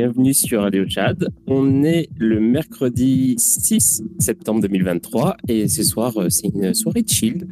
Bienvenue 0.00 0.32
sur 0.32 0.62
Radio 0.62 0.84
Chad. 0.88 1.26
On 1.48 1.82
est 1.82 2.08
le 2.18 2.38
mercredi 2.38 3.34
6 3.36 4.04
septembre 4.20 4.60
2023 4.60 5.38
et 5.48 5.66
ce 5.66 5.82
soir 5.82 6.16
euh, 6.18 6.28
c'est 6.28 6.46
une 6.46 6.72
soirée 6.72 7.02
chill. 7.04 7.48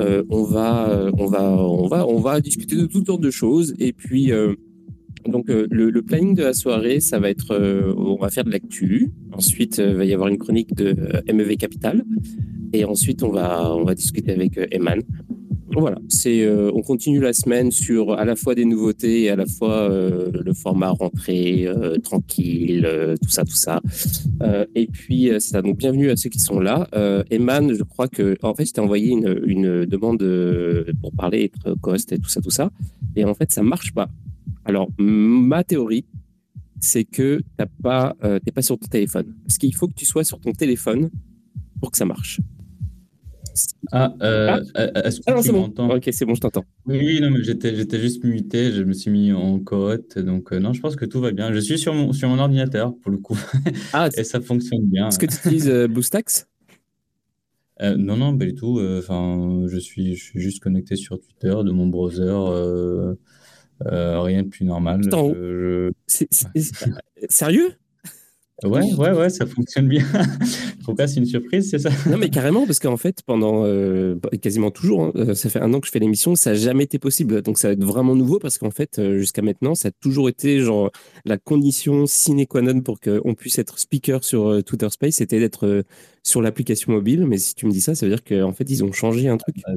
Euh, 0.00 0.24
on 0.30 0.42
va, 0.42 0.88
euh, 0.88 1.10
on 1.18 1.26
va, 1.26 1.52
on 1.52 1.88
va, 1.88 2.08
on 2.08 2.18
va 2.18 2.40
discuter 2.40 2.76
de 2.76 2.86
toutes 2.86 3.04
sortes 3.04 3.20
de 3.20 3.30
choses 3.30 3.74
et 3.78 3.92
puis 3.92 4.32
donc 5.26 5.48
le, 5.48 6.00
planning 6.00 6.34
de 6.34 6.44
la 6.44 6.54
soirée, 6.54 7.00
ça 7.00 7.20
va 7.20 7.28
être, 7.28 7.54
on 7.94 8.16
va 8.16 8.30
faire 8.30 8.44
de 8.44 8.50
l'actu. 8.50 9.10
Ensuite, 9.34 9.76
il 9.76 9.94
va 9.94 10.06
y 10.06 10.14
avoir 10.14 10.28
une 10.28 10.38
chronique 10.38 10.74
de 10.74 10.96
MEV 11.30 11.58
Capital 11.58 12.04
et 12.72 12.86
ensuite 12.86 13.22
on 13.22 13.32
va, 13.32 13.70
on 13.76 13.84
va 13.84 13.94
discuter 13.94 14.32
avec 14.32 14.58
Eman. 14.74 15.02
Voilà, 15.74 15.98
c'est 16.08 16.42
euh, 16.42 16.70
on 16.74 16.82
continue 16.82 17.20
la 17.20 17.32
semaine 17.32 17.70
sur 17.70 18.12
à 18.12 18.26
la 18.26 18.36
fois 18.36 18.54
des 18.54 18.66
nouveautés 18.66 19.22
et 19.22 19.30
à 19.30 19.36
la 19.36 19.46
fois 19.46 19.90
euh, 19.90 20.30
le 20.42 20.52
format 20.52 20.90
rentrée 20.90 21.66
euh, 21.66 21.98
tranquille, 21.98 22.88
tout 23.22 23.30
ça, 23.30 23.44
tout 23.44 23.56
ça. 23.56 23.80
et 24.74 24.86
puis 24.86 25.30
ça 25.38 25.62
donc 25.62 25.78
bienvenue 25.78 26.10
à 26.10 26.16
ceux 26.16 26.30
qui 26.30 26.40
sont 26.40 26.60
là. 26.60 26.88
Eman, 27.30 27.74
je 27.74 27.82
crois 27.82 28.08
que 28.08 28.36
en 28.42 28.54
fait 28.54 28.66
je 28.66 28.72
t'ai 28.72 28.80
envoyé 28.80 29.10
une, 29.10 29.40
une 29.46 29.84
demande 29.84 30.24
pour 31.00 31.12
parler 31.12 31.44
être 31.44 31.74
cost 31.80 32.12
et 32.12 32.18
tout 32.18 32.28
ça, 32.28 32.40
tout 32.40 32.50
ça, 32.50 32.70
et 33.16 33.24
en 33.24 33.34
fait 33.34 33.50
ça 33.50 33.62
marche 33.62 33.92
pas. 33.92 34.08
Alors 34.64 34.88
ma 34.98 35.64
théorie, 35.64 36.04
c'est 36.80 37.04
que 37.04 37.40
t'as 37.56 37.66
pas, 37.82 38.16
t'es 38.44 38.52
pas 38.52 38.62
sur 38.62 38.78
ton 38.78 38.86
téléphone, 38.86 39.34
parce 39.44 39.58
qu'il 39.58 39.74
faut 39.74 39.88
que 39.88 39.94
tu 39.94 40.04
sois 40.04 40.24
sur 40.24 40.40
ton 40.40 40.52
téléphone 40.52 41.10
pour 41.80 41.90
que 41.90 41.98
ça 41.98 42.04
marche. 42.04 42.40
Ah, 43.90 44.14
euh, 44.22 44.60
ah. 44.74 44.80
Euh, 44.80 45.02
est-ce 45.04 45.20
que 45.20 45.24
ah 45.26 45.40
tu 45.42 45.52
m'entends 45.52 45.90
Ok, 45.90 46.08
c'est 46.12 46.24
bon, 46.24 46.34
je 46.34 46.40
t'entends. 46.40 46.64
Oui, 46.86 47.20
non, 47.20 47.30
mais 47.30 47.42
j'étais, 47.42 47.74
j'étais 47.74 47.98
juste 47.98 48.24
muté, 48.24 48.72
je 48.72 48.82
me 48.82 48.92
suis 48.92 49.10
mis 49.10 49.32
en 49.32 49.58
cote, 49.58 50.18
donc 50.18 50.52
euh, 50.52 50.58
non, 50.58 50.72
je 50.72 50.80
pense 50.80 50.96
que 50.96 51.04
tout 51.04 51.20
va 51.20 51.32
bien. 51.32 51.52
Je 51.52 51.58
suis 51.58 51.78
sur 51.78 51.94
mon, 51.94 52.12
sur 52.12 52.28
mon 52.28 52.38
ordinateur, 52.38 52.94
pour 53.02 53.10
le 53.10 53.18
coup, 53.18 53.38
ah, 53.92 54.08
et 54.16 54.24
ça 54.24 54.40
fonctionne 54.40 54.86
bien. 54.86 55.08
Est-ce 55.08 55.18
que 55.18 55.26
tu 55.26 55.36
utilises 55.36 55.70
BoostX 55.90 56.46
Non, 57.80 58.16
non, 58.16 58.36
pas 58.36 58.44
du 58.44 58.54
tout. 58.54 58.80
Enfin, 58.98 59.64
je, 59.66 59.78
suis, 59.78 60.14
je 60.14 60.24
suis 60.24 60.40
juste 60.40 60.62
connecté 60.62 60.96
sur 60.96 61.20
Twitter 61.20 61.54
de 61.64 61.70
mon 61.70 61.86
browser, 61.86 63.16
rien 63.84 64.42
de 64.42 64.48
plus 64.48 64.64
normal. 64.64 65.00
Sérieux? 67.28 67.72
Ouais, 68.64 68.92
ouais, 68.94 69.10
ouais, 69.10 69.30
ça 69.30 69.44
fonctionne 69.46 69.88
bien. 69.88 70.04
Pourquoi 70.84 71.08
c'est 71.08 71.18
une 71.18 71.26
surprise, 71.26 71.70
c'est 71.70 71.78
ça? 71.80 71.90
Non, 72.08 72.16
mais 72.16 72.28
carrément, 72.28 72.64
parce 72.64 72.78
qu'en 72.78 72.96
fait, 72.96 73.22
pendant 73.26 73.64
euh, 73.64 74.16
quasiment 74.40 74.70
toujours, 74.70 75.04
hein, 75.04 75.12
euh, 75.16 75.34
ça 75.34 75.50
fait 75.50 75.58
un 75.60 75.72
an 75.74 75.80
que 75.80 75.86
je 75.86 75.92
fais 75.92 75.98
l'émission, 75.98 76.36
ça 76.36 76.50
n'a 76.50 76.56
jamais 76.56 76.84
été 76.84 76.98
possible. 76.98 77.42
Donc 77.42 77.58
ça 77.58 77.68
va 77.68 77.72
être 77.72 77.82
vraiment 77.82 78.14
nouveau 78.14 78.38
parce 78.38 78.58
qu'en 78.58 78.70
fait, 78.70 78.98
euh, 78.98 79.18
jusqu'à 79.18 79.42
maintenant, 79.42 79.74
ça 79.74 79.88
a 79.88 79.90
toujours 80.00 80.28
été 80.28 80.60
genre 80.60 80.92
la 81.24 81.38
condition 81.38 82.06
sine 82.06 82.46
qua 82.46 82.62
non 82.62 82.82
pour 82.82 83.00
qu'on 83.00 83.34
puisse 83.34 83.58
être 83.58 83.78
speaker 83.78 84.22
sur 84.22 84.62
Twitter 84.64 84.88
Space, 84.90 85.16
c'était 85.16 85.40
d'être 85.40 85.84
sur 86.22 86.40
l'application 86.40 86.92
mobile. 86.92 87.26
Mais 87.26 87.38
si 87.38 87.54
tu 87.54 87.66
me 87.66 87.72
dis 87.72 87.80
ça, 87.80 87.94
ça 87.96 88.06
veut 88.06 88.12
dire 88.12 88.22
qu'en 88.22 88.52
fait, 88.52 88.70
ils 88.70 88.84
ont 88.84 88.92
changé 88.92 89.28
un 89.28 89.38
truc. 89.38 89.56
Ah, 89.66 89.72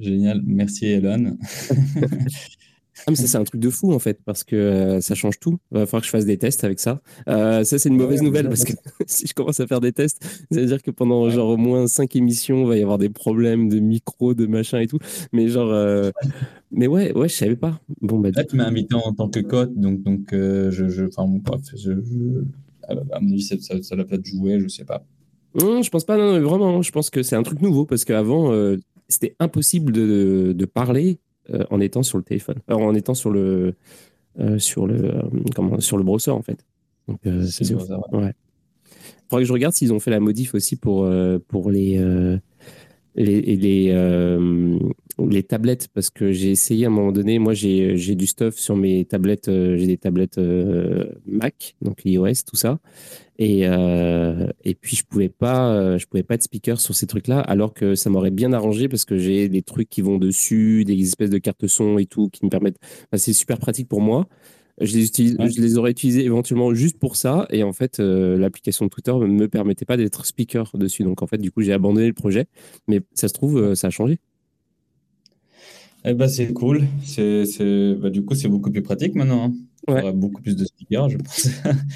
génial, 0.00 0.42
merci 0.44 0.86
Elon. 0.86 1.36
Ah, 2.98 3.10
mais 3.10 3.16
ça, 3.16 3.26
c'est 3.26 3.38
un 3.38 3.44
truc 3.44 3.60
de 3.60 3.70
fou, 3.70 3.92
en 3.92 3.98
fait, 3.98 4.20
parce 4.24 4.44
que 4.44 4.54
euh, 4.54 5.00
ça 5.00 5.14
change 5.14 5.40
tout. 5.40 5.58
Il 5.70 5.78
va 5.78 5.86
falloir 5.86 6.02
que 6.02 6.06
je 6.06 6.10
fasse 6.10 6.26
des 6.26 6.36
tests 6.36 6.62
avec 6.62 6.78
ça. 6.78 7.00
Euh, 7.28 7.64
ça, 7.64 7.78
c'est 7.78 7.88
une 7.88 7.96
mauvaise 7.96 8.22
nouvelle, 8.22 8.48
parce 8.48 8.64
que 8.64 8.72
si 9.06 9.26
je 9.26 9.34
commence 9.34 9.60
à 9.60 9.66
faire 9.66 9.80
des 9.80 9.92
tests, 9.92 10.22
ça 10.50 10.60
veut 10.60 10.66
dire 10.66 10.82
que 10.82 10.90
pendant 10.90 11.28
genre 11.30 11.48
au 11.48 11.56
moins 11.56 11.86
cinq 11.86 12.16
émissions, 12.16 12.62
il 12.62 12.68
va 12.68 12.76
y 12.76 12.82
avoir 12.82 12.98
des 12.98 13.08
problèmes 13.08 13.68
de 13.68 13.78
micro, 13.78 14.34
de 14.34 14.46
machin 14.46 14.80
et 14.80 14.86
tout. 14.86 14.98
Mais 15.32 15.48
genre. 15.48 15.70
Euh, 15.72 16.10
mais 16.70 16.86
ouais, 16.86 17.12
ouais, 17.16 17.28
je 17.28 17.34
savais 17.34 17.56
pas. 17.56 17.80
Bon, 18.02 18.18
bah, 18.18 18.30
Là, 18.34 18.44
tu 18.44 18.56
m'as 18.56 18.66
invité 18.66 18.94
en 18.94 19.12
tant 19.12 19.28
que 19.28 19.40
cote, 19.40 19.74
donc, 19.74 20.02
donc 20.02 20.28
je. 20.30 20.88
je 20.88 21.04
enfin, 21.04 21.24
bref, 21.26 21.62
je, 21.74 21.92
à 22.88 23.20
mon 23.20 23.30
avis, 23.30 23.42
ça, 23.42 23.56
ça, 23.58 23.96
doit 23.96 24.04
peut-être 24.04 24.26
jouer, 24.26 24.60
je 24.60 24.68
sais 24.68 24.84
pas. 24.84 25.04
Non, 25.54 25.82
je 25.82 25.90
pense 25.90 26.04
pas, 26.04 26.16
non, 26.16 26.40
vraiment, 26.40 26.82
je 26.82 26.92
pense 26.92 27.10
que 27.10 27.22
c'est 27.22 27.36
un 27.36 27.42
truc 27.42 27.60
nouveau, 27.62 27.84
parce 27.84 28.04
qu'avant, 28.04 28.52
c'était 29.08 29.34
impossible 29.38 29.92
de, 29.92 30.52
de 30.56 30.64
parler 30.66 31.18
euh, 31.50 31.64
en 31.70 31.80
étant 31.80 32.02
sur 32.02 32.18
le 32.18 32.24
téléphone, 32.24 32.60
en 32.68 32.94
étant 32.94 33.14
sur 33.14 33.30
le, 33.30 33.74
euh, 34.38 34.58
sur 34.58 34.86
le, 34.86 35.16
euh, 35.16 35.22
comment, 35.54 35.80
sur 35.80 35.96
le 35.96 36.04
browser 36.04 36.30
en 36.30 36.42
fait. 36.42 36.64
Donc, 37.08 37.18
c'est 37.24 37.68
Il 37.68 37.78
faudrait 37.78 38.34
que 39.42 39.44
je 39.44 39.52
regarde 39.52 39.74
s'ils 39.74 39.92
ont 39.92 39.98
fait 39.98 40.12
la 40.12 40.20
modif 40.20 40.54
aussi 40.54 40.76
pour, 40.76 41.10
pour 41.48 41.70
les, 41.70 41.98
les, 43.14 43.40
les, 43.56 43.94
les, 45.18 45.42
tablettes, 45.42 45.88
parce 45.94 46.10
que 46.10 46.32
j'ai 46.32 46.50
essayé 46.50 46.86
à 46.86 46.88
un 46.88 46.90
moment 46.90 47.12
donné, 47.12 47.38
moi 47.38 47.54
j'ai 47.54 48.14
du 48.14 48.26
stuff 48.26 48.56
sur 48.56 48.76
mes 48.76 49.04
tablettes, 49.04 49.46
j'ai 49.48 49.86
des 49.86 49.98
tablettes 49.98 50.40
Mac, 51.26 51.76
donc 51.82 52.04
iOS, 52.04 52.44
tout 52.46 52.56
ça. 52.56 52.78
Et, 53.38 53.62
euh, 53.66 54.46
et 54.64 54.74
puis 54.74 54.94
je 54.94 55.04
pouvais 55.04 55.28
pas, 55.28 55.72
euh, 55.72 55.98
je 55.98 56.06
pouvais 56.06 56.22
pas 56.22 56.34
être 56.34 56.44
speaker 56.44 56.80
sur 56.80 56.94
ces 56.94 57.06
trucs-là, 57.06 57.40
alors 57.40 57.74
que 57.74 57.94
ça 57.94 58.10
m'aurait 58.10 58.30
bien 58.30 58.52
arrangé 58.52 58.88
parce 58.88 59.04
que 59.04 59.16
j'ai 59.16 59.48
des 59.48 59.62
trucs 59.62 59.88
qui 59.88 60.02
vont 60.02 60.18
dessus, 60.18 60.84
des 60.84 61.00
espèces 61.00 61.30
de 61.30 61.38
cartes 61.38 61.66
son 61.66 61.98
et 61.98 62.06
tout 62.06 62.28
qui 62.28 62.44
me 62.44 62.50
permettent. 62.50 62.78
c'est 63.14 63.32
super 63.32 63.58
pratique 63.58 63.88
pour 63.88 64.00
moi. 64.00 64.28
Je 64.80 64.96
les, 64.96 65.06
utilise, 65.06 65.36
je 65.38 65.60
les 65.60 65.76
aurais 65.78 65.90
utilisés 65.90 66.24
éventuellement 66.24 66.72
juste 66.74 66.98
pour 66.98 67.16
ça. 67.16 67.46
Et 67.50 67.62
en 67.62 67.72
fait, 67.72 68.00
euh, 68.00 68.38
l'application 68.38 68.88
Twitter 68.88 69.12
ne 69.12 69.26
me 69.26 69.48
permettait 69.48 69.84
pas 69.84 69.96
d'être 69.96 70.24
speaker 70.24 70.70
dessus. 70.74 71.04
Donc 71.04 71.22
en 71.22 71.26
fait, 71.26 71.38
du 71.38 71.50
coup, 71.52 71.60
j'ai 71.60 71.72
abandonné 71.72 72.06
le 72.06 72.14
projet. 72.14 72.46
Mais 72.88 73.00
ça 73.14 73.28
se 73.28 73.34
trouve, 73.34 73.74
ça 73.74 73.88
a 73.88 73.90
changé. 73.90 74.18
Eh 76.04 76.14
ben, 76.14 76.28
c'est 76.28 76.52
cool. 76.52 76.82
C'est, 77.04 77.44
bah, 77.94 78.10
du 78.10 78.24
coup, 78.24 78.34
c'est 78.34 78.48
beaucoup 78.48 78.70
plus 78.70 78.82
pratique 78.82 79.14
maintenant. 79.14 79.44
Hein. 79.44 79.54
Aura 79.88 80.12
beaucoup 80.12 80.42
plus 80.42 80.56
de 80.56 80.64
speakers, 80.64 81.10
je 81.10 81.18
pense. 81.18 81.48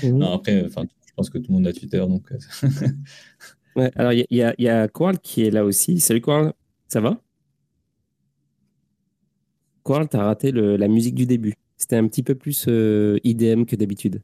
Mmh. 0.02 0.08
non, 0.18 0.32
après, 0.34 0.64
enfin, 0.64 0.84
je 1.06 1.12
pense 1.14 1.30
que 1.30 1.38
tout 1.38 1.50
le 1.50 1.54
monde 1.54 1.66
a 1.66 1.72
Twitter. 1.72 1.98
Donc... 1.98 2.30
Euh, 2.30 2.68
ouais, 3.76 3.90
alors, 3.96 4.12
il 4.12 4.26
y, 4.30 4.36
y, 4.62 4.68
a 4.68 4.88
Quarl 4.88 5.18
qui 5.18 5.42
est 5.42 5.50
là 5.50 5.64
aussi. 5.64 5.98
Salut 5.98 6.20
Quarl, 6.20 6.52
ça 6.88 7.00
va? 7.00 7.20
Quarl, 9.82 10.08
t'as 10.08 10.24
raté 10.24 10.52
le, 10.52 10.76
la 10.76 10.88
musique 10.88 11.14
du 11.14 11.26
début. 11.26 11.54
C'était 11.76 11.96
un 11.96 12.06
petit 12.08 12.22
peu 12.22 12.34
plus 12.34 12.66
euh, 12.68 13.18
IDM 13.24 13.64
que 13.64 13.76
d'habitude. 13.76 14.22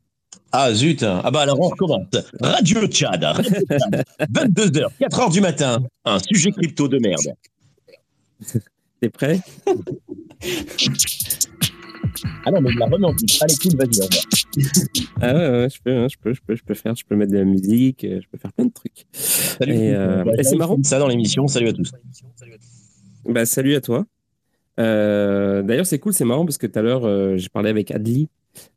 Ah 0.52 0.72
zut 0.74 1.02
Ah 1.02 1.30
bah 1.30 1.40
alors 1.40 1.58
on 1.60 1.68
recommence. 1.68 2.06
Radio 2.40 2.86
Tchad, 2.86 3.22
22h, 3.22 4.88
4h 5.00 5.32
du 5.32 5.40
matin, 5.40 5.82
un 6.04 6.18
sujet 6.18 6.50
crypto 6.50 6.88
de 6.88 6.98
merde. 6.98 7.34
T'es 9.00 9.08
prêt? 9.08 9.40
Ah 12.44 12.50
non, 12.50 12.60
mais 12.60 12.70
il 12.70 12.78
la 12.78 12.86
remet 12.86 13.06
en 13.06 13.14
plus. 13.14 13.40
Allez, 13.42 13.54
cool, 13.56 13.76
vas-y, 13.76 14.00
Ah 15.20 15.34
ouais, 15.34 15.50
ouais, 15.50 15.68
je 15.70 15.80
peux, 15.82 15.96
hein, 15.96 16.06
je 16.08 16.16
peux, 16.20 16.34
je 16.34 16.40
peux, 16.42 16.54
je 16.54 16.62
peux 16.64 16.74
faire, 16.74 16.94
je 16.94 17.04
peux 17.04 17.16
mettre 17.16 17.32
de 17.32 17.38
la 17.38 17.44
musique, 17.44 18.04
euh, 18.04 18.20
je 18.20 18.28
peux 18.28 18.38
faire 18.38 18.52
plein 18.52 18.66
de 18.66 18.72
trucs. 18.72 19.06
Salut. 19.12 19.74
Et, 19.74 19.94
euh, 19.94 20.24
c'est 20.42 20.56
marrant. 20.56 20.76
Ça 20.82 20.98
dans 20.98 21.08
l'émission. 21.08 21.46
Salut 21.46 21.68
à 21.68 21.72
tous. 21.72 21.92
Bah, 23.24 23.46
salut 23.46 23.74
à 23.74 23.80
toi. 23.80 24.04
Euh, 24.80 25.62
D'ailleurs, 25.62 25.86
c'est 25.86 25.98
cool, 25.98 26.12
c'est 26.12 26.24
marrant 26.24 26.44
parce 26.44 26.58
que 26.58 26.66
tout 26.66 26.78
à 26.78 26.82
l'heure, 26.82 27.04
euh, 27.04 27.36
j'ai 27.36 27.48
parlé 27.48 27.70
avec 27.70 27.90
Adli 27.90 28.28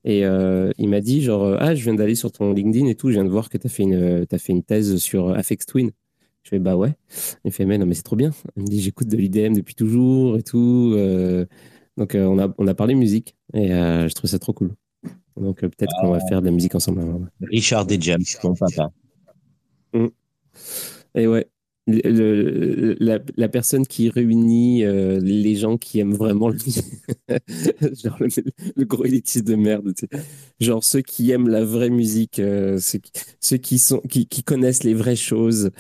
et 0.04 0.26
euh, 0.26 0.72
il 0.78 0.88
m'a 0.90 1.02
dit 1.02 1.22
genre 1.22 1.58
ah 1.60 1.76
je 1.76 1.84
viens 1.84 1.94
d'aller 1.96 2.16
sur 2.16 2.32
ton 2.32 2.54
LinkedIn 2.54 2.88
et 2.88 2.96
tout, 2.96 3.10
je 3.10 3.16
viens 3.16 3.26
de 3.26 3.30
voir 3.30 3.50
que 3.50 3.58
tu 3.58 3.68
as 3.68 3.70
fait 3.70 3.84
une 3.84 4.26
as 4.32 4.38
fait 4.38 4.54
une 4.54 4.64
thèse 4.64 4.98
sur 4.98 5.30
Afex 5.32 5.66
Twin. 5.66 5.92
Je 6.44 6.50
fais 6.50 6.60
bah 6.60 6.76
ouais. 6.78 6.94
Il 7.44 7.52
fait 7.52 7.66
mais 7.66 7.78
non 7.78 7.86
mais 7.86 7.96
c'est 7.96 8.04
trop 8.04 8.16
bien. 8.16 8.32
Il 8.56 8.64
me 8.64 8.68
dit 8.68 8.82
j'écoute 8.82 9.08
de 9.08 9.18
l'IDM 9.18 9.54
depuis 9.54 9.76
toujours 9.76 10.38
et 10.38 10.44
tout. 10.44 10.94
Euh, 10.96 11.46
donc, 11.98 12.14
euh, 12.14 12.26
on, 12.26 12.40
a, 12.40 12.54
on 12.58 12.68
a 12.68 12.74
parlé 12.74 12.94
musique 12.94 13.36
et 13.54 13.70
je 13.70 14.14
trouve 14.14 14.30
ça 14.30 14.40
trop 14.40 14.54
cool. 14.54 14.76
Donc, 15.38 15.62
peut-être 15.62 15.94
qu'on 16.02 16.12
va 16.12 16.20
faire 16.28 16.42
de 16.42 16.46
la 16.46 16.52
musique 16.52 16.76
ensemble. 16.76 17.02
Richard 17.42 17.88
James, 17.90 18.24
mon 18.44 18.54
papa. 18.54 18.92
Mm. 19.94 20.08
Et 21.16 21.28
ouais, 21.28 21.48
la, 21.88 23.50
personne 23.50 23.86
qui 23.86 24.10
réunit 24.10 24.84
les 24.84 25.56
gens 25.56 25.78
qui 25.78 26.00
aiment 26.00 26.16
vraiment 26.16 26.50
le, 26.50 26.58
genre 28.04 28.18
le, 28.20 28.86
gros 28.86 29.06
élitiste 29.06 29.46
de 29.46 29.56
merde, 29.56 29.94
genre 30.60 30.84
ceux 30.84 31.02
qui 31.02 31.32
aiment 31.32 31.48
la 31.48 31.64
vraie 31.64 31.92
musique, 31.92 32.36
ceux, 32.38 33.58
qui, 33.58 33.78
sont, 33.78 34.00
qui, 34.00 34.26
qui, 34.26 34.44
connaissent 34.44 34.84
les 34.84 34.94
vraies 34.96 35.16
choses 35.16 35.72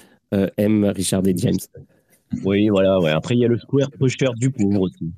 aiment 0.57 0.85
Richard 0.85 1.23
D. 1.23 1.33
James. 1.37 1.57
Oui, 2.43 2.69
voilà, 2.69 2.99
ouais. 2.99 3.11
Après, 3.11 3.35
il 3.35 3.39
y 3.39 3.45
a 3.45 3.47
le 3.47 3.57
square 3.57 3.89
pusher 3.91 4.27
du 4.35 4.51
pauvre 4.51 4.81
aussi. 4.81 5.11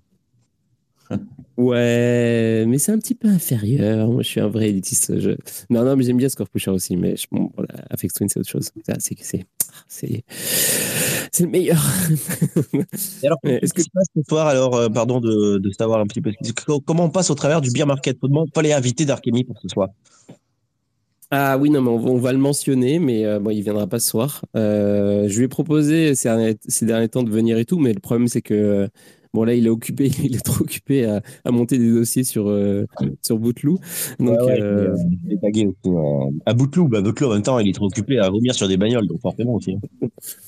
Ouais, 1.58 2.66
mais 2.68 2.78
c'est 2.78 2.92
un 2.92 3.00
petit 3.00 3.16
peu 3.16 3.28
inférieur. 3.28 4.12
Moi, 4.12 4.22
je 4.22 4.28
suis 4.28 4.40
un 4.40 4.48
vrai 4.48 4.70
élitiste. 4.70 5.20
Je... 5.20 5.32
Non, 5.72 5.84
non, 5.84 5.96
mais 5.96 6.04
j'aime 6.04 6.18
bien 6.18 6.30
Score 6.30 6.48
Pusher 6.50 6.70
aussi. 6.70 6.96
Mais 6.96 7.16
je... 7.16 7.26
bon, 7.32 7.52
voilà, 7.56 7.74
Twin, 8.16 8.30
c'est 8.30 8.40
autre 8.40 8.50
chose. 8.50 8.70
C'est, 9.00 9.20
c'est, 9.20 9.48
c'est, 9.88 10.24
c'est 11.32 11.44
le 11.44 11.50
meilleur. 11.50 11.84
alors, 13.24 13.40
est-ce 13.44 13.74
que 13.74 13.82
tu 13.82 13.90
passes 13.90 14.08
ce 14.16 14.22
soir, 14.30 14.46
alors, 14.48 14.76
euh, 14.76 14.90
pardon 14.90 15.20
de, 15.20 15.58
de, 15.58 15.72
savoir 15.72 16.00
un 16.00 16.06
petit 16.06 16.22
peu 16.22 16.32
comment 16.86 17.06
on 17.06 17.10
passe 17.10 17.32
au 17.32 17.36
travers 17.36 17.60
du 17.60 17.72
beer 17.72 17.88
market? 17.88 18.20
Faut 18.20 18.30
fallait 18.54 18.74
inviter 18.74 19.06
Darkemi 19.06 19.44
pour 19.44 19.60
ce 19.60 19.68
soir? 19.68 19.90
Ah 21.30 21.58
oui, 21.58 21.70
non, 21.70 21.82
mais 21.82 21.90
on, 21.90 22.18
va 22.18 22.32
le 22.32 22.38
mentionner, 22.38 23.00
mais 23.00 23.26
euh, 23.26 23.40
bon, 23.40 23.50
il 23.50 23.62
viendra 23.62 23.86
pas 23.86 24.00
ce 24.00 24.10
soir. 24.10 24.46
Euh, 24.56 25.28
je 25.28 25.38
lui 25.38 25.46
ai 25.46 25.48
proposé 25.50 26.16
ces, 26.16 26.56
ces, 26.68 26.86
derniers 26.86 27.10
temps 27.10 27.24
de 27.24 27.30
venir 27.30 27.58
et 27.58 27.66
tout, 27.66 27.80
mais 27.80 27.92
le 27.92 28.00
problème, 28.00 28.30
c'est 28.30 28.42
que 28.42 28.88
Bon, 29.38 29.44
là, 29.44 29.54
il 29.54 29.68
est 29.68 29.70
occupé, 29.70 30.10
il 30.24 30.36
est 30.36 30.44
trop 30.44 30.64
occupé 30.64 31.06
à, 31.06 31.22
à 31.46 31.52
monter 31.52 31.78
des 31.78 31.92
dossiers 31.92 32.24
sur, 32.24 32.50
euh, 32.50 32.88
sur 33.22 33.38
Bootloo. 33.38 33.78
Donc, 34.20 34.40
euh, 34.40 34.96
il, 35.28 35.34
est, 35.34 35.38
tagué 35.38 35.68
aussi. 35.68 35.96
À 36.48 36.56
Bootloo, 36.56 36.88
bah, 36.88 37.02
Bootloo, 37.02 37.30
en 37.30 37.34
même 37.36 37.44
temps, 37.44 37.60
il 37.60 37.70
est 37.70 37.74
trop 37.74 37.86
occupé 37.86 38.18
à 38.18 38.32
vomir 38.32 38.56
sur 38.56 38.68
des 38.68 38.78
bagnoles, 38.78 39.06
donc 39.06 39.22
forcément 39.22 39.54
aussi. 39.54 39.74
Hein. 39.74 40.08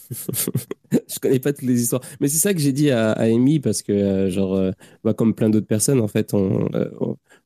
je 0.91 1.19
connais 1.22 1.38
pas 1.38 1.53
toutes 1.53 1.67
les 1.67 1.84
histoires. 1.84 2.01
Mais 2.19 2.29
c'est 2.29 2.39
ça 2.39 2.51
que 2.51 2.60
j'ai 2.60 2.72
dit 2.72 2.89
à, 2.89 3.12
à 3.12 3.25
Amy, 3.25 3.60
parce 3.60 3.84
que, 3.84 4.27
genre, 4.29 4.60
bah, 5.03 5.13
comme 5.13 5.36
plein 5.36 5.51
d'autres 5.51 5.67
personnes, 5.67 6.01
en 6.01 6.08
fait, 6.08 6.34
on, 6.34 6.67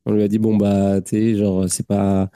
on 0.05 0.13
lui 0.13 0.23
a 0.23 0.29
dit, 0.29 0.39
bon, 0.39 0.55
bah, 0.55 1.01
tu 1.01 1.09
sais, 1.09 1.35
genre, 1.35 1.65
c'est 1.67 1.85
pas 1.85 2.29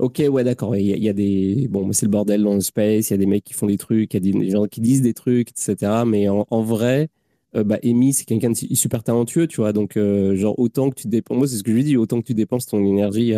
Ok, 0.00 0.20
ouais, 0.28 0.42
d'accord. 0.42 0.74
Il 0.76 0.86
y, 0.86 1.08
a 1.08 1.12
des. 1.12 1.68
Bon, 1.70 1.92
c'est 1.92 2.06
le 2.06 2.10
bordel 2.10 2.42
dans 2.42 2.54
le 2.54 2.60
space, 2.60 3.10
il 3.10 3.12
y 3.12 3.14
a 3.14 3.16
des 3.16 3.26
mecs 3.26 3.44
qui 3.44 3.54
font 3.54 3.66
des 3.66 3.78
trucs, 3.78 4.12
il 4.12 4.26
y 4.26 4.28
a 4.28 4.32
des 4.42 4.50
gens 4.50 4.66
qui 4.66 4.80
disent 4.80 5.02
des 5.02 5.14
trucs, 5.14 5.50
etc. 5.50 6.02
Mais 6.04 6.28
en, 6.28 6.62
vrai, 6.62 7.10
euh, 7.56 7.64
bah, 7.64 7.78
Amy, 7.84 8.12
c'est 8.12 8.24
quelqu'un 8.24 8.50
de 8.50 8.56
super 8.74 9.02
talentueux, 9.02 9.46
tu 9.46 9.60
vois. 9.60 9.72
Donc, 9.72 9.96
euh, 9.96 10.36
genre, 10.36 10.58
autant 10.58 10.90
que 10.90 11.00
tu 11.00 11.08
dépenses. 11.08 11.36
Moi, 11.36 11.46
c'est 11.48 11.56
ce 11.56 11.62
que 11.62 11.70
je 11.70 11.76
lui 11.76 11.84
dis, 11.84 11.96
autant 11.96 12.20
que 12.20 12.26
tu 12.26 12.34
dépenses 12.34 12.66
ton 12.66 12.84
énergie 12.84 13.34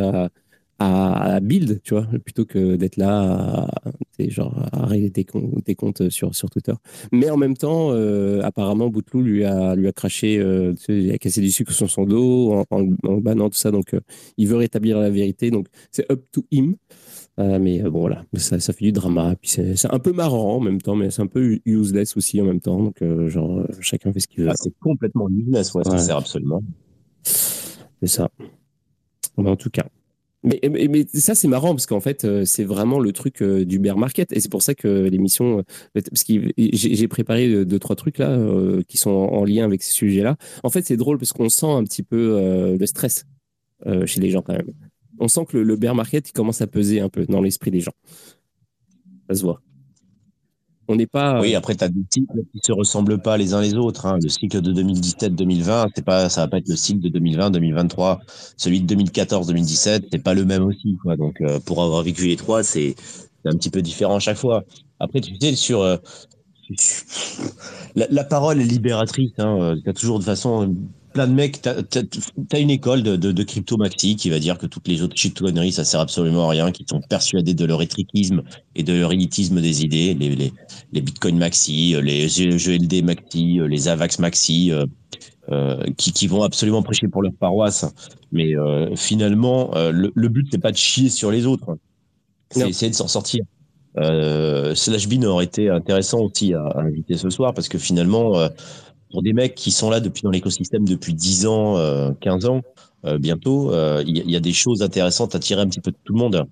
à, 0.79 1.41
build, 1.41 1.81
tu 1.83 1.95
vois, 1.95 2.07
plutôt 2.25 2.45
que 2.45 2.77
d'être 2.77 2.97
là 2.97 3.69
à, 4.19 4.29
genre, 4.29 4.69
à 4.73 4.87
régler 4.87 5.11
tes, 5.11 5.25
comptes 5.75 6.11
sur, 6.11 6.31
Twitter. 6.51 6.75
Mais 7.13 7.31
en 7.31 7.37
même 7.37 7.57
temps, 7.57 7.93
euh, 7.93 8.43
apparemment, 8.43 8.89
Boutlou 8.89 9.23
lui 9.23 9.45
a, 9.45 9.75
lui 9.75 9.89
a 9.89 9.93
craché, 9.93 10.39
euh, 10.39 10.75
il 10.89 11.11
a 11.13 11.19
cassé 11.19 11.41
du 11.41 11.51
sucre 11.51 11.73
sur 11.73 11.91
son 11.91 12.05
dos 12.05 12.53
en, 12.53 12.65
en, 12.71 13.17
bannant 13.19 13.49
tout 13.49 13.59
ça. 13.59 13.71
Donc, 13.71 13.97
il 14.37 14.49
veut 14.49 14.57
rétablir 14.57 14.99
la 14.99 15.11
vérité. 15.11 15.51
Donc, 15.51 15.67
c'est 15.91 16.11
up 16.11 16.23
to 16.33 16.45
him. 16.51 16.77
Mais 17.38 17.83
bon, 17.83 18.00
voilà, 18.00 18.25
ça, 18.35 18.61
ça 18.61 18.73
fait 18.73 18.87
du 18.87 18.93
drama. 18.93 19.35
Puis 19.40 19.50
c'est 19.50 19.93
un 19.93 19.99
peu 19.99 20.12
marrant 20.12 20.57
en 20.57 20.61
même 20.61 20.81
temps, 20.81 20.97
mais 20.97 21.11
c'est 21.11 21.23
un 21.23 21.26
peu 21.26 21.59
useless 21.64 22.16
aussi 22.16 22.40
en 22.40 22.45
même 22.45 22.61
temps. 22.61 22.83
Donc, 22.83 23.02
genre, 23.28 23.66
chacun 23.81 24.12
fait 24.12 24.21
ce 24.21 24.28
qu'il 24.28 24.45
veut. 24.45 24.50
Ah, 24.50 24.55
c'est 24.57 24.73
complètement 24.81 25.28
useless, 25.28 25.75
ouais, 25.75 25.85
ça 25.85 25.99
sert 25.99 26.16
absolument. 26.16 26.62
C'est 27.23 28.07
ça. 28.07 28.31
en 29.37 29.57
tout 29.57 29.71
cas, 29.71 29.87
mais, 30.47 30.61
mais, 30.88 31.05
ça, 31.12 31.35
c'est 31.35 31.49
marrant 31.49 31.71
parce 31.71 31.87
qu'en 31.87 32.00
fait, 32.00 32.25
euh, 32.25 32.45
c'est 32.45 32.62
vraiment 32.62 33.00
le 33.00 33.12
truc 33.12 33.43
euh, 33.43 33.64
du 33.64 33.81
bear 33.81 33.99
market. 33.99 34.33
Et 34.33 34.40
c'est 34.40 34.49
pour 34.50 34.62
ça 34.62 34.75
que 34.75 34.87
l'émission. 34.87 35.59
Euh, 35.59 35.62
parce 35.95 36.23
que 36.23 36.52
j'ai 36.57 37.09
préparé 37.09 37.64
deux, 37.64 37.78
trois 37.81 37.97
trucs 37.97 38.19
là 38.19 38.38
qui 38.87 38.97
sont 38.97 39.11
en, 39.11 39.45
lien 39.45 39.64
avec 39.64 39.83
ce 39.83 39.93
sujet-là. 39.93 40.37
En 40.62 40.71
fait, 40.71 40.87
c'est 40.87 40.97
drôle 40.97 41.19
parce 41.19 41.33
qu'on 41.33 41.49
sent 41.49 41.66
un 41.66 41.83
petit 41.83 42.02
peu 42.02 42.76
le 42.78 42.87
stress 42.87 43.26
chez 44.05 44.21
les 44.21 44.31
gens 44.31 44.43
quand 44.43 44.52
même. 44.52 44.73
On 45.19 45.29
sent 45.29 45.47
que 45.47 45.57
le, 45.57 45.63
le 45.63 45.77
bear 45.77 45.95
market, 45.95 46.29
il 46.29 46.33
commence 46.33 46.61
à 46.61 46.67
peser 46.67 47.01
un 47.01 47.09
peu 47.09 47.25
dans 47.27 47.41
l'esprit 47.41 47.71
des 47.71 47.81
gens. 47.81 47.95
Ça 49.29 49.37
se 49.37 49.43
voit. 49.43 49.61
On 50.89 50.95
n'est 50.95 51.07
pas. 51.07 51.41
Oui, 51.41 51.55
après, 51.55 51.75
tu 51.75 51.83
as 51.83 51.89
des 51.89 52.05
cycles 52.13 52.43
qui 52.53 52.61
se 52.65 52.71
ressemblent 52.71 53.21
pas 53.21 53.37
les 53.37 53.55
uns 53.55 53.61
les 53.61 53.75
autres. 53.75 54.07
Hein. 54.07 54.19
Le 54.23 54.29
cycle 54.29 54.61
de 54.61 54.73
2017-2020, 54.73 55.89
c'est 55.95 56.05
pas, 56.05 56.29
ça 56.29 56.43
va 56.43 56.49
pas 56.49 56.59
être 56.59 56.69
le 56.69 56.77
cycle 56.77 57.01
de 57.01 57.19
2020-2023. 57.19 58.19
Celui 58.57 58.81
de 58.83 58.95
2014-2017, 58.95 60.05
c'est 60.13 60.23
pas 60.23 60.35
le 60.35 60.45
même 60.45 60.63
aussi. 60.63 60.97
Quoi. 61.03 61.17
Donc, 61.17 61.41
euh, 61.41 61.59
pour 61.59 61.83
avoir 61.83 62.03
vécu 62.03 62.27
les 62.27 62.37
trois, 62.37 62.63
c'est 62.63 62.95
un 63.45 63.57
petit 63.57 63.71
peu 63.71 63.83
différent 63.83 64.17
à 64.17 64.21
chaque 64.21 64.37
fois. 64.37 64.63
Après, 65.01 65.21
tu 65.21 65.35
sais, 65.41 65.57
sur. 65.57 65.81
Euh, 65.81 65.97
la, 67.97 68.25
parole 68.25 68.61
est 68.61 68.65
libératrice. 68.65 69.33
Hein. 69.39 69.59
Euh, 69.61 69.77
tu 69.83 69.91
as 69.91 69.93
toujours 69.93 70.21
de 70.21 70.25
façon 70.25 70.73
plein 71.17 71.27
de 71.27 71.33
mecs. 71.33 71.63
Tu 71.63 71.69
as, 71.69 72.59
une 72.59 72.69
école 72.69 73.03
de, 73.03 73.17
de, 73.17 73.43
crypto 73.43 73.79
maxi 73.79 74.17
qui 74.17 74.29
va 74.29 74.39
dire 74.39 74.59
que 74.59 74.67
toutes 74.67 74.87
les 74.87 75.01
autres 75.01 75.17
shitcoineries, 75.17 75.73
ça 75.73 75.85
sert 75.85 76.01
absolument 76.01 76.49
à 76.49 76.51
rien, 76.51 76.71
qui 76.73 76.85
sont 76.87 77.01
persuadés 77.01 77.55
de 77.55 77.65
leur 77.65 77.81
étriquisme 77.81 78.43
et 78.75 78.83
de 78.83 78.93
leur 78.93 79.13
élitisme 79.13 79.63
des 79.63 79.83
idées. 79.83 80.13
Les, 80.13 80.37
les, 80.37 80.53
les 80.93 81.01
bitcoin 81.01 81.39
maxi, 81.39 81.97
les 82.03 82.27
GLD 82.27 83.03
maxi, 83.03 83.59
les 83.67 83.89
AVAX 83.89 84.19
maxi, 84.19 84.71
euh, 84.73 84.85
euh, 85.51 85.83
qui, 85.97 86.13
qui, 86.13 86.27
vont 86.27 86.43
absolument 86.43 86.83
prêcher 86.83 87.09
pour 87.09 87.23
leur 87.23 87.33
paroisse. 87.33 87.87
Mais 88.31 88.55
euh, 88.55 88.95
finalement, 88.95 89.75
euh, 89.75 89.93
le, 89.93 90.13
le, 90.15 90.29
but, 90.29 90.47
c'est 90.51 90.61
pas 90.61 90.73
de 90.73 90.77
chier 90.77 91.09
sur 91.09 91.31
les 91.31 91.47
autres. 91.47 91.79
C'est 92.51 92.69
essayer 92.69 92.91
de 92.91 92.95
s'en 92.95 93.09
sortir. 93.09 93.43
Euh, 93.99 94.75
Slash 94.75 95.09
aurait 95.25 95.47
été 95.47 95.71
intéressant 95.71 96.21
aussi 96.21 96.53
à, 96.53 96.61
à, 96.61 96.83
inviter 96.83 97.17
ce 97.17 97.31
soir 97.31 97.55
parce 97.55 97.69
que 97.69 97.79
finalement, 97.79 98.39
euh, 98.39 98.49
pour 99.11 99.23
des 99.23 99.33
mecs 99.33 99.55
qui 99.55 99.71
sont 99.71 99.91
là 99.91 100.01
depuis 100.01 100.23
dans 100.23 100.31
l'écosystème 100.31 100.87
depuis 100.87 101.15
10 101.15 101.47
ans, 101.47 101.77
euh, 101.77 102.13
15 102.21 102.47
ans, 102.47 102.63
euh, 103.05 103.19
bientôt, 103.19 103.73
euh, 103.73 104.03
il 104.07 104.19
y, 104.19 104.33
y, 104.33 104.37
a 104.37 104.41
des 104.41 104.53
choses 104.53 104.83
intéressantes 104.83 105.35
à 105.35 105.39
tirer 105.39 105.61
un 105.61 105.69
petit 105.69 105.81
peu 105.81 105.93
de 105.93 105.97
tout 106.05 106.13
le 106.13 106.19
monde. 106.19 106.45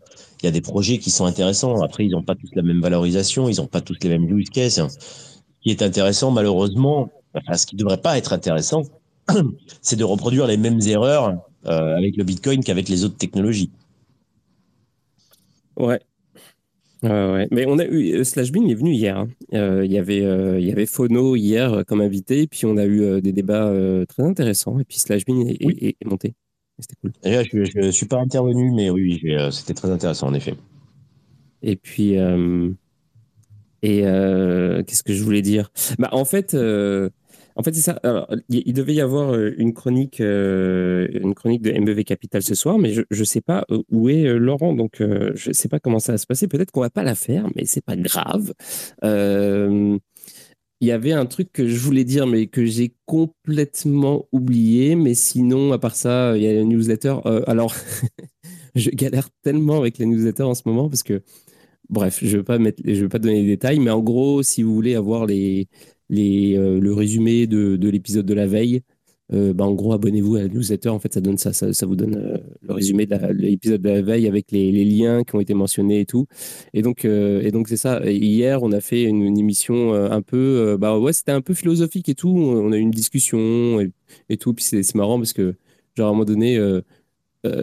Il 0.42 0.46
y 0.46 0.49
a 0.49 0.52
des 0.52 0.61
projets 0.61 0.99
qui 0.99 1.11
sont 1.11 1.25
intéressants. 1.25 1.82
Après, 1.82 2.04
ils 2.04 2.11
n'ont 2.11 2.23
pas 2.23 2.34
tous 2.34 2.50
la 2.54 2.62
même 2.62 2.80
valorisation, 2.80 3.49
ils 3.49 3.56
n'ont 3.56 3.66
pas 3.66 3.80
tous 3.80 3.96
les 4.02 4.08
mêmes 4.08 4.25
use 4.25 4.50
cases. 4.50 4.75
Ce 4.76 5.40
qui 5.62 5.70
est 5.70 5.82
intéressant, 5.82 6.30
malheureusement, 6.30 7.11
ce 7.56 7.66
qui 7.66 7.75
ne 7.75 7.80
devrait 7.80 8.00
pas 8.00 8.18
être 8.18 8.32
intéressant, 8.32 8.82
c'est 9.82 9.96
de 9.96 10.04
reproduire 10.04 10.46
les 10.46 10.56
mêmes 10.56 10.80
erreurs 10.87 11.34
euh, 11.66 11.96
avec 11.96 12.16
le 12.16 12.25
Bitcoin 12.25 12.62
qu'avec 12.62 12.88
les 12.88 13.04
autres 13.04 13.16
technologies. 13.16 13.70
Ouais, 15.76 16.00
ouais. 17.04 17.49
Mais 17.50 17.66
on 17.66 17.78
a 17.78 17.84
eu 17.84 18.14
euh, 18.14 18.25
Slashbean 18.25 18.68
est 18.68 18.75
venu 18.75 18.92
hier. 18.92 19.18
Hein. 19.18 19.28
Euh, 19.52 19.84
il 19.84 19.92
y 19.92 19.99
avait 19.99 20.25
euh, 20.25 20.58
il 20.58 20.66
y 20.66 20.73
avait 20.73 20.87
Phono 20.87 21.37
hier 21.37 21.73
euh, 21.73 21.82
comme 21.82 22.00
invité, 22.00 22.46
puis 22.46 22.66
on 22.66 22.76
a 22.76 22.84
eu 22.84 23.02
euh, 23.02 23.20
des 23.20 23.32
débats 23.32 23.73
très 24.08 24.23
intéressants. 24.23 24.78
Et 24.78 24.84
puis 24.84 24.99
Slashbean 24.99 25.46
est, 25.46 25.64
oui. 25.64 25.78
est, 25.80 25.96
est, 26.00 26.04
monté. 26.06 26.34
C'était 26.78 26.96
cool. 27.00 27.12
Là, 27.23 27.42
je 27.44 27.78
ne 27.78 27.90
suis 27.90 28.06
pas 28.06 28.18
intervenu, 28.18 28.73
mais 28.73 28.90
oui, 28.90 29.23
c'était 29.52 29.75
très 29.75 29.90
intéressant 29.90 30.28
en 30.28 30.34
effet. 30.34 30.54
Et 31.62 31.76
puis 31.76 32.14
et 33.82 34.00
qu'est-ce 34.00 35.02
que 35.02 35.12
je 35.12 35.23
voulais 35.23 35.42
dire? 35.42 35.70
Bah 35.99 36.08
en 36.12 36.25
fait. 36.25 36.56
En 37.56 37.62
fait, 37.62 37.73
c'est 37.73 37.82
ça. 37.82 38.00
Alors, 38.02 38.28
il 38.49 38.73
devait 38.73 38.94
y 38.94 39.00
avoir 39.00 39.32
euh, 39.32 39.54
une 39.58 39.75
chronique, 39.75 40.20
euh, 40.20 41.06
une 41.12 41.34
chronique 41.34 41.62
de 41.62 41.70
MBV 41.70 42.04
Capital 42.04 42.42
ce 42.42 42.54
soir, 42.54 42.78
mais 42.78 42.92
je 42.92 43.02
ne 43.11 43.25
sais 43.25 43.40
pas 43.40 43.64
euh, 43.70 43.82
où 43.90 44.08
est 44.08 44.25
Laurent, 44.38 44.75
donc 44.75 44.96
je 44.99 45.49
ne 45.49 45.52
sais 45.52 45.68
pas 45.68 45.78
comment 45.78 46.00
ça 46.00 46.12
va 46.12 46.18
se 46.18 46.26
passer. 46.26 46.49
Peut-être 46.49 46.73
qu'on 46.73 46.80
va 46.80 46.90
pas 46.90 47.04
la 47.04 47.14
faire, 47.14 47.46
mais 47.54 47.64
c'est 47.64 47.84
pas 47.84 47.96
grave. 47.96 48.52
Il 50.80 50.88
y 50.88 50.92
avait 50.92 51.12
un 51.12 51.25
truc 51.25 51.50
que 51.52 51.66
je 51.66 51.78
voulais 51.78 52.04
dire, 52.04 52.26
mais 52.26 52.46
que 52.46 52.66
j'ai 52.66 52.94
complètement 53.06 54.26
oublié. 54.32 54.96
Mais 54.96 55.14
sinon, 55.14 55.73
à 55.73 55.78
part 55.78 55.94
ça, 55.94 56.37
il 56.37 56.42
y 56.42 56.49
a 56.49 56.52
la 56.52 56.64
newsletter. 56.64 57.16
alors, 57.46 57.75
je 58.75 58.90
galère 58.90 59.28
tellement 59.42 59.78
avec 59.78 59.99
la 59.99 60.06
newsletter 60.06 60.42
en 60.42 60.54
ce 60.54 60.62
moment 60.66 60.88
parce 60.90 61.02
que, 61.02 61.23
bref, 61.88 62.18
je 62.23 62.37
ne 62.37 62.42
vais 62.42 63.08
pas 63.08 63.18
donner 63.18 63.40
les 63.40 63.46
détails, 63.46 63.78
mais 63.78 63.90
en 63.90 64.00
gros, 64.00 64.42
si 64.42 64.62
vous 64.62 64.75
voulez 64.75 64.94
avoir 64.94 65.25
les 65.26 65.68
euh, 66.12 66.80
le 66.80 66.94
résumé 66.94 67.46
de, 67.46 67.76
de 67.76 67.88
l'épisode 67.88 68.26
de 68.26 68.34
la 68.34 68.46
veille. 68.46 68.82
Euh, 69.32 69.54
bah, 69.54 69.64
en 69.64 69.73
gros, 69.73 69.92
abonnez-vous 69.94 70.37
à 70.37 70.42
la 70.42 70.49
newsletter. 70.49 70.90
En 70.90 70.99
fait, 70.99 71.14
ça 71.14 71.20
donne 71.20 71.38
ça, 71.38 71.52
ça, 71.52 71.87
vous 71.87 71.96
donne 71.96 72.16
euh, 72.16 72.38
le 72.61 72.75
résumé 72.75 73.06
de 73.06 73.16
l'épisode 73.32 73.80
de, 73.80 73.88
la 73.88 74.02
veille 74.02 74.28
avec 74.28 74.52
les, 74.52 74.70
les, 74.70 74.84
liens 74.84 75.25
qui 75.25 75.34
ont 75.34 75.40
été 75.40 75.54
mentionnés 75.54 76.00
et 76.00 76.06
tout. 76.06 76.26
Et 76.75 76.82
donc, 76.82 77.04
et 77.04 77.50
donc 77.50 77.68
c'est 77.68 77.78
ça. 77.78 78.00
Hier, 78.04 78.62
on 78.62 78.73
a 78.73 78.80
fait 78.80 79.04
une, 79.04 79.38
émission 79.38 79.94
un 79.94 80.23
peu, 80.23 80.76
bah 80.78 80.99
ouais, 80.99 81.12
c'était 81.12 81.32
un 81.32 81.40
peu 81.40 81.54
philosophique 81.54 82.08
et 82.08 82.14
tout. 82.14 82.28
On 82.28 82.73
a 82.73 82.76
eu 82.76 82.80
une 82.80 82.90
discussion 82.90 83.80
et, 83.80 83.90
et 84.28 84.37
tout. 84.37 84.52
Puis 84.54 84.64
c'est 84.64 84.94
marrant 84.94 85.18
parce 85.18 85.32
que, 85.32 85.54
genre 85.96 86.08
à 86.08 86.11
un 86.11 86.12
moment 86.12 86.25
donné, 86.26 86.58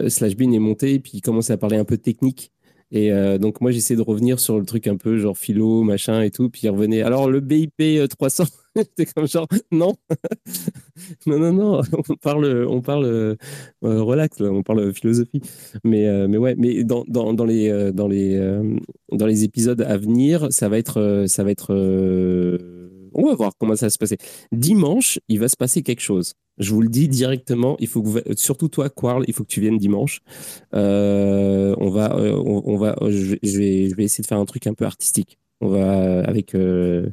Slashbean 0.08 0.52
est 0.52 0.58
monté 0.58 0.94
et 0.94 0.98
puis 1.00 1.12
il 1.14 1.20
commençait 1.20 1.52
à 1.52 1.58
parler 1.58 1.76
un 1.76 1.84
peu 1.84 1.96
technique. 1.96 2.51
Et 2.94 3.10
euh, 3.10 3.38
donc, 3.38 3.62
moi, 3.62 3.70
j'essaie 3.70 3.96
de 3.96 4.02
revenir 4.02 4.38
sur 4.38 4.58
le 4.58 4.66
truc 4.66 4.86
un 4.86 4.96
peu 4.96 5.16
genre 5.16 5.36
philo, 5.36 5.82
machin 5.82 6.20
et 6.20 6.30
tout. 6.30 6.50
Puis 6.50 6.62
il. 6.64 7.02
Alors, 7.02 7.30
le 7.30 7.40
BIP 7.40 7.82
300, 8.08 8.44
c'était 8.76 9.06
comme 9.06 9.26
genre, 9.26 9.48
non, 9.70 9.94
non, 11.26 11.38
non, 11.38 11.52
non, 11.52 11.80
on 12.08 12.14
parle, 12.16 12.66
on 12.68 12.82
parle 12.82 13.04
euh, 13.06 13.36
relax, 13.80 14.40
on 14.40 14.62
parle 14.62 14.92
philosophie. 14.92 15.40
Mais, 15.84 16.06
euh, 16.06 16.28
mais 16.28 16.36
ouais, 16.36 16.54
mais 16.58 16.84
dans, 16.84 17.04
dans, 17.08 17.32
dans 17.32 17.46
les, 17.46 17.70
euh, 17.70 17.92
dans, 17.92 18.08
les, 18.08 18.36
euh, 18.36 18.76
dans 19.10 19.26
les 19.26 19.44
épisodes 19.44 19.80
à 19.80 19.96
venir, 19.96 20.48
ça 20.50 20.68
va 20.68 20.78
être. 20.78 21.24
Ça 21.28 21.44
va 21.44 21.50
être 21.50 21.72
on 23.14 23.26
va 23.26 23.34
voir 23.34 23.52
comment 23.58 23.76
ça 23.76 23.86
va 23.86 23.90
se 23.90 23.98
passer. 23.98 24.16
Dimanche, 24.52 25.18
il 25.28 25.38
va 25.38 25.48
se 25.48 25.56
passer 25.56 25.82
quelque 25.82 26.00
chose. 26.00 26.32
Je 26.58 26.72
vous 26.72 26.82
le 26.82 26.88
dis 26.88 27.08
directement, 27.08 27.76
il 27.80 27.88
faut 27.88 28.02
que 28.02 28.08
vous, 28.08 28.18
surtout 28.36 28.68
toi, 28.68 28.90
Quarl, 28.90 29.24
il 29.26 29.34
faut 29.34 29.42
que 29.42 29.48
tu 29.48 29.60
viennes 29.60 29.78
dimanche. 29.78 30.20
Euh, 30.74 31.74
on 31.78 31.90
va, 31.90 32.14
euh, 32.14 32.36
on, 32.36 32.62
on, 32.66 32.76
va, 32.76 32.96
je, 33.08 33.36
je, 33.42 33.58
vais, 33.58 33.88
je 33.88 33.94
vais 33.94 34.04
essayer 34.04 34.22
de 34.22 34.26
faire 34.26 34.38
un 34.38 34.44
truc 34.44 34.66
un 34.66 34.74
peu 34.74 34.84
artistique. 34.84 35.38
On 35.60 35.68
va 35.68 36.20
avec 36.24 36.54
euh, 36.54 37.08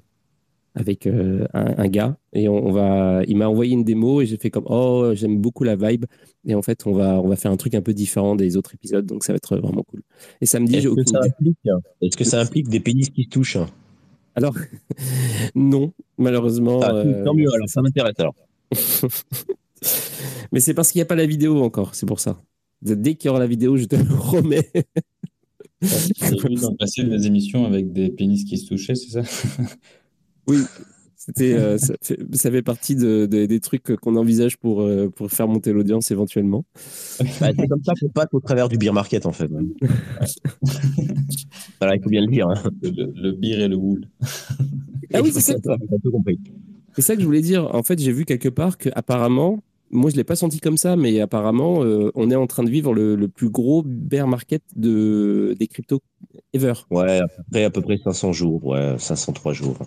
avec 0.76 1.08
euh, 1.08 1.46
un, 1.54 1.76
un, 1.78 1.88
gars 1.88 2.18
et 2.34 2.50
on, 2.50 2.68
on 2.68 2.72
va. 2.72 3.22
Il 3.28 3.38
m'a 3.38 3.48
envoyé 3.48 3.74
une 3.74 3.84
démo 3.84 4.22
et 4.22 4.26
j'ai 4.26 4.38
fait 4.38 4.50
comme 4.50 4.66
oh 4.68 5.12
j'aime 5.14 5.38
beaucoup 5.38 5.64
la 5.64 5.76
vibe 5.76 6.06
et 6.46 6.56
en 6.56 6.62
fait 6.62 6.86
on 6.86 6.94
va 6.94 7.22
on 7.22 7.28
va 7.28 7.36
faire 7.36 7.52
un 7.52 7.58
truc 7.58 7.76
un 7.76 7.82
peu 7.82 7.94
différent 7.94 8.36
des 8.36 8.58
autres 8.58 8.74
épisodes 8.74 9.06
donc 9.06 9.24
ça 9.24 9.34
va 9.34 9.38
être 9.38 9.58
vraiment 9.58 9.84
cool. 9.84 10.02
Et 10.42 10.46
samedi, 10.46 10.78
est-ce 10.78 10.90
que, 10.90 11.04
ça 11.06 11.20
implique, 11.24 11.58
est-ce 12.02 12.18
que 12.18 12.24
ça 12.24 12.42
implique 12.42 12.68
des 12.70 12.80
pénis 12.80 13.10
qui 13.10 13.24
se 13.24 13.30
touchent? 13.30 13.58
Alors, 14.36 14.56
non, 15.56 15.92
malheureusement. 16.18 16.80
Ah, 16.82 16.94
euh... 16.94 17.24
Tant 17.26 17.34
mieux, 17.34 17.52
alors 17.54 17.68
ça 17.68 17.82
m'intéresse 17.82 18.20
alors. 18.20 18.36
Mais 20.52 20.60
c'est 20.60 20.74
parce 20.74 20.92
qu'il 20.92 21.00
n'y 21.00 21.04
a 21.04 21.06
pas 21.06 21.16
la 21.16 21.26
vidéo 21.26 21.64
encore, 21.64 21.96
c'est 21.96 22.06
pour 22.06 22.20
ça. 22.20 22.38
Dès 22.82 23.16
qu'il 23.16 23.28
y 23.28 23.30
aura 23.30 23.40
la 23.40 23.48
vidéo, 23.48 23.78
je 23.78 23.86
te 23.86 23.96
le 23.96 24.14
remets. 24.14 24.70
J'ai 25.82 26.36
vu 26.48 26.56
dans 26.56 26.72
le 26.72 26.78
passé 26.78 27.04
des 27.04 27.28
émissions 27.28 27.66
avec 27.66 27.94
des 27.94 28.10
pénis 28.10 28.44
qui 28.44 28.58
se 28.58 28.68
touchaient, 28.68 28.96
c'est 28.96 29.12
ça? 29.12 29.22
Oui, 30.48 30.58
C'était, 31.16 31.54
euh, 31.54 31.78
ça, 31.78 31.94
fait, 32.50 32.62
partie 32.64 32.96
de, 32.96 33.28
des 33.28 33.60
trucs 33.60 33.96
qu'on 33.98 34.16
envisage 34.16 34.58
pour, 34.58 34.82
euh, 34.82 35.10
pour 35.10 35.30
faire 35.30 35.48
monter 35.48 35.72
l'audience 35.72 36.10
éventuellement. 36.10 36.66
Bah, 37.40 37.52
c'est 37.56 37.68
comme 37.68 37.84
ça 37.84 37.94
qu'on 38.02 38.10
passe 38.10 38.30
au 38.32 38.40
travers 38.40 38.68
du 38.68 38.80
beer 38.80 38.92
market 38.92 39.28
en 39.28 39.32
fait. 39.32 39.48
voilà, 41.80 41.96
il 41.96 42.02
faut 42.02 42.10
bien 42.10 42.22
le 42.22 42.32
dire. 42.32 42.48
Hein. 42.48 42.72
Le, 42.82 43.32
beer 43.34 43.60
et 43.60 43.68
le 43.68 43.76
wool. 43.76 44.10
Ah 45.14 45.22
oui, 45.22 45.32
c'est 45.32 45.42
ça. 45.42 45.54
C'est 46.96 47.02
ça 47.02 47.16
que 47.16 47.22
je 47.22 47.26
voulais 47.26 47.42
dire. 47.42 47.74
En 47.74 47.84
fait, 47.84 48.00
j'ai 48.00 48.12
vu 48.12 48.26
quelque 48.26 48.50
part 48.50 48.78
qu'apparemment, 48.78 49.60
moi 49.92 50.10
je 50.10 50.16
l'ai 50.16 50.24
pas 50.24 50.36
senti 50.36 50.60
comme 50.60 50.78
ça, 50.78 50.96
mais 50.96 51.20
apparemment, 51.20 51.84
euh, 51.84 52.12
on 52.16 52.30
est 52.32 52.36
en 52.36 52.48
train 52.48 52.64
de 52.64 52.70
vivre 52.70 52.94
le, 52.94 53.28
plus 53.28 53.50
gros 53.50 53.84
bear 53.84 54.28
market 54.28 54.64
de, 54.76 55.56
des 55.60 55.68
cryptos 55.68 56.02
ever. 56.54 56.74
Ouais, 56.90 57.20
à 57.20 57.28
peu 57.28 57.44
près, 57.52 57.64
à 57.64 57.70
peu 57.70 57.82
près 57.82 57.98
500 57.98 58.34
jours, 58.34 58.66
ouais, 58.66 58.96
503 58.98 59.54
jours. 59.54 59.78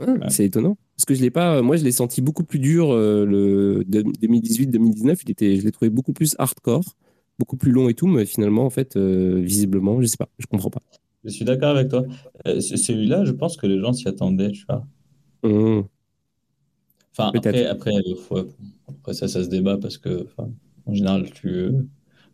Ah, 0.00 0.28
c'est 0.28 0.44
étonnant. 0.44 0.76
Parce 0.96 1.04
que 1.04 1.14
je 1.14 1.20
l'ai 1.20 1.30
pas, 1.30 1.60
moi 1.60 1.76
je 1.76 1.84
l'ai 1.84 1.92
senti 1.92 2.22
beaucoup 2.22 2.44
plus 2.44 2.58
dur 2.58 2.92
euh, 2.92 3.24
le 3.24 3.84
2018-2019. 3.84 5.20
Il 5.24 5.30
était, 5.30 5.56
je 5.56 5.64
l'ai 5.64 5.72
trouvé 5.72 5.90
beaucoup 5.90 6.12
plus 6.12 6.36
hardcore, 6.38 6.96
beaucoup 7.38 7.56
plus 7.56 7.72
long 7.72 7.88
et 7.88 7.94
tout, 7.94 8.06
mais 8.06 8.24
finalement 8.24 8.64
en 8.64 8.70
fait, 8.70 8.96
euh, 8.96 9.40
visiblement, 9.40 10.00
je 10.00 10.06
sais 10.06 10.16
pas, 10.16 10.28
je 10.38 10.46
comprends 10.46 10.70
pas. 10.70 10.82
Je 11.24 11.30
suis 11.30 11.44
d'accord 11.44 11.70
avec 11.70 11.88
toi. 11.88 12.04
Celui-là, 12.46 13.24
je 13.24 13.32
pense 13.32 13.56
que 13.56 13.66
les 13.66 13.80
gens 13.80 13.92
s'y 13.92 14.06
attendaient, 14.06 14.52
tu 14.52 14.64
vois. 14.68 14.84
Mmh. 15.42 15.82
Enfin, 17.12 17.32
après, 17.34 17.66
après, 17.66 17.92
après, 18.88 19.14
ça, 19.14 19.26
ça 19.28 19.42
se 19.42 19.48
débat 19.48 19.76
parce 19.76 19.98
que, 19.98 20.26
en 20.86 20.94
général, 20.94 21.30
tu 21.30 21.72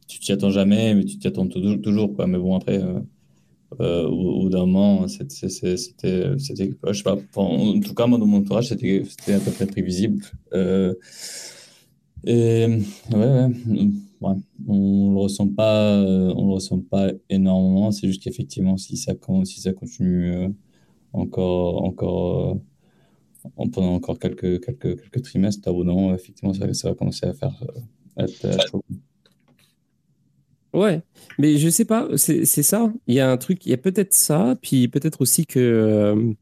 tu 0.07 0.19
t'y 0.21 0.33
attends 0.33 0.51
jamais, 0.51 0.95
mais 0.95 1.05
tu 1.05 1.19
t'y 1.19 1.27
attends 1.27 1.47
toujours, 1.47 2.15
quoi. 2.15 2.27
Mais 2.27 2.39
bon, 2.39 2.57
après, 2.57 2.83
euh, 2.83 3.01
euh, 3.81 4.07
au, 4.07 4.43
bout 4.43 4.51
d'un 4.51 4.67
moment, 4.67 5.09
c'était, 5.09 5.49
je 5.49 5.77
sais 5.77 7.03
pas, 7.03 7.17
en 7.37 7.81
tout 7.81 7.95
cas, 7.95 8.07
moi, 8.07 8.19
dans 8.19 8.27
mon 8.27 8.39
entourage, 8.39 8.69
c'était, 8.69 9.03
c'était 9.09 9.35
à 9.35 9.41
peu 9.41 9.51
près 9.51 9.67
prévisible. 9.67 10.23
Euh, 10.53 10.95
et 12.25 12.67
ouais, 13.13 13.19
ouais, 13.19 13.51
ouais, 14.21 14.35
on 14.69 15.13
le 15.13 15.19
ressent 15.19 15.49
pas, 15.49 15.99
on 15.99 16.49
le 16.49 16.55
ressent 16.55 16.81
pas 16.81 17.11
énormément. 17.29 17.91
C'est 17.93 18.07
juste 18.07 18.23
qu'effectivement, 18.23 18.77
si 18.77 18.97
ça, 18.97 19.13
si 19.45 19.61
ça 19.61 19.73
continue 19.73 20.55
encore, 21.13 21.85
encore 21.85 22.59
pendant 23.73 23.95
encore 23.95 24.19
quelques, 24.19 24.61
trimestres, 25.23 25.69
au 25.69 25.85
bout 25.85 26.15
effectivement, 26.15 26.53
ça, 26.55 26.89
va 26.89 26.95
commencer 26.95 27.27
à 27.27 27.35
faire 27.35 27.63
euh, 28.19 28.27
chaud. 28.71 28.83
Ouais, 30.73 31.03
mais 31.39 31.57
je 31.57 31.69
sais 31.69 31.85
pas, 31.85 32.09
c'est 32.17 32.45
ça. 32.45 32.93
Il 33.07 33.15
y 33.15 33.21
a 33.21 33.31
un 33.31 33.37
truc, 33.37 33.65
il 33.65 33.71
y 33.71 33.75
a 33.75 33.77
peut-être 33.77 34.13
ça, 34.13 34.57
puis 34.61 34.89
peut-être 34.89 35.21
aussi 35.21 35.47
que. 35.47 35.61
Euh, 35.61 36.33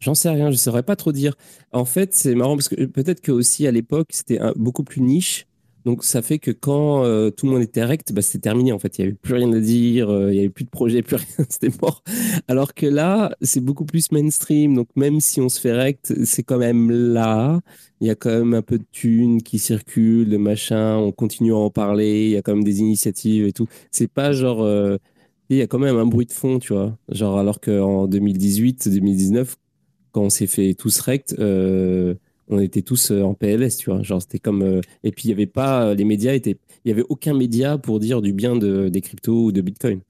j'en 0.00 0.14
sais 0.14 0.30
rien, 0.30 0.50
je 0.50 0.56
saurais 0.56 0.82
pas 0.82 0.96
trop 0.96 1.12
dire. 1.12 1.36
En 1.72 1.84
fait, 1.84 2.14
c'est 2.14 2.34
marrant 2.34 2.56
parce 2.56 2.68
que 2.68 2.84
peut-être 2.86 3.20
que 3.20 3.30
aussi 3.30 3.66
à 3.66 3.70
l'époque, 3.70 4.08
c'était 4.10 4.40
beaucoup 4.56 4.82
plus 4.82 5.02
niche. 5.02 5.46
Donc 5.84 6.04
ça 6.04 6.20
fait 6.20 6.38
que 6.38 6.50
quand 6.50 7.04
euh, 7.04 7.30
tout 7.30 7.46
le 7.46 7.52
monde 7.52 7.62
était 7.62 7.84
rect, 7.84 8.12
bah, 8.12 8.22
c'était 8.22 8.40
terminé 8.40 8.72
en 8.72 8.78
fait. 8.78 8.98
Il 8.98 9.02
n'y 9.02 9.08
avait 9.08 9.16
plus 9.16 9.34
rien 9.34 9.52
à 9.52 9.60
dire, 9.60 10.10
euh, 10.10 10.30
il 10.30 10.34
n'y 10.34 10.38
avait 10.40 10.50
plus 10.50 10.64
de 10.64 10.70
projet, 10.70 11.02
plus 11.02 11.16
rien, 11.16 11.46
c'était 11.48 11.70
mort. 11.80 12.02
Alors 12.48 12.74
que 12.74 12.86
là, 12.86 13.34
c'est 13.40 13.60
beaucoup 13.60 13.86
plus 13.86 14.12
mainstream. 14.12 14.74
Donc 14.74 14.88
même 14.96 15.20
si 15.20 15.40
on 15.40 15.48
se 15.48 15.60
fait 15.60 15.72
rect, 15.72 16.14
c'est 16.24 16.42
quand 16.42 16.58
même 16.58 16.90
là. 16.90 17.60
Il 18.00 18.06
y 18.08 18.10
a 18.10 18.14
quand 18.14 18.30
même 18.30 18.54
un 18.54 18.62
peu 18.62 18.78
de 18.78 18.84
thunes 18.92 19.42
qui 19.42 19.58
circulent, 19.58 20.28
de 20.28 20.36
machin. 20.36 20.96
On 20.96 21.12
continue 21.12 21.52
à 21.52 21.56
en 21.56 21.70
parler. 21.70 22.26
Il 22.26 22.30
y 22.30 22.36
a 22.36 22.42
quand 22.42 22.54
même 22.54 22.64
des 22.64 22.80
initiatives 22.80 23.46
et 23.46 23.52
tout. 23.52 23.66
C'est 23.90 24.08
pas 24.08 24.32
genre. 24.32 24.62
Euh, 24.62 24.98
il 25.50 25.56
y 25.56 25.62
a 25.62 25.66
quand 25.66 25.80
même 25.80 25.96
un 25.96 26.06
bruit 26.06 26.26
de 26.26 26.32
fond, 26.32 26.58
tu 26.60 26.72
vois. 26.74 26.96
Genre 27.08 27.38
alors 27.38 27.60
qu'en 27.60 28.06
2018, 28.06 28.88
2019, 28.88 29.56
quand 30.12 30.22
on 30.22 30.30
s'est 30.30 30.46
fait 30.46 30.74
tous 30.74 31.00
rect, 31.00 31.34
on 32.50 32.60
était 32.60 32.82
tous 32.82 33.10
euh, 33.10 33.22
en 33.22 33.34
PLS, 33.34 33.76
tu 33.78 33.90
vois. 33.90 34.02
Genre, 34.02 34.20
c'était 34.20 34.38
comme. 34.38 34.62
Euh, 34.62 34.80
et 35.04 35.12
puis, 35.12 35.24
il 35.24 35.28
n'y 35.28 35.34
avait 35.34 35.46
pas. 35.46 35.86
Euh, 35.86 35.94
les 35.94 36.04
médias 36.04 36.34
étaient. 36.34 36.58
Il 36.84 36.88
n'y 36.88 36.92
avait 36.92 37.06
aucun 37.08 37.34
média 37.34 37.78
pour 37.78 38.00
dire 38.00 38.20
du 38.20 38.32
bien 38.32 38.56
de, 38.56 38.88
des 38.88 39.00
cryptos 39.00 39.46
ou 39.46 39.52
de 39.52 39.60
Bitcoin. 39.60 40.00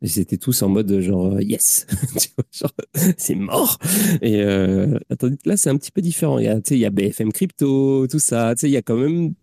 Ils 0.00 0.20
étaient 0.20 0.36
tous 0.36 0.62
en 0.62 0.68
mode 0.68 1.00
genre 1.00 1.40
yes, 1.40 1.86
c'est 3.16 3.34
mort. 3.34 3.78
Et 4.22 4.42
attendez, 5.10 5.36
là 5.44 5.56
c'est 5.56 5.70
un 5.70 5.76
petit 5.76 5.90
peu 5.90 6.00
différent. 6.00 6.38
Il 6.38 6.44
y 6.44 6.48
a, 6.48 6.60
il 6.70 6.78
y 6.78 6.84
a 6.84 6.90
BFM 6.90 7.32
crypto, 7.32 8.06
tout 8.06 8.20
ça. 8.20 8.54
Il 8.62 8.68
y 8.68 8.76
a 8.76 8.82
quand 8.82 8.96
même 8.96 9.34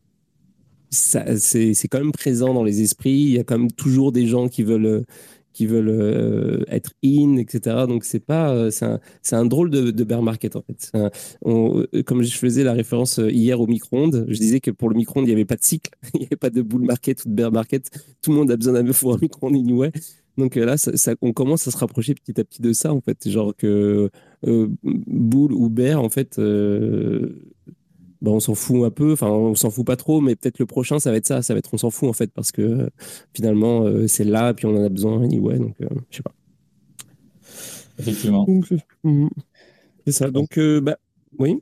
c'est 0.92 1.88
quand 1.90 1.98
même 1.98 2.14
présent 2.14 2.54
dans 2.54 2.64
les 2.64 2.82
esprits. 2.82 3.10
Il 3.10 3.32
y 3.32 3.40
a 3.40 3.44
quand 3.44 3.58
même 3.58 3.72
toujours 3.72 4.14
des 4.14 4.28
gens 4.28 4.48
qui 4.48 4.64
veulent 4.64 5.04
qui 5.56 5.68
veulent 5.68 5.90
euh, 5.90 6.64
être 6.68 6.92
in, 7.04 7.38
etc. 7.38 7.86
Donc 7.88 8.04
c'est 8.04 8.20
pas, 8.20 8.54
euh, 8.54 8.70
c'est 8.72 8.86
un, 8.86 9.00
un, 9.32 9.46
drôle 9.46 9.70
de, 9.70 10.04
bear 10.04 10.22
market 10.22 10.58
en 10.58 10.62
fait. 10.62 10.92
Euh, 11.46 11.86
comme 12.06 12.24
je 12.24 12.38
faisais 12.38 12.64
la 12.64 12.74
référence 12.74 13.22
hier 13.30 13.60
au 13.62 13.66
micro-ondes, 13.66 14.26
je 14.28 14.38
disais 14.38 14.60
que 14.60 14.70
pour 14.70 14.90
le 14.90 14.96
micro-ondes 14.96 15.26
il 15.26 15.30
n'y 15.30 15.34
avait 15.34 15.46
pas 15.46 15.56
de 15.56 15.64
cycle, 15.64 15.92
il 16.14 16.20
n'y 16.20 16.26
avait 16.26 16.36
pas 16.36 16.50
de 16.50 16.62
bull 16.62 16.82
market 16.82 17.24
ou 17.24 17.30
de 17.30 17.34
bear 17.34 17.54
market. 17.54 17.90
Tout 18.22 18.32
le 18.32 18.38
monde 18.38 18.52
a 18.52 18.58
besoin 18.58 18.74
d'un 18.74 18.84
micro-ondes 18.84 19.56
anyway. 19.56 19.92
Donc 20.38 20.56
là, 20.56 20.76
ça, 20.76 21.14
on 21.22 21.32
commence 21.32 21.66
à 21.66 21.72
se 21.72 21.78
rapprocher 21.78 22.14
petit 22.14 22.38
à 22.42 22.44
petit 22.44 22.62
de 22.62 22.74
ça 22.74 22.94
en 22.94 23.00
fait, 23.00 23.30
genre 23.30 23.56
que 23.56 24.10
bull 24.44 25.54
ou 25.54 25.70
bear 25.70 26.04
en 26.04 26.10
fait 26.10 26.38
bah, 28.26 28.32
on 28.32 28.40
s'en 28.40 28.56
fout 28.56 28.84
un 28.84 28.90
peu, 28.90 29.14
enfin 29.14 29.30
on 29.30 29.54
s'en 29.54 29.70
fout 29.70 29.86
pas 29.86 29.96
trop, 29.96 30.20
mais 30.20 30.36
peut-être 30.36 30.58
le 30.58 30.66
prochain 30.66 30.98
ça 30.98 31.12
va 31.12 31.18
être 31.18 31.28
ça, 31.28 31.44
ça 31.44 31.54
va 31.54 31.60
être 31.60 31.72
on 31.72 31.78
s'en 31.78 31.92
fout 31.92 32.10
en 32.10 32.14
fait 32.14 32.32
parce 32.34 32.52
que 32.52 32.90
finalement 33.36 33.84
euh, 33.84 34.08
c'est 34.08 34.24
là 34.24 34.52
puis 34.56 34.66
on 34.66 34.76
en 34.76 34.84
a 34.84 34.90
besoin 34.90 35.24
anyway, 35.24 35.60
donc 35.60 35.76
euh, 35.82 35.88
je 36.10 36.18
sais 36.18 36.24
pas. 36.24 36.34
Effectivement. 38.00 38.48
Mm, 39.04 39.28
c'est 40.06 40.12
ça. 40.12 40.32
Donc 40.32 40.58
euh, 40.58 40.82
bah 40.82 40.98
oui. 41.38 41.62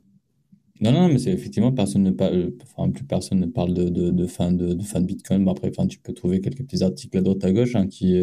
Non, 0.80 0.90
non, 0.92 1.08
mais 1.08 1.18
c'est 1.18 1.30
effectivement 1.32 1.70
personne 1.70 2.02
ne 2.02 2.10
parle, 2.10 2.52
enfin, 2.62 2.90
plus 2.90 3.04
personne 3.04 3.40
ne 3.40 3.46
parle 3.46 3.74
de, 3.74 3.90
de, 3.90 4.10
de 4.10 4.26
fin 4.26 4.50
de, 4.50 4.72
de, 4.72 4.82
fin 4.82 5.00
de 5.00 5.06
Bitcoin. 5.06 5.46
après, 5.48 5.68
enfin, 5.68 5.86
tu 5.86 5.98
peux 5.98 6.14
trouver 6.14 6.40
quelques 6.40 6.64
petits 6.64 6.82
articles 6.82 7.18
à 7.18 7.20
droite 7.20 7.44
à 7.44 7.52
gauche 7.52 7.76
hein, 7.76 7.86
qui, 7.86 8.16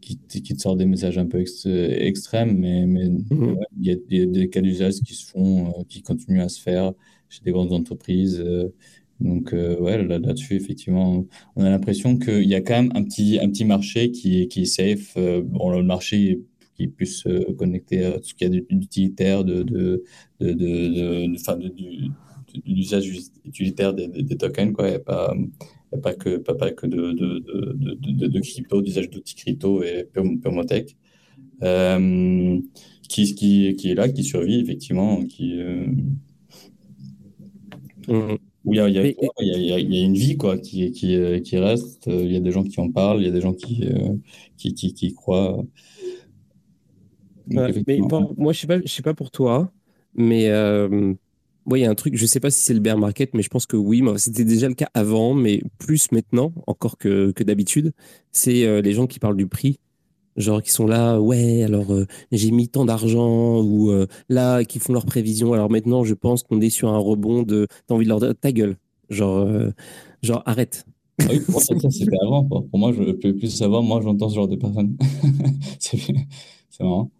qui, 0.00 0.18
qui, 0.18 0.54
te 0.54 0.60
sortent 0.60 0.78
des 0.78 0.86
messages 0.86 1.18
un 1.18 1.26
peu 1.26 1.40
extrêmes, 1.40 2.58
mais 2.58 2.86
mais 2.86 3.08
mm-hmm. 3.08 3.56
il 3.80 3.86
y, 3.86 4.20
a 4.22 4.26
des 4.26 4.48
cas 4.48 4.62
d'usage 4.62 4.94
qui 5.06 5.14
se 5.14 5.26
font, 5.26 5.84
qui 5.88 6.02
continuent 6.02 6.42
à 6.42 6.48
se 6.48 6.60
faire 6.60 6.92
chez 7.28 7.42
des 7.44 7.52
grandes 7.52 7.72
entreprises. 7.72 8.42
Euh, 8.44 8.68
donc, 9.20 9.52
euh, 9.52 9.78
ouais, 9.78 10.02
là-dessus, 10.04 10.56
effectivement, 10.56 11.24
on 11.56 11.64
a 11.64 11.70
l'impression 11.70 12.18
qu'il 12.18 12.48
y 12.48 12.54
a 12.54 12.60
quand 12.60 12.74
même 12.74 12.92
un 12.94 13.04
petit, 13.04 13.38
un 13.40 13.48
petit 13.48 13.64
marché 13.64 14.10
qui 14.10 14.42
est, 14.42 14.48
qui 14.48 14.62
est 14.62 14.66
safe. 14.66 15.14
Euh, 15.16 15.42
bon, 15.42 15.70
le 15.70 15.82
marché 15.82 16.40
qui 16.76 16.84
est 16.84 16.88
plus 16.88 17.24
connecté 17.56 18.04
à 18.04 18.18
tout 18.18 18.24
ce 18.24 18.34
qu'il 18.34 18.52
y 18.52 18.58
a 18.58 18.60
d'utilitaire, 18.68 19.44
de, 19.44 19.62
de, 19.62 20.02
de, 20.40 20.52
de, 20.52 22.10
l'usage 22.66 23.08
utilitaire 23.44 23.94
des, 23.94 24.08
des, 24.08 24.36
tokens. 24.36 24.72
Quoi. 24.72 24.88
A 24.88 24.98
pas, 24.98 25.34
a 25.92 25.96
pas 25.98 26.14
que, 26.14 26.36
pas, 26.38 26.54
pas 26.54 26.72
que 26.72 26.88
de, 26.88 27.12
de, 27.12 27.38
de, 27.38 28.26
de, 28.26 28.40
crypto, 28.40 28.82
d'usage 28.82 29.08
d'outils 29.08 29.36
crypto 29.36 29.84
et 29.84 30.08
purement 30.12 30.64
tech. 30.64 30.96
qui, 33.08 33.34
qui, 33.36 33.76
qui 33.76 33.90
est 33.90 33.94
là, 33.94 34.08
qui 34.08 34.24
survit, 34.24 34.58
effectivement, 34.58 35.24
qui, 35.24 35.60
où 38.08 38.72
il 38.72 38.76
y 38.76 38.80
a, 38.80 38.88
y, 38.88 39.72
a, 39.72 39.78
une 39.78 40.14
vie 40.14 40.36
quoi, 40.36 40.58
qui, 40.58 40.90
qui, 40.92 41.42
qui 41.42 41.58
reste. 41.58 42.06
Il 42.06 42.32
y 42.32 42.36
a 42.36 42.40
des 42.40 42.50
gens 42.50 42.64
qui 42.64 42.80
en 42.80 42.90
parlent, 42.90 43.20
il 43.20 43.26
y 43.26 43.28
a 43.28 43.32
des 43.32 43.40
gens 43.40 43.52
qui, 43.52 43.84
euh, 43.84 44.14
qui, 44.56 44.74
qui, 44.74 44.94
qui, 44.94 45.14
croient. 45.14 45.62
mais 47.48 47.98
moi, 48.36 48.52
je 48.52 48.60
sais 48.60 48.66
pas, 48.66 48.80
je 48.80 48.88
sais 48.88 49.02
pas 49.02 49.14
pour 49.14 49.30
toi, 49.30 49.70
mais 50.14 50.48
euh, 50.48 51.14
il 51.72 51.78
y 51.78 51.84
a 51.84 51.90
un 51.90 51.94
truc, 51.94 52.16
je 52.16 52.26
sais 52.26 52.40
pas 52.40 52.50
si 52.50 52.60
c'est 52.60 52.74
le 52.74 52.80
bear 52.80 52.98
market, 52.98 53.34
mais 53.34 53.42
je 53.42 53.48
pense 53.48 53.66
que 53.66 53.76
oui. 53.76 54.02
C'était 54.16 54.44
déjà 54.44 54.68
le 54.68 54.74
cas 54.74 54.88
avant, 54.94 55.34
mais 55.34 55.62
plus 55.78 56.10
maintenant, 56.12 56.52
encore 56.66 56.98
que, 56.98 57.32
que 57.32 57.44
d'habitude. 57.44 57.92
C'est 58.32 58.64
euh, 58.64 58.80
les 58.80 58.92
gens 58.92 59.06
qui 59.06 59.18
parlent 59.18 59.36
du 59.36 59.46
prix 59.46 59.78
genre 60.36 60.62
qui 60.62 60.70
sont 60.70 60.86
là, 60.86 61.20
ouais, 61.20 61.62
alors 61.62 61.92
euh, 61.92 62.06
j'ai 62.32 62.50
mis 62.50 62.68
tant 62.68 62.84
d'argent, 62.84 63.62
ou 63.62 63.90
euh, 63.90 64.06
là, 64.28 64.64
qui 64.64 64.78
font 64.78 64.92
leurs 64.92 65.06
prévisions. 65.06 65.52
Alors 65.52 65.70
maintenant, 65.70 66.04
je 66.04 66.14
pense 66.14 66.42
qu'on 66.42 66.60
est 66.60 66.70
sur 66.70 66.88
un 66.88 66.98
rebond 66.98 67.42
de. 67.42 67.66
T'as 67.86 67.94
envie 67.94 68.04
de 68.04 68.10
leur 68.10 68.20
dire, 68.20 68.34
ta 68.38 68.52
gueule. 68.52 68.76
Genre, 69.10 69.38
euh, 69.38 69.70
genre 70.22 70.42
arrête. 70.46 70.86
Ah 71.20 71.26
oui, 71.30 71.40
pour 71.40 71.52
moi, 71.52 71.60
ça, 71.60 71.74
c'était 71.90 72.16
avant. 72.22 72.44
Pour 72.44 72.78
moi, 72.78 72.92
je 72.92 73.12
peux 73.12 73.34
plus 73.34 73.50
savoir. 73.50 73.82
Moi, 73.82 74.00
j'entends 74.02 74.28
ce 74.28 74.34
genre 74.34 74.48
de 74.48 74.56
personnes. 74.56 74.96
c'est 75.78 76.82
marrant. 76.82 77.10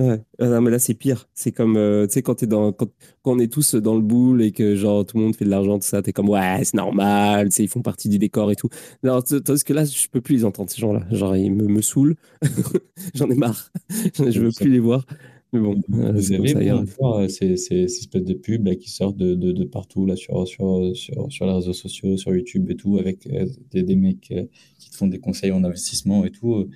Ouais. 0.00 0.18
Ah 0.38 0.60
mais 0.62 0.70
là, 0.70 0.78
c'est 0.78 0.94
pire. 0.94 1.28
C'est 1.34 1.52
comme, 1.52 1.76
euh, 1.76 2.06
tu 2.06 2.14
sais, 2.14 2.22
quand, 2.22 2.42
dans, 2.44 2.72
quand, 2.72 2.88
on 3.24 3.38
est 3.38 3.52
tous 3.52 3.74
dans 3.74 3.94
le 3.94 4.00
boule 4.00 4.42
et 4.42 4.50
que 4.50 4.74
genre 4.74 5.04
tout 5.04 5.18
le 5.18 5.24
monde 5.24 5.36
fait 5.36 5.44
de 5.44 5.50
l'argent, 5.50 5.78
tout 5.78 5.86
ça, 5.86 6.00
t'es 6.00 6.12
comme, 6.12 6.30
ouais, 6.30 6.60
c'est 6.64 6.74
normal, 6.74 7.50
ils 7.58 7.68
font 7.68 7.82
partie 7.82 8.08
du 8.08 8.18
décor 8.18 8.50
et 8.50 8.56
tout. 8.56 8.70
Alors, 9.04 9.22
tandis 9.22 9.62
que 9.62 9.74
là, 9.74 9.84
je 9.84 10.08
peux 10.08 10.22
plus 10.22 10.36
les 10.36 10.44
entendre, 10.46 10.70
ces 10.70 10.80
gens-là. 10.80 11.02
Genre, 11.10 11.36
ils 11.36 11.52
me, 11.52 11.66
me 11.66 11.82
saoulent. 11.82 12.16
J'en 13.14 13.28
ai 13.28 13.34
marre. 13.34 13.70
je 14.14 14.40
veux 14.40 14.52
plus 14.52 14.70
les 14.70 14.80
voir. 14.80 15.04
Mais 15.52 15.60
bon, 15.60 15.82
euh, 15.92 16.12
vous 16.12 16.32
avez 16.32 16.70
euh, 16.70 17.28
ces, 17.28 17.56
ces, 17.56 17.82
espèces 17.82 18.24
de 18.24 18.34
pubs 18.34 18.72
qui 18.76 18.88
sortent 18.88 19.16
de, 19.16 19.34
de, 19.34 19.52
de, 19.52 19.64
partout 19.64 20.06
là, 20.06 20.16
sur, 20.16 20.46
sur, 20.46 20.96
sur, 20.96 21.26
sur, 21.30 21.46
les 21.46 21.52
réseaux 21.52 21.72
sociaux, 21.72 22.16
sur 22.16 22.32
YouTube 22.32 22.70
et 22.70 22.76
tout, 22.76 22.98
avec 22.98 23.28
des, 23.72 23.82
des 23.82 23.96
mecs 23.96 24.32
qui 24.78 24.90
te 24.90 24.96
font 24.96 25.08
des 25.08 25.18
conseils 25.18 25.50
en 25.50 25.64
investissement 25.64 26.24
et 26.24 26.30
tout 26.30 26.68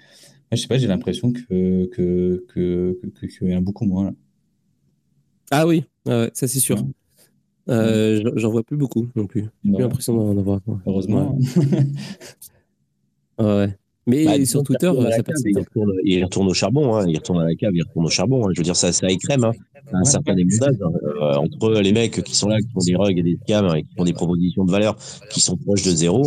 je 0.54 0.62
sais 0.62 0.68
pas, 0.68 0.78
j'ai 0.78 0.86
l'impression 0.86 1.32
que, 1.32 1.86
que, 1.86 2.44
que, 2.48 2.98
que, 3.02 3.26
qu'il 3.26 3.48
y 3.48 3.54
en 3.54 3.58
a 3.58 3.60
beaucoup 3.60 3.84
moins. 3.84 4.04
Là. 4.06 4.12
Ah 5.50 5.66
oui, 5.66 5.84
ça 6.06 6.30
c'est 6.32 6.60
sûr. 6.60 6.84
Euh, 7.68 8.20
j'en 8.36 8.50
vois 8.50 8.62
plus 8.62 8.76
beaucoup 8.76 9.08
non 9.16 9.26
plus. 9.26 9.46
J'ai 9.64 9.72
plus 9.72 9.82
l'impression 9.82 10.14
d'en 10.16 10.38
avoir. 10.38 10.60
Heureusement. 10.86 11.38
ouais. 13.38 13.76
Mais 14.06 14.24
bah, 14.24 14.44
sur 14.44 14.62
Twitter, 14.62 14.90
ça 15.16 15.22
passe. 15.22 15.42
Il 15.46 15.58
retourne, 15.58 15.92
il 16.04 16.24
retourne, 16.24 16.48
au 16.48 16.54
charbon, 16.54 16.94
hein. 16.94 17.06
il 17.08 17.16
retourne 17.16 17.40
à 17.40 17.44
la 17.44 17.54
cave, 17.54 17.70
il 17.74 17.82
retourne 17.82 18.04
au 18.04 18.10
charbon. 18.10 18.46
Hein. 18.46 18.50
Je 18.54 18.60
veux 18.60 18.64
dire, 18.64 18.76
ça, 18.76 18.92
ça 18.92 19.08
écrème 19.08 19.44
hein. 19.44 19.52
un 19.92 20.04
certain 20.04 20.36
émondage 20.36 20.76
hein. 20.82 20.90
euh, 21.04 21.34
entre 21.36 21.80
les 21.80 21.92
mecs 21.92 22.22
qui 22.22 22.36
sont 22.36 22.48
là, 22.48 22.60
qui 22.60 22.68
font 22.68 22.80
des 22.80 22.96
rugs 22.96 23.18
et 23.18 23.22
des 23.22 23.38
scams 23.42 23.74
et 23.76 23.82
qui 23.82 23.94
font 23.96 24.04
des 24.04 24.12
propositions 24.12 24.64
de 24.64 24.70
valeur 24.70 24.96
qui 25.30 25.40
sont 25.40 25.56
proches 25.56 25.84
de 25.84 25.90
zéro. 25.90 26.22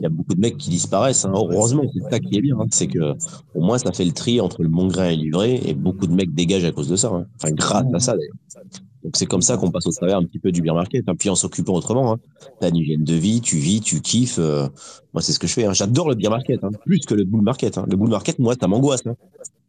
Il 0.00 0.02
y 0.02 0.06
a 0.06 0.10
beaucoup 0.10 0.34
de 0.34 0.40
mecs 0.40 0.58
qui 0.58 0.70
disparaissent. 0.70 1.24
Hein. 1.24 1.32
Heureusement, 1.34 1.84
c'est 1.94 2.10
ça 2.10 2.20
qui 2.20 2.36
est 2.36 2.42
bien, 2.42 2.56
hein. 2.60 2.66
c'est 2.70 2.86
que 2.86 3.14
au 3.54 3.62
moins 3.62 3.78
ça 3.78 3.92
fait 3.92 4.04
le 4.04 4.12
tri 4.12 4.40
entre 4.40 4.62
le 4.62 4.68
bon 4.68 4.88
grain 4.88 5.08
et 5.08 5.16
le 5.16 5.22
livré 5.22 5.60
et 5.64 5.74
beaucoup 5.74 6.06
de 6.06 6.12
mecs 6.12 6.34
dégagent 6.34 6.64
à 6.64 6.72
cause 6.72 6.88
de 6.88 6.96
ça. 6.96 7.10
Enfin, 7.10 7.52
grâce 7.52 7.86
à 7.94 8.00
ça 8.00 8.12
d'ailleurs. 8.12 8.82
Donc 9.02 9.16
c'est 9.16 9.26
comme 9.26 9.42
ça 9.42 9.56
qu'on 9.56 9.70
passe 9.70 9.86
au 9.86 9.92
travers 9.92 10.18
un 10.18 10.24
petit 10.24 10.38
peu 10.38 10.52
du 10.52 10.62
beer 10.62 10.74
market, 10.74 11.08
hein. 11.08 11.14
puis 11.18 11.28
en 11.28 11.34
s'occupant 11.34 11.74
autrement. 11.74 12.12
Hein. 12.12 12.18
T'as 12.60 12.68
une 12.68 12.76
hygiène 12.76 13.04
de 13.04 13.14
vie, 13.14 13.40
tu 13.40 13.56
vis, 13.56 13.80
tu 13.80 14.00
kiffes. 14.00 14.38
Euh, 14.38 14.68
moi, 15.12 15.22
c'est 15.22 15.32
ce 15.32 15.38
que 15.38 15.46
je 15.46 15.54
fais. 15.54 15.64
Hein. 15.64 15.72
J'adore 15.72 16.08
le 16.08 16.14
beer 16.14 16.30
market, 16.30 16.62
hein. 16.62 16.70
plus 16.84 17.00
que 17.00 17.14
le 17.14 17.24
bull 17.24 17.42
market. 17.42 17.78
Hein. 17.78 17.86
Le 17.90 17.96
bull 17.96 18.10
market, 18.10 18.38
moi, 18.38 18.54
ça 18.60 18.68
m'angoisse. 18.68 19.06
Hein. 19.06 19.16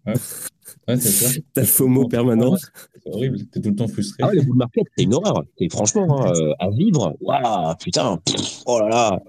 Ouais, 0.06 0.14
ouais 0.88 0.98
c'est 1.00 1.10
ça. 1.10 1.40
T'as 1.54 1.62
le 1.62 1.68
FOMO 1.68 2.08
permanent. 2.08 2.56
C'est 2.58 3.10
horrible, 3.12 3.38
t'es 3.52 3.60
tout 3.60 3.70
le 3.70 3.76
temps 3.76 3.88
frustré. 3.88 4.18
Ah 4.22 4.28
ouais, 4.28 4.36
le 4.36 4.42
bull 4.44 4.58
market, 4.58 4.84
c'est 4.98 5.04
une 5.04 5.14
horreur. 5.14 5.44
Et 5.58 5.70
franchement, 5.70 6.26
hein, 6.26 6.32
euh, 6.36 6.54
à 6.60 6.70
vivre, 6.70 7.16
waouh, 7.22 7.76
putain, 7.80 8.20
oh 8.66 8.80
là 8.80 8.90
là. 8.90 9.20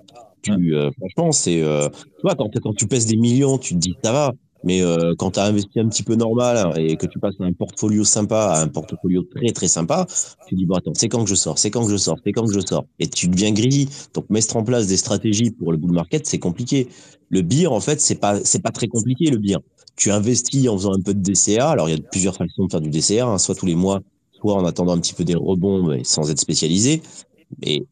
Tu, 0.42 0.74
euh, 0.74 0.90
franchement, 0.98 1.32
c'est. 1.32 1.62
Euh, 1.62 1.88
tu 1.88 2.22
vois, 2.22 2.34
quand, 2.34 2.50
quand 2.62 2.74
tu 2.74 2.86
pèses 2.86 3.06
des 3.06 3.16
millions, 3.16 3.56
tu 3.56 3.74
te 3.74 3.78
dis 3.78 3.94
ça 4.04 4.12
va. 4.12 4.32
Mais 4.64 4.80
euh, 4.82 5.14
quand 5.16 5.32
tu 5.32 5.40
as 5.40 5.44
investi 5.44 5.78
un 5.78 5.88
petit 5.88 6.02
peu 6.02 6.14
normal 6.14 6.72
et 6.78 6.96
que 6.96 7.06
tu 7.06 7.18
passes 7.18 7.36
d'un 7.38 7.52
portfolio 7.52 8.02
sympa 8.02 8.54
à 8.54 8.62
un 8.62 8.68
portfolio 8.68 9.22
très 9.22 9.52
très 9.52 9.68
sympa, 9.68 10.06
tu 10.48 10.54
dis 10.54 10.64
bon 10.64 10.76
attends, 10.76 10.94
c'est 10.94 11.08
quand 11.08 11.22
que 11.22 11.28
je 11.28 11.34
sors, 11.34 11.58
c'est 11.58 11.70
quand 11.70 11.84
que 11.84 11.92
je 11.92 11.98
sors, 11.98 12.16
c'est 12.24 12.32
quand 12.32 12.46
que 12.46 12.52
je 12.52 12.60
sors? 12.66 12.86
Et 12.98 13.06
tu 13.06 13.28
deviens 13.28 13.52
gris. 13.52 13.88
Donc 14.14 14.28
mettre 14.30 14.56
en 14.56 14.64
place 14.64 14.86
des 14.86 14.96
stratégies 14.96 15.50
pour 15.50 15.70
le 15.70 15.76
bull 15.76 15.92
market, 15.92 16.26
c'est 16.26 16.38
compliqué. 16.38 16.88
Le 17.28 17.42
beer, 17.42 17.66
en 17.72 17.80
fait, 17.80 18.00
c'est 18.00 18.14
pas 18.14 18.42
c'est 18.42 18.62
pas 18.62 18.70
très 18.70 18.88
compliqué 18.88 19.30
le 19.30 19.36
beer. 19.36 19.58
Tu 19.96 20.10
investis 20.10 20.66
en 20.68 20.78
faisant 20.78 20.94
un 20.94 21.00
peu 21.00 21.12
de 21.12 21.20
DCA. 21.20 21.68
Alors 21.68 21.90
il 21.90 21.96
y 21.96 21.98
a 21.98 22.02
plusieurs 22.10 22.34
façons 22.34 22.64
de 22.64 22.70
faire 22.70 22.80
du 22.80 22.90
DCA, 22.90 23.26
hein, 23.26 23.38
soit 23.38 23.54
tous 23.54 23.66
les 23.66 23.74
mois, 23.74 24.00
soit 24.32 24.54
en 24.54 24.64
attendant 24.64 24.92
un 24.92 24.98
petit 24.98 25.14
peu 25.14 25.24
des 25.24 25.34
rebonds, 25.34 25.88
mais 25.88 26.04
sans 26.04 26.30
être 26.30 26.40
spécialisé. 26.40 27.02
Mais 27.62 27.82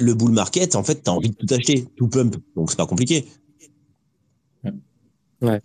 le 0.00 0.14
bull 0.14 0.32
market, 0.32 0.74
en 0.74 0.82
fait, 0.82 1.04
tu 1.04 1.10
as 1.10 1.12
envie 1.12 1.30
de 1.30 1.36
tout 1.36 1.54
acheter, 1.54 1.86
tout 1.96 2.08
pump. 2.08 2.36
Donc 2.56 2.70
c'est 2.70 2.76
pas 2.76 2.86
compliqué. 2.86 3.26
Ouais. 5.42 5.60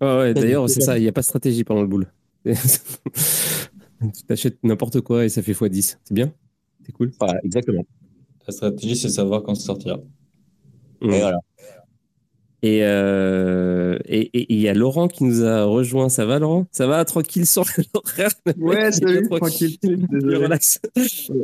Ouais, 0.00 0.34
D'ailleurs, 0.34 0.68
c'est 0.68 0.80
ça, 0.80 0.98
il 0.98 1.02
n'y 1.02 1.08
a 1.08 1.12
pas 1.12 1.22
de 1.22 1.26
stratégie 1.26 1.64
pendant 1.64 1.82
le 1.82 1.88
boule. 1.88 2.06
tu 2.44 4.22
t'achètes 4.26 4.58
n'importe 4.62 5.00
quoi 5.00 5.24
et 5.24 5.28
ça 5.28 5.42
fait 5.42 5.52
x10. 5.52 5.98
C'est 6.04 6.14
bien 6.14 6.32
C'est 6.86 6.92
cool 6.92 7.10
Voilà, 7.18 7.40
exactement. 7.44 7.84
La 8.46 8.52
stratégie, 8.52 8.96
c'est 8.96 9.08
savoir 9.08 9.42
quand 9.42 9.54
sortir. 9.54 9.98
Et 11.02 11.08
voilà. 11.08 11.38
Euh, 12.64 13.98
et 14.04 14.30
il 14.34 14.56
et, 14.56 14.62
y 14.62 14.68
a 14.68 14.74
Laurent 14.74 15.06
qui 15.06 15.24
nous 15.24 15.44
a 15.44 15.64
rejoint. 15.64 16.08
Ça 16.08 16.24
va, 16.24 16.38
Laurent? 16.38 16.66
Ça 16.72 16.86
va 16.86 17.04
Tranquille 17.04 17.46
sur 17.46 17.64
l'horaire? 17.94 18.30
Ouais, 18.56 18.90
salut, 18.90 19.28
tranquille. 19.30 19.76
Relax. 20.12 20.80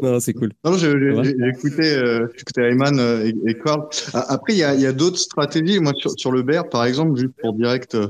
non, 0.02 0.18
c'est 0.18 0.32
cool. 0.32 0.52
Non, 0.64 0.76
j'ai 0.76 0.90
écouté, 0.90 1.94
euh, 1.94 2.26
Ayman 2.56 2.98
euh, 2.98 3.26
et, 3.26 3.50
et 3.50 3.54
Carl. 3.54 3.88
Après, 4.12 4.54
il 4.54 4.58
y 4.58 4.64
a, 4.64 4.74
y 4.74 4.86
a 4.86 4.92
d'autres 4.92 5.18
stratégies. 5.18 5.78
Moi, 5.78 5.92
sur, 5.96 6.10
sur 6.16 6.32
le 6.32 6.42
BER, 6.42 6.68
par 6.68 6.84
exemple, 6.84 7.16
juste 7.16 7.34
pour 7.40 7.52
direct 7.52 7.94
euh, 7.94 8.08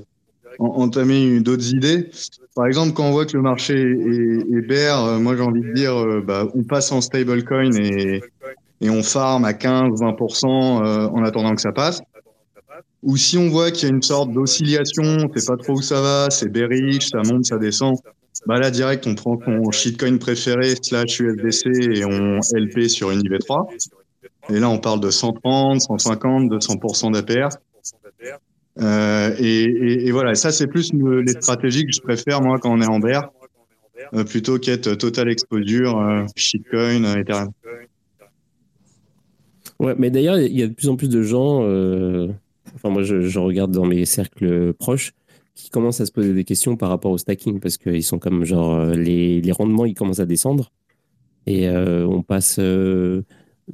entamer 0.58 1.40
d'autres 1.40 1.74
idées. 1.74 2.10
Par 2.54 2.66
exemple, 2.66 2.92
quand 2.92 3.04
on 3.04 3.10
voit 3.10 3.26
que 3.26 3.36
le 3.36 3.42
marché 3.42 3.74
est, 3.74 4.56
est 4.56 4.66
bear, 4.66 5.04
euh, 5.04 5.18
moi 5.18 5.36
j'ai 5.36 5.42
envie 5.42 5.62
de 5.62 5.72
dire, 5.72 5.96
euh, 5.96 6.22
bah, 6.24 6.46
on 6.54 6.62
passe 6.62 6.92
en 6.92 7.00
stablecoin 7.00 7.72
et, 7.76 8.22
et 8.80 8.90
on 8.90 9.02
farm 9.02 9.44
à 9.44 9.52
15-20% 9.52 10.46
euh, 10.46 11.08
en 11.08 11.24
attendant 11.24 11.54
que 11.54 11.60
ça 11.60 11.72
passe. 11.72 12.00
Ou 13.02 13.16
si 13.16 13.36
on 13.36 13.48
voit 13.48 13.70
qu'il 13.70 13.88
y 13.88 13.92
a 13.92 13.94
une 13.94 14.02
sorte 14.02 14.32
d'oscillation, 14.32 15.02
on 15.02 15.38
sait 15.38 15.46
pas 15.46 15.56
trop 15.56 15.74
où 15.74 15.82
ça 15.82 16.00
va, 16.00 16.30
c'est 16.30 16.48
bearish, 16.48 17.10
ça 17.10 17.18
monte, 17.24 17.44
ça 17.44 17.58
descend. 17.58 17.96
Bah 18.46 18.58
là, 18.58 18.70
direct, 18.70 19.06
on 19.06 19.14
prend 19.14 19.38
son 19.44 19.70
shitcoin 19.70 20.18
préféré 20.18 20.74
slash 20.82 21.20
USDC 21.20 21.66
et 21.96 22.04
on 22.04 22.40
LP 22.52 22.88
sur 22.88 23.10
une 23.10 23.20
IV3. 23.20 23.66
Et 24.50 24.58
là, 24.58 24.68
on 24.68 24.78
parle 24.78 25.00
de 25.00 25.10
130, 25.10 25.80
150, 25.80 26.50
200% 26.50 27.12
d'APR. 27.12 27.56
Euh, 28.80 29.34
et, 29.38 30.10
voilà, 30.10 30.34
ça 30.34 30.50
c'est 30.50 30.66
plus 30.66 30.92
les 30.92 31.32
stratégies 31.32 31.84
que 31.84 31.92
je 31.92 32.00
préfère 32.00 32.42
moi 32.42 32.58
quand 32.58 32.72
on 32.72 32.80
est 32.80 32.88
en 32.88 32.98
bear, 32.98 33.30
euh, 34.14 34.24
plutôt 34.24 34.58
qu'être 34.58 34.94
total 34.94 35.30
exposure, 35.30 35.98
euh, 35.98 36.24
shitcoin, 36.36 37.04
Ethereum. 37.14 37.50
Ouais, 39.78 39.94
mais 39.98 40.10
d'ailleurs, 40.10 40.38
il 40.38 40.56
y 40.56 40.62
a 40.62 40.68
de 40.68 40.72
plus 40.72 40.88
en 40.88 40.96
plus 40.96 41.08
de 41.08 41.22
gens, 41.22 41.58
enfin 42.74 42.90
moi 42.90 43.02
je, 43.02 43.22
je, 43.22 43.38
regarde 43.38 43.70
dans 43.70 43.86
mes 43.86 44.04
cercles 44.04 44.72
proches, 44.72 45.12
qui 45.54 45.70
commencent 45.70 46.00
à 46.00 46.06
se 46.06 46.12
poser 46.12 46.32
des 46.32 46.44
questions 46.44 46.76
par 46.76 46.88
rapport 46.88 47.12
au 47.12 47.18
stacking, 47.18 47.60
parce 47.60 47.76
qu'ils 47.76 48.02
sont 48.02 48.18
comme 48.18 48.44
genre, 48.44 48.86
les, 48.86 49.40
les, 49.40 49.52
rendements 49.52 49.84
ils 49.84 49.94
commencent 49.94 50.20
à 50.20 50.26
descendre, 50.26 50.72
et 51.46 51.68
on 51.68 52.22
passe 52.22 52.58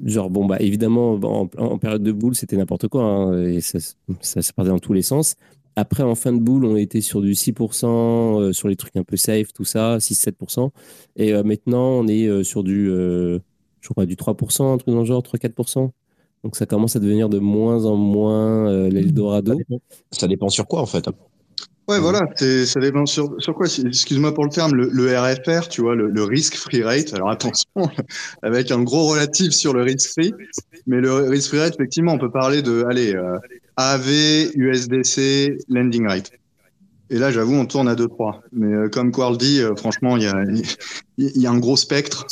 Genre, 0.05 0.31
bon, 0.31 0.47
bah, 0.47 0.57
évidemment, 0.61 1.15
en, 1.15 1.79
période 1.79 2.03
de 2.03 2.13
boule, 2.13 2.35
c'était 2.35 2.57
n'importe 2.57 2.89
quoi, 2.89 3.03
hein, 3.03 3.45
et 3.45 3.61
ça, 3.61 3.79
ça, 4.21 4.41
partait 4.55 4.71
dans 4.71 4.79
tous 4.79 4.93
les 4.93 5.03
sens. 5.03 5.35
Après, 5.77 6.03
en 6.03 6.15
fin 6.15 6.33
de 6.33 6.39
boule, 6.39 6.65
on 6.65 6.77
était 6.77 7.01
sur 7.01 7.21
du 7.21 7.33
6%, 7.33 7.87
euh, 8.41 8.53
sur 8.53 8.69
les 8.69 8.77
trucs 8.77 8.97
un 8.97 9.03
peu 9.03 9.17
safe, 9.17 9.53
tout 9.53 9.65
ça, 9.65 9.99
6-7%. 9.99 10.71
Et 11.17 11.33
euh, 11.33 11.43
maintenant, 11.43 11.89
on 11.89 12.07
est 12.07 12.27
euh, 12.27 12.45
sur 12.45 12.63
du, 12.63 12.87
je 12.87 13.89
crois, 13.89 14.07
du 14.07 14.17
3%, 14.17 14.75
un 14.75 14.79
truc 14.79 14.95
dans 14.95 15.01
le 15.01 15.07
genre, 15.07 15.23
3-4%. 15.23 15.91
Donc 16.43 16.57
ça 16.57 16.67
commence 16.67 16.97
à 16.97 17.01
devenir 17.01 17.29
de 17.29 17.39
moins 17.39 17.85
en 17.85 17.97
moins 17.97 18.89
l'Eldorado. 18.89 19.59
Ça, 19.69 19.77
ça 20.21 20.29
dépend 20.29 20.49
sur 20.49 20.67
quoi, 20.67 20.81
en 20.81 20.87
fait 20.87 21.09
Ouais, 21.91 21.99
voilà, 21.99 22.21
ça 22.37 22.79
dépend 22.79 23.05
sur, 23.05 23.35
sur 23.43 23.53
quoi. 23.53 23.67
Excuse-moi 23.67 24.33
pour 24.33 24.45
le 24.45 24.51
terme, 24.51 24.77
le, 24.77 25.19
RFR, 25.19 25.67
tu 25.67 25.81
vois, 25.81 25.97
le, 25.97 26.23
risk 26.23 26.55
free 26.55 26.85
rate. 26.85 27.13
Alors 27.15 27.31
attention, 27.31 27.67
avec 28.43 28.71
un 28.71 28.81
gros 28.85 29.09
relatif 29.09 29.51
sur 29.51 29.75
le 29.75 29.83
risk 29.83 30.13
free, 30.13 30.33
mais 30.87 31.01
le 31.01 31.13
risk 31.13 31.49
free 31.49 31.59
rate, 31.59 31.75
effectivement, 31.75 32.13
on 32.13 32.19
peut 32.19 32.31
parler 32.31 32.63
de, 32.63 32.85
allez, 32.89 33.17
euh, 33.17 33.37
AV, 33.77 34.53
USDC, 34.55 35.59
lending 35.69 36.07
rate. 36.07 36.31
Et 37.11 37.19
là, 37.19 37.33
j'avoue, 37.33 37.57
on 37.57 37.67
tourne 37.67 37.89
à 37.89 37.97
2-3. 37.97 38.39
Mais 38.53 38.73
euh, 38.73 38.89
comme 38.89 39.11
Quarl 39.11 39.37
dit, 39.37 39.61
euh, 39.61 39.75
franchement, 39.75 40.17
il 40.17 40.23
y 40.23 40.29
a, 40.29 40.45
y 41.19 41.47
a 41.49 41.51
un 41.51 41.59
gros 41.59 41.77
spectre. 41.77 42.25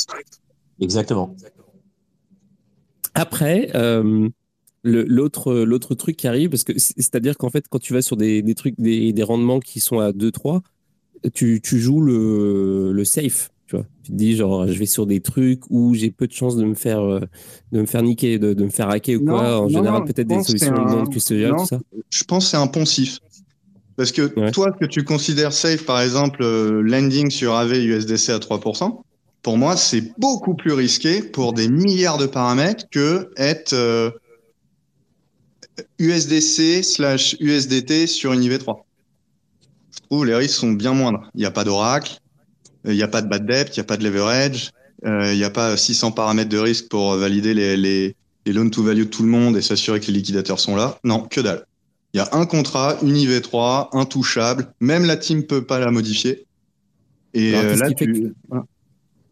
Exactement. 0.80 1.34
Après, 3.14 3.72
l'autre 4.84 5.54
l'autre 5.54 5.94
truc 5.94 6.16
qui 6.16 6.28
arrive 6.28 6.50
parce 6.50 6.64
que 6.64 6.72
c'est 6.76 7.14
à 7.14 7.20
dire 7.20 7.36
qu'en 7.36 7.50
fait 7.50 7.66
quand 7.68 7.80
tu 7.80 7.92
vas 7.92 8.02
sur 8.02 8.16
des, 8.16 8.42
des 8.42 8.54
trucs 8.54 8.78
des, 8.78 9.12
des, 9.12 9.22
rendements 9.22 9.60
qui 9.60 9.80
sont 9.80 9.98
à 9.98 10.12
2 10.12 10.30
3 10.30 10.62
tu, 11.34 11.60
tu 11.60 11.80
joues 11.80 12.00
le, 12.00 12.92
le 12.92 13.04
safe 13.04 13.50
tu 13.68 13.76
vois. 13.76 13.84
Tu 14.02 14.12
te 14.12 14.16
dis 14.16 14.34
genre 14.34 14.66
je 14.66 14.78
vais 14.78 14.86
sur 14.86 15.06
des 15.06 15.20
trucs 15.20 15.62
où 15.68 15.94
j'ai 15.94 16.10
peu 16.10 16.26
de 16.26 16.32
chances 16.32 16.56
de 16.56 16.64
me 16.64 16.74
faire 16.74 17.00
euh, 17.00 17.20
de 17.72 17.80
me 17.82 17.86
faire 17.86 18.02
niquer 18.02 18.38
de, 18.38 18.54
de 18.54 18.64
me 18.64 18.70
faire 18.70 18.88
hacker 18.88 19.20
ou 19.20 19.26
quoi. 19.26 19.60
En 19.60 19.68
général 19.68 20.04
peut-être 20.04 20.26
des 20.26 20.42
solutions 20.42 20.72
non. 20.72 21.04
custodiales 21.06 21.56
tout 21.56 21.66
ça. 21.66 21.78
Je 22.10 22.24
pense 22.24 22.50
c'est 22.50 22.56
un 22.56 22.66
poncif. 22.66 23.18
Parce 23.96 24.12
que 24.12 24.50
toi 24.52 24.72
que 24.72 24.86
tu 24.86 25.04
considères 25.04 25.52
safe 25.52 25.84
par 25.84 26.00
exemple 26.00 26.42
euh, 26.42 26.80
lending 26.82 27.30
sur 27.30 27.54
AV 27.54 27.72
USDC 27.72 28.30
à 28.30 28.38
3% 28.38 29.02
pour 29.42 29.58
moi 29.58 29.76
c'est 29.76 30.18
beaucoup 30.18 30.54
plus 30.54 30.72
risqué 30.72 31.20
pour 31.22 31.52
des 31.52 31.68
milliards 31.68 32.18
de 32.18 32.26
paramètres 32.26 32.86
que 32.90 33.30
être 33.36 33.74
euh, 33.74 34.10
USDC 35.98 36.82
slash 36.82 37.36
USDT 37.40 38.06
sur 38.06 38.32
une 38.32 38.40
IV3. 38.42 38.76
Je 39.94 40.00
trouve 40.02 40.26
les 40.26 40.34
risques 40.34 40.56
sont 40.56 40.72
bien 40.72 40.92
moindres. 40.92 41.30
Il 41.34 41.40
n'y 41.40 41.46
a 41.46 41.50
pas 41.50 41.64
d'oracle, 41.64 42.20
il 42.84 42.94
n'y 42.94 43.02
a 43.02 43.08
pas 43.08 43.22
de 43.22 43.28
bad 43.28 43.46
debt, 43.46 43.68
il 43.68 43.78
n'y 43.78 43.80
a 43.80 43.84
pas 43.84 43.96
de 43.96 44.04
leverage, 44.04 44.70
euh, 45.06 45.32
il 45.32 45.38
n'y 45.38 45.44
a 45.44 45.50
pas 45.50 45.76
600 45.76 46.12
paramètres 46.12 46.50
de 46.50 46.58
risque 46.58 46.88
pour 46.88 47.14
valider 47.16 47.54
les, 47.54 47.76
les, 47.76 48.16
les 48.46 48.52
loan 48.52 48.70
to 48.70 48.82
value 48.82 49.00
de 49.00 49.04
tout 49.04 49.22
le 49.22 49.28
monde 49.28 49.56
et 49.56 49.62
s'assurer 49.62 50.00
que 50.00 50.06
les 50.06 50.14
liquidateurs 50.14 50.60
sont 50.60 50.76
là. 50.76 50.98
Non, 51.04 51.22
que 51.22 51.40
dalle. 51.40 51.64
Il 52.14 52.18
y 52.18 52.20
a 52.20 52.28
un 52.32 52.46
contrat, 52.46 52.96
une 53.02 53.16
IV3, 53.16 53.88
intouchable. 53.92 54.72
Même 54.80 55.04
la 55.04 55.16
team 55.16 55.44
peut 55.44 55.64
pas 55.64 55.78
la 55.78 55.90
modifier. 55.90 56.46
Et 57.34 57.54
euh, 57.54 57.76
là, 57.76 57.90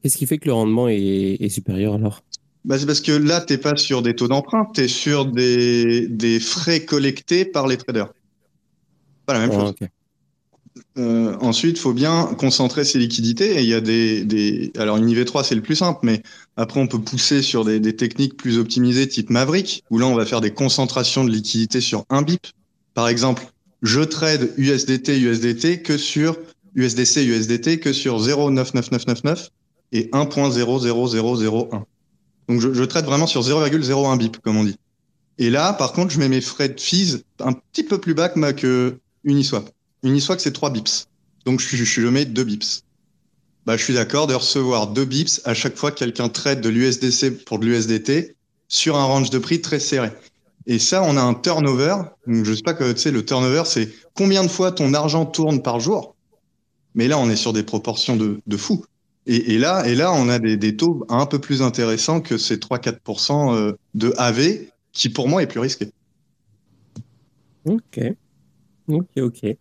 Qu'est-ce 0.03 0.19
qui 0.19 0.27
fait 0.27 0.39
que 0.39 0.47
le 0.47 0.53
rendement 0.53 0.89
est 0.89 1.49
supérieur 1.49 1.95
alors? 1.95 2.23
Bah, 2.67 2.79
c'est 2.79 2.87
parce 2.87 3.01
que 3.01 3.13
là, 3.13 3.41
tu 3.41 3.53
n'es 3.53 3.59
pas 3.59 3.77
sur 3.77 4.03
des 4.03 4.17
taux 4.17 4.27
d'emprunt, 4.27 4.67
tu 4.75 4.83
es 4.83 4.89
sur 4.89 5.25
des, 5.25 6.09
des, 6.09 6.41
frais 6.41 6.85
collectés 6.85 7.45
par 7.45 7.69
les 7.69 7.77
traders. 7.77 8.13
Pas 9.25 9.35
la 9.35 9.39
même 9.47 9.53
chose. 9.53 9.73
Euh, 10.99 11.37
ensuite, 11.41 11.77
il 11.79 11.81
faut 11.81 11.93
bien 11.93 12.35
concentrer 12.39 12.85
ses 12.85 12.99
liquidités. 12.99 13.57
Et 13.57 13.61
il 13.61 13.69
y 13.69 13.75
a 13.75 13.81
des, 13.81 14.25
des... 14.25 14.73
Alors, 14.77 14.97
une 14.97 15.09
IV3, 15.09 15.45
c'est 15.45 15.55
le 15.55 15.63
plus 15.63 15.77
simple, 15.77 16.01
mais 16.03 16.23
après, 16.57 16.81
on 16.81 16.89
peut 16.89 16.99
pousser 16.99 17.41
sur 17.41 17.65
des, 17.65 17.79
des, 17.79 17.95
techniques 17.95 18.37
plus 18.37 18.59
optimisées, 18.59 19.07
type 19.07 19.31
Maverick, 19.31 19.85
où 19.91 19.99
là, 19.99 20.07
on 20.07 20.17
va 20.17 20.27
faire 20.27 20.41
des 20.41 20.53
concentrations 20.53 21.25
de 21.25 21.31
liquidités 21.31 21.81
sur 21.81 22.05
un 22.11 22.23
BIP. 22.23 22.49
Par 22.95 23.07
exemple, 23.07 23.47
je 23.83 24.01
trade 24.01 24.53
USDT, 24.57 25.21
USDT 25.21 25.83
que 25.83 25.97
sur 25.97 26.37
USDC, 26.75 27.19
USDT 27.19 27.79
que 27.79 27.93
sur 27.93 28.19
0,99999 28.19 29.51
et 29.93 30.11
1.00001. 30.13 31.85
Donc 32.49 32.61
je, 32.61 32.85
traite 32.85 33.05
vraiment 33.05 33.27
sur 33.27 33.43
0,01 33.43 34.19
bip, 34.19 34.39
comme 34.39 34.57
on 34.57 34.65
dit. 34.65 34.77
Et 35.39 35.51
là, 35.51 35.73
par 35.73 35.93
contre, 35.93 36.13
je 36.13 36.19
mets 36.19 36.29
mes 36.29 36.41
frais 36.41 36.69
de 36.69 36.81
fees 36.81 37.25
un 37.41 37.53
petit 37.53 37.83
peu 37.83 37.99
plus 37.99 38.15
bas 38.15 38.29
que 38.29 38.99
Uniswap. 39.25 39.69
Uniswap, 40.03 40.41
c'est 40.41 40.53
3 40.53 40.71
bips. 40.71 41.07
Donc 41.45 41.61
je, 41.61 41.77
je, 41.77 41.85
je 41.85 42.09
mets 42.09 42.25
2 42.25 42.45
bips. 42.45 42.83
Bah, 43.67 43.77
je 43.77 43.83
suis 43.83 43.95
d'accord 43.95 44.29
de 44.29 44.35
recevoir 44.35 44.87
2 44.87 45.05
bips 45.05 45.41
à 45.45 45.53
chaque 45.55 45.77
fois 45.77 45.91
que 45.91 45.99
quelqu'un 45.99 46.29
traite 46.29 46.61
de 46.61 46.69
l'USDC 46.69 47.45
pour 47.45 47.59
de 47.59 47.67
l'USDT 47.67 48.37
sur 48.69 48.97
un 48.97 49.05
range 49.05 49.31
de 49.31 49.39
prix 49.39 49.61
très 49.61 49.81
serré. 49.81 50.11
Et 50.67 50.79
ça, 50.79 51.03
on 51.03 51.17
a 51.17 51.23
un 51.23 51.35
turnover. 51.35 51.97
Donc, 52.27 52.45
je 52.45 52.55
sais 52.55 52.63
pas 52.63 52.75
que 52.75 52.93
tu 52.93 52.99
sais, 52.99 53.11
le 53.11 53.25
turnover, 53.25 53.63
c'est 53.67 53.89
combien 54.15 54.43
de 54.43 54.49
fois 54.49 54.73
ton 54.73 54.95
argent 54.95 55.27
tourne 55.27 55.63
par 55.63 55.81
jour. 55.81 56.15
Mais 56.95 57.09
là, 57.09 57.19
on 57.19 57.29
est 57.29 57.37
sur 57.37 57.53
des 57.53 57.63
proportions 57.63 58.17
de, 58.17 58.41
de 58.47 58.57
fou. 58.57 58.85
Et, 59.29 59.59
là, 59.59 59.85
et 59.87 59.97
là, 59.97 60.13
on 60.13 60.29
a 60.29 60.39
des, 60.39 60.77
taux 60.77 61.05
un 61.09 61.27
peu 61.27 61.41
plus 61.41 61.61
intéressants 61.61 62.21
que 62.21 62.39
ces 62.39 62.59
3-4% 62.59 63.55
euh, 63.55 63.73
de 63.95 64.15
AV, 64.19 64.69
qui 64.93 65.09
pour 65.09 65.29
moi 65.29 65.43
est 65.43 65.49
plus 65.49 65.59
risqué. 65.59 65.91
Ok. 67.65 68.01
Ok, 68.87 69.09
ok. 69.17 69.57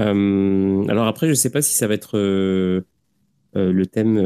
Euh, 0.00 0.84
alors 0.88 1.06
après, 1.06 1.26
je 1.26 1.30
ne 1.30 1.36
sais 1.36 1.50
pas 1.50 1.62
si 1.62 1.74
ça 1.74 1.86
va 1.86 1.94
être 1.94 2.18
euh, 2.18 2.82
le 3.54 3.86
thème. 3.86 4.18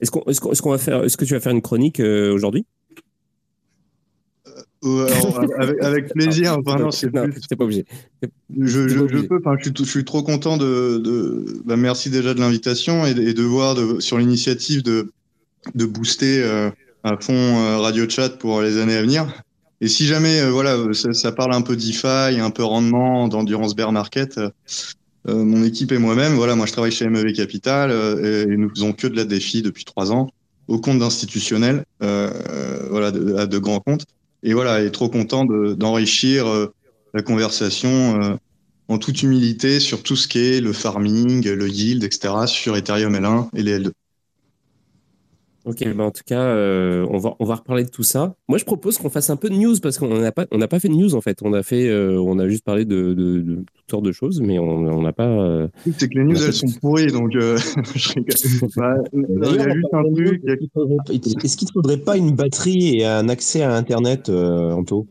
Est-ce 0.00 0.10
qu'on 0.10 0.22
est 0.22 0.60
qu'on 0.60 0.70
va 0.70 0.78
faire 0.78 1.04
Est-ce 1.04 1.18
que 1.18 1.26
tu 1.26 1.34
vas 1.34 1.40
faire 1.40 1.52
une 1.52 1.62
chronique 1.62 2.00
aujourd'hui? 2.00 2.64
avec, 5.58 5.82
avec, 5.82 6.14
plaisir. 6.14 6.56
Enfin, 6.58 6.78
non, 6.78 6.90
c'est 6.90 7.10
pas 7.10 7.24
obligé. 7.58 7.84
Je, 8.56 8.88
je, 8.88 9.08
je 9.08 9.18
peux. 9.18 9.38
Enfin, 9.38 9.56
je, 9.58 9.64
suis, 9.64 9.74
je 9.76 9.90
suis 9.90 10.04
trop 10.04 10.22
content 10.22 10.56
de. 10.56 10.98
de 10.98 11.62
bah, 11.64 11.76
merci 11.76 12.10
déjà 12.10 12.34
de 12.34 12.40
l'invitation 12.40 13.04
et, 13.04 13.10
et, 13.10 13.34
de 13.34 13.42
voir 13.42 13.74
de, 13.74 13.98
sur 14.00 14.18
l'initiative 14.18 14.82
de, 14.82 15.12
de 15.74 15.86
booster 15.86 16.42
euh, 16.42 16.70
à 17.04 17.16
fond 17.20 17.34
euh, 17.34 17.78
Radio 17.78 18.08
Chat 18.08 18.38
pour 18.38 18.62
les 18.62 18.78
années 18.78 18.96
à 18.96 19.02
venir. 19.02 19.26
Et 19.80 19.88
si 19.88 20.06
jamais, 20.06 20.40
euh, 20.40 20.50
voilà, 20.50 20.76
ça, 20.92 21.12
ça, 21.12 21.32
parle 21.32 21.54
un 21.54 21.62
peu 21.62 21.76
DeFi, 21.76 22.40
un 22.40 22.50
peu 22.50 22.64
rendement, 22.64 23.28
d'endurance 23.28 23.74
bear 23.74 23.92
market, 23.92 24.40
mon 25.26 25.62
équipe 25.62 25.92
et 25.92 25.98
moi-même, 25.98 26.34
voilà, 26.34 26.54
moi 26.56 26.64
je 26.64 26.72
travaille 26.72 26.90
chez 26.90 27.06
MEV 27.06 27.34
Capital 27.34 27.90
et, 28.24 28.46
nous 28.46 28.70
faisons 28.70 28.94
que 28.94 29.06
de 29.06 29.14
la 29.14 29.26
défi 29.26 29.60
depuis 29.60 29.84
trois 29.84 30.10
ans 30.10 30.30
au 30.68 30.78
compte 30.78 31.00
d'institutionnels, 31.00 31.84
voilà, 32.00 33.10
de, 33.10 33.36
à 33.36 33.46
de 33.46 33.58
grands 33.58 33.80
comptes. 33.80 34.06
Et 34.42 34.54
voilà, 34.54 34.82
est 34.82 34.90
trop 34.90 35.08
content 35.08 35.44
d'enrichir 35.44 36.46
euh, 36.46 36.72
la 37.14 37.22
conversation 37.22 38.22
euh, 38.22 38.36
en 38.88 38.98
toute 38.98 39.22
humilité 39.22 39.80
sur 39.80 40.02
tout 40.02 40.16
ce 40.16 40.28
qui 40.28 40.38
est 40.38 40.60
le 40.60 40.72
farming, 40.72 41.46
le 41.46 41.68
yield, 41.68 42.04
etc. 42.04 42.46
sur 42.46 42.76
Ethereum 42.76 43.14
L1 43.14 43.48
et 43.54 43.62
les 43.62 43.78
L2. 43.78 43.92
Ok, 45.64 45.86
bah 45.94 46.04
en 46.04 46.10
tout 46.10 46.22
cas, 46.24 46.40
euh, 46.40 47.06
on, 47.10 47.18
va, 47.18 47.34
on 47.40 47.44
va 47.44 47.56
reparler 47.56 47.84
de 47.84 47.90
tout 47.90 48.02
ça. 48.02 48.34
Moi, 48.48 48.58
je 48.58 48.64
propose 48.64 48.96
qu'on 48.96 49.10
fasse 49.10 49.28
un 49.28 49.36
peu 49.36 49.50
de 49.50 49.54
news 49.54 49.74
parce 49.82 49.98
qu'on 49.98 50.18
n'a 50.18 50.32
pas, 50.32 50.46
on 50.50 50.58
pas 50.60 50.80
fait 50.80 50.88
de 50.88 50.94
news 50.94 51.14
en 51.14 51.20
fait. 51.20 51.40
On 51.42 51.52
a, 51.52 51.62
fait, 51.62 51.92
on 51.92 52.38
a 52.38 52.48
juste 52.48 52.64
parlé 52.64 52.84
de, 52.84 53.12
de, 53.12 53.40
de, 53.40 53.54
toutes 53.56 53.90
sortes 53.90 54.04
de 54.04 54.12
choses, 54.12 54.40
mais 54.40 54.58
on 54.58 55.02
n'a 55.02 55.12
pas. 55.12 55.68
C'est 55.98 56.08
que 56.08 56.18
les 56.18 56.24
news, 56.24 56.42
elles 56.42 56.52
sont 56.52 56.68
pourries, 56.80 57.08
donc 57.08 57.32
je 57.32 57.38
bah, 58.76 58.94
Est-ce 61.44 61.56
qu'il 61.56 61.68
ne 61.68 61.72
faudrait 61.72 61.98
pas 61.98 62.16
une 62.16 62.34
batterie 62.34 63.00
et 63.00 63.04
un 63.04 63.28
accès 63.28 63.62
à 63.62 63.74
Internet, 63.74 64.30
Anto? 64.30 65.06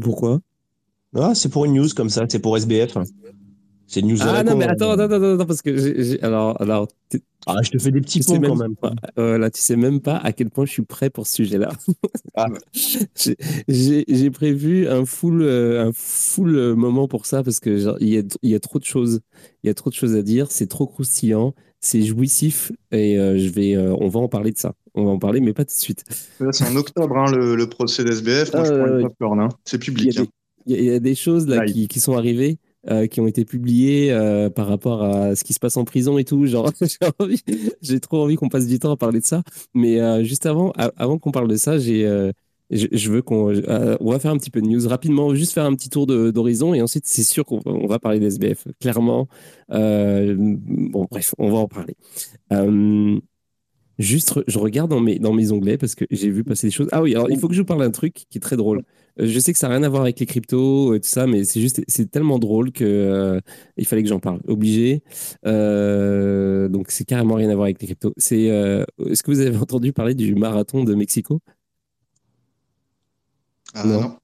Pourquoi? 0.00 0.40
Ah, 1.14 1.34
C'est 1.34 1.48
pour 1.48 1.64
une 1.64 1.74
news 1.74 1.88
comme 1.96 2.10
ça, 2.10 2.26
c'est 2.28 2.38
pour 2.38 2.56
SBF. 2.56 2.96
C'est 3.88 4.00
une 4.00 4.08
news 4.08 4.18
Ah 4.20 4.44
non, 4.44 4.54
mais 4.54 4.66
attends, 4.66 4.90
attends, 4.90 5.04
attends, 5.04 5.34
attends, 5.34 5.46
parce 5.46 5.62
que 5.62 5.74
j'ai. 5.76 6.22
Alors, 6.22 6.60
alors 6.60 6.88
ah, 7.46 7.62
je 7.62 7.70
te 7.70 7.78
fais 7.78 7.90
des 7.90 8.02
petits 8.02 8.20
points 8.20 8.38
quand 8.38 8.56
même. 8.56 8.76
Pas, 8.76 8.92
tu 9.50 9.60
sais 9.60 9.76
même 9.76 10.00
pas 10.00 10.18
à 10.18 10.32
quel 10.32 10.50
point 10.50 10.66
je 10.66 10.72
suis 10.72 10.82
prêt 10.82 11.08
pour 11.08 11.26
ce 11.26 11.36
sujet-là. 11.36 11.70
Ah. 12.34 12.46
j'ai 13.68 14.30
prévu 14.30 14.86
un 14.86 15.06
full, 15.06 15.40
euh, 15.40 15.88
un 15.88 15.92
full 15.94 16.74
moment 16.74 17.08
pour 17.08 17.24
ça 17.24 17.42
parce 17.42 17.60
que 17.60 17.96
il 18.00 18.08
y 18.10 18.18
a, 18.18 18.22
y 18.42 18.54
a, 18.54 18.60
trop 18.60 18.78
de 18.78 18.84
choses. 18.84 19.20
Il 19.62 19.68
y 19.68 19.70
a 19.70 19.74
trop 19.74 19.88
de 19.88 19.94
choses 19.94 20.14
à 20.14 20.22
dire. 20.22 20.52
C'est 20.52 20.66
trop 20.66 20.86
croustillant. 20.86 21.54
C'est 21.80 22.02
jouissif 22.02 22.72
et 22.90 23.18
euh, 23.18 23.38
je 23.38 23.48
vais, 23.48 23.74
euh, 23.76 23.94
on 24.00 24.08
va 24.08 24.20
en 24.20 24.28
parler 24.28 24.52
de 24.52 24.58
ça. 24.58 24.74
On 24.94 25.04
va 25.04 25.10
en 25.12 25.18
parler, 25.18 25.40
mais 25.40 25.54
pas 25.54 25.64
tout 25.64 25.74
de 25.74 25.80
suite. 25.80 26.04
C'est 26.50 26.68
en 26.68 26.76
octobre 26.76 27.16
hein, 27.16 27.30
le, 27.30 27.54
le, 27.54 27.68
procès 27.68 28.04
d'SBF. 28.04 28.54
Hein. 28.54 29.48
C'est 29.64 29.78
public. 29.78 30.20
Il 30.66 30.84
y, 30.84 30.90
a 30.90 30.98
des 30.98 31.14
choses 31.14 31.46
là 31.46 31.64
qui, 31.64 31.88
qui, 31.88 31.98
sont 31.98 32.14
arrivées 32.14 32.58
euh, 32.90 33.06
qui 33.06 33.20
ont 33.20 33.26
été 33.26 33.44
publiés 33.44 34.10
euh, 34.10 34.48
par 34.48 34.66
rapport 34.66 35.02
à 35.02 35.36
ce 35.36 35.44
qui 35.44 35.52
se 35.52 35.58
passe 35.58 35.76
en 35.76 35.84
prison 35.84 36.16
et 36.16 36.24
tout. 36.24 36.46
Genre, 36.46 36.72
j'ai 37.82 38.00
trop 38.00 38.22
envie 38.22 38.36
qu'on 38.36 38.48
passe 38.48 38.66
du 38.66 38.78
temps 38.78 38.92
à 38.92 38.96
parler 38.96 39.20
de 39.20 39.26
ça. 39.26 39.42
Mais 39.74 40.00
euh, 40.00 40.24
juste 40.24 40.46
avant, 40.46 40.72
avant 40.96 41.18
qu'on 41.18 41.30
parle 41.30 41.48
de 41.48 41.56
ça, 41.56 41.78
j'ai, 41.78 42.04
je, 42.70 43.10
veux 43.10 43.20
qu'on, 43.20 43.52
on 44.00 44.10
va 44.10 44.18
faire 44.18 44.30
un 44.30 44.38
petit 44.38 44.50
peu 44.50 44.62
de 44.62 44.66
news 44.66 44.88
rapidement, 44.88 45.34
juste 45.34 45.52
faire 45.52 45.64
un 45.64 45.74
petit 45.74 45.90
tour 45.90 46.06
d'horizon 46.06 46.72
et 46.72 46.80
ensuite 46.80 47.06
c'est 47.06 47.22
sûr 47.24 47.44
qu'on 47.44 47.86
va, 47.86 47.98
parler 47.98 48.20
d'SBF. 48.20 48.66
Clairement, 48.80 49.28
bon 49.68 51.06
bref, 51.10 51.34
on 51.38 51.50
va 51.50 51.58
en 51.58 51.68
parler. 51.68 51.96
Juste, 53.98 54.40
je 54.46 54.58
regarde 54.60 54.90
dans 54.90 55.00
mes, 55.00 55.18
dans 55.18 55.32
mes 55.32 55.50
onglets 55.50 55.76
parce 55.76 55.96
que 55.96 56.04
j'ai 56.10 56.30
vu 56.30 56.44
passer 56.44 56.68
des 56.68 56.70
choses. 56.70 56.88
Ah 56.92 57.02
oui, 57.02 57.16
alors 57.16 57.30
il 57.30 57.38
faut 57.38 57.48
que 57.48 57.54
je 57.54 57.60
vous 57.60 57.66
parle 57.66 57.80
d'un 57.80 57.90
truc 57.90 58.14
qui 58.14 58.38
est 58.38 58.40
très 58.40 58.56
drôle. 58.56 58.84
Euh, 59.20 59.26
je 59.26 59.38
sais 59.38 59.52
que 59.52 59.58
ça 59.58 59.68
n'a 59.68 59.74
rien 59.74 59.82
à 59.82 59.88
voir 59.88 60.02
avec 60.02 60.20
les 60.20 60.26
cryptos 60.26 60.94
et 60.94 61.00
tout 61.00 61.08
ça, 61.08 61.26
mais 61.26 61.44
c'est 61.44 61.60
juste, 61.60 61.82
c'est 61.88 62.10
tellement 62.10 62.38
drôle 62.38 62.72
que 62.72 62.84
euh, 62.84 63.40
il 63.76 63.86
fallait 63.86 64.02
que 64.02 64.08
j'en 64.08 64.20
parle. 64.20 64.40
Obligé. 64.46 65.02
Euh, 65.46 66.68
donc 66.68 66.90
c'est 66.90 67.04
carrément 67.04 67.34
rien 67.34 67.50
à 67.50 67.54
voir 67.54 67.64
avec 67.64 67.80
les 67.80 67.86
cryptos. 67.86 68.14
C'est, 68.16 68.42
est-ce 68.42 69.22
que 69.22 69.30
vous 69.30 69.40
avez 69.40 69.56
entendu 69.60 69.92
parler 69.92 70.14
du 70.14 70.34
marathon 70.34 70.84
de 70.84 70.94
Mexico? 70.94 71.40
Ah, 73.74 73.84
Non. 73.84 74.16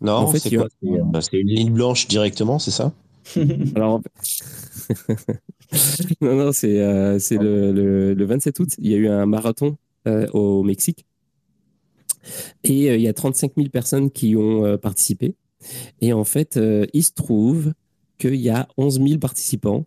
Non, 0.00 0.12
en 0.12 0.26
fait, 0.26 0.38
c'est 0.38 0.56
bah, 0.56 1.20
C'est 1.22 1.38
une 1.38 1.48
ligne 1.48 1.72
blanche 1.72 2.08
directement, 2.08 2.58
c'est 2.58 2.70
ça? 2.70 2.92
Alors, 3.74 4.02
non, 6.20 6.36
non, 6.36 6.52
c'est 6.52 6.78
euh, 6.78 7.18
le, 7.30 8.14
le, 8.14 8.24
27 8.24 8.60
août. 8.60 8.70
Il 8.78 8.90
y 8.90 8.94
a 8.94 8.96
eu 8.98 9.08
un 9.08 9.26
marathon 9.26 9.76
euh, 10.06 10.26
au 10.32 10.62
Mexique. 10.62 11.06
Et 12.64 12.90
euh, 12.90 12.96
il 12.96 13.02
y 13.02 13.08
a 13.08 13.12
35 13.12 13.52
000 13.56 13.68
personnes 13.68 14.10
qui 14.10 14.36
ont 14.36 14.78
participé. 14.78 15.34
Et 16.00 16.12
en 16.12 16.24
fait, 16.24 16.58
il 16.92 17.02
se 17.02 17.12
trouve 17.12 17.72
qu'il 18.18 18.36
y 18.36 18.50
a 18.50 18.68
11 18.76 19.02
000 19.02 19.18
participants 19.18 19.86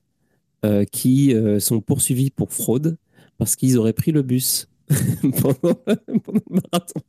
qui 0.91 1.33
sont 1.59 1.81
poursuivis 1.81 2.31
pour 2.31 2.51
fraude 2.51 2.97
parce 3.37 3.55
qu'ils 3.55 3.77
auraient 3.77 3.93
pris 3.93 4.11
le 4.11 4.23
bus 4.23 4.67
pendant, 5.41 5.77
le 5.85 6.41
marathon. 6.49 7.01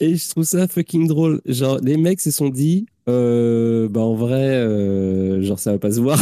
Et 0.00 0.16
je 0.16 0.28
trouve 0.30 0.44
ça 0.44 0.66
fucking 0.66 1.06
drôle. 1.06 1.40
Genre, 1.46 1.78
les 1.82 1.96
mecs 1.96 2.20
se 2.20 2.30
sont 2.30 2.48
dit, 2.48 2.86
euh, 3.08 3.88
bah 3.88 4.00
en 4.00 4.14
vrai, 4.14 4.56
euh, 4.56 5.42
genre, 5.42 5.58
ça 5.58 5.72
va 5.72 5.78
pas 5.78 5.92
se 5.92 6.00
voir. 6.00 6.18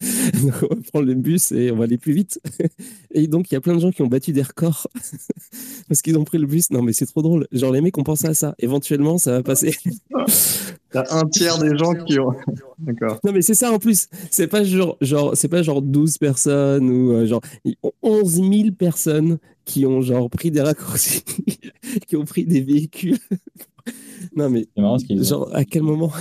on 0.42 0.48
va 0.48 0.76
prendre 0.92 1.06
le 1.06 1.14
bus 1.14 1.52
et 1.52 1.70
on 1.70 1.76
va 1.76 1.84
aller 1.84 1.98
plus 1.98 2.12
vite. 2.12 2.40
et 3.12 3.26
donc, 3.26 3.50
il 3.50 3.54
y 3.54 3.56
a 3.56 3.60
plein 3.60 3.74
de 3.74 3.80
gens 3.80 3.90
qui 3.90 4.02
ont 4.02 4.06
battu 4.06 4.32
des 4.32 4.42
records 4.42 4.86
parce 5.88 6.02
qu'ils 6.02 6.18
ont 6.18 6.24
pris 6.24 6.38
le 6.38 6.46
bus. 6.46 6.70
Non, 6.70 6.82
mais 6.82 6.92
c'est 6.92 7.06
trop 7.06 7.22
drôle. 7.22 7.46
Genre, 7.52 7.72
les 7.72 7.80
mecs 7.80 7.96
ont 7.98 8.04
pensé 8.04 8.26
à 8.26 8.34
ça. 8.34 8.54
Éventuellement, 8.58 9.18
ça 9.18 9.32
va 9.32 9.42
passer. 9.42 9.76
T'as 10.90 11.04
un 11.10 11.26
tiers 11.26 11.58
des 11.58 11.76
gens 11.76 11.94
qui 11.94 12.18
ont. 12.18 12.32
D'accord. 12.78 13.18
Non, 13.24 13.32
mais 13.32 13.42
c'est 13.42 13.54
ça 13.54 13.72
en 13.72 13.78
plus. 13.78 14.08
C'est 14.30 14.46
pas 14.46 14.62
genre, 14.64 14.96
genre, 15.00 15.36
c'est 15.36 15.48
pas 15.48 15.62
genre 15.62 15.82
12 15.82 16.18
personnes 16.18 16.88
ou 16.88 17.12
euh, 17.12 17.26
genre 17.26 17.40
11 18.02 18.34
000 18.34 18.50
personnes 18.78 19.38
qui 19.64 19.86
ont 19.86 20.02
genre 20.02 20.30
pris 20.30 20.50
des 20.50 20.60
raccourcis, 20.60 21.24
qui 22.06 22.16
ont 22.16 22.24
pris 22.24 22.44
des 22.44 22.60
véhicules. 22.60 23.18
non, 24.36 24.50
mais 24.50 24.66
genre, 24.76 25.50
à 25.52 25.64
quel 25.64 25.82
moment? 25.82 26.12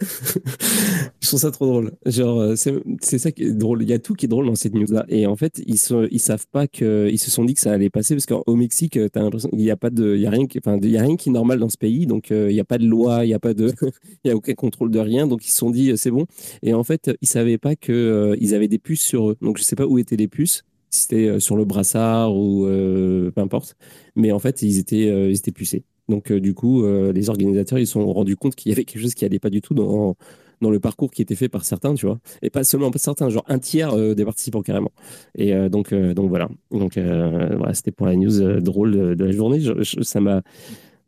je 1.20 1.26
trouve 1.26 1.40
ça 1.40 1.50
trop 1.50 1.66
drôle. 1.66 1.92
Genre, 2.06 2.40
euh, 2.40 2.54
c'est 2.56 3.18
ça 3.18 3.32
qui 3.32 3.44
est 3.44 3.52
drôle. 3.52 3.82
Il 3.82 3.88
y 3.88 3.92
a 3.92 3.98
tout 3.98 4.14
qui 4.14 4.26
est 4.26 4.28
drôle 4.28 4.46
dans 4.46 4.54
cette 4.54 4.74
news-là. 4.74 5.04
Et 5.08 5.26
en 5.26 5.34
fait, 5.34 5.60
ils, 5.66 5.78
se, 5.78 6.08
ils 6.12 6.20
savent 6.20 6.46
pas 6.52 6.68
que. 6.68 7.08
Ils 7.10 7.18
se 7.18 7.30
sont 7.30 7.44
dit 7.44 7.54
que 7.54 7.60
ça 7.60 7.72
allait 7.72 7.90
passer 7.90 8.14
parce 8.14 8.26
qu'au 8.26 8.54
Mexique, 8.54 8.96
euh, 8.96 9.08
tu 9.12 9.18
as 9.18 9.22
l'impression 9.22 9.48
qu'il 9.48 9.58
n'y 9.58 9.70
a 9.70 9.76
pas 9.76 9.90
de. 9.90 10.24
A 10.24 10.30
rien 10.30 10.46
qui, 10.46 10.58
enfin, 10.58 10.78
a 10.78 11.02
rien 11.02 11.16
qui 11.16 11.30
est 11.30 11.32
normal 11.32 11.58
dans 11.58 11.68
ce 11.68 11.78
pays. 11.78 12.06
Donc, 12.06 12.30
euh, 12.30 12.50
il 12.50 12.54
n'y 12.54 12.60
a 12.60 12.64
pas 12.64 12.78
de 12.78 12.86
loi, 12.86 13.24
il 13.24 13.28
n'y 13.28 13.34
a 13.34 13.40
pas 13.40 13.54
de. 13.54 13.72
il 14.24 14.28
y 14.28 14.30
a 14.30 14.36
aucun 14.36 14.54
contrôle 14.54 14.90
de 14.90 14.98
rien. 15.00 15.26
Donc, 15.26 15.44
ils 15.46 15.50
se 15.50 15.58
sont 15.58 15.70
dit, 15.70 15.92
c'est 15.96 16.10
bon. 16.10 16.26
Et 16.62 16.74
en 16.74 16.84
fait, 16.84 17.10
ils 17.20 17.28
savaient 17.28 17.58
pas 17.58 17.74
que 17.74 18.36
ils 18.40 18.54
avaient 18.54 18.68
des 18.68 18.78
puces 18.78 19.02
sur 19.02 19.30
eux. 19.30 19.36
Donc, 19.42 19.58
je 19.58 19.64
sais 19.64 19.76
pas 19.76 19.86
où 19.86 19.98
étaient 19.98 20.16
les 20.16 20.28
puces 20.28 20.62
si 20.90 21.02
c'était 21.02 21.38
sur 21.40 21.56
le 21.56 21.64
brassard 21.66 22.34
ou 22.34 22.64
peu 22.64 23.32
importe. 23.40 23.76
Mais 24.16 24.32
en 24.32 24.38
fait, 24.38 24.62
ils 24.62 24.78
étaient, 24.78 25.30
ils 25.30 25.36
étaient 25.36 25.52
pucés. 25.52 25.84
Donc, 26.08 26.32
du 26.32 26.54
coup, 26.54 26.84
les 26.86 27.28
organisateurs, 27.28 27.78
ils 27.78 27.86
se 27.86 27.92
sont 27.92 28.12
rendus 28.12 28.36
compte 28.36 28.54
qu'il 28.54 28.70
y 28.70 28.72
avait 28.72 28.84
quelque 28.84 29.02
chose 29.02 29.14
qui 29.14 29.24
allait 29.24 29.38
pas 29.38 29.50
du 29.50 29.60
tout 29.60 29.74
dans, 29.74 30.16
dans 30.60 30.70
le 30.70 30.80
parcours 30.80 31.10
qui 31.10 31.20
était 31.20 31.34
fait 31.34 31.48
par 31.48 31.64
certains, 31.64 31.94
tu 31.94 32.06
vois. 32.06 32.18
Et 32.40 32.50
pas 32.50 32.64
seulement 32.64 32.90
par 32.90 33.00
certains, 33.00 33.28
genre 33.28 33.44
un 33.46 33.58
tiers 33.58 33.94
des 34.14 34.24
participants 34.24 34.62
carrément. 34.62 34.92
Et 35.34 35.54
donc, 35.68 35.92
donc 35.92 36.28
voilà. 36.30 36.48
Donc, 36.70 36.96
voilà, 36.96 37.74
c'était 37.74 37.90
pour 37.90 38.06
la 38.06 38.16
news 38.16 38.60
drôle 38.60 39.16
de, 39.16 39.24
la 39.24 39.32
journée. 39.32 39.60
ça 40.02 40.20
m'a. 40.20 40.42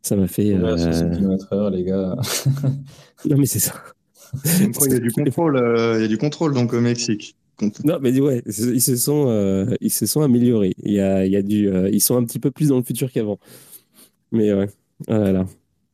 Ça 0.03 0.15
m'a 0.15 0.27
fait. 0.27 0.55
Ouais, 0.55 0.81
heure, 1.51 1.69
les 1.69 1.83
gars. 1.83 2.15
non, 3.29 3.37
mais 3.37 3.45
c'est 3.45 3.59
ça. 3.59 3.75
il 4.45 4.91
y 4.91 4.95
a 4.95 4.99
du 4.99 5.11
contrôle, 5.11 5.61
il 5.97 6.01
y 6.01 6.05
a 6.05 6.07
du 6.07 6.17
contrôle 6.17 6.53
donc 6.53 6.73
au 6.73 6.81
Mexique. 6.81 7.35
Non, 7.83 7.99
mais 8.01 8.19
ouais, 8.19 8.41
ils 8.45 8.81
se 8.81 8.95
sont, 8.95 9.25
euh, 9.27 9.65
ils 9.81 9.91
se 9.91 10.05
sont 10.05 10.21
améliorés. 10.21 10.73
Il 10.83 10.93
y 10.93 10.99
a, 10.99 11.25
il 11.25 11.31
y 11.31 11.35
a 11.35 11.41
du, 11.41 11.69
euh, 11.69 11.89
ils 11.91 12.01
sont 12.01 12.17
un 12.17 12.23
petit 12.23 12.39
peu 12.39 12.51
plus 12.51 12.69
dans 12.69 12.77
le 12.77 12.83
futur 12.83 13.11
qu'avant. 13.11 13.39
Mais 14.31 14.53
ouais, 14.53 14.67
voilà. 15.07 15.45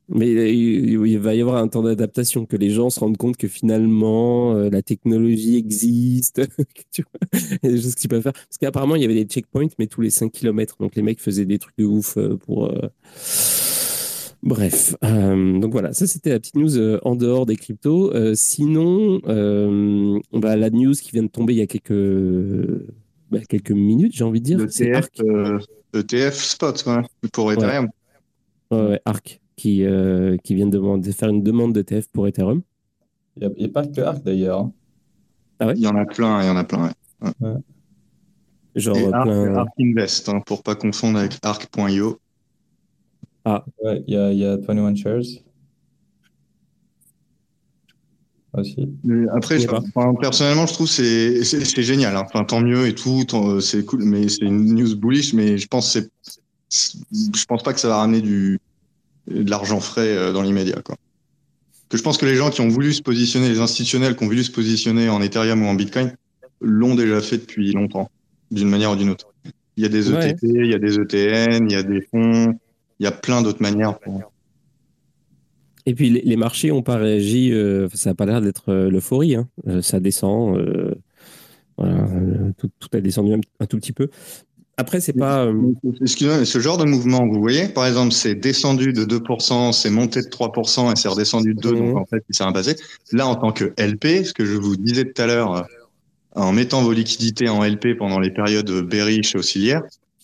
Mais 0.09 0.55
il, 0.55 1.19
va 1.19 1.35
y 1.35 1.41
avoir 1.41 1.57
un 1.57 1.67
temps 1.67 1.83
d'adaptation, 1.83 2.45
que 2.45 2.55
les 2.55 2.69
gens 2.69 2.89
se 2.89 3.01
rendent 3.01 3.17
compte 3.17 3.35
que 3.35 3.49
finalement 3.49 4.53
euh, 4.55 4.69
la 4.69 4.81
technologie 4.81 5.57
existe, 5.57 6.41
il 7.33 7.59
y 7.63 7.67
a 7.67 7.71
des 7.71 7.81
choses 7.81 7.95
qu'ils 7.95 8.09
peuvent 8.09 8.21
faire. 8.21 8.31
Parce 8.31 8.57
qu'apparemment 8.57 8.95
il 8.95 9.01
y 9.01 9.05
avait 9.05 9.15
des 9.15 9.25
checkpoints, 9.25 9.67
mais 9.79 9.87
tous 9.87 9.99
les 9.99 10.09
5 10.09 10.31
km, 10.31 10.77
donc 10.79 10.95
les 10.95 11.01
mecs 11.01 11.19
faisaient 11.19 11.45
des 11.45 11.59
trucs 11.59 11.77
de 11.77 11.83
ouf 11.83 12.17
pour. 12.45 12.71
Bref, 14.43 14.95
euh, 15.03 15.59
donc 15.59 15.71
voilà, 15.71 15.93
ça 15.93 16.05
c'était 16.05 16.29
la 16.29 16.39
petite 16.39 16.55
news 16.55 16.77
euh, 16.77 16.99
en 17.03 17.15
dehors 17.15 17.45
des 17.45 17.55
cryptos. 17.55 18.13
Euh, 18.13 18.33
sinon, 18.35 19.19
bah, 20.31 20.55
la 20.55 20.69
news 20.69 20.93
qui 20.93 21.11
vient 21.11 21.23
de 21.23 21.27
tomber 21.27 21.53
il 21.53 21.57
y 21.57 21.61
a 21.61 21.67
quelques, 21.67 21.91
bah, 23.31 23.39
quelques 23.49 23.71
minutes, 23.71 24.13
j'ai 24.15 24.23
envie 24.23 24.39
de 24.39 24.45
dire. 24.45 24.65
c'est 24.69 24.93
Arc. 24.93 25.19
ETF 25.93 26.35
Spot, 26.35 26.85
pour 27.33 27.51
Ethereum. 27.51 27.85
Ouais, 27.85 27.91
Arc, 29.05 29.41
qui, 29.55 29.85
qui 30.43 30.55
vient 30.55 30.67
de, 30.67 31.11
faire 31.11 31.29
une 31.29 31.43
demande 31.43 31.73
d'ETF 31.73 32.07
pour 32.09 32.27
Ethereum. 32.27 32.61
Il 33.39 33.49
n'y 33.57 33.65
a, 33.65 33.69
pas 33.69 33.85
que 33.85 34.01
Arc 34.01 34.23
d'ailleurs. 34.23 34.61
Hein. 34.61 34.73
Ah 35.59 35.67
ouais? 35.67 35.73
Il 35.75 35.81
y 35.81 35.87
en 35.87 35.95
a 35.95 36.05
plein, 36.05 36.41
il 36.43 36.47
y 36.47 36.49
en 36.49 36.55
a 36.55 36.63
plein. 36.63 36.91
Genre 38.75 39.13
Arc, 39.13 39.27
Arc 39.27 39.69
Invest, 39.79 40.29
hein, 40.29 40.41
pour 40.45 40.63
pas 40.63 40.75
confondre 40.75 41.19
avec 41.19 41.37
Arc.io. 41.41 42.19
Ah. 43.45 43.63
Ouais, 43.83 44.03
il 44.07 44.13
y 44.13 44.17
a, 44.17 44.33
y 44.33 44.45
a 44.45 44.57
21 44.57 44.95
Shares. 44.95 45.43
Aussi. 48.53 48.89
après, 49.33 49.57
personnellement, 50.19 50.65
je 50.65 50.73
trouve 50.73 50.87
que 50.87 51.43
c'est 51.43 51.83
génial. 51.83 52.15
Hein. 52.15 52.23
Enfin, 52.25 52.43
tant 52.43 52.59
mieux 52.59 52.87
et 52.87 52.95
tout, 52.95 53.23
c'est 53.61 53.85
cool, 53.85 54.03
mais 54.03 54.27
c'est 54.29 54.45
une 54.45 54.73
news 54.73 54.95
bullish, 54.95 55.33
mais 55.33 55.57
je 55.57 55.67
pense 55.67 55.91
c'est 55.91 56.09
je 56.71 57.45
pense 57.45 57.63
pas 57.63 57.73
que 57.73 57.79
ça 57.79 57.87
va 57.87 57.97
ramener 57.97 58.21
du 58.21 58.59
de 59.27 59.49
l'argent 59.49 59.79
frais 59.79 60.15
euh, 60.15 60.31
dans 60.31 60.41
l'immédiat, 60.41 60.81
quoi. 60.83 60.95
Que 61.89 61.97
je 61.97 62.03
pense 62.03 62.17
que 62.17 62.25
les 62.25 62.35
gens 62.35 62.49
qui 62.49 62.61
ont 62.61 62.67
voulu 62.67 62.93
se 62.93 63.01
positionner, 63.01 63.49
les 63.49 63.59
institutionnels 63.59 64.15
qui 64.15 64.23
ont 64.23 64.27
voulu 64.27 64.43
se 64.43 64.51
positionner 64.51 65.09
en 65.09 65.21
Ethereum 65.21 65.63
ou 65.63 65.67
en 65.67 65.73
Bitcoin, 65.73 66.13
l'ont 66.59 66.95
déjà 66.95 67.21
fait 67.21 67.37
depuis 67.37 67.71
longtemps, 67.71 68.09
d'une 68.51 68.69
manière 68.69 68.91
ou 68.91 68.95
d'une 68.95 69.09
autre. 69.09 69.27
Il 69.77 69.83
y 69.83 69.85
a 69.85 69.89
des 69.89 70.11
ETP, 70.11 70.43
il 70.43 70.67
y 70.67 70.73
a 70.73 70.79
des 70.79 70.99
ETN, 70.99 71.69
il 71.69 71.71
y 71.71 71.75
a 71.75 71.83
des 71.83 72.01
fonds, 72.01 72.57
il 72.99 73.03
y 73.03 73.07
a 73.07 73.11
plein 73.11 73.41
d'autres 73.41 73.61
manières. 73.61 73.97
Et 75.85 75.93
puis 75.93 76.09
les, 76.09 76.35
marchés 76.35 76.69
n'ont 76.69 76.81
pas 76.81 76.97
réagi, 76.97 77.53
euh, 77.53 77.87
ça 77.93 78.09
n'a 78.09 78.13
pas 78.15 78.25
l'air 78.25 78.41
d'être 78.41 78.69
euh, 78.69 78.89
l'euphorie, 78.89 79.35
hein. 79.35 79.47
euh, 79.67 79.81
ça 79.81 80.01
descend, 80.01 80.57
tout, 81.77 82.69
a 82.91 82.99
descendu 82.99 83.33
un, 83.59 83.65
tout 83.65 83.77
petit 83.77 83.93
peu. 83.93 84.09
Après, 84.77 85.01
c'est 85.01 85.13
pas. 85.13 85.47
Excusez-moi, 86.01 86.37
mais 86.37 86.45
ce 86.45 86.59
genre 86.59 86.77
de 86.77 86.85
mouvement, 86.85 87.25
vous 87.27 87.39
voyez, 87.39 87.67
par 87.67 87.87
exemple, 87.87 88.11
c'est 88.11 88.35
descendu 88.35 88.93
de 88.93 89.05
2%, 89.05 89.71
c'est 89.73 89.89
monté 89.89 90.21
de 90.21 90.27
3% 90.27 90.91
et 90.91 90.95
c'est 90.95 91.07
redescendu 91.07 91.55
de 91.55 91.61
2%, 91.61 91.77
donc 91.77 91.87
mhm. 91.87 91.97
en 91.97 92.05
fait, 92.05 92.23
c'est 92.29 92.43
un 92.43 92.51
passé. 92.51 92.75
Là, 93.11 93.27
en 93.27 93.35
tant 93.35 93.51
que 93.51 93.73
LP, 93.77 94.23
ce 94.23 94.33
que 94.33 94.45
je 94.45 94.55
vous 94.55 94.77
disais 94.77 95.05
tout 95.05 95.19
à 95.21 95.25
l'heure, 95.25 95.65
en 96.35 96.51
mettant 96.51 96.83
vos 96.83 96.93
liquidités 96.93 97.49
en 97.49 97.63
LP 97.63 97.97
pendant 97.97 98.19
les 98.19 98.29
périodes 98.29 98.69
bearish 98.87 99.33
et 99.33 99.39
oscilières, 99.39 99.81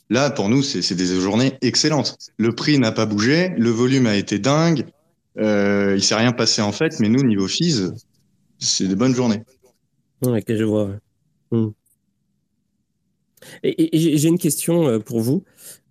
Là, 0.09 0.29
pour 0.29 0.49
nous, 0.49 0.61
c'est 0.61 0.93
des 0.93 1.19
journées 1.19 1.57
excellentes. 1.61 2.17
Le 2.37 2.53
prix 2.53 2.77
n'a 2.77 2.91
pas 2.91 3.07
bougé, 3.07 3.49
le 3.57 3.69
volume 3.69 4.05
a 4.05 4.15
été 4.15 4.37
dingue, 4.37 4.85
euh, 5.39 5.95
il 5.95 6.03
s'est 6.03 6.13
rien 6.13 6.33
passé 6.33 6.61
en 6.61 6.71
fait, 6.71 6.99
mais 6.99 7.09
nous, 7.09 7.23
niveau 7.23 7.47
fees, 7.47 7.91
c'est 8.59 8.87
des 8.87 8.95
bonnes 8.95 9.15
journées. 9.15 9.41
Ok, 10.21 10.43
je 10.47 10.63
vois. 10.63 10.89
Hmm. 11.51 11.69
J'ai 13.63 14.27
une 14.27 14.37
question 14.37 14.87
euh, 14.87 14.99
pour 14.99 15.19
vous. 15.19 15.43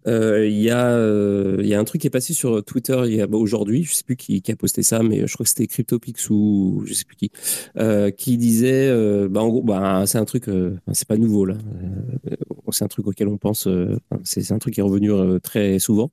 Euh, 0.06 0.46
il 0.46 0.58
y, 0.58 0.70
euh, 0.70 1.76
a 1.76 1.78
un 1.78 1.84
truc 1.84 2.00
qui 2.00 2.06
est 2.06 2.10
passé 2.10 2.34
sur 2.34 2.64
Twitter 2.64 3.24
bah, 3.28 3.38
aujourd'hui, 3.38 3.84
je 3.84 3.94
sais 3.94 4.04
plus 4.04 4.16
qui, 4.16 4.42
a 4.48 4.56
posté 4.56 4.82
ça, 4.82 5.02
mais 5.02 5.26
je 5.26 5.32
crois 5.34 5.44
que 5.44 5.50
c'était 5.50 5.66
CryptoPix 5.66 6.30
ou 6.30 6.82
je 6.86 6.92
sais 6.94 7.04
plus 7.04 7.16
qui, 7.16 7.30
euh, 7.76 8.10
qui 8.10 8.36
disait, 8.36 8.88
euh, 8.88 9.28
bah, 9.28 9.42
en 9.42 9.48
gros, 9.48 9.62
bah, 9.62 10.04
c'est 10.06 10.18
un 10.18 10.24
truc, 10.24 10.46
c'est 10.92 11.06
pas 11.06 11.16
nouveau 11.16 11.44
là, 11.44 11.56
c'est 12.70 12.84
un 12.84 12.88
truc 12.88 13.06
auquel 13.06 13.28
on 13.28 13.36
pense, 13.36 13.68
c'est 14.24 14.52
un 14.52 14.58
truc 14.58 14.74
qui 14.74 14.80
est 14.80 14.82
revenu 14.82 15.10
très 15.42 15.78
souvent. 15.78 16.10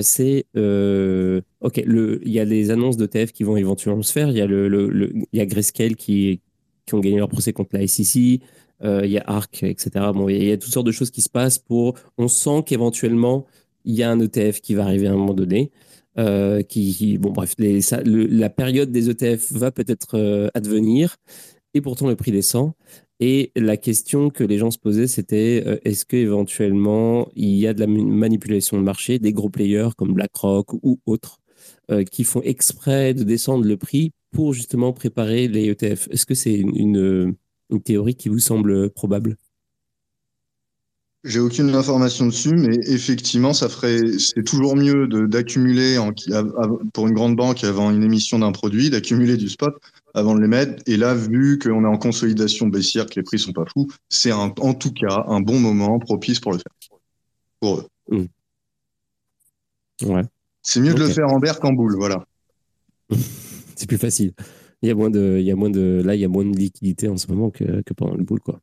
c'est, 0.00 0.46
ok, 0.54 1.82
il 1.86 2.32
y 2.32 2.40
a 2.40 2.46
des 2.46 2.70
annonces 2.70 2.96
d'ETF 2.96 3.32
qui 3.32 3.44
vont 3.44 3.56
éventuellement 3.56 4.02
se 4.02 4.12
faire, 4.12 4.30
il 4.30 4.36
y 4.36 4.40
a 4.40 4.46
le, 4.46 4.68
le, 4.68 5.12
Grayscale 5.32 5.96
qui 5.96 6.40
ont 6.92 7.00
gagné 7.00 7.18
leur 7.18 7.28
procès 7.28 7.52
contre 7.52 7.76
la 7.76 7.86
SEC. 7.86 8.40
Euh, 8.82 9.02
il 9.04 9.10
y 9.10 9.18
a 9.18 9.24
Arc, 9.26 9.62
etc. 9.62 9.90
Bon, 10.14 10.28
il 10.28 10.42
y 10.42 10.52
a 10.52 10.56
toutes 10.56 10.72
sortes 10.72 10.86
de 10.86 10.92
choses 10.92 11.10
qui 11.10 11.20
se 11.20 11.28
passent 11.28 11.58
pour. 11.58 11.94
On 12.18 12.28
sent 12.28 12.62
qu'éventuellement, 12.66 13.46
il 13.84 13.94
y 13.94 14.02
a 14.02 14.10
un 14.10 14.20
ETF 14.20 14.60
qui 14.60 14.74
va 14.74 14.84
arriver 14.84 15.06
à 15.06 15.12
un 15.12 15.16
moment 15.16 15.34
donné. 15.34 15.70
Euh, 16.18 16.62
qui, 16.62 17.18
bon, 17.18 17.30
bref, 17.30 17.54
la 17.58 18.50
période 18.50 18.90
des 18.90 19.10
ETF 19.10 19.52
va 19.52 19.70
peut-être 19.70 20.18
euh, 20.18 20.48
advenir, 20.54 21.16
et 21.72 21.80
pourtant 21.80 22.08
le 22.08 22.16
prix 22.16 22.32
descend. 22.32 22.72
Et 23.20 23.52
la 23.54 23.76
question 23.76 24.30
que 24.30 24.42
les 24.42 24.58
gens 24.58 24.70
se 24.70 24.78
posaient, 24.78 25.06
c'était 25.06 25.80
est-ce 25.84 26.06
qu'éventuellement 26.06 27.28
il 27.36 27.50
y 27.50 27.66
a 27.66 27.74
de 27.74 27.80
la 27.80 27.86
manipulation 27.86 28.78
de 28.78 28.82
marché, 28.82 29.18
des 29.18 29.32
gros 29.34 29.50
players 29.50 29.90
comme 29.96 30.14
BlackRock 30.14 30.72
ou 30.82 30.98
autres, 31.04 31.38
qui 32.10 32.24
font 32.24 32.40
exprès 32.40 33.12
de 33.12 33.22
descendre 33.22 33.66
le 33.66 33.76
prix 33.76 34.12
pour 34.32 34.54
justement 34.54 34.94
préparer 34.94 35.48
les 35.48 35.68
ETF 35.68 36.08
Est-ce 36.10 36.24
que 36.24 36.34
c'est 36.34 36.54
une, 36.54 36.74
une 36.74 37.34
théorie 37.78 38.16
qui 38.16 38.28
vous 38.28 38.38
semble 38.38 38.90
probable? 38.90 39.36
J'ai 41.22 41.38
aucune 41.38 41.74
information 41.74 42.26
dessus, 42.26 42.54
mais 42.54 42.78
effectivement, 42.86 43.52
ça 43.52 43.68
ferait, 43.68 44.18
c'est 44.18 44.42
toujours 44.42 44.74
mieux 44.74 45.06
d'accumuler 45.28 45.98
pour 46.94 47.08
une 47.08 47.12
grande 47.12 47.36
banque 47.36 47.62
avant 47.62 47.90
une 47.90 48.02
émission 48.02 48.38
d'un 48.38 48.52
produit, 48.52 48.88
d'accumuler 48.88 49.36
du 49.36 49.50
spot 49.50 49.74
avant 50.14 50.34
de 50.34 50.40
les 50.40 50.48
mettre. 50.48 50.82
Et 50.86 50.96
là, 50.96 51.14
vu 51.14 51.58
qu'on 51.58 51.84
est 51.84 51.88
en 51.88 51.98
consolidation 51.98 52.68
baissière, 52.68 53.04
que 53.04 53.16
les 53.16 53.22
prix 53.22 53.38
sont 53.38 53.52
pas 53.52 53.66
fous, 53.66 53.86
c'est 54.08 54.32
en 54.32 54.50
tout 54.50 54.92
cas 54.92 55.24
un 55.26 55.40
bon 55.40 55.60
moment 55.60 55.98
propice 55.98 56.40
pour 56.40 56.52
le 56.52 56.58
faire. 56.58 56.98
Pour 57.60 57.86
eux. 58.10 58.28
Ouais. 60.02 60.22
C'est 60.62 60.80
mieux 60.80 60.94
de 60.94 61.00
le 61.00 61.08
faire 61.08 61.28
en 61.28 61.38
bear 61.38 61.60
qu'en 61.60 61.74
boule, 61.74 61.96
voilà. 61.96 62.24
c'est 63.76 63.86
plus 63.86 63.98
facile. 63.98 64.32
Il 64.82 64.88
y 64.88 64.92
a 64.92 64.94
moins 64.94 65.10
de, 65.10 65.36
il 65.38 65.44
y 65.44 65.50
a 65.50 65.56
moins 65.56 65.70
de, 65.70 66.02
là, 66.04 66.14
il 66.14 66.20
y 66.20 66.24
a 66.24 66.28
moins 66.28 66.44
de 66.44 66.56
liquidité 66.56 67.08
en 67.08 67.16
ce 67.16 67.26
moment 67.28 67.50
que, 67.50 67.82
que 67.82 67.92
pendant 67.92 68.14
le 68.14 68.24
bull, 68.24 68.40
quoi. 68.40 68.60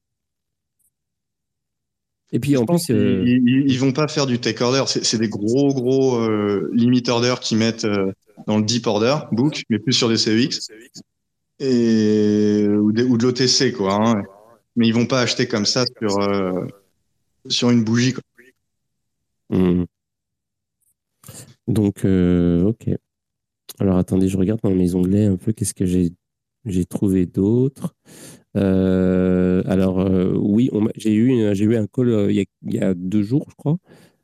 Et 2.31 2.39
puis 2.39 2.57
en 2.57 2.65
plus, 2.65 2.89
euh, 2.89 3.23
ils, 3.25 3.79
vont 3.79 3.93
pas 3.93 4.07
faire 4.07 4.25
du 4.25 4.39
take 4.39 4.61
order. 4.61 4.83
C'est 4.85 5.17
des 5.17 5.29
gros 5.29 5.73
gros 5.73 6.17
euh, 6.17 6.69
limit 6.73 7.03
order 7.07 7.35
qui 7.41 7.55
mettent 7.55 7.85
euh, 7.85 8.11
dans 8.47 8.57
le 8.57 8.63
deep 8.63 8.85
order 8.85 9.15
book, 9.31 9.63
mais 9.69 9.79
plus 9.79 9.93
sur 9.93 10.09
des 10.09 10.17
CEX 10.17 10.69
et 11.59 12.67
ou, 12.67 12.89
ou 12.89 13.17
de 13.17 13.23
l'OTC 13.23 13.71
quoi. 13.73 13.93
Hein. 13.93 14.23
Mais 14.75 14.87
ils 14.87 14.93
vont 14.93 15.05
pas 15.05 15.21
acheter 15.21 15.47
comme 15.47 15.65
ça 15.65 15.85
sur 15.85 16.17
sur 17.47 17.69
une 17.69 17.83
bougie. 17.85 18.13
Quoi. 18.13 18.23
Mmh. 19.57 19.85
Donc 21.69 22.03
ok. 22.03 22.89
Alors 23.79 23.97
attendez, 23.97 24.27
je 24.27 24.37
regarde 24.37 24.59
dans 24.63 24.71
mes 24.71 24.95
onglets 24.95 25.25
un 25.25 25.37
peu 25.37 25.53
qu'est-ce 25.53 25.73
que 25.73 25.85
j'ai 25.85 26.85
trouvé 26.85 27.25
d'autres. 27.25 27.95
Euh, 28.55 29.61
alors 29.65 29.99
euh, 29.99 30.33
oui, 30.35 30.69
j'ai 30.95 31.13
eu 31.13 31.75
un 31.75 31.85
call 31.85 32.09
euh, 32.09 32.31
il, 32.31 32.45
y 32.73 32.79
a, 32.79 32.93
deux 32.95 33.21
jours, 33.21 33.45
je 33.49 33.55
crois, 33.55 33.77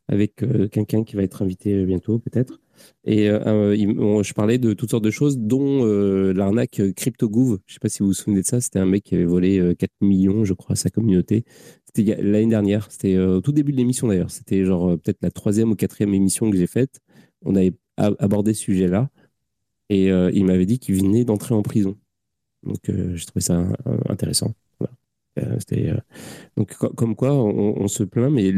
avec 0.07 0.43
quelqu'un 0.71 1.03
qui 1.03 1.15
va 1.15 1.23
être 1.23 1.43
invité 1.43 1.85
bientôt 1.85 2.19
peut-être. 2.19 2.59
Et 3.05 3.27
je 3.27 4.33
parlais 4.33 4.57
de 4.57 4.73
toutes 4.73 4.89
sortes 4.89 5.03
de 5.03 5.11
choses, 5.11 5.37
dont 5.37 5.85
l'arnaque 6.33 6.81
CryptoGouv. 6.95 7.59
Je 7.67 7.71
ne 7.71 7.73
sais 7.73 7.79
pas 7.79 7.89
si 7.89 7.99
vous 7.99 8.07
vous 8.07 8.13
souvenez 8.13 8.41
de 8.41 8.47
ça. 8.47 8.59
C'était 8.59 8.79
un 8.79 8.85
mec 8.85 9.03
qui 9.03 9.15
avait 9.15 9.25
volé 9.25 9.75
4 9.77 9.91
millions, 10.01 10.43
je 10.43 10.53
crois, 10.53 10.73
à 10.73 10.75
sa 10.75 10.89
communauté. 10.89 11.45
C'était 11.85 12.21
l'année 12.21 12.47
dernière. 12.47 12.91
C'était 12.91 13.17
au 13.17 13.41
tout 13.41 13.51
début 13.51 13.71
de 13.71 13.77
l'émission 13.77 14.07
d'ailleurs. 14.07 14.31
C'était 14.31 14.65
genre 14.65 14.97
peut-être 14.97 15.19
la 15.21 15.31
troisième 15.31 15.71
ou 15.71 15.75
quatrième 15.75 16.13
émission 16.13 16.49
que 16.49 16.57
j'ai 16.57 16.67
faite. 16.67 16.99
On 17.45 17.55
avait 17.55 17.73
abordé 17.97 18.53
ce 18.53 18.63
sujet-là. 18.63 19.09
Et 19.89 20.11
euh, 20.11 20.31
il 20.33 20.45
m'avait 20.45 20.65
dit 20.65 20.79
qu'il 20.79 20.95
venait 20.95 21.25
d'entrer 21.25 21.55
en 21.55 21.61
prison. 21.61 21.97
Donc, 22.63 22.89
euh, 22.89 23.15
j'ai 23.15 23.25
trouvé 23.25 23.41
ça 23.41 23.59
euh, 23.59 23.97
intéressant. 24.09 24.53
donc, 26.57 26.73
comme 26.75 27.15
quoi, 27.15 27.33
on, 27.33 27.87
se 27.87 28.03
plaint, 28.03 28.31
mais 28.31 28.51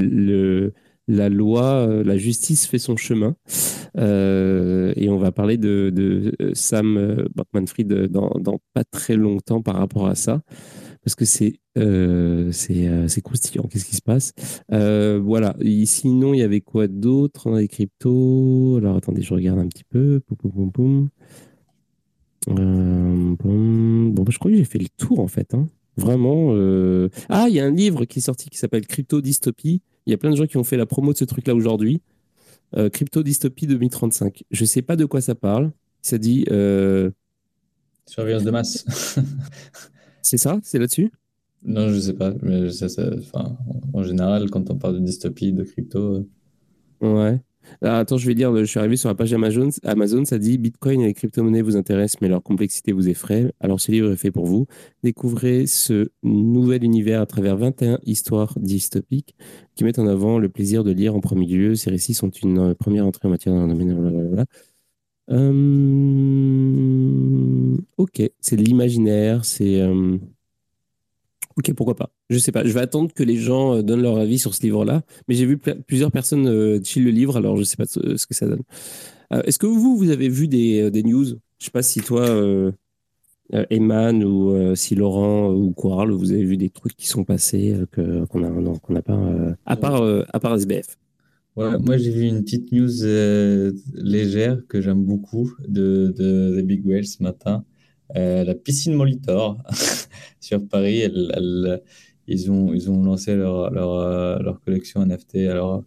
la 1.08 1.30
loi, 1.30 1.88
la 2.04 2.18
justice 2.18 2.68
fait 2.68 2.80
son 2.80 2.98
chemin. 2.98 3.36
et 3.98 5.10
on 5.10 5.18
va 5.18 5.32
parler 5.32 5.58
de, 5.58 6.34
Sam 6.54 7.28
Bankman-Fried 7.36 8.08
dans, 8.08 8.60
pas 8.74 8.84
très 8.84 9.16
longtemps 9.16 9.62
par 9.62 9.76
rapport 9.76 10.08
à 10.08 10.16
ça 10.16 10.42
parce 11.02 11.16
que 11.16 11.26
c'est 11.26 11.62
c'est 12.52 13.22
croustillant. 13.22 13.64
Qu'est-ce 13.70 13.86
qui 13.86 13.96
se 13.96 14.02
passe? 14.02 14.34
Voilà. 14.70 15.56
sinon, 15.86 16.34
il 16.34 16.40
y 16.40 16.44
avait 16.44 16.62
quoi 16.62 16.88
d'autre 16.88 17.50
dans 17.50 17.58
les 17.58 17.70
cryptos? 17.70 18.76
Alors, 18.78 18.98
attendez, 18.98 19.22
je 19.22 19.34
regarde 19.34 19.60
un 19.60 19.68
petit 19.68 19.86
peu. 19.86 20.20
Poum, 20.20 20.72
poum, 20.74 21.08
euh, 21.08 21.15
bon, 22.48 24.10
bah, 24.10 24.24
je 24.30 24.40
crois 24.40 24.52
que 24.52 24.58
j'ai 24.58 24.66
fait 24.66 24.80
le 24.80 24.90
tour 24.98 25.20
en 25.20 25.28
fait. 25.28 25.54
Hein. 25.54 25.68
Vraiment. 25.98 26.50
Euh, 26.52 27.10
ah, 27.30 27.46
il 27.48 27.56
y 27.56 27.60
a 27.60 27.66
un 27.66 27.72
livre 27.72 28.06
qui 28.06 28.20
est 28.20 28.22
sorti 28.22 28.50
qui 28.50 28.58
s'appelle 28.58 28.86
Crypto 28.86 29.22
Dystopie. 29.22 29.82
Il 30.06 30.12
y 30.12 30.14
a 30.14 30.18
plein 30.18 30.30
de 30.30 30.36
gens 30.36 30.46
qui 30.46 30.58
ont 30.58 30.64
fait 30.64 30.78
la 30.78 30.86
promo 30.86 31.14
de 31.14 31.18
ce 31.18 31.26
truc-là 31.26 31.56
aujourd'hui. 31.56 32.02
Euh, 32.76 32.90
Crypto 32.90 33.24
Dystopie 33.24 33.68
2035. 33.68 34.44
Je 34.52 34.62
ne 34.62 34.66
sais 34.66 34.82
pas 34.82 34.96
de 34.96 35.06
quoi 35.06 35.22
ça 35.22 35.36
parle. 35.36 35.72
Ça 36.02 36.18
dit. 36.18 36.46
Euh... 36.52 37.12
Surveillance 38.06 38.44
de 38.44 38.52
masse. 38.52 39.18
c'est 40.22 40.38
ça? 40.38 40.60
C'est 40.64 40.78
là-dessus? 40.78 41.12
Non, 41.64 41.90
je 41.90 41.96
ne 41.96 42.00
sais 42.00 42.14
pas. 42.14 42.34
Mais 42.44 42.70
en 43.94 44.04
général, 44.04 44.50
quand 44.52 44.70
on 44.70 44.76
parle 44.76 44.96
de 44.96 45.00
dystopie, 45.00 45.52
de 45.52 45.64
crypto. 45.64 46.28
Euh, 47.02 47.32
ouais. 47.32 47.42
Ah, 47.82 48.00
attends, 48.00 48.18
je 48.18 48.28
vais 48.28 48.36
dire, 48.36 48.56
je 48.56 48.64
suis 48.64 48.80
arrivé 48.80 48.96
sur 48.98 49.10
la 49.10 49.16
page 49.16 49.34
Amazon, 49.34 49.70
Amazon, 49.84 50.26
ça 50.26 50.38
dit 50.38 50.58
Bitcoin 50.58 51.02
et 51.02 51.06
les 51.08 51.14
crypto-monnaies 51.14 51.62
vous 51.62 51.76
intéressent, 51.76 52.22
mais 52.22 52.28
leur 52.28 52.44
complexité 52.44 52.92
vous 52.92 53.10
effraie. 53.10 53.54
Alors 53.60 53.80
ce 53.80 53.92
livre 53.92 54.12
est 54.12 54.18
fait 54.18 54.32
pour 54.32 54.46
vous. 54.46 54.68
Découvrez 55.04 55.68
ce 55.68 56.10
nouvel 56.24 56.84
univers 56.84 57.22
à 57.22 57.26
travers 57.26 57.58
21 57.58 58.00
histoires 58.04 58.58
dystopiques 58.60 59.36
qui 59.76 59.84
mettent 59.84 60.00
en 60.00 60.08
avant 60.08 60.40
le 60.40 60.50
plaisir 60.50 60.84
de 60.84 60.92
lire 60.92 61.16
en 61.16 61.20
premier 61.20 61.46
lieu. 61.48 61.76
Ces 61.76 61.90
récits 61.90 62.14
sont 62.14 62.30
une 62.30 62.60
euh, 62.60 62.74
première 62.74 63.06
entrée 63.06 63.28
en 63.28 63.32
matière 63.32 63.54
d'un 63.56 63.68
domaine. 63.68 64.46
Euh, 65.32 65.38
ok, 67.98 68.22
c'est 68.40 68.56
de 68.56 68.64
l'imaginaire, 68.64 69.44
c'est. 69.46 69.82
Euh, 69.82 70.18
Ok, 71.58 71.74
pourquoi 71.74 71.96
pas. 71.96 72.15
Je 72.30 72.38
sais 72.38 72.52
pas. 72.52 72.64
Je 72.64 72.72
vais 72.72 72.80
attendre 72.80 73.14
que 73.14 73.24
les 73.24 73.38
gens 73.38 73.76
euh, 73.76 73.82
donnent 73.84 74.02
leur 74.02 74.18
avis 74.18 74.40
sur 74.40 74.56
ce 74.56 74.62
livre-là. 74.64 75.04
Mais 75.28 75.36
j'ai 75.36 75.46
vu 75.46 75.58
plusieurs 75.58 76.12
personnes 76.12 76.48
euh, 76.48 76.80
le 76.80 77.10
livre, 77.12 77.38
alors 77.38 77.58
je 77.58 77.64
sais 77.64 77.78
pas 77.78 77.86
ce, 77.86 78.00
que 78.00 78.34
ça 78.34 78.48
donne. 78.48 78.64
Euh, 79.34 79.42
est-ce 79.44 79.60
que 79.60 79.68
vous, 79.68 79.98
vous 79.98 80.10
avez 80.10 80.30
vu 80.30 80.48
des, 80.48 80.82
euh, 80.82 80.92
des 80.92 81.04
news? 81.04 81.26
Je 81.26 81.66
sais 81.66 81.72
pas 81.72 81.84
si 81.84 82.02
toi, 82.02 82.22
euh, 82.22 82.72
Eman, 83.70 84.24
ou 84.24 84.76
si 84.76 84.96
Laurent 84.96 85.54
ou 85.54 85.72
Quarl, 85.72 86.12
vous 86.12 86.32
avez 86.32 86.44
vu 86.44 86.58
des 86.58 86.70
trucs 86.70 86.96
qui 86.96 87.08
sont 87.08 87.24
passés 87.24 87.76
qu'on 87.94 88.26
qu'on 88.26 88.94
n'a 88.94 89.02
pas. 89.04 89.56
à 89.66 89.76
part 89.76 90.04
à 90.34 90.40
part 90.40 90.56
SBF. 90.56 90.98
Voilà, 91.56 91.78
moi 91.78 91.96
j'ai 91.98 92.10
vu 92.12 92.24
une 92.24 92.44
petite 92.44 92.72
news 92.72 92.90
légère 93.94 94.58
que 94.68 94.82
j'aime 94.82 95.04
beaucoup 95.04 95.54
de, 95.68 96.14
de, 96.18 96.56
de 96.58 96.62
Big 96.64 96.86
Whale 96.86 97.06
ce 97.06 97.22
matin. 97.22 97.64
Euh, 98.16 98.44
la 98.44 98.54
piscine 98.54 98.94
Molitor 98.94 99.58
sur 100.40 100.66
Paris. 100.68 101.04
Ils, 102.28 102.52
ont, 102.52 102.74
ils 102.74 102.90
ont 102.90 103.04
lancé 103.04 103.36
leur, 103.36 103.72
leur, 103.72 103.92
euh, 103.92 104.40
leur 104.40 104.62
collection 104.62 105.06
NFT 105.06 105.36
alors, 105.50 105.84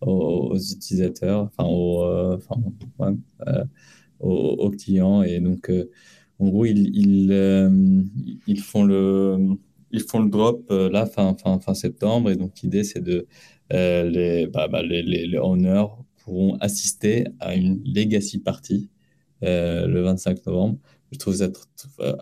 aux, 0.00 0.56
utilisateurs, 0.56 1.42
enfin, 1.44 1.64
aux, 1.64 2.04
euh, 2.04 2.36
enfin, 2.36 3.14
aux, 4.20 4.70
clients. 4.70 5.22
Et 5.22 5.40
donc, 5.40 5.70
en 6.38 6.48
gros, 6.48 6.64
ils, 6.64 6.90
ils, 6.94 8.40
ils, 8.46 8.60
font 8.60 8.84
le, 8.84 9.38
ils 9.90 10.00
font 10.00 10.20
le 10.20 10.30
drop 10.30 10.70
là, 10.70 11.06
fin, 11.06 11.36
fin, 11.36 11.58
fin 11.60 11.74
septembre. 11.74 12.30
Et 12.30 12.36
donc, 12.36 12.60
l'idée, 12.62 12.84
c'est 12.84 13.02
de. 13.02 13.26
les, 13.70 14.46
bah, 14.46 14.68
bah, 14.68 14.82
les, 14.82 15.02
les, 15.02 15.26
les 15.26 15.38
owners 15.38 15.86
pourront 16.24 16.56
assister 16.60 17.26
à 17.40 17.54
une 17.54 17.82
legacy 17.84 18.38
party 18.38 18.90
le 19.42 20.00
25 20.02 20.46
novembre 20.46 20.78
je 21.12 21.18
trouve 21.18 21.34
ça 21.34 21.48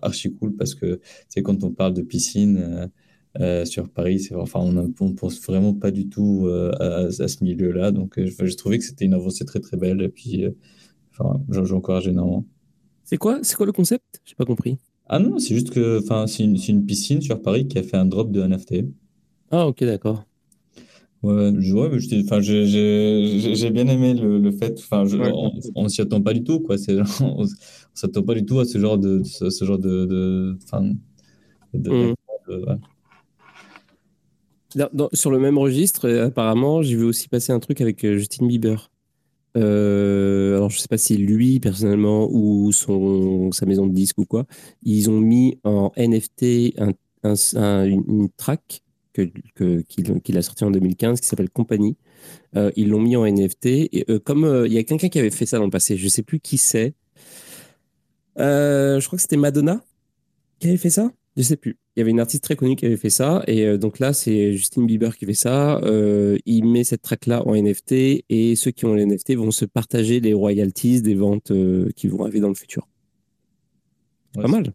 archi 0.03 0.35
cool 0.35 0.57
parce 0.57 0.75
que 0.75 1.01
c'est 1.29 1.43
quand 1.43 1.63
on 1.65 1.71
parle 1.71 1.95
de 1.95 2.03
piscine 2.03 2.91
euh, 3.39 3.43
euh, 3.43 3.65
sur 3.65 3.89
Paris, 3.89 4.21
c'est 4.21 4.35
enfin 4.35 4.61
on, 4.61 4.73
ne 4.73 5.13
pense 5.15 5.41
vraiment 5.43 5.75
pas 5.75 5.91
du 5.91 6.09
tout 6.09 6.47
euh, 6.47 6.73
à, 6.81 7.11
ce 7.11 7.45
milieu-là. 7.45 7.93
Donc 7.93 8.19
je, 8.19 8.55
trouvais 8.57 8.79
que 8.79 8.85
c'était 8.85 9.05
une 9.05 9.15
avancée 9.15 9.45
très 9.45 9.61
très 9.61 9.77
belle 9.77 10.03
et 10.03 10.09
puis 10.09 10.45
enfin 11.13 11.41
j'encourage 11.49 12.09
énormément. 12.09 12.45
C'est 13.05 13.19
quoi 13.19 13.39
c'est 13.43 13.57
quoi 13.57 13.67
le 13.67 13.73
concept? 13.73 14.21
J'ai 14.25 14.35
pas 14.35 14.45
compris. 14.45 14.79
Ah 15.07 15.19
non, 15.19 15.39
c'est 15.39 15.55
juste 15.55 15.71
que 15.71 16.01
enfin 16.01 16.27
c'est 16.27 16.45
une, 16.45 16.57
une, 16.69 16.85
piscine 16.85 17.21
sur 17.21 17.41
Paris 17.41 17.67
qui 17.69 17.79
a 17.79 17.83
fait 17.83 17.97
un 17.97 18.07
drop 18.07 18.31
de 18.33 18.43
NFT. 18.43 18.85
Ah 19.51 19.67
ok 19.67 19.85
d'accord. 19.85 20.25
Ouais, 21.23 21.53
je, 21.59 21.75
ouais, 21.75 21.91
enfin, 22.25 22.41
j'ai 22.41 23.71
bien 23.71 23.87
aimé 23.89 24.15
le, 24.15 24.39
le 24.39 24.51
fait, 24.53 24.79
enfin, 24.79 25.05
on, 25.75 25.83
ne 25.83 25.89
s'y 25.89 26.01
attend 26.01 26.23
pas 26.23 26.33
du 26.33 26.43
tout, 26.43 26.61
quoi. 26.61 26.79
C'est 26.79 26.97
on, 27.21 27.45
s'attend 27.93 28.23
pas 28.23 28.35
du 28.35 28.47
tout 28.47 28.59
à 28.59 28.65
ce 28.65 28.79
genre 28.79 28.97
de, 28.97 29.23
ce, 29.23 29.65
genre 29.67 29.79
de, 29.79 30.07
de, 30.07 30.59
de, 31.75 32.15
sur 35.13 35.31
le 35.31 35.39
même 35.39 35.59
registre, 35.59 36.09
euh, 36.09 36.27
apparemment, 36.27 36.83
j'ai 36.83 36.97
vu 36.97 37.05
aussi 37.05 37.29
passer 37.29 37.53
un 37.53 37.61
truc 37.61 37.81
avec 37.81 38.05
euh, 38.05 38.17
Justin 38.19 38.47
Bieber. 38.47 38.91
Euh, 39.57 40.57
alors, 40.57 40.71
je 40.71 40.79
sais 40.79 40.89
pas 40.89 40.99
si 40.99 41.17
lui, 41.17 41.59
personnellement, 41.59 42.29
ou 42.31 42.71
son, 42.73 43.51
sa 43.53 43.67
maison 43.67 43.87
de 43.87 43.93
disques 43.93 44.19
ou 44.19 44.25
quoi, 44.25 44.47
ils 44.83 45.11
ont 45.11 45.21
mis 45.21 45.59
en 45.65 45.93
NFT 45.97 46.79
un, 46.79 46.93
un, 47.25 47.85
une 47.85 48.29
track 48.37 48.83
qu'il 49.13 50.39
a 50.39 50.43
sorti 50.43 50.65
en 50.65 50.71
2015 50.71 51.21
qui 51.21 51.27
s'appelle 51.27 51.51
Compagnie. 51.51 51.97
Euh, 52.55 52.71
ils 52.77 52.89
l'ont 52.89 53.01
mis 53.01 53.17
en 53.17 53.27
NFT. 53.27 53.67
Et 53.67 54.07
comme 54.25 54.65
il 54.67 54.73
y 54.73 54.79
a 54.79 54.85
quelqu'un 54.85 55.09
qui 55.09 55.19
avait 55.19 55.31
fait 55.31 55.47
ça 55.47 55.59
dans 55.59 55.65
le 55.65 55.71
passé, 55.71 55.97
je 55.97 56.09
sais 56.09 56.23
plus 56.23 56.39
qui 56.39 56.59
c'est. 56.59 56.95
je 58.37 59.05
crois 59.05 59.17
que 59.17 59.23
c'était 59.23 59.37
Madonna 59.37 59.83
qui 60.61 60.69
avait 60.69 60.77
fait 60.77 60.91
ça. 60.91 61.11
Je 61.37 61.43
sais 61.43 61.57
plus. 61.57 61.80
Il 62.01 62.05
y 62.05 62.05
avait 62.05 62.13
une 62.13 62.21
artiste 62.21 62.43
très 62.45 62.57
connue 62.57 62.77
qui 62.77 62.87
avait 62.87 62.97
fait 62.97 63.11
ça. 63.11 63.43
Et 63.47 63.77
donc 63.77 63.99
là, 63.99 64.15
c'est 64.15 64.55
Justin 64.55 64.85
Bieber 64.85 65.15
qui 65.19 65.27
fait 65.27 65.35
ça. 65.35 65.79
il 65.85 66.65
met 66.65 66.83
cette 66.83 67.03
track-là 67.03 67.47
en 67.47 67.55
NFT 67.55 68.25
et 68.31 68.57
ceux 68.57 68.71
qui 68.71 68.87
ont 68.87 68.95
les 68.95 69.05
NFT 69.05 69.35
vont 69.37 69.51
se 69.51 69.67
partager 69.67 70.19
les 70.21 70.33
royalties 70.33 71.03
des 71.03 71.15
ventes 71.15 71.53
qui 71.95 72.09
vont 72.09 72.23
arriver 72.23 72.41
dans 72.41 72.49
le 72.49 72.55
futur. 72.55 72.89
pas 74.33 74.49
mal. 74.49 74.73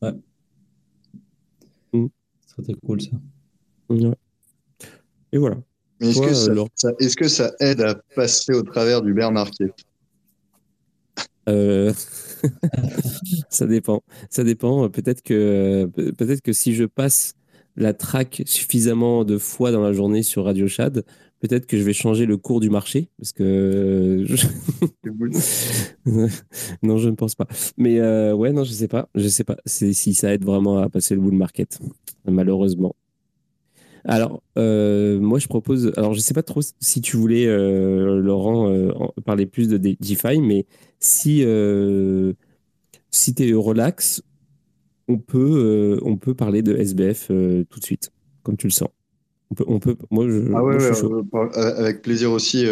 Ouais. 0.00 0.12
Mm. 1.92 2.06
C'est 2.64 2.80
cool 2.86 3.02
ça. 3.02 3.10
Et 5.32 5.38
voilà. 5.38 5.56
Mais 6.00 6.10
est-ce 6.10 6.20
que, 6.20 6.34
ça, 6.76 6.92
est 7.00 7.16
que, 7.16 7.28
ça 7.28 7.52
aide 7.58 7.80
à 7.80 7.96
passer 8.14 8.52
au 8.52 8.62
travers 8.62 9.02
du 9.02 9.12
bear 9.12 9.32
market? 9.32 9.72
Euh... 11.48 11.92
ça 13.48 13.66
dépend. 13.66 14.02
Ça 14.30 14.44
dépend. 14.44 14.88
Peut-être 14.88 15.22
que, 15.22 15.86
peut-être 16.16 16.42
que 16.42 16.52
si 16.52 16.74
je 16.74 16.84
passe 16.84 17.34
la 17.76 17.92
track 17.92 18.42
suffisamment 18.46 19.24
de 19.24 19.38
fois 19.38 19.72
dans 19.72 19.82
la 19.82 19.92
journée 19.92 20.22
sur 20.22 20.44
Radio 20.44 20.68
Chad, 20.68 21.04
peut-être 21.40 21.66
que 21.66 21.76
je 21.76 21.82
vais 21.82 21.92
changer 21.92 22.26
le 22.26 22.36
cours 22.36 22.60
du 22.60 22.70
marché. 22.70 23.08
Parce 23.18 23.32
que. 23.32 24.24
non, 26.82 26.98
je 26.98 27.08
ne 27.08 27.14
pense 27.14 27.34
pas. 27.34 27.46
Mais 27.76 28.00
euh, 28.00 28.34
ouais, 28.34 28.52
non, 28.52 28.64
je 28.64 28.72
sais 28.72 28.88
pas. 28.88 29.08
Je 29.14 29.28
sais 29.28 29.44
pas 29.44 29.56
si 29.66 30.14
ça 30.14 30.32
aide 30.32 30.44
vraiment 30.44 30.78
à 30.78 30.88
passer 30.88 31.14
le 31.14 31.20
bull 31.20 31.34
market. 31.34 31.78
Malheureusement. 32.26 32.94
Alors, 34.06 34.42
euh, 34.58 35.18
moi, 35.18 35.38
je 35.38 35.48
propose. 35.48 35.92
Alors, 35.96 36.12
je 36.12 36.18
ne 36.18 36.22
sais 36.22 36.34
pas 36.34 36.42
trop 36.42 36.60
si 36.80 37.00
tu 37.00 37.16
voulais, 37.16 37.46
euh, 37.46 38.20
Laurent, 38.20 38.68
euh, 38.68 38.92
parler 39.24 39.46
plus 39.46 39.68
de 39.68 39.78
DeFi, 39.78 40.40
mais 40.40 40.66
si, 40.98 41.44
si 43.10 43.34
tu 43.34 43.48
es 43.48 43.52
relax, 43.54 44.22
on 45.08 45.18
peut, 45.18 45.98
on 46.02 46.16
peut 46.16 46.34
parler 46.34 46.62
de 46.62 46.76
SBF 46.76 47.28
tout 47.28 47.80
de 47.80 47.84
suite, 47.84 48.10
comme 48.42 48.56
tu 48.56 48.66
le 48.66 48.72
sens. 48.72 48.88
On 49.50 49.54
peut, 49.54 49.64
on 49.68 49.78
peut, 49.78 49.96
moi, 50.10 50.26
je, 50.26 50.52
ah 50.54 50.64
ouais, 50.64 51.56
avec 51.56 52.02
plaisir 52.02 52.32
aussi 52.32 52.66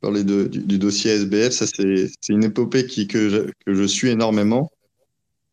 parler 0.00 0.24
de, 0.24 0.44
du, 0.44 0.78
dossier 0.78 1.10
SBF. 1.12 1.52
Ça, 1.52 1.66
c'est 1.66 2.32
une 2.32 2.44
épopée 2.44 2.86
qui, 2.86 3.08
que, 3.08 3.28
je, 3.28 3.38
que 3.66 3.74
je 3.74 3.84
suis 3.84 4.08
énormément. 4.08 4.70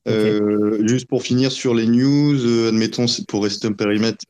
juste 0.06 1.08
pour 1.08 1.24
finir 1.24 1.52
sur 1.52 1.74
les 1.74 1.88
news, 1.88 2.68
admettons, 2.68 3.06
pour 3.28 3.44
rester 3.44 3.68
un 3.68 3.74
périmètre 3.74 4.24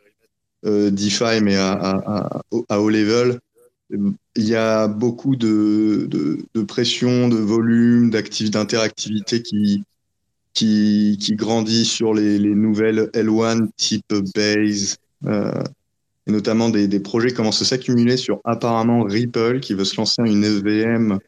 DeFi, 0.64 1.42
mais 1.42 1.56
à, 1.56 1.72
à, 1.74 2.42
à, 2.70 2.80
haut 2.80 2.90
level, 2.90 3.40
il 3.90 4.48
y 4.48 4.56
a 4.56 4.88
beaucoup 4.88 5.36
de, 5.36 6.08
de, 6.10 6.62
pression, 6.64 7.28
de 7.28 7.38
volume, 7.38 8.10
d'interactivité 8.10 9.42
qui, 9.42 9.84
qui, 10.54 11.18
qui 11.20 11.36
grandit 11.36 11.86
sur 11.86 12.14
les, 12.14 12.40
les 12.40 12.56
nouvelles 12.56 13.10
L1 13.14 13.70
type 13.78 14.14
Base. 14.36 14.98
Euh, 15.26 15.64
et 16.26 16.32
notamment 16.32 16.70
des, 16.70 16.88
des 16.88 17.00
projets 17.00 17.32
commencent 17.32 17.62
à 17.62 17.66
s'accumuler 17.66 18.18
sur 18.18 18.40
apparemment 18.46 19.04
Ripple 19.04 19.60
qui 19.60 19.74
veut 19.74 19.86
se 19.86 19.98
lancer 19.98 20.22
une 20.26 20.44
EVM, 20.44 21.20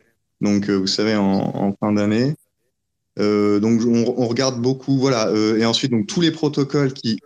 donc 0.41 0.69
euh, 0.69 0.75
vous 0.75 0.87
savez 0.87 1.15
en, 1.15 1.75
fin 1.79 1.91
d'année. 1.91 2.33
Euh, 3.19 3.59
donc 3.59 3.81
on, 3.85 4.27
regarde 4.27 4.61
beaucoup, 4.61 4.97
voilà. 4.97 5.27
Euh, 5.29 5.57
et 5.57 5.65
ensuite 5.65 5.91
donc 5.91 6.07
tous 6.07 6.21
les 6.21 6.31
protocoles 6.31 6.93
qui 6.93 7.17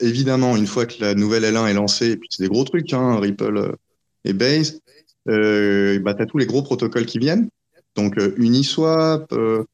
évidemment, 0.00 0.56
une 0.56 0.66
fois 0.66 0.86
que 0.86 1.00
la 1.00 1.14
nouvelle 1.14 1.44
L1 1.44 1.68
est 1.68 1.74
lancée, 1.74 2.12
et 2.12 2.16
puis 2.16 2.28
c'est 2.30 2.42
des 2.42 2.48
gros 2.48 2.64
trucs, 2.64 2.92
hein, 2.92 3.18
Ripple 3.18 3.56
euh, 3.56 3.72
et 4.24 4.32
Base, 4.32 4.80
euh, 5.28 5.98
bah, 6.00 6.14
tu 6.14 6.22
as 6.22 6.26
tous 6.26 6.38
les 6.38 6.46
gros 6.46 6.62
protocoles 6.62 7.06
qui 7.06 7.18
viennent. 7.18 7.48
Donc 7.96 8.18
euh, 8.18 8.34
Uniswap, 8.36 9.32
euh 9.32 9.64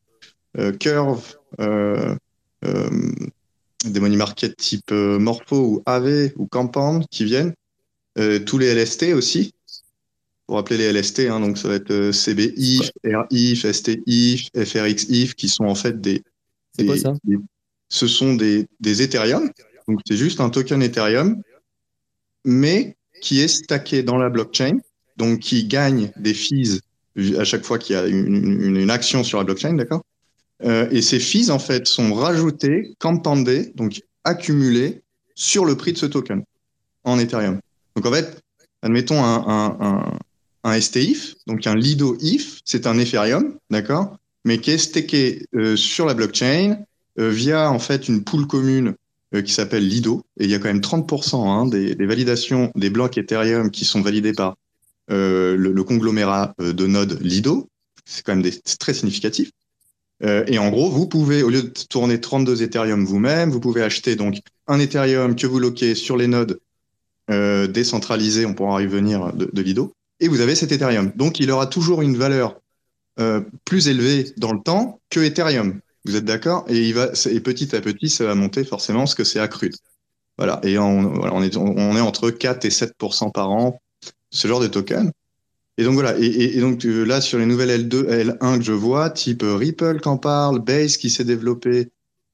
Curve, 0.80 1.36
des 1.61 2.16
money 4.01 4.16
market 4.16 4.57
type 4.57 4.90
Morpho 4.90 5.57
ou 5.57 5.82
AV 5.86 6.32
ou 6.36 6.48
Compound 6.48 7.07
qui 7.09 7.24
viennent. 7.24 7.55
tous 8.16 8.59
les 8.59 8.74
LST 8.74 9.14
aussi. 9.14 9.55
Pour 10.46 10.57
rappeler 10.57 10.78
les 10.78 10.92
LST, 10.92 11.20
hein, 11.30 11.38
donc 11.38 11.57
ça 11.57 11.68
va 11.68 11.76
être 11.76 12.11
CBIF, 12.11 12.90
RIF, 13.05 13.70
STIF, 13.70 14.48
FRXIF, 14.57 15.36
qui 15.36 15.48
sont 15.48 15.66
en 15.66 15.76
fait 15.76 16.01
des, 16.01 16.24
des, 16.76 16.86
quoi, 16.86 16.98
ça? 16.98 17.14
des 17.22 17.36
ce 17.90 18.07
sont 18.07 18.34
des, 18.34 18.66
des 18.80 19.03
Ethereum 19.03 19.51
Donc 19.91 20.03
c'est 20.07 20.16
juste 20.16 20.41
un 20.41 20.51
token 20.51 20.84
Ethereum, 20.84 21.43
mais 22.45 22.97
qui 23.22 23.41
est 23.41 23.49
stacké 23.49 24.05
dans 24.05 24.18
la 24.18 24.28
blockchain, 24.28 24.78
donc 25.16 25.41
qui 25.41 25.64
gagne 25.64 26.12
des 26.16 26.32
fees 26.32 26.80
à 27.36 27.43
chaque 27.43 27.64
fois 27.64 27.76
qu'il 27.80 27.97
y 27.97 27.99
a 27.99 28.07
une, 28.07 28.88
action 28.88 29.24
sur 29.24 29.38
la 29.38 29.45
blockchain, 29.45 29.72
d'accord? 29.72 30.03
Euh, 30.62 30.88
Et 30.93 31.03
ces 31.03 31.18
fees, 31.18 31.51
en 31.51 31.59
fait, 31.59 31.88
sont 31.88 32.14
rajoutés, 32.14 32.95
compoundés, 33.01 33.72
donc 33.74 34.01
accumulés 34.22 35.03
sur 35.34 35.64
le 35.64 35.76
prix 35.76 35.93
de 35.93 35.99
ce 35.99 36.07
token 36.07 36.45
en 37.03 37.18
Ethereum. 37.18 37.59
Donc 37.97 38.07
en 38.07 38.12
fait, 38.12 38.41
admettons 38.82 39.20
un, 39.24 40.80
STIF, 40.80 41.34
donc 41.49 41.66
un 41.66 41.74
Lido 41.74 42.16
IF, 42.20 42.61
c'est 42.64 42.86
un 42.86 42.97
Ethereum, 42.97 43.57
d'accord? 43.70 44.18
Mais 44.45 44.59
qui 44.59 44.70
est 44.70 44.78
stacké 44.78 45.47
euh, 45.57 45.74
sur 45.74 46.07
la 46.07 46.14
blockchain 46.14 46.78
euh, 47.18 47.28
via 47.30 47.72
en 47.72 47.80
fait 47.80 48.07
une 48.07 48.22
pool 48.22 48.47
commune 48.47 48.95
qui 49.33 49.53
s'appelle 49.53 49.87
Lido. 49.87 50.24
Et 50.39 50.45
il 50.45 50.51
y 50.51 50.55
a 50.55 50.59
quand 50.59 50.68
même 50.68 50.81
30% 50.81 51.49
hein, 51.49 51.66
des, 51.66 51.95
validations 51.95 52.72
des 52.74 52.91
blocs 52.91 53.16
Ethereum 53.16 53.70
qui 53.70 53.85
sont 53.85 54.01
validés 54.01 54.33
par 54.33 54.57
le, 55.09 55.57
le, 55.57 55.85
conglomérat 55.85 56.55
de 56.59 56.87
nodes 56.87 57.18
Lido. 57.20 57.68
C'est 58.05 58.24
quand 58.24 58.35
même 58.35 58.51
très 58.78 58.95
significatif. 58.95 59.51
et 60.22 60.59
en 60.59 60.70
gros, 60.70 60.91
vous 60.91 61.07
pouvez, 61.07 61.43
au 61.43 61.51
lieu 61.51 61.62
de 61.62 61.72
tourner 61.89 62.20
32 62.20 62.62
Ethereum 62.62 63.05
vous-même, 63.05 63.51
vous 63.51 63.61
pouvez 63.61 63.83
acheter 63.83 64.16
donc 64.16 64.39
un 64.66 64.78
Ethereum 64.81 65.37
que 65.37 65.47
vous 65.47 65.59
loquez 65.59 65.95
sur 65.95 66.16
les 66.16 66.26
nodes 66.26 66.59
euh, 67.31 67.68
décentralisé, 67.68 68.45
on 68.45 68.55
pourra 68.55 68.83
y 68.83 68.87
venir, 68.87 69.33
de, 69.33 69.62
Lido, 69.62 69.93
et 70.18 70.26
vous 70.26 70.41
avez 70.41 70.57
cet 70.57 70.72
Ethereum. 70.72 71.12
Donc 71.14 71.39
il 71.39 71.51
aura 71.53 71.66
toujours 71.66 72.03
une 72.03 72.16
valeur 72.16 72.61
euh, 73.20 73.41
plus 73.64 73.87
élevée 73.87 74.33
dans 74.37 74.53
le 74.53 74.61
temps 74.61 75.01
que 75.11 75.20
Ethereum. 75.20 75.81
Vous 76.05 76.16
êtes 76.16 76.24
d'accord? 76.24 76.64
Et, 76.68 76.92
petit 77.40 77.76
à 77.76 77.80
petit, 77.80 78.09
ça 78.09 78.24
va 78.24 78.34
monter 78.34 78.64
forcément 78.64 79.01
parce 79.01 79.14
que 79.14 79.24
c'est 79.24 79.40
accru. 79.40 79.70
Voilà. 80.38 80.61
Et 80.62 80.78
on, 80.78 81.42
est, 81.42 81.57
on 81.57 81.96
est 81.96 82.01
entre 82.01 82.30
4 82.30 82.64
et 82.64 82.70
7% 82.70 83.32
par 83.32 83.51
an, 83.51 83.80
ce 84.30 84.48
genre 84.48 84.61
de 84.61 84.66
token. 84.66 85.12
Et 85.80 85.84
donc 85.84 85.94
voilà. 85.94 86.14
Et, 86.18 86.61
donc 86.61 86.84
euh, 86.84 87.05
là, 87.05 87.20
sur 87.20 87.38
les 87.38 87.46
nouvelles 87.46 87.88
L2, 87.88 88.38
L1 88.38 88.59
que 88.59 88.64
je 88.64 88.72
vois, 88.72 89.09
type 89.09 89.42
Ripple 89.42 90.01
qui 90.01 90.09
en 90.09 90.18
parle, 90.18 90.59
Base 90.59 90.98
qui 90.98 91.09
s'est 91.09 91.24
développé, 91.24 91.88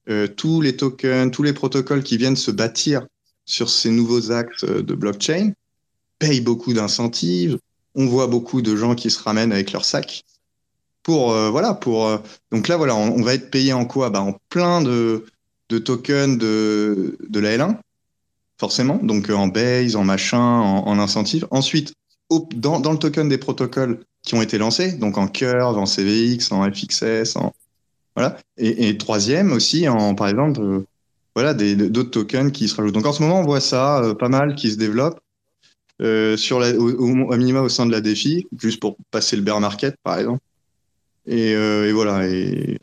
euh, 0.09 0.27
tous 0.27 0.61
les 0.61 0.75
tokens, 0.75 1.31
tous 1.31 1.43
les 1.43 1.53
protocoles 1.53 2.03
qui 2.03 2.17
viennent 2.17 2.35
se 2.35 2.51
bâtir 2.51 3.05
sur 3.45 3.69
ces 3.69 3.89
nouveaux 3.89 4.31
axes 4.31 4.65
euh, 4.65 4.81
de 4.81 4.93
blockchain, 4.95 5.53
payent 6.19 6.41
beaucoup 6.41 6.73
d'incentives. 6.73 7.57
On 7.95 8.05
voit 8.05 8.27
beaucoup 8.27 8.61
de 8.61 8.75
gens 8.75 8.95
qui 8.95 9.09
se 9.09 9.23
ramènent 9.23 9.53
avec 9.53 9.71
leur 9.71 9.85
sac 9.85 10.25
pour 11.07 11.31
euh, 11.31 11.49
voilà 11.49 11.73
pour 11.73 12.05
euh, 12.05 12.17
donc 12.51 12.67
là 12.67 12.75
voilà 12.75 12.93
on, 12.93 13.21
va 13.21 13.33
être 13.33 13.49
payé 13.49 13.71
en 13.71 13.85
quoi? 13.85 14.09
Bah, 14.09 14.21
en 14.21 14.33
plein 14.49 14.81
de, 14.81 15.25
de 15.69 15.77
tokens 15.77 16.37
de, 16.37 17.17
de 17.29 17.39
la 17.39 17.57
L1 17.57 17.77
forcément 18.59 18.99
donc 19.01 19.29
en 19.29 19.47
base 19.47 19.95
en 19.95 20.03
machin 20.03 20.37
en, 20.37 20.85
en 20.85 20.99
incentive 20.99 21.47
ensuite 21.49 21.93
au, 22.29 22.49
dans, 22.53 22.81
dans 22.81 22.91
le 22.91 22.99
token 22.99 23.29
des 23.29 23.37
protocoles 23.37 24.01
qui 24.21 24.35
ont 24.35 24.41
été 24.41 24.57
lancés 24.57 24.91
donc 24.91 25.17
en 25.17 25.29
curve 25.29 25.77
en 25.77 25.85
CVX 25.85 26.51
en 26.51 26.69
FXS 26.69 27.37
voilà 28.13 28.37
et, 28.57 28.97
troisième 28.97 29.53
aussi 29.53 29.87
en 29.87 30.13
par 30.13 30.27
exemple 30.27 30.83
voilà, 31.37 31.53
d'autres 31.53 32.09
tokens 32.09 32.51
qui 32.51 32.67
se 32.67 32.75
rajoutent. 32.75 32.95
Donc 32.95 33.05
en 33.05 33.13
ce 33.13 33.21
moment, 33.21 33.41
on 33.41 33.43
voit 33.43 33.59
ça 33.59 34.01
euh, 34.01 34.15
pas 34.15 34.27
mal 34.27 34.55
qui 34.55 34.71
se 34.71 34.75
développe 34.75 35.19
euh, 36.01 36.35
sur 36.35 36.59
la, 36.59 36.71
au, 36.71 36.89
au, 36.89 37.37
minima 37.37 37.61
au 37.61 37.69
sein 37.69 37.85
de 37.85 37.91
la 37.91 38.01
défi, 38.01 38.47
juste 38.59 38.79
pour 38.79 38.97
passer 39.11 39.35
le 39.35 39.43
bear 39.43 39.59
market, 39.59 39.97
par 40.01 40.17
exemple. 40.17 40.41
Et, 41.27 41.53
euh, 41.55 41.89
et 41.89 41.91
voilà, 41.91 42.27
et 42.27 42.79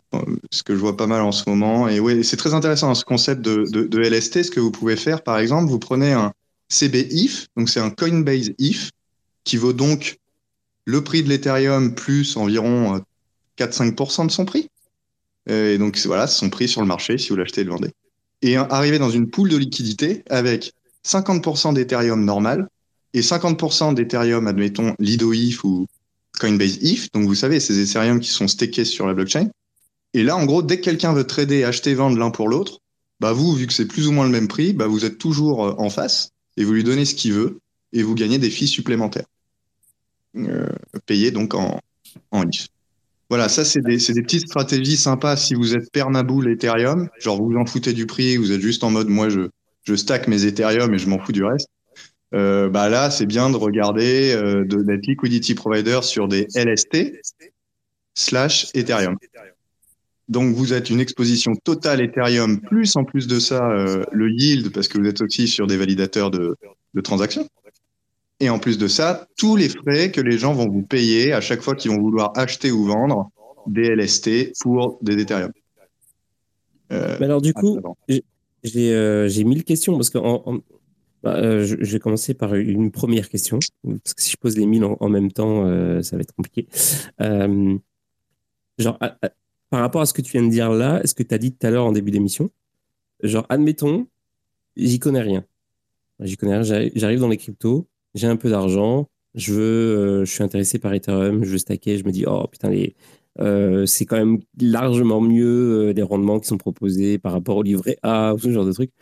ce 0.50 0.62
que 0.62 0.74
je 0.74 0.78
vois 0.78 0.96
pas 0.96 1.06
mal 1.06 1.22
en 1.22 1.32
ce 1.32 1.48
moment. 1.48 1.88
Et 1.88 1.98
ouais, 1.98 2.22
c'est 2.22 2.36
très 2.36 2.54
intéressant 2.54 2.90
hein, 2.90 2.94
ce 2.94 3.04
concept 3.04 3.40
de, 3.40 3.98
LST. 3.98 4.44
Ce 4.44 4.50
que 4.50 4.60
vous 4.60 4.70
pouvez 4.70 4.96
faire, 4.96 5.22
par 5.22 5.38
exemple, 5.38 5.70
vous 5.70 5.78
prenez 5.78 6.12
un 6.12 6.32
CB 6.68 7.08
IF, 7.10 7.48
donc 7.56 7.68
c'est 7.68 7.80
un 7.80 7.90
Coinbase 7.90 8.52
IF, 8.58 8.90
qui 9.44 9.56
vaut 9.56 9.72
donc 9.72 10.18
le 10.84 11.02
prix 11.02 11.22
de 11.22 11.28
l'Ethereum 11.28 11.94
plus 11.94 12.36
environ 12.36 13.00
4-5% 13.58 14.26
de 14.26 14.30
son 14.30 14.44
prix. 14.44 14.68
Et 15.48 15.78
donc 15.78 15.98
voilà, 16.04 16.26
c'est 16.26 16.38
son 16.38 16.50
prix 16.50 16.68
sur 16.68 16.80
le 16.80 16.86
marché 16.86 17.18
si 17.18 17.30
vous 17.30 17.36
l'achetez 17.36 17.62
et 17.62 17.64
le 17.64 17.70
vendez 17.70 17.90
et 18.44 18.56
arriver 18.56 18.98
dans 18.98 19.10
une 19.10 19.30
poule 19.30 19.48
de 19.48 19.56
liquidité 19.56 20.22
avec 20.28 20.74
50% 21.06 21.72
d'Ethereum 21.72 22.24
normal 22.24 22.68
et 23.14 23.22
50% 23.22 23.94
d'Ethereum, 23.94 24.46
admettons, 24.46 24.94
Lido 24.98 25.32
IF 25.32 25.64
ou 25.64 25.86
Coinbase 26.38 26.78
IF. 26.82 27.10
Donc, 27.12 27.24
vous 27.24 27.34
savez, 27.34 27.60
ces 27.60 27.80
Ethereum 27.80 28.20
qui 28.20 28.30
sont 28.30 28.48
stakés 28.48 28.84
sur 28.84 29.06
la 29.06 29.14
blockchain. 29.14 29.48
Et 30.14 30.22
là, 30.22 30.36
en 30.36 30.44
gros, 30.44 30.62
dès 30.62 30.78
que 30.78 30.84
quelqu'un 30.84 31.12
veut 31.12 31.24
trader, 31.24 31.64
acheter, 31.64 31.94
vendre 31.94 32.18
l'un 32.18 32.30
pour 32.30 32.48
l'autre, 32.48 32.78
bah, 33.20 33.32
vous, 33.32 33.52
vu 33.54 33.66
que 33.66 33.72
c'est 33.72 33.86
plus 33.86 34.06
ou 34.06 34.12
moins 34.12 34.24
le 34.24 34.30
même 34.30 34.48
prix, 34.48 34.72
bah, 34.72 34.86
vous 34.86 35.04
êtes 35.04 35.18
toujours 35.18 35.66
euh, 35.66 35.74
en 35.78 35.90
face 35.90 36.30
et 36.56 36.64
vous 36.64 36.72
lui 36.72 36.84
donnez 36.84 37.04
ce 37.04 37.14
qu'il 37.14 37.32
veut 37.32 37.58
et 37.92 38.02
vous 38.02 38.14
gagnez 38.14 38.38
des 38.38 38.50
fees 38.50 38.68
supplémentaires. 38.68 39.26
Euh, 40.36 40.68
payés 41.06 41.30
donc 41.30 41.54
en, 41.54 41.80
en 42.30 42.48
IF. 42.48 42.68
Voilà, 43.30 43.48
ça, 43.48 43.64
c'est 43.64 43.80
des, 43.80 43.96
des, 43.96 44.22
petites 44.22 44.46
stratégies 44.46 44.96
sympas 44.96 45.36
si 45.36 45.54
vous 45.54 45.74
êtes 45.74 45.90
Pernaboule 45.90 46.50
Ethereum. 46.50 47.08
Genre, 47.18 47.38
vous 47.38 47.50
vous 47.50 47.56
en 47.56 47.66
foutez 47.66 47.92
du 47.92 48.06
prix, 48.06 48.36
vous 48.36 48.52
êtes 48.52 48.60
juste 48.60 48.84
en 48.84 48.90
mode, 48.90 49.08
moi, 49.08 49.28
je, 49.28 49.48
je 49.84 49.94
stack 49.94 50.28
mes 50.28 50.44
Ethereum 50.44 50.92
et 50.92 50.98
je 50.98 51.08
m'en 51.08 51.18
fous 51.18 51.32
du 51.32 51.44
reste. 51.44 51.68
Euh, 52.34 52.68
bah 52.68 52.88
là, 52.88 53.10
c'est 53.10 53.26
bien 53.26 53.50
de 53.50 53.56
regarder, 53.56 54.34
euh, 54.34 54.64
d'être 54.64 55.06
liquidity 55.06 55.54
provider 55.54 56.00
sur 56.02 56.28
des 56.28 56.46
LST 56.54 57.20
slash 58.14 58.68
Ethereum. 58.74 59.16
Donc, 60.28 60.54
vous 60.54 60.72
êtes 60.72 60.90
une 60.90 61.00
exposition 61.00 61.54
totale 61.54 62.00
Ethereum, 62.00 62.60
plus 62.60 62.96
en 62.96 63.04
plus 63.04 63.26
de 63.26 63.38
ça, 63.38 63.70
euh, 63.70 64.04
le 64.10 64.30
yield, 64.30 64.72
parce 64.72 64.88
que 64.88 64.98
vous 64.98 65.06
êtes 65.06 65.20
aussi 65.20 65.46
sur 65.46 65.66
des 65.66 65.76
validateurs 65.76 66.30
de, 66.30 66.56
de 66.94 67.00
transactions. 67.00 67.46
Et 68.40 68.50
en 68.50 68.58
plus 68.58 68.78
de 68.78 68.88
ça, 68.88 69.28
tous 69.36 69.54
les 69.54 69.68
frais 69.68 70.10
que 70.10 70.20
les 70.20 70.38
gens 70.38 70.54
vont 70.54 70.68
vous 70.68 70.82
payer 70.82 71.32
à 71.32 71.40
chaque 71.40 71.60
fois 71.60 71.74
qu'ils 71.74 71.92
vont 71.92 72.00
vouloir 72.00 72.32
acheter 72.36 72.72
ou 72.72 72.84
vendre 72.84 73.30
des 73.66 73.94
LST 73.94 74.52
pour 74.60 74.98
des 75.02 75.20
Ethereum. 75.20 75.52
Euh, 76.92 77.16
alors 77.20 77.40
du 77.40 77.54
coup, 77.54 77.78
euh, 78.10 79.28
j'ai 79.28 79.44
mille 79.44 79.64
questions 79.64 79.94
parce 79.94 80.10
que 80.10 80.18
bah, 81.24 81.36
euh, 81.36 81.64
je, 81.64 81.76
vais 81.76 81.98
commencer 81.98 82.34
par 82.34 82.54
une 82.54 82.90
première 82.90 83.28
question 83.28 83.58
parce 83.82 84.14
que 84.14 84.22
si 84.22 84.30
je 84.30 84.36
pose 84.36 84.56
les 84.56 84.66
mille 84.66 84.84
en, 84.84 85.08
même 85.08 85.32
temps, 85.32 85.64
ça 86.02 86.16
va 86.16 86.22
être 86.22 86.34
compliqué. 86.34 86.68
genre, 88.78 88.98
par 89.70 89.80
rapport 89.80 90.02
à 90.02 90.06
ce 90.06 90.12
que 90.12 90.22
tu 90.22 90.32
viens 90.32 90.44
de 90.44 90.50
dire 90.50 90.70
là, 90.70 91.00
est-ce 91.02 91.14
que 91.14 91.22
tu 91.22 91.34
as 91.34 91.38
dit 91.38 91.52
tout 91.52 91.66
à 91.66 91.70
l'heure 91.70 91.86
en 91.86 91.92
début 91.92 92.10
d'émission, 92.10 92.50
genre, 93.22 93.46
admettons, 93.48 94.06
j'y 94.76 94.98
connais 94.98 95.22
rien. 95.22 95.44
J'y 96.20 96.36
connais 96.36 96.58
rien, 96.58 96.90
j'arrive 96.94 97.20
dans 97.20 97.28
les 97.28 97.36
cryptos, 97.36 97.88
j'ai 98.14 98.28
un 98.28 98.36
peu 98.36 98.50
d'argent, 98.50 99.08
je 99.34 99.52
veux, 99.52 99.62
euh, 99.62 100.24
je 100.24 100.32
suis 100.32 100.44
intéressé 100.44 100.78
par 100.78 100.94
Ethereum, 100.94 101.42
je 101.44 101.50
veux 101.50 101.58
stacker, 101.58 101.98
je 101.98 102.04
me 102.04 102.12
dis, 102.12 102.24
oh 102.26 102.46
putain, 102.46 102.70
les, 102.70 102.94
euh, 103.40 103.84
c'est 103.86 104.06
quand 104.06 104.16
même 104.16 104.40
largement 104.60 105.20
mieux 105.20 105.88
euh, 105.88 105.92
les 105.92 106.02
rendements 106.02 106.38
qui 106.38 106.46
sont 106.46 106.58
proposés 106.58 107.18
par 107.18 107.32
rapport 107.32 107.56
au 107.56 107.62
livret 107.62 107.98
A, 108.02 108.34
ou 108.34 108.38
ce 108.38 108.52
genre 108.52 108.64
de 108.64 108.72
trucs. 108.72 108.92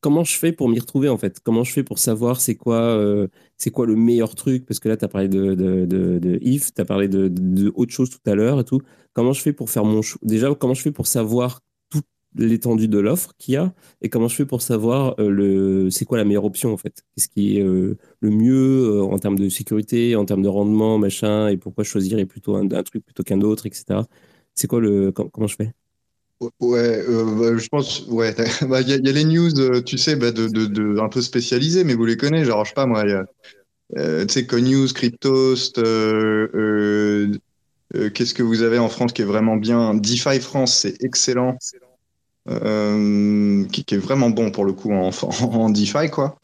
Comment 0.00 0.24
je 0.24 0.36
fais 0.36 0.52
pour 0.52 0.68
m'y 0.68 0.78
retrouver 0.78 1.08
en 1.08 1.18
fait? 1.18 1.40
Comment 1.40 1.64
je 1.64 1.72
fais 1.72 1.82
pour 1.84 1.98
savoir 1.98 2.40
c'est 2.40 2.54
quoi, 2.56 2.98
c'est 3.58 3.70
quoi 3.70 3.86
le 3.86 3.96
meilleur 3.96 4.34
truc? 4.34 4.64
Parce 4.66 4.80
que 4.80 4.88
là, 4.88 4.96
tu 4.96 5.04
as 5.04 5.08
parlé 5.08 5.28
de, 5.28 5.54
de, 5.54 6.38
if, 6.42 6.72
tu 6.74 6.80
as 6.80 6.84
parlé 6.86 7.08
de, 7.08 7.28
de, 7.28 7.70
autre 7.74 7.92
chose 7.92 8.10
tout 8.10 8.30
à 8.30 8.34
l'heure 8.34 8.60
et 8.60 8.64
tout. 8.64 8.80
Comment 9.12 9.32
je 9.32 9.42
fais 9.42 9.52
pour 9.52 9.70
faire 9.70 9.84
mon 9.84 10.02
choix 10.02 10.18
Déjà, 10.22 10.54
comment 10.54 10.74
je 10.74 10.82
fais 10.82 10.92
pour 10.92 11.06
savoir 11.06 11.60
l'étendue 12.34 12.88
de 12.88 12.98
l'offre 12.98 13.32
qu'il 13.38 13.54
y 13.54 13.56
a 13.56 13.74
et 14.02 14.08
comment 14.08 14.28
je 14.28 14.36
fais 14.36 14.46
pour 14.46 14.62
savoir 14.62 15.14
euh, 15.18 15.90
c'est 15.90 16.04
quoi 16.04 16.18
la 16.18 16.24
meilleure 16.24 16.44
option 16.44 16.72
en 16.72 16.76
fait? 16.76 17.02
Qu'est-ce 17.14 17.28
qui 17.28 17.58
est 17.58 17.62
euh, 17.62 17.96
le 18.20 18.30
mieux 18.30 19.00
euh, 19.00 19.02
en 19.02 19.18
termes 19.18 19.38
de 19.38 19.48
sécurité 19.48 20.14
en 20.16 20.24
termes 20.24 20.42
de 20.42 20.48
rendement 20.48 20.98
machin 20.98 21.48
et 21.48 21.56
pourquoi 21.56 21.84
choisir 21.84 22.24
plutôt 22.26 22.56
un, 22.56 22.68
truc 22.82 23.04
plutôt 23.04 23.22
qu'un 23.22 23.40
autre 23.40 23.66
etc 23.66 24.00
c'est 24.54 24.66
quoi 24.68 24.80
le 24.80 25.12
comment 25.12 25.46
je 25.46 25.56
fais? 25.56 25.72
Ouais, 26.60 27.04
bah, 27.06 27.56
je 27.56 27.68
pense, 27.68 28.06
ouais, 28.06 28.34
bah, 28.68 28.80
il 28.80 28.88
y, 28.88 28.92
a 28.92 29.12
les 29.12 29.24
news, 29.24 29.82
tu 29.82 29.98
sais, 29.98 30.16
bah, 30.16 30.30
de, 30.30 30.48
de, 30.48 30.64
de, 30.66 30.98
un 30.98 31.08
peu 31.08 31.20
spécialisées, 31.20 31.84
mais 31.84 31.94
vous 31.94 32.06
les 32.06 32.16
connaissez, 32.16 32.46
genre, 32.46 32.64
je 32.64 32.70
sais 32.70 32.74
pas, 32.74 32.86
moi, 32.86 33.02
il 33.04 33.10
y 33.10 33.12
a, 33.12 33.26
tu 34.24 34.32
sais, 34.32 34.46
CoNews, 34.46 34.88
Cryptost, 34.94 35.76
qu'est-ce 38.14 38.34
que 38.34 38.42
vous 38.42 38.62
avez 38.62 38.78
en 38.78 38.88
France 38.88 39.12
qui 39.12 39.22
est 39.22 39.26
vraiment 39.26 39.56
bien? 39.56 39.94
DeFi 39.94 40.40
France, 40.40 40.78
c'est 40.78 41.02
excellent. 41.04 41.58
Euh, 42.48 43.64
qui, 43.66 43.84
qui, 43.84 43.94
est 43.94 43.98
vraiment 43.98 44.30
bon 44.30 44.50
pour 44.50 44.64
le 44.64 44.72
coup 44.72 44.92
en, 44.92 45.10
en, 45.42 45.70
DeFi 45.70 46.10
quoi. 46.10 46.38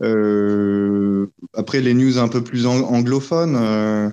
Euh, 0.00 1.26
après 1.54 1.80
les 1.80 1.92
news 1.92 2.18
un 2.18 2.28
peu 2.28 2.42
plus 2.42 2.66
anglophones, 2.66 3.56
euh, 3.56 4.08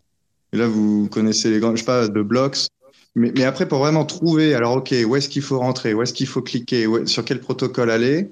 là 0.51 0.67
vous 0.67 1.07
connaissez 1.09 1.51
les 1.51 1.59
grands, 1.59 1.75
je 1.75 1.81
sais 1.81 1.85
pas, 1.85 2.07
de 2.07 2.21
blocks. 2.23 2.67
Mais, 3.17 3.31
mais, 3.35 3.43
après 3.43 3.67
pour 3.67 3.79
vraiment 3.79 4.05
trouver, 4.05 4.53
alors 4.53 4.77
ok, 4.77 4.93
où 5.07 5.15
est-ce 5.15 5.27
qu'il 5.27 5.41
faut 5.41 5.59
rentrer, 5.59 5.93
où 5.93 6.01
est-ce 6.01 6.13
qu'il 6.13 6.27
faut 6.27 6.41
cliquer, 6.41 6.87
sur 7.05 7.25
quel 7.25 7.39
protocole 7.39 7.89
aller. 7.89 8.29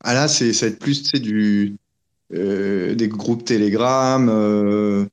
Ah 0.00 0.14
là 0.14 0.26
c'est 0.26 0.52
ça 0.52 0.66
va 0.66 0.72
être 0.72 0.78
plus 0.78 1.12
du 1.12 1.76
euh, 2.34 2.94
des 2.94 3.08
groupes 3.08 3.44
Telegram. 3.44 4.28
Euh, 4.28 5.04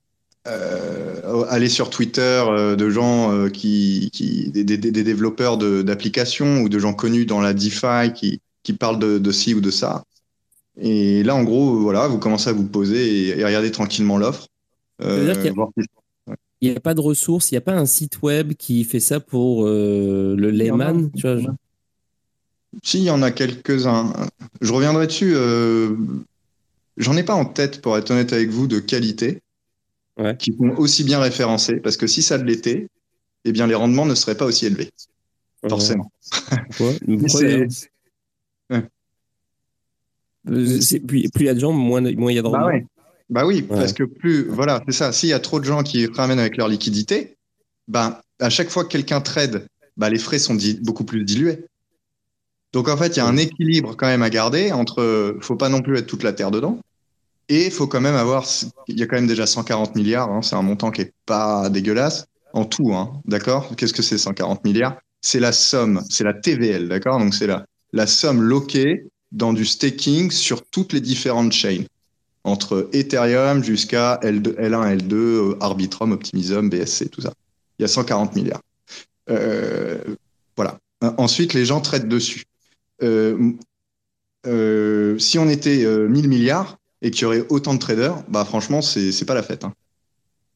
euh, 0.48 1.46
aller 1.50 1.70
sur 1.70 1.90
Twitter 1.90 2.44
de 2.78 2.90
gens 2.90 3.50
qui, 3.50 4.10
qui 4.14 4.50
des, 4.52 4.64
des, 4.64 4.78
des 4.78 5.04
développeurs 5.04 5.58
d'applications 5.58 6.62
ou 6.62 6.70
de 6.70 6.80
gens 6.80 6.94
connus 6.94 7.26
dans 7.26 7.42
la 7.42 7.54
DeFi 7.54 8.14
qui, 8.16 8.42
qui 8.64 8.74
parlent 8.74 9.00
de, 9.00 9.18
de 9.20 9.32
ci 9.32 9.54
ou 9.54 9.62
de 9.62 9.70
ça. 9.70 10.06
Et 10.82 11.24
là, 11.24 11.36
en 11.36 11.44
gros, 11.44 11.78
voilà, 11.80 12.08
vous 12.08 12.20
commencez 12.20 12.50
à 12.50 12.54
vous 12.54 12.66
poser 12.66 13.38
et, 13.38 13.44
regarder 13.44 13.72
tranquillement 13.72 14.18
l'offre. 14.18 14.48
Euh, 15.02 15.34
il 16.62 16.72
n'y 16.72 16.78
a, 16.78 16.80
pas 16.80 16.94
de 16.94 17.02
ressources, 17.02 17.52
il 17.52 17.56
n'y 17.56 17.60
a 17.60 17.62
pas 17.62 17.76
un 17.76 17.86
site 17.86 18.22
web 18.22 18.54
qui 18.54 18.84
fait 18.84 19.00
ça 19.00 19.20
pour 19.20 19.66
euh, 19.66 20.36
le 20.38 20.52
layman, 20.52 21.10
tu 21.12 21.22
vois. 21.22 21.56
Si, 22.84 23.00
il 23.00 23.06
y 23.06 23.10
en 23.10 23.22
a 23.22 23.32
quelques-uns. 23.32 24.14
Je 24.62 24.72
reviendrai 24.72 25.08
dessus. 25.08 25.34
Euh, 25.36 25.96
j'en 26.98 27.18
ai 27.18 27.24
pas 27.24 27.34
en 27.34 27.46
tête, 27.46 27.82
pour 27.82 27.98
être 27.98 28.12
honnête 28.12 28.34
avec 28.34 28.50
vous, 28.50 28.68
de 28.68 28.80
qualité, 28.80 29.42
qui 30.38 30.54
sont 30.54 30.76
aussi 30.78 31.04
bien 31.04 31.20
référencés, 31.20 31.78
parce 31.78 31.98
que 31.98 32.08
si 32.08 32.22
ça 32.22 32.38
l'était, 32.38 32.88
eh 33.46 33.52
bien, 33.52 33.66
les 33.66 33.76
rendements 33.76 34.06
ne 34.06 34.16
seraient 34.16 34.38
pas 34.38 34.46
aussi 34.46 34.66
élevés. 34.66 34.92
Forcément. 35.68 36.12
plus 41.08 41.30
il 41.36 41.46
y 41.46 41.50
a 41.50 41.54
de 41.54 41.60
gens, 41.60 41.74
moins 41.74 42.04
il 42.06 42.36
y 42.36 42.40
a 42.40 42.42
de 42.42 42.50
bah 42.50 42.60
rendement. 42.60 42.88
Bah, 43.30 43.46
oui, 43.46 43.62
parce 43.62 43.94
que 43.94 44.04
plus, 44.04 44.48
voilà, 44.48 44.82
c'est 44.88 44.94
ça. 44.94 45.12
S'il 45.12 45.30
y 45.30 45.34
a 45.34 45.40
trop 45.40 45.60
de 45.60 45.66
gens 45.66 45.84
qui 45.84 46.08
ramènent 46.08 46.40
avec 46.40 46.58
leur 46.58 46.68
liquidité, 46.68 47.38
bah, 47.88 48.22
à 48.40 48.50
chaque 48.50 48.70
fois 48.70 48.84
que 48.84 48.90
quelqu'un 48.90 49.22
trade, 49.22 49.68
bah, 49.98 50.10
les 50.10 50.20
frais 50.20 50.40
sont 50.40 50.58
beaucoup 50.82 51.04
plus 51.04 51.24
dilués. 51.24 51.66
Donc 52.74 52.88
en 52.88 52.98
fait, 52.98 53.16
il 53.16 53.18
y 53.18 53.20
a 53.20 53.26
un 53.26 53.38
équilibre 53.38 53.96
quand 53.96 54.08
même 54.08 54.22
à 54.22 54.30
garder 54.30 54.72
entre, 54.72 55.38
faut 55.42 55.56
pas 55.56 55.70
non 55.70 55.82
plus 55.82 55.98
être 55.98 56.08
toute 56.08 56.24
la 56.24 56.34
terre 56.34 56.52
dedans, 56.52 56.80
et 57.50 57.66
il 57.66 57.72
faut 57.72 57.88
quand 57.88 58.02
même 58.02 58.16
avoir, 58.16 58.46
il 58.88 59.00
y 59.00 59.02
a 59.02 59.08
quand 59.08 59.16
même 59.16 59.28
déjà 59.28 59.48
140 59.48 59.96
milliards, 59.96 60.30
hein, 60.30 60.42
c'est 60.44 60.56
un 60.56 60.62
montant 60.62 60.92
qui 60.92 61.02
est 61.02 61.14
pas 61.26 61.70
dégueulasse 61.70 62.26
en 62.54 62.66
tout, 62.66 62.94
hein, 62.94 63.22
d'accord? 63.26 63.76
Qu'est-ce 63.76 63.94
que 63.94 64.04
c'est 64.04 64.20
140 64.20 64.64
milliards? 64.66 64.98
C'est 65.22 65.40
la 65.40 65.52
somme, 65.52 66.04
c'est 66.10 66.24
la 66.24 66.34
TVL, 66.34 66.88
d'accord? 66.88 67.20
Donc 67.20 67.34
c'est 67.34 67.48
la, 67.48 67.66
la 67.92 68.06
somme 68.06 68.42
loquée 68.42 69.08
dans 69.32 69.52
du 69.52 69.66
staking 69.66 70.30
sur 70.30 70.64
toutes 70.64 70.94
les 70.94 71.02
différentes 71.02 71.52
chains, 71.52 71.84
entre 72.44 72.90
Ethereum 72.94 73.64
jusqu'à 73.64 74.20
L2, 74.24 74.56
L1, 74.56 74.98
L2, 74.98 75.58
Arbitrum, 75.60 76.12
Optimism, 76.12 76.70
BSC, 76.70 77.10
tout 77.10 77.22
ça. 77.22 77.34
Il 77.78 77.84
y 77.84 77.86
a 77.86 77.88
140 77.88 78.36
milliards. 78.36 78.62
Euh, 79.30 79.98
voilà. 80.56 80.78
Ensuite, 81.18 81.54
les 81.54 81.66
gens 81.66 81.82
traitent 81.82 82.10
dessus. 82.10 82.44
Euh, 83.04 83.52
euh, 84.48 85.18
si 85.18 85.40
on 85.40 85.48
était 85.50 85.86
1000 85.86 86.28
milliards 86.28 86.78
et 87.02 87.12
qu'il 87.12 87.24
y 87.24 87.26
aurait 87.26 87.46
autant 87.50 87.74
de 87.74 87.80
traders, 87.80 88.24
bah 88.28 88.46
franchement, 88.46 88.82
c'est 88.82 89.26
pas 89.26 89.34
la 89.34 89.44
fête. 89.44 89.64
Hein. 89.64 89.74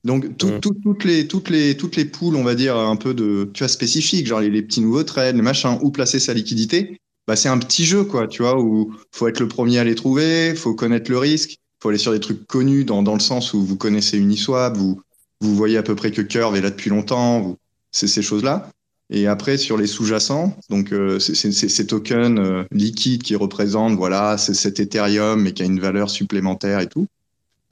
Donc 0.04 0.26
mmh. 0.26 0.60
toutes 0.60 1.06
les 1.06 1.28
toutes 1.28 1.50
les 1.50 1.78
toutes 1.78 1.96
les 1.96 2.04
poules, 2.04 2.36
on 2.36 2.44
va 2.44 2.56
dire 2.56 2.76
un 2.78 2.98
peu 2.98 3.14
de 3.14 3.50
tu 3.54 3.64
vois 3.64 3.70
spécifiques, 3.70 4.28
genre 4.28 4.42
les, 4.42 4.62
petits 4.62 4.82
nouveaux 4.82 5.04
trades, 5.04 5.38
les 5.38 5.42
machins, 5.42 5.80
où 5.82 5.92
placer 5.92 6.20
sa 6.20 6.34
liquidité, 6.34 7.00
bah 7.26 7.38
c'est 7.38 7.48
un 7.48 7.58
petit 7.58 7.86
jeu 7.86 8.04
quoi, 8.04 8.28
tu 8.28 8.42
vois, 8.42 8.60
où 8.60 8.94
faut 9.12 9.30
être 9.30 9.40
le 9.40 9.48
premier 9.48 9.80
à 9.80 9.86
les 9.86 9.96
trouver, 9.96 10.56
faut 10.56 10.76
connaître 10.76 11.10
le 11.10 11.18
risque, 11.18 11.58
faut 11.84 11.90
aller 11.90 11.98
sur 11.98 12.14
des 12.14 12.22
trucs 12.22 12.48
connus 12.48 12.86
dans, 12.86 13.04
dans 13.04 13.14
le 13.14 13.20
sens 13.20 13.54
où 13.54 13.62
vous 13.62 13.76
connaissez 13.76 14.18
Uniswap, 14.18 14.78
vous 14.78 15.02
vous 15.42 15.54
voyez 15.54 15.78
à 15.78 15.84
peu 15.84 15.96
près 15.96 16.12
que 16.12 16.22
Curve 16.22 16.56
est 16.56 16.62
là 16.62 16.70
depuis 16.70 16.90
longtemps, 16.90 17.58
c'est 17.92 18.08
ces 18.08 18.22
choses 18.22 18.42
là. 18.42 18.70
Et 19.10 19.28
après 19.28 19.58
sur 19.58 19.76
les 19.76 19.86
sous-jacents, 19.86 20.58
donc 20.70 20.94
euh, 20.94 21.20
c'est 21.20 21.52
ces 21.52 21.86
tokens 21.86 22.40
euh, 22.40 22.64
liquides 22.72 23.22
qui 23.22 23.36
représentent 23.36 23.98
voilà 23.98 24.38
cet 24.38 24.80
Ethereum 24.80 25.42
mais 25.42 25.52
qui 25.52 25.62
a 25.62 25.66
une 25.66 25.82
valeur 25.82 26.10
supplémentaire 26.10 26.80
et 26.80 26.88
tout. 26.88 27.08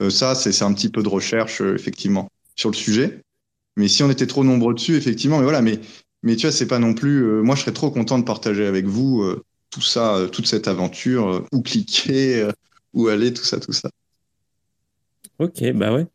Euh, 0.02 0.10
ça, 0.10 0.34
c'est 0.34 0.62
un 0.62 0.74
petit 0.74 0.90
peu 0.90 1.02
de 1.02 1.08
recherche, 1.08 1.62
effectivement, 1.62 2.28
sur 2.54 2.68
le 2.68 2.76
sujet. 2.76 3.22
Mais 3.78 3.88
si 3.88 4.02
on 4.02 4.10
était 4.10 4.26
trop 4.26 4.44
nombreux 4.44 4.74
dessus, 4.74 4.96
effectivement, 4.96 5.38
mais 5.38 5.44
voilà, 5.44 5.62
mais, 5.62 5.80
mais 6.22 6.36
tu 6.36 6.46
vois, 6.46 6.52
c'est 6.52 6.66
pas 6.66 6.78
non 6.78 6.92
plus. 6.92 7.42
Moi, 7.42 7.56
je 7.56 7.62
serais 7.62 7.72
trop 7.72 7.90
content 7.90 8.18
de 8.18 8.24
partager 8.24 8.66
avec 8.66 8.84
vous 8.84 9.24
tout 9.70 9.80
ça, 9.80 10.26
toute 10.30 10.46
cette 10.46 10.68
aventure, 10.68 11.46
où 11.50 11.62
cliquer, 11.62 12.46
où 12.92 13.08
aller, 13.08 13.32
tout 13.32 13.44
ça, 13.44 13.58
tout 13.58 13.72
ça. 13.72 13.88
Ok, 15.42 15.72
bah 15.72 15.92
ouais. 15.92 16.06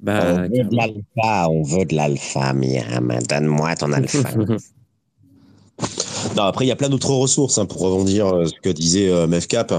Bah, 0.00 0.20
on 0.26 0.42
veut 0.42 0.64
de 0.64 0.76
l'alpha, 0.76 1.48
on 1.48 1.62
veut 1.62 1.84
de 1.84 1.94
l'alpha, 1.94 2.52
Miam. 2.52 3.16
Donne-moi 3.28 3.76
ton 3.76 3.92
alpha. 3.92 4.28
Non, 6.36 6.44
après, 6.44 6.64
il 6.64 6.68
y 6.68 6.72
a 6.72 6.76
plein 6.76 6.88
d'autres 6.88 7.12
ressources 7.12 7.58
hein, 7.58 7.66
pour 7.66 7.80
rebondir 7.80 8.26
euh, 8.26 8.46
ce 8.46 8.52
que 8.62 8.68
disait 8.68 9.10
euh, 9.10 9.26
Mefcap. 9.26 9.72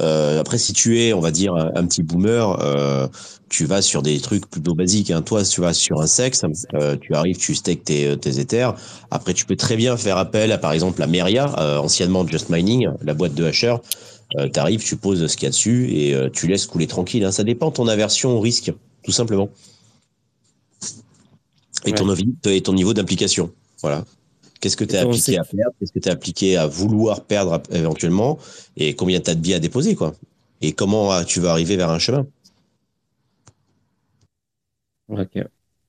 Euh, 0.00 0.40
après, 0.40 0.58
si 0.58 0.72
tu 0.72 1.00
es, 1.00 1.12
on 1.12 1.20
va 1.20 1.30
dire, 1.30 1.54
un, 1.54 1.86
petit 1.86 2.02
boomer, 2.02 2.58
euh, 2.62 3.08
tu 3.48 3.64
vas 3.64 3.82
sur 3.82 4.02
des 4.02 4.18
trucs 4.20 4.48
plutôt 4.48 4.74
basiques. 4.74 5.10
Hein. 5.10 5.22
Toi, 5.22 5.42
tu 5.44 5.60
vas 5.60 5.72
sur 5.72 6.00
un 6.00 6.06
sexe, 6.06 6.42
euh, 6.74 6.96
tu 7.00 7.14
arrives, 7.14 7.36
tu 7.36 7.54
stakes 7.54 7.84
tes, 7.84 8.16
tes 8.18 8.40
Ethers. 8.40 8.74
Après, 9.10 9.34
tu 9.34 9.44
peux 9.44 9.56
très 9.56 9.76
bien 9.76 9.96
faire 9.96 10.16
appel 10.16 10.52
à, 10.52 10.58
par 10.58 10.72
exemple, 10.72 11.00
la 11.00 11.06
Meria, 11.06 11.80
anciennement 11.80 12.26
Just 12.26 12.50
Mining, 12.50 12.88
la 13.02 13.14
boîte 13.14 13.34
de 13.34 13.44
hasher. 13.44 13.76
Tu 14.30 14.60
arrives, 14.60 14.82
tu 14.82 14.96
poses 14.96 15.26
ce 15.26 15.36
qu'il 15.36 15.44
y 15.44 15.46
a 15.46 15.50
dessus 15.50 15.90
et 15.90 16.30
tu 16.32 16.46
laisses 16.48 16.66
couler 16.66 16.86
tranquille. 16.86 17.24
Hein. 17.24 17.32
Ça 17.32 17.44
dépend 17.44 17.68
de 17.68 17.74
ton 17.74 17.88
aversion 17.88 18.30
au 18.30 18.40
risque, 18.40 18.72
tout 19.02 19.12
simplement. 19.12 19.50
Et, 21.84 21.92
ton, 21.92 22.12
et 22.46 22.62
ton 22.62 22.72
niveau 22.72 22.94
d'implication. 22.94 23.52
Voilà. 23.80 24.04
Qu'est-ce 24.60 24.76
que 24.76 24.84
tu 24.84 24.96
as 24.96 25.02
appliqué 25.02 25.38
à 25.38 25.44
perdre? 25.44 25.74
Qu'est-ce 25.78 25.92
que 25.92 25.98
tu 25.98 26.08
as 26.08 26.12
appliqué 26.12 26.56
à 26.56 26.66
vouloir 26.66 27.24
perdre 27.24 27.62
éventuellement? 27.70 28.38
Et 28.76 28.94
combien 28.94 29.20
tu 29.20 29.30
as 29.30 29.34
de 29.34 29.40
billets 29.40 29.56
à 29.56 29.60
déposer 29.60 29.94
quoi? 29.94 30.14
Et 30.62 30.72
comment 30.72 31.12
ah, 31.12 31.24
tu 31.24 31.40
vas 31.40 31.50
arriver 31.50 31.76
vers 31.76 31.90
un 31.90 31.98
chemin? 31.98 32.26
Ok. 35.08 35.38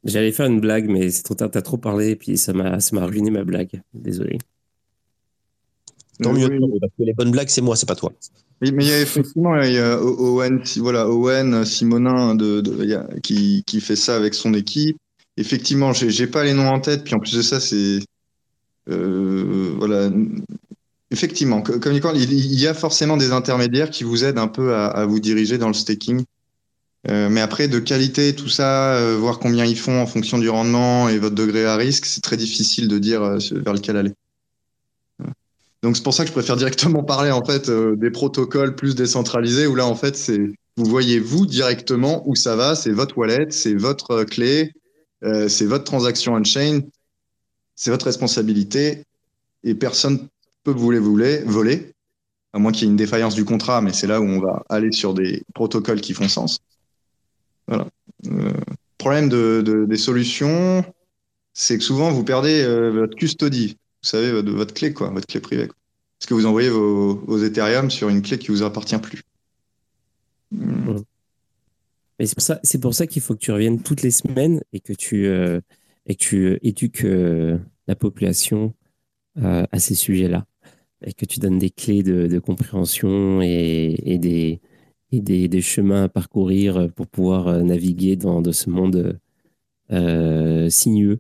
J'allais 0.04 0.32
faire 0.32 0.46
une 0.46 0.60
blague, 0.60 0.88
mais 0.90 1.10
c'est 1.10 1.24
trop 1.24 1.34
tard, 1.34 1.50
t'as 1.50 1.62
trop 1.62 1.78
parlé, 1.78 2.10
et 2.10 2.16
puis 2.16 2.38
ça 2.38 2.54
m'a 2.54 3.06
ruiné 3.06 3.32
ma 3.32 3.44
blague. 3.44 3.82
Désolé. 3.94 4.38
Tant 6.22 6.34
mieux, 6.34 6.50
parce 6.82 6.94
que 6.98 7.04
les 7.04 7.14
bonnes 7.14 7.32
blagues, 7.32 7.50
c'est 7.50 7.62
moi, 7.62 7.76
c'est 7.76 7.88
pas 7.88 7.96
toi. 7.96 8.12
mais 8.62 8.70
il 8.70 8.88
y 8.88 8.92
a 8.92 9.02
effectivement 9.02 9.60
il 9.62 9.74
y 9.74 9.78
a 9.78 10.02
Owen, 10.02 10.64
voilà, 10.78 11.08
Owen 11.10 11.64
Simonin 11.64 12.36
de, 12.36 12.64
qui, 13.22 13.64
qui, 13.66 13.82
fait 13.82 13.96
ça 13.96 14.16
avec 14.16 14.34
son 14.34 14.54
équipe. 14.54 14.98
Effectivement, 15.38 15.94
j'ai, 15.94 16.28
pas 16.28 16.44
les 16.44 16.54
noms 16.54 16.68
en 16.68 16.80
tête, 16.80 17.04
puis 17.04 17.14
en 17.14 17.20
plus 17.20 17.36
de 17.36 17.44
ça, 17.44 17.60
c'est 17.60 18.00
euh, 18.90 19.74
voilà. 19.78 20.10
Effectivement, 21.10 21.62
comme 21.62 21.94
il 21.94 22.60
y 22.60 22.68
a 22.68 22.74
forcément 22.74 23.16
des 23.16 23.32
intermédiaires 23.32 23.90
qui 23.90 24.04
vous 24.04 24.26
aident 24.26 24.40
un 24.40 24.50
peu 24.50 24.76
à, 24.76 25.06
vous 25.06 25.20
diriger 25.20 25.58
dans 25.58 25.68
le 25.68 25.74
staking. 25.74 26.24
Euh, 27.10 27.30
mais 27.30 27.40
après, 27.40 27.70
de 27.70 27.80
qualité, 27.80 28.36
tout 28.36 28.50
ça, 28.50 28.96
euh, 28.96 29.16
voir 29.18 29.40
combien 29.40 29.64
ils 29.64 29.78
font 29.78 30.02
en 30.02 30.08
fonction 30.08 30.38
du 30.38 30.50
rendement 30.50 31.08
et 31.08 31.18
votre 31.20 31.36
degré 31.36 31.64
à 31.66 31.78
risque, 31.78 32.06
c'est 32.06 32.20
très 32.20 32.36
difficile 32.36 32.90
de 32.90 32.98
dire 32.98 33.22
vers 33.52 33.74
lequel 33.74 33.96
aller. 33.96 34.12
Donc 35.84 35.96
c'est 35.96 36.04
pour 36.04 36.14
ça 36.14 36.24
que 36.24 36.30
je 36.30 36.34
préfère 36.34 36.56
directement 36.56 37.04
parler 37.04 37.32
en 37.32 37.44
fait 37.46 37.70
des 37.70 38.12
protocoles 38.12 38.76
plus 38.76 38.96
décentralisés 38.96 39.68
où 39.68 39.76
là 39.76 39.86
en 39.86 39.96
fait 39.96 40.16
c'est 40.16 40.40
vous 40.76 40.86
voyez 40.86 41.20
vous 41.20 41.46
directement 41.46 42.28
où 42.28 42.36
ça 42.36 42.56
va, 42.56 42.76
c'est 42.76 42.92
votre 42.92 43.18
wallet, 43.18 43.48
c'est 43.50 43.74
votre 43.74 44.24
clé, 44.24 44.74
c'est 45.22 45.66
votre 45.66 45.84
transaction 45.84 46.34
on-chain 46.34 46.82
c'est 47.78 47.92
votre 47.92 48.06
responsabilité 48.06 49.04
et 49.64 49.76
personne 49.76 50.28
peut 50.64 50.72
vous 50.72 50.92
les 50.92 51.00
voler, 51.00 51.94
à 52.52 52.60
moins 52.60 52.74
qu'il 52.74 52.84
y 52.84 52.86
ait 52.88 52.92
une 52.92 52.98
défaillance 52.98 53.36
du 53.36 53.46
contrat, 53.46 53.82
mais 53.82 53.94
c'est 53.94 54.08
là 54.08 54.20
où 54.20 54.26
on 54.26 54.42
va 54.42 54.64
aller 54.68 54.92
sur 54.92 55.14
des 55.14 55.44
protocoles 55.54 56.02
qui 56.02 56.14
font 56.14 56.28
sens. 56.28 56.60
Voilà. 57.68 57.88
Euh, 58.26 58.52
problème 58.98 59.30
de, 59.30 59.86
des 59.88 59.98
solutions, 59.98 60.84
c'est 61.54 61.78
que 61.78 61.84
souvent 61.84 62.12
vous 62.12 62.24
perdez 62.24 62.64
euh, 62.64 62.90
votre 62.90 63.16
custody, 63.16 63.70
vous 63.70 63.87
savez, 64.08 64.32
votre, 64.32 64.74
clé, 64.74 64.94
quoi, 64.94 65.10
votre 65.10 65.28
clé 65.28 65.40
privée. 65.40 65.68
Parce 65.68 66.28
que 66.28 66.34
vous 66.34 66.46
envoyez 66.46 66.70
vos, 66.70 67.38
Ethereum 67.44 67.92
sur 67.92 68.10
une 68.10 68.22
clé 68.22 68.38
qui 68.38 68.50
vous 68.50 68.64
appartient 68.64 68.98
plus. 68.98 69.22
Hmm. 70.52 71.00
c'est 72.22 72.34
pour 72.34 72.42
ça, 72.42 72.60
c'est 72.64 72.80
pour 72.80 72.94
ça 72.94 73.06
qu'il 73.06 73.22
faut 73.22 73.34
que 73.34 73.40
tu 73.40 73.52
reviennes 73.52 73.82
toutes 73.84 74.02
les 74.02 74.12
semaines 74.12 74.62
et 74.72 74.80
que 74.80 74.94
tu, 74.94 75.28
euh, 75.28 75.60
et 76.08 76.16
que 76.16 76.24
tu 76.24 76.60
éduques 76.64 77.04
euh, 77.04 77.60
la 77.88 77.96
population 77.96 78.74
euh, 79.38 79.66
à 79.72 79.80
ces 79.80 79.94
sujets-là 79.94 80.46
et 81.06 81.14
que 81.14 81.26
tu 81.26 81.40
donnes 81.40 81.60
des 81.60 81.70
clés 81.70 82.02
de, 82.02 82.40
compréhension 82.40 83.42
et, 83.42 84.18
des, 84.18 84.60
des, 85.12 85.62
chemins 85.62 86.06
à 86.06 86.10
parcourir 86.10 86.90
pour 86.96 87.06
pouvoir 87.08 87.48
euh, 87.50 87.62
naviguer 87.62 88.16
dans, 88.16 88.42
ce 88.52 88.70
monde 88.70 89.20
sinueux 90.72 91.20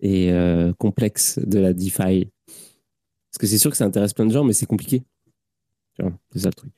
et 0.00 0.32
complexe 0.78 1.38
de 1.38 1.58
la 1.58 1.72
DeFi. 1.72 2.28
Parce 2.46 3.38
que 3.40 3.46
c'est 3.46 3.58
sûr 3.58 3.70
que 3.70 3.76
ça 3.76 3.84
intéresse 3.84 4.14
plein 4.14 4.26
de 4.26 4.32
gens, 4.32 4.44
mais 4.44 4.52
c'est 4.52 4.66
compliqué. 4.66 5.02
C'est 6.32 6.38
ça 6.40 6.48
le 6.48 6.54
truc. 6.54 6.72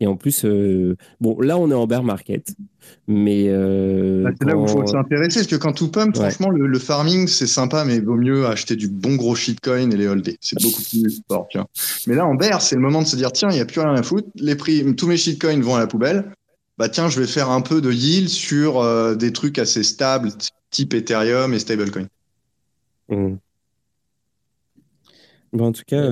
Et 0.00 0.06
en 0.06 0.16
plus, 0.16 0.44
euh, 0.44 0.96
bon, 1.20 1.40
là, 1.40 1.56
on 1.56 1.70
est 1.70 1.74
en 1.74 1.86
bear 1.86 2.02
market. 2.02 2.54
Mais. 3.06 3.46
Euh, 3.48 4.24
bah, 4.24 4.30
c'est 4.38 4.46
là 4.46 4.56
où 4.56 4.64
il 4.64 4.68
faut 4.68 4.86
s'intéresser, 4.86 5.40
parce 5.40 5.46
que 5.46 5.56
quand 5.56 5.72
tout 5.72 5.90
pump, 5.90 6.16
franchement, 6.16 6.50
le, 6.50 6.78
farming, 6.78 7.26
c'est 7.28 7.46
sympa, 7.46 7.84
mais 7.84 7.96
il 7.96 8.04
vaut 8.04 8.16
mieux 8.16 8.46
acheter 8.46 8.76
du 8.76 8.88
bon 8.88 9.14
gros 9.14 9.34
shitcoin 9.34 9.90
et 9.90 9.96
les 9.96 10.06
holder. 10.06 10.36
C'est 10.40 10.60
beaucoup 10.60 10.82
plus 10.82 11.22
fort, 11.28 11.48
Mais 12.06 12.14
là, 12.14 12.26
en 12.26 12.34
bear, 12.34 12.60
c'est 12.60 12.74
le 12.74 12.82
moment 12.82 13.02
de 13.02 13.06
se 13.06 13.16
dire 13.16 13.32
tiens, 13.32 13.48
il 13.50 13.54
n'y 13.54 13.60
a 13.60 13.64
plus 13.64 13.80
rien 13.80 13.94
à 13.94 14.02
foutre. 14.02 14.28
Les 14.36 14.56
prix, 14.56 14.94
tous 14.96 15.06
mes 15.06 15.16
shitcoins 15.16 15.60
vont 15.60 15.76
à 15.76 15.78
la 15.78 15.86
poubelle. 15.86 16.32
Bah, 16.76 16.88
tiens, 16.88 17.08
je 17.08 17.20
vais 17.20 17.26
faire 17.26 17.50
un 17.50 17.60
peu 17.60 17.80
de 17.80 17.92
yield 17.92 18.28
sur 18.28 18.80
euh, 18.80 19.14
des 19.14 19.32
trucs 19.32 19.58
assez 19.58 19.84
stables, 19.84 20.30
type 20.70 20.92
Ethereum 20.92 21.54
et 21.54 21.60
stablecoin. 21.60 22.08
Mmh. 23.08 23.34
Bon, 25.52 25.66
en 25.66 25.72
tout 25.72 25.84
cas, 25.86 26.08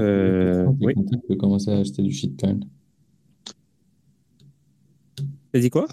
oui. 0.80 0.95
commencer 1.38 1.70
à 1.70 1.78
acheter 1.78 2.03
du 2.03 2.12
shitcoin. 2.12 2.61
T'as 5.53 5.61
dit 5.61 5.70
quoi? 5.70 5.86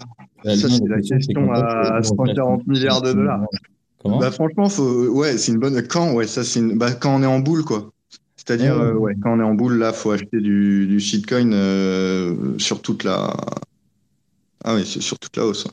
Ça, 0.44 0.56
c'est 0.56 0.88
la 0.88 1.00
question 1.00 1.52
à 1.52 2.02
140 2.02 2.66
milliards 2.66 3.02
de 3.02 3.12
dollars. 3.12 3.44
bah, 4.04 4.30
franchement, 4.30 4.68
faut... 4.68 5.08
ouais, 5.08 5.36
c'est 5.36 5.52
une 5.52 5.58
bonne. 5.58 5.86
Quand, 5.86 6.14
ouais, 6.14 6.26
ça, 6.26 6.44
c'est 6.44 6.60
une... 6.60 6.78
bah, 6.78 6.92
quand 6.92 7.14
on 7.14 7.22
est 7.22 7.26
en 7.26 7.40
boule, 7.40 7.64
quoi. 7.64 7.92
C'est-à-dire, 8.36 8.80
euh, 8.80 8.94
ouais, 8.94 9.14
quand 9.20 9.36
on 9.36 9.40
est 9.40 9.44
en 9.44 9.54
boule, 9.54 9.76
là, 9.76 9.92
faut 9.92 10.12
acheter 10.12 10.40
du, 10.40 10.86
du 10.86 10.98
shitcoin 10.98 11.52
euh, 11.52 12.58
sur 12.58 12.80
toute 12.80 13.04
la. 13.04 13.36
Ah 14.64 14.74
oui, 14.74 14.86
sur 14.86 15.18
toute 15.18 15.36
la 15.36 15.46
hausse. 15.46 15.66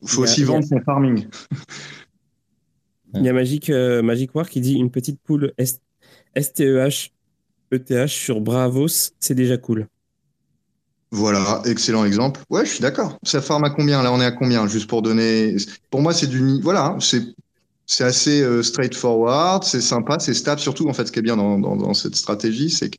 Il 0.00 0.08
faut 0.08 0.22
aussi 0.22 0.42
vendre 0.42 0.64
son 0.64 0.80
farming. 0.80 1.26
Il 3.14 3.22
y 3.22 3.28
a 3.28 3.32
Magic, 3.32 3.70
euh, 3.70 4.02
Magic 4.02 4.34
War 4.34 4.48
qui 4.48 4.60
dit 4.60 4.74
une 4.74 4.90
petite 4.90 5.20
poule 5.20 5.52
STEH, 5.58 7.12
ETH 7.70 8.06
sur 8.06 8.40
Bravos, 8.40 9.12
c'est 9.20 9.34
déjà 9.34 9.56
cool. 9.56 9.88
Voilà, 11.10 11.60
excellent 11.66 12.06
exemple. 12.06 12.40
Ouais, 12.48 12.64
je 12.64 12.70
suis 12.70 12.80
d'accord. 12.80 13.18
Ça 13.22 13.42
farm 13.42 13.64
à 13.64 13.70
combien 13.70 14.02
Là, 14.02 14.12
on 14.12 14.20
est 14.20 14.24
à 14.24 14.32
combien? 14.32 14.66
Juste 14.66 14.88
pour 14.88 15.02
donner. 15.02 15.56
Pour 15.90 16.00
moi, 16.00 16.14
c'est 16.14 16.26
du. 16.26 16.60
Voilà, 16.62 16.86
hein, 16.86 17.00
c'est 17.00 17.22
c'est 17.84 18.04
assez 18.04 18.42
euh, 18.42 18.62
straightforward, 18.62 19.64
c'est 19.64 19.82
sympa, 19.82 20.18
c'est 20.18 20.32
stable. 20.32 20.60
Surtout, 20.60 20.88
en 20.88 20.94
fait, 20.94 21.06
ce 21.06 21.12
qui 21.12 21.18
est 21.18 21.22
bien 21.22 21.36
dans, 21.36 21.58
dans, 21.58 21.92
cette 21.92 22.16
stratégie, 22.16 22.70
c'est 22.70 22.88
que 22.88 22.96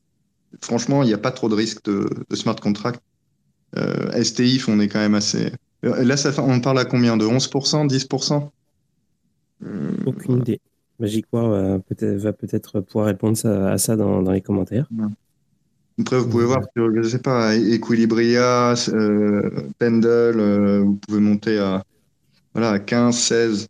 franchement, 0.60 1.02
il 1.02 1.06
n'y 1.06 1.14
a 1.14 1.18
pas 1.18 1.32
trop 1.32 1.48
de 1.48 1.54
risque 1.56 1.82
de, 1.84 2.08
de 2.28 2.36
smart 2.36 2.54
contract. 2.54 3.00
Euh, 3.76 4.22
STIF, 4.22 4.68
on 4.68 4.78
est 4.78 4.86
quand 4.86 5.00
même 5.00 5.16
assez. 5.16 5.52
Là, 5.82 6.16
ça, 6.16 6.30
on 6.38 6.60
parle 6.60 6.78
à 6.78 6.84
combien? 6.84 7.16
De 7.16 7.26
11% 7.26 7.88
10% 7.88 8.48
Aucune 10.06 10.38
idée. 10.38 10.60
Magic 10.98 11.26
War 11.32 11.48
va 11.48 12.32
peut-être 12.32 12.72
peut 12.72 12.82
pouvoir 12.82 13.06
répondre 13.06 13.44
à 13.46 13.78
ça 13.78 13.96
dans, 13.96 14.22
dans 14.22 14.32
les 14.32 14.40
commentaires. 14.40 14.88
Après, 16.00 16.18
vous 16.18 16.28
pouvez 16.28 16.44
voir 16.44 16.62
sur, 16.76 16.92
je 16.94 17.08
sais 17.08 17.20
pas, 17.20 17.54
Equilibria, 17.54 18.74
euh, 18.88 19.50
Pendle, 19.78 20.06
euh, 20.06 20.80
vous 20.80 20.94
pouvez 20.94 21.20
monter 21.20 21.58
à, 21.58 21.84
voilà, 22.52 22.70
à 22.70 22.78
15, 22.80 23.16
16 23.16 23.68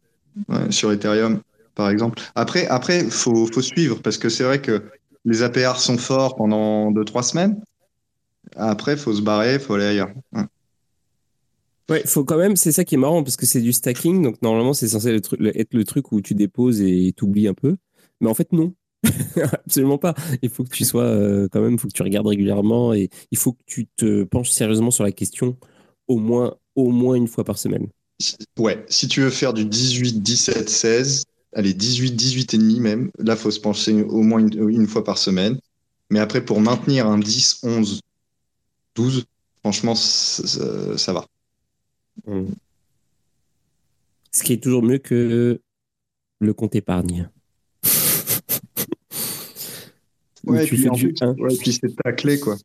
sur 0.71 0.91
Ethereum, 0.91 1.41
par 1.75 1.91
exemple. 1.91 2.21
Après, 2.35 2.67
après, 2.67 3.05
faut, 3.05 3.47
faut 3.47 3.63
suivre 3.63 4.01
parce 4.03 4.19
que 4.19 4.29
c'est 4.29 4.45
vrai 4.45 4.61
que 4.61 4.83
les 5.25 5.43
APR 5.43 5.77
sont 5.77 5.99
forts 5.99 6.37
pendant 6.37 6.91
2-3 6.93 7.23
semaines. 7.23 7.61
Après, 8.57 8.97
faut 8.97 9.13
se 9.13 9.23
barrer, 9.23 9.59
faut 9.59 9.75
aller 9.75 9.87
ailleurs. 9.87 10.11
Ouais. 10.33 10.45
Faut 12.07 12.25
quand 12.25 12.39
même, 12.39 12.57
c'est 12.57 12.73
ça 12.73 12.85
qui 12.85 12.95
est 12.95 12.99
marrant 12.99 13.23
parce 13.23 13.37
que 13.37 13.47
c'est 13.47 13.61
du 13.61 13.73
stacking, 13.73 14.23
donc 14.23 14.41
normalement 14.43 14.73
c'est 14.73 14.89
censé 14.89 15.11
être 15.11 15.37
le 15.39 15.85
truc 15.85 16.13
où 16.13 16.21
tu 16.21 16.35
déposes 16.35 16.81
et 16.81 17.13
t'oublies 17.17 17.49
un 17.49 17.55
peu. 17.55 17.77
Mais 18.21 18.29
en 18.29 18.35
fait, 18.35 18.53
non. 18.53 18.75
Absolument 19.53 19.99
pas. 19.99 20.15
Il 20.43 20.49
faut 20.49 20.65
que 20.65 20.75
tu 20.75 20.85
sois 20.85 21.03
euh, 21.03 21.49
quand 21.51 21.61
même, 21.61 21.75
il 21.75 21.79
faut 21.79 21.89
que 21.89 21.93
tu 21.93 22.03
regardes 22.03 22.27
régulièrement 22.27 22.95
et 22.95 23.11
il 23.31 23.39
faut 23.39 23.53
que 23.53 23.63
tu 23.67 23.87
te 23.97 24.25
penches 24.25 24.51
sérieusement 24.51 24.91
sur 24.91 25.05
la 25.05 25.13
question 25.13 25.57
au 26.09 26.19
moins, 26.19 26.57
au 26.75 26.91
moins 26.91 27.15
une 27.15 27.29
fois 27.29 27.45
par 27.45 27.59
semaine. 27.59 27.89
Ouais, 28.59 28.85
si 28.89 29.09
tu 29.09 29.21
veux 29.21 29.31
faire 29.31 29.53
du 29.53 29.65
18, 29.65 30.23
17, 30.23 30.69
16, 30.69 31.25
allez, 31.53 31.75
18, 31.75 32.13
18 32.13 32.55
et 32.55 32.59
demi 32.59 32.81
même, 32.81 33.11
là, 33.19 33.37
faut 33.37 33.51
se 33.51 33.61
pencher 33.61 34.03
au 34.03 34.23
moins 34.23 34.41
une, 34.41 34.87
fois 34.87 35.05
par 35.05 35.19
semaine. 35.19 35.59
Mais 36.11 36.21
après, 36.21 36.45
pour 36.45 36.61
maintenir 36.61 37.07
un 37.07 37.19
10, 37.19 37.61
11, 37.63 38.01
12, 38.95 39.25
franchement, 39.61 39.95
ça, 39.95 41.13
va. 41.13 41.27
Mmh. 42.27 42.45
Ce 44.33 44.43
qui 44.43 44.53
est 44.53 44.63
toujours 44.63 44.83
mieux 44.83 44.99
que 44.99 45.61
le 46.41 46.55
compte 46.55 46.75
épargne. 46.75 47.29
Ouais, 50.47 50.67
puis, 50.67 50.77
c'est 51.73 51.97
ta 51.97 52.13
clé, 52.13 52.39
quoi. 52.39 52.57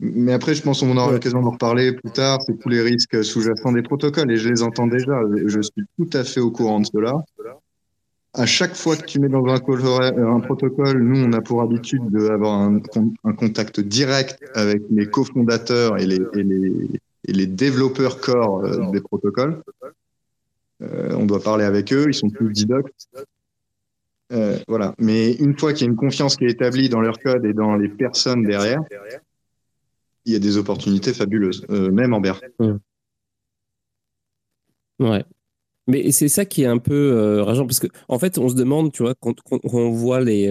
Mais 0.00 0.32
après, 0.32 0.56
je 0.56 0.62
pense 0.62 0.80
qu'on 0.80 0.96
aura 0.96 1.12
l'occasion 1.12 1.40
d'en 1.40 1.50
reparler 1.50 1.92
plus 1.92 2.10
tard. 2.10 2.40
C'est 2.44 2.58
tous 2.58 2.68
les 2.68 2.80
risques 2.80 3.22
sous-jacents 3.22 3.70
des 3.70 3.82
protocoles 3.82 4.32
et 4.32 4.36
je 4.36 4.48
les 4.48 4.62
entends 4.64 4.88
déjà. 4.88 5.20
Je 5.46 5.60
suis 5.60 5.84
tout 5.96 6.10
à 6.14 6.24
fait 6.24 6.40
au 6.40 6.50
courant 6.50 6.80
de 6.80 6.86
cela. 6.86 7.22
À 8.34 8.46
chaque 8.46 8.74
fois 8.74 8.96
que 8.96 9.04
tu 9.04 9.20
mets 9.20 9.28
dans 9.28 9.44
un, 9.46 9.54
un 9.54 10.40
protocole, 10.40 11.00
nous, 11.00 11.22
on 11.22 11.32
a 11.32 11.40
pour 11.40 11.62
habitude 11.62 12.02
d'avoir 12.10 12.62
un, 12.62 12.80
un, 13.22 13.32
contact 13.34 13.78
direct 13.78 14.42
avec 14.54 14.82
les 14.90 15.06
cofondateurs 15.06 15.98
et 15.98 16.06
les, 16.06 16.18
et 16.34 16.42
les, 16.42 17.00
et 17.26 17.32
les 17.32 17.46
développeurs 17.46 18.20
core 18.20 18.64
euh, 18.64 18.90
des 18.90 19.00
protocoles. 19.00 19.62
Euh, 20.82 21.14
on 21.14 21.26
doit 21.26 21.40
parler 21.40 21.64
avec 21.64 21.92
eux, 21.92 22.06
ils 22.08 22.14
sont 22.14 22.30
plus 22.30 22.52
didocs. 22.52 22.92
Euh, 24.32 24.58
voilà. 24.66 24.94
Mais 24.98 25.34
une 25.34 25.58
fois 25.58 25.72
qu'il 25.72 25.86
y 25.86 25.88
a 25.88 25.90
une 25.90 25.96
confiance 25.96 26.36
qui 26.36 26.44
est 26.44 26.50
établie 26.50 26.88
dans 26.88 27.00
leur 27.00 27.18
code 27.18 27.44
et 27.44 27.52
dans 27.52 27.76
les 27.76 27.88
personnes 27.88 28.42
derrière, 28.44 28.80
il 30.24 30.32
y 30.32 30.36
a 30.36 30.38
des 30.38 30.56
opportunités 30.56 31.12
fabuleuses, 31.12 31.66
euh, 31.70 31.90
même 31.90 32.14
en 32.14 32.20
BER. 32.20 32.40
Ouais. 34.98 35.24
Mais 35.88 36.12
c'est 36.12 36.28
ça 36.28 36.44
qui 36.44 36.62
est 36.62 36.66
un 36.66 36.78
peu 36.78 37.12
euh, 37.12 37.42
rageant 37.42 37.66
parce 37.66 37.80
qu'en 37.80 37.88
en 38.08 38.18
fait, 38.18 38.38
on 38.38 38.48
se 38.48 38.54
demande, 38.54 38.92
tu 38.92 39.02
vois, 39.02 39.14
quand, 39.14 39.34
on 39.50 39.90
voit 39.90 40.20
les. 40.20 40.48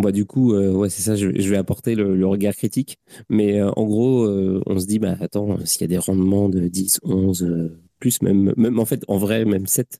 Bah, 0.00 0.12
du 0.12 0.24
coup, 0.24 0.54
ouais, 0.54 0.88
c'est 0.90 1.02
ça, 1.02 1.16
je, 1.16 1.26
vais 1.28 1.56
apporter 1.56 1.94
le, 1.94 2.26
regard 2.26 2.54
critique. 2.54 2.98
Mais 3.28 3.62
en 3.62 3.84
gros, 3.84 4.26
on 4.66 4.78
se 4.78 4.86
dit, 4.86 4.98
bah 4.98 5.16
attends, 5.20 5.58
s'il 5.64 5.82
y 5.82 5.84
a 5.84 5.88
des 5.88 5.98
rendements 5.98 6.48
de 6.48 6.68
10, 6.68 7.00
11, 7.02 7.70
plus, 7.98 8.22
même, 8.22 8.52
même 8.56 8.78
en 8.78 8.84
fait, 8.84 9.04
en 9.08 9.18
vrai, 9.18 9.44
même 9.44 9.66
7, 9.66 9.98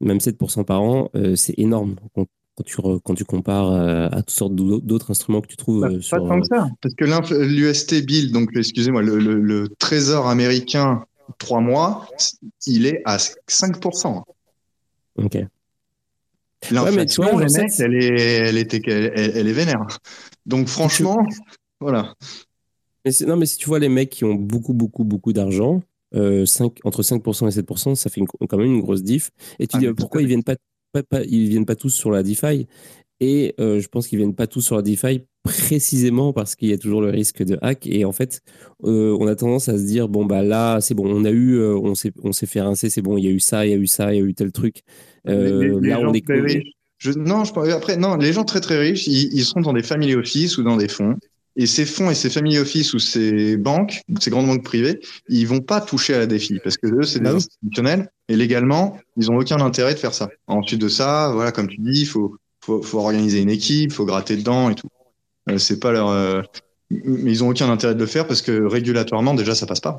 même 0.00 0.18
7% 0.18 0.64
par 0.64 0.82
an, 0.82 1.10
euh, 1.14 1.36
c'est 1.36 1.58
énorme 1.58 1.96
quand, 2.14 2.26
tu, 2.64 2.76
quand 2.76 3.14
tu 3.14 3.24
compares 3.24 3.72
euh, 3.72 4.08
à 4.10 4.22
toutes 4.22 4.30
sortes 4.30 4.54
d'autres 4.54 5.10
instruments 5.10 5.40
que 5.40 5.46
tu 5.46 5.56
trouves. 5.56 5.82
Bah, 5.82 5.88
euh, 5.88 6.00
pas 6.10 6.18
tant 6.18 6.40
que 6.40 6.46
ça, 6.46 6.68
parce 6.80 6.94
que 6.94 7.04
l'UST 7.44 8.04
Bill, 8.04 8.32
donc 8.32 8.50
excusez-moi, 8.54 9.02
le, 9.02 9.68
trésor 9.78 10.28
américain 10.28 11.04
3 11.38 11.60
mois, 11.60 12.08
il 12.66 12.86
est 12.86 13.02
à 13.04 13.16
5%. 13.16 14.22
Ok. 15.16 15.38
L'inflation, 16.70 17.36
ouais, 17.36 17.46
elle, 17.78 17.94
est, 17.94 18.18
elle, 18.20 18.58
était, 18.58 18.82
elle, 18.86 19.48
est 19.48 19.52
vénère. 19.52 19.86
Donc 20.46 20.68
franchement, 20.68 21.24
voilà. 21.80 22.14
Mais 23.04 23.12
non, 23.26 23.36
mais 23.36 23.46
si 23.46 23.56
tu 23.56 23.66
vois 23.66 23.78
les 23.78 23.88
mecs 23.88 24.10
qui 24.10 24.24
ont 24.24 24.34
beaucoup, 24.34 24.74
beaucoup, 24.74 25.04
beaucoup 25.04 25.32
d'argent, 25.32 25.82
euh, 26.14 26.44
entre 26.84 27.02
5% 27.02 27.48
et 27.48 27.62
7%, 27.62 27.94
ça 27.94 28.10
fait 28.10 28.20
quand 28.48 28.58
même 28.58 28.74
une 28.74 28.80
grosse 28.80 29.02
diff. 29.02 29.30
Et 29.58 29.66
tu 29.66 29.76
ah, 29.76 29.80
dis 29.80 29.92
pourquoi 29.94 30.20
ils 30.20 30.28
viennent 30.28 30.44
pas, 30.44 30.56
ils 31.26 31.48
viennent 31.48 31.66
pas 31.66 31.76
tous 31.76 31.90
sur 31.90 32.10
la 32.10 32.22
DeFi? 32.22 32.66
Et 33.20 33.54
euh, 33.60 33.80
je 33.80 33.88
pense 33.88 34.08
qu'ils 34.08 34.18
viennent 34.18 34.34
pas 34.34 34.46
tous 34.46 34.60
sur 34.60 34.76
la 34.76 34.82
DeFi 34.82 35.22
précisément 35.42 36.32
parce 36.32 36.54
qu'il 36.54 36.68
y 36.68 36.72
a 36.72 36.78
toujours 36.78 37.00
le 37.00 37.10
risque 37.10 37.42
de 37.42 37.58
hack. 37.62 37.86
Et 37.86 38.04
en 38.04 38.12
fait, 38.12 38.42
euh, 38.84 39.16
on 39.18 39.26
a 39.26 39.34
tendance 39.34 39.68
à 39.68 39.78
se 39.78 39.84
dire 39.84 40.08
bon 40.08 40.24
bah 40.24 40.42
là 40.42 40.80
c'est 40.80 40.94
bon, 40.94 41.06
on 41.06 41.24
a 41.24 41.30
eu, 41.30 41.62
on 41.62 41.94
s'est 41.94 42.12
on 42.22 42.32
s'est 42.32 42.46
fait 42.46 42.60
rincer, 42.60 42.90
c'est 42.90 43.02
bon, 43.02 43.16
il 43.16 43.24
y 43.24 43.28
a 43.28 43.30
eu 43.30 43.40
ça, 43.40 43.66
il 43.66 43.70
y 43.70 43.74
a 43.74 43.78
eu 43.78 43.86
ça, 43.86 44.12
il 44.12 44.18
y 44.18 44.22
a 44.22 44.24
eu 44.24 44.34
tel 44.34 44.52
truc. 44.52 44.82
là 45.24 46.00
on 46.00 46.12
est 46.12 46.24
je, 47.00 47.12
non, 47.12 47.44
je, 47.44 47.52
après, 47.70 47.96
non, 47.96 48.16
les 48.16 48.34
gens 48.34 48.44
très 48.44 48.60
très 48.60 48.78
riches, 48.78 49.06
ils, 49.06 49.32
ils, 49.32 49.44
sont 49.44 49.62
dans 49.62 49.72
des 49.72 49.82
family 49.82 50.14
office 50.14 50.58
ou 50.58 50.62
dans 50.62 50.76
des 50.76 50.88
fonds. 50.88 51.16
Et 51.56 51.66
ces 51.66 51.84
fonds 51.84 52.10
et 52.10 52.14
ces 52.14 52.30
family 52.30 52.58
office 52.58 52.94
ou 52.94 52.98
ces 52.98 53.56
banques, 53.56 54.02
ces 54.20 54.30
grandes 54.30 54.46
banques 54.46 54.64
privées, 54.64 55.00
ils 55.28 55.46
vont 55.46 55.60
pas 55.60 55.80
toucher 55.80 56.14
à 56.14 56.18
la 56.18 56.26
défi 56.26 56.58
parce 56.62 56.76
que 56.76 56.86
eux, 56.86 57.02
c'est 57.02 57.18
des 57.18 57.24
bah 57.24 57.34
institutionnels 57.34 58.08
et 58.28 58.36
légalement, 58.36 58.98
ils 59.16 59.30
ont 59.30 59.36
aucun 59.36 59.60
intérêt 59.60 59.94
de 59.94 59.98
faire 59.98 60.14
ça. 60.14 60.28
Ensuite 60.46 60.80
de 60.80 60.88
ça, 60.88 61.32
voilà, 61.34 61.52
comme 61.52 61.68
tu 61.68 61.78
dis, 61.78 62.02
il 62.02 62.06
faut, 62.06 62.36
faut, 62.60 62.82
faut, 62.82 62.98
organiser 62.98 63.40
une 63.40 63.50
équipe, 63.50 63.92
faut 63.92 64.04
gratter 64.04 64.36
dedans 64.36 64.70
et 64.70 64.74
tout. 64.74 64.88
Euh, 65.48 65.58
c'est 65.58 65.80
pas 65.80 65.92
leur, 65.92 66.08
euh, 66.08 66.42
mais 66.90 67.30
ils 67.30 67.44
ont 67.44 67.48
aucun 67.48 67.70
intérêt 67.70 67.94
de 67.94 68.00
le 68.00 68.06
faire 68.06 68.26
parce 68.26 68.42
que 68.42 68.64
régulatoirement, 68.64 69.34
déjà, 69.34 69.54
ça 69.54 69.66
passe 69.66 69.80
pas. 69.80 69.98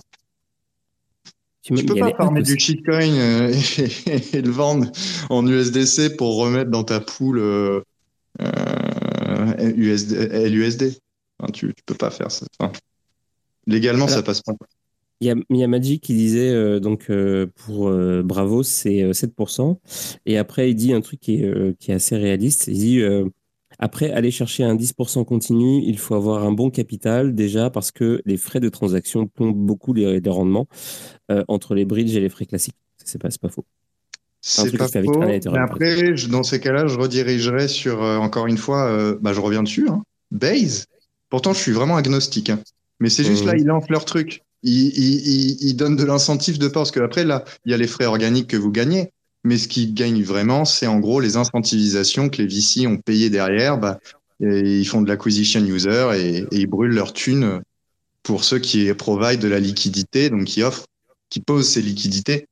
Tu, 1.63 1.73
peux 1.85 1.95
pas 1.95 2.11
farmer 2.15 2.41
du 2.41 2.57
shitcoin 2.57 3.13
euh, 3.13 3.53
et, 4.33 4.41
le 4.41 4.49
vendre 4.49 4.91
en 5.29 5.45
USDC 5.45 6.17
pour 6.17 6.37
remettre 6.37 6.71
dans 6.71 6.83
ta 6.83 6.99
poule 6.99 7.83
euh, 9.61 9.73
USD, 9.75 10.31
LUSD 10.49 10.97
tu, 11.53 11.67
ne 11.67 11.71
peux 11.85 11.95
pas 11.95 12.11
faire 12.11 12.29
ça. 12.31 12.45
légalement, 13.65 14.07
ça 14.07 14.21
passe 14.21 14.41
pas. 14.41 14.53
Il 15.21 15.27
y, 15.51 15.63
a, 15.63 15.67
Magic 15.67 16.01
qui 16.01 16.15
disait 16.15 16.49
euh, 16.49 16.79
donc 16.79 17.11
euh, 17.11 17.47
pour 17.55 17.91
Bravo 18.23 18.63
c'est 18.63 19.11
7%. 19.11 19.77
Et 20.25 20.37
après 20.37 20.71
il 20.71 20.75
dit 20.75 20.93
un 20.93 21.01
truc 21.01 21.19
qui 21.19 21.43
est, 21.43 21.77
qui 21.79 21.91
est 21.91 21.95
assez 21.95 22.15
réaliste. 22.15 22.67
Il 22.67 22.77
dit 22.77 23.03
après 23.81 24.11
aller 24.11 24.31
chercher 24.31 24.63
un 24.63 24.75
10% 24.75 25.25
continu, 25.25 25.83
il 25.85 25.97
faut 25.97 26.15
avoir 26.15 26.43
un 26.45 26.51
bon 26.51 26.69
capital 26.69 27.35
déjà 27.35 27.69
parce 27.69 27.91
que 27.91 28.21
les 28.25 28.37
frais 28.37 28.59
de 28.59 28.69
transaction 28.69 29.27
plombent 29.27 29.55
beaucoup 29.55 29.93
les, 29.93 30.21
rendements 30.27 30.67
entre 31.47 31.75
les 31.75 31.85
bridges 31.85 32.15
et 32.15 32.19
les 32.19 32.29
frais 32.29 32.45
classiques. 32.45 32.77
C'est 33.03 33.19
pas, 33.19 33.29
pas 33.41 33.49
faux. 33.49 33.65
C'est 34.39 34.77
pas 34.77 34.87
faux. 34.87 35.19
Mais 35.19 35.41
après, 35.57 36.13
dans 36.29 36.43
ces 36.43 36.59
cas-là, 36.59 36.87
je 36.87 36.97
redirigerai 36.97 37.67
sur 37.67 38.01
encore 38.01 38.47
une 38.47 38.57
fois, 38.57 39.15
bah, 39.21 39.33
je 39.33 39.41
reviens 39.41 39.63
dessus. 39.63 39.89
Hein. 39.89 40.03
Base, 40.31 40.85
Pourtant, 41.31 41.53
je 41.53 41.59
suis 41.59 41.71
vraiment 41.71 41.95
agnostique. 41.95 42.51
Hein. 42.51 42.59
Mais 42.99 43.09
c'est 43.09 43.23
juste 43.23 43.45
là, 43.45 43.53
mmh. 43.53 43.59
ils 43.59 43.65
lancent 43.65 43.89
leur 43.89 44.05
truc. 44.05 44.43
Ils, 44.63 45.73
donnent 45.75 45.95
de 45.95 46.03
l'incentive 46.03 46.59
de 46.59 46.67
part. 46.67 46.81
Parce 46.83 46.91
qu'après, 46.91 47.23
là, 47.23 47.45
il 47.65 47.71
y 47.71 47.73
a 47.73 47.77
les 47.77 47.87
frais 47.87 48.05
organiques 48.05 48.47
que 48.47 48.57
vous 48.57 48.69
gagnez. 48.69 49.11
Mais 49.43 49.57
ce 49.57 49.67
qu'ils 49.67 49.93
gagnent 49.93 50.23
vraiment, 50.23 50.65
c'est 50.65 50.87
en 50.87 50.99
gros 50.99 51.19
les 51.19 51.35
incentivisations 51.35 52.29
que 52.29 52.41
les 52.41 52.47
VC 52.47 52.85
ont 52.87 52.97
payées 52.97 53.29
derrière. 53.29 53.77
Bah, 53.77 53.99
ils 54.39 54.85
font 54.85 55.01
de 55.01 55.07
l'acquisition 55.07 55.61
user 55.61 56.09
et, 56.15 56.45
ils 56.51 56.67
brûlent 56.67 56.93
leur 56.93 57.13
thune 57.13 57.61
pour 58.23 58.43
ceux 58.43 58.59
qui 58.59 58.91
provide 58.93 59.39
de 59.39 59.47
la 59.47 59.59
liquidité, 59.59 60.29
donc 60.29 60.45
qui 60.45 60.63
offrent, 60.63 60.85
qui 61.29 61.39
posent 61.39 61.69
ces 61.69 61.81
liquidités. 61.81 62.47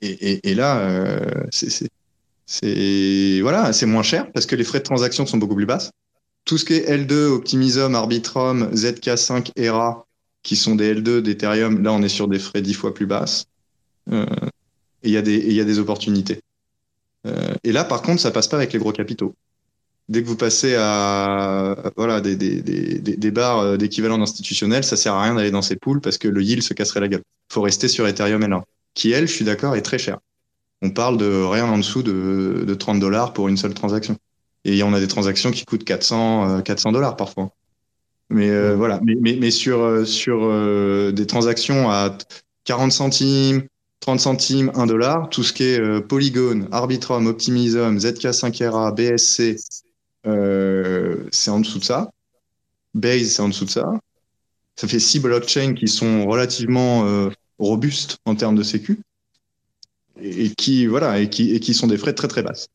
Et, 0.00 0.54
là, 0.54 0.78
euh, 0.78 1.20
c'est 1.50 3.40
voilà, 3.40 3.70
moins 3.86 4.02
cher 4.02 4.30
parce 4.32 4.46
que 4.46 4.56
les 4.56 4.64
frais 4.64 4.78
de 4.78 4.84
transaction 4.84 5.26
sont 5.26 5.38
beaucoup 5.38 5.56
plus 5.56 5.66
basses. 5.66 5.90
Tout 6.44 6.58
ce 6.58 6.64
qui 6.64 6.74
est 6.74 6.90
L2, 6.90 7.26
Optimism, 7.28 7.94
Arbitrum, 7.94 8.70
ZK5, 8.74 9.52
ERA, 9.56 10.06
qui 10.42 10.56
sont 10.56 10.74
des 10.74 10.94
L2 10.94 11.20
d'Ethereum, 11.20 11.82
là 11.82 11.92
on 11.92 12.02
est 12.02 12.08
sur 12.08 12.28
des 12.28 12.38
frais 12.38 12.62
dix 12.62 12.74
fois 12.74 12.92
plus 12.92 13.06
basses. 13.06 13.46
Euh, 14.12 14.26
et 15.04 15.08
il 15.08 15.12
y, 15.12 15.16
a 15.16 15.22
des, 15.22 15.38
y 15.52 15.60
a 15.60 15.64
des 15.64 15.78
opportunités. 15.78 16.40
Euh, 17.26 17.54
et 17.62 17.72
là, 17.72 17.84
par 17.84 18.02
contre, 18.02 18.20
ça 18.20 18.30
passe 18.30 18.48
pas 18.48 18.56
avec 18.56 18.72
les 18.72 18.78
gros 18.78 18.92
capitaux. 18.92 19.34
Dès 20.08 20.22
que 20.22 20.26
vous 20.28 20.36
passez 20.36 20.74
à 20.76 21.76
voilà 21.96 22.20
des, 22.20 22.36
des, 22.36 22.60
des, 22.60 22.98
des 22.98 23.30
barres 23.30 23.60
euh, 23.60 23.76
d'équivalent 23.76 24.20
institutionnel, 24.20 24.84
ça 24.84 24.96
sert 24.96 25.14
à 25.14 25.22
rien 25.22 25.34
d'aller 25.34 25.50
dans 25.50 25.62
ces 25.62 25.76
pools 25.76 26.00
parce 26.00 26.18
que 26.18 26.28
le 26.28 26.42
yield 26.42 26.62
se 26.62 26.74
casserait 26.74 27.00
la 27.00 27.08
gueule. 27.08 27.22
faut 27.50 27.62
rester 27.62 27.88
sur 27.88 28.06
Ethereum 28.06 28.42
L1, 28.42 28.62
qui 28.92 29.12
elle, 29.12 29.26
je 29.26 29.32
suis 29.32 29.44
d'accord, 29.44 29.76
est 29.76 29.82
très 29.82 29.98
cher. 29.98 30.18
On 30.82 30.90
parle 30.90 31.16
de 31.16 31.42
rien 31.42 31.64
en 31.66 31.78
dessous 31.78 32.02
de, 32.02 32.64
de 32.66 32.74
30 32.74 33.00
dollars 33.00 33.32
pour 33.32 33.48
une 33.48 33.56
seule 33.56 33.72
transaction. 33.72 34.16
Et 34.66 34.82
on 34.82 34.92
a 34.92 35.00
des 35.00 35.08
transactions 35.08 35.50
qui 35.50 35.64
coûtent 35.64 35.84
400 35.84 36.62
400 36.62 36.92
dollars 36.92 37.16
parfois. 37.16 37.50
Mais 38.30 38.50
euh, 38.50 38.74
voilà, 38.74 39.00
mais, 39.02 39.14
mais, 39.20 39.36
mais, 39.38 39.50
sur, 39.50 39.80
euh, 39.82 40.04
sur 40.04 40.40
euh, 40.42 41.12
des 41.12 41.26
transactions 41.26 41.90
à 41.90 42.16
40 42.64 42.92
centimes, 42.92 43.62
30 44.00 44.20
centimes, 44.20 44.70
1 44.74 44.86
dollar, 44.86 45.28
tout 45.30 45.42
ce 45.42 45.52
qui 45.52 45.64
est 45.64 46.00
Polygon, 46.02 46.68
Arbitrum, 46.72 47.26
Optimism, 47.26 47.96
ZK5RA, 47.96 48.94
BSC, 48.94 49.56
c'est 51.30 51.50
en 51.50 51.60
dessous 51.60 51.78
de 51.78 51.84
ça. 51.84 52.10
Base, 52.92 53.28
c'est 53.28 53.42
en 53.42 53.48
dessous 53.48 53.64
de 53.64 53.70
ça. 53.70 53.90
Ça 54.76 54.88
fait 54.88 55.00
six 55.00 55.20
blockchains 55.20 55.74
qui 55.74 55.88
sont 55.88 56.26
relativement 56.26 57.30
robustes 57.58 58.18
en 58.26 58.34
termes 58.34 58.56
de 58.56 58.62
sécu 58.62 59.00
et, 60.20 60.50
qui 60.50 60.86
voilà 60.86 61.20
et 61.20 61.28
qui, 61.28 61.54
et 61.54 61.60
qui 61.60 61.74
sont 61.74 61.86
des 61.86 61.98
frais 61.98 62.14
très 62.14 62.28
très 62.28 62.42
basses. 62.42 62.68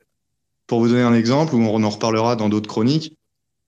Pour 0.67 0.79
vous 0.79 0.89
donner 0.89 1.01
un 1.01 1.13
exemple, 1.13 1.55
on 1.55 1.83
en 1.83 1.89
reparlera 1.89 2.35
dans 2.35 2.49
d'autres 2.49 2.69
chroniques, 2.69 3.15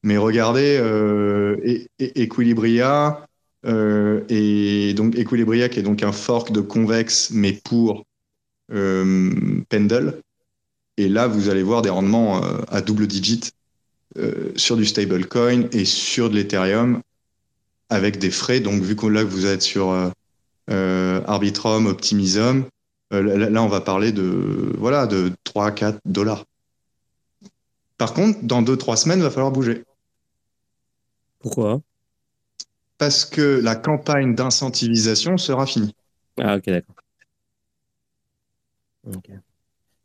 mais 0.03 0.17
regardez 0.17 0.77
euh, 0.79 1.57
Equilibria, 1.99 3.25
euh, 3.65 4.21
et 4.29 4.93
donc 4.93 5.15
Equilibria 5.15 5.69
qui 5.69 5.79
est 5.79 5.83
donc 5.83 6.03
un 6.03 6.11
fork 6.11 6.51
de 6.51 6.61
Convex, 6.61 7.31
mais 7.31 7.53
pour 7.53 8.05
euh, 8.71 9.61
Pendle. 9.69 10.21
Et 10.97 11.09
là, 11.09 11.27
vous 11.27 11.49
allez 11.49 11.63
voir 11.63 11.81
des 11.81 11.89
rendements 11.89 12.43
euh, 12.43 12.61
à 12.69 12.81
double 12.81 13.07
digit 13.07 13.51
sur 14.57 14.75
du 14.75 14.85
stablecoin 14.85 15.69
et 15.71 15.85
sur 15.85 16.29
de 16.29 16.35
l'Ethereum 16.35 17.01
avec 17.89 18.19
des 18.19 18.29
frais. 18.29 18.59
Donc, 18.59 18.81
vu 18.81 18.97
que 18.97 19.05
là, 19.05 19.23
vous 19.23 19.45
êtes 19.45 19.61
sur 19.61 20.11
Arbitrum, 20.67 21.85
Optimism, 21.85 22.63
là, 23.11 23.63
on 23.63 23.69
va 23.69 23.79
parler 23.79 24.11
de, 24.11 24.75
voilà, 24.77 25.07
de 25.07 25.31
3-4 25.45 25.99
dollars. 26.03 26.43
Par 27.97 28.13
contre, 28.13 28.39
dans 28.43 28.61
2-3 28.61 28.97
semaines, 28.97 29.19
il 29.19 29.23
va 29.23 29.31
falloir 29.31 29.53
bouger. 29.53 29.85
Pourquoi? 31.39 31.79
Parce 33.01 33.25
que 33.25 33.59
la 33.63 33.75
campagne 33.75 34.35
d'incentivisation 34.35 35.35
sera 35.35 35.65
finie. 35.65 35.95
Ah, 36.39 36.57
ok, 36.57 36.65
d'accord. 36.67 36.95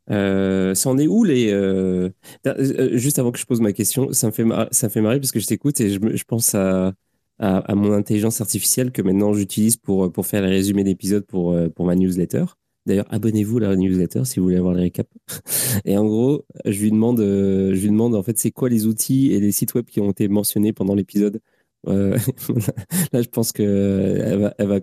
Euh, 0.09 0.73
ça 0.73 0.89
en 0.89 0.97
est 0.97 1.05
où 1.05 1.23
les. 1.23 1.51
Euh, 1.51 2.09
euh, 2.47 2.97
juste 2.97 3.19
avant 3.19 3.31
que 3.31 3.37
je 3.37 3.45
pose 3.45 3.61
ma 3.61 3.71
question, 3.71 4.11
ça 4.13 4.25
me 4.25 4.31
fait, 4.31 4.45
ça 4.71 4.89
fait 4.89 5.01
marrer 5.01 5.19
parce 5.19 5.31
que 5.31 5.39
je 5.39 5.45
t'écoute 5.45 5.79
et 5.79 5.91
je, 5.91 5.99
je 6.11 6.23
pense 6.23 6.55
à, 6.55 6.95
à, 7.37 7.75
mon 7.75 7.93
intelligence 7.93 8.41
artificielle 8.41 8.91
que 8.91 9.03
maintenant 9.03 9.31
j'utilise 9.31 9.77
pour, 9.77 10.11
pour 10.11 10.25
faire 10.25 10.41
les 10.41 10.49
résumés 10.49 10.83
d'épisodes 10.83 11.23
pour, 11.27 11.55
pour 11.75 11.85
ma 11.85 11.93
newsletter. 11.93 12.45
D'ailleurs, 12.87 13.05
abonnez-vous 13.09 13.57
à 13.57 13.61
la 13.61 13.75
newsletter 13.75 14.23
si 14.23 14.39
vous 14.39 14.45
voulez 14.45 14.55
avoir 14.55 14.73
les 14.73 14.83
récaps. 14.83 15.11
Et 15.85 15.97
en 15.97 16.05
gros, 16.05 16.45
je 16.63 16.81
lui 16.81 16.89
demande, 16.89 17.19
euh, 17.19 17.75
je 17.75 17.81
lui 17.81 17.89
demande 17.89 18.15
en 18.15 18.23
fait, 18.23 18.39
c'est 18.39 18.51
quoi 18.51 18.69
les 18.69 18.85
outils 18.85 19.33
et 19.33 19.41
les 19.41 19.51
sites 19.51 19.73
web 19.75 19.85
qui 19.85 19.99
ont 19.99 20.09
été 20.11 20.29
mentionnés 20.29 20.71
pendant 20.71 20.95
l'épisode? 20.95 21.41
Euh, 21.87 22.17
là, 23.13 23.21
je 23.21 23.29
pense 23.29 23.51
que 23.51 24.19
elle 24.25 24.39
va, 24.39 24.55
elle 24.57 24.67
va, 24.67 24.79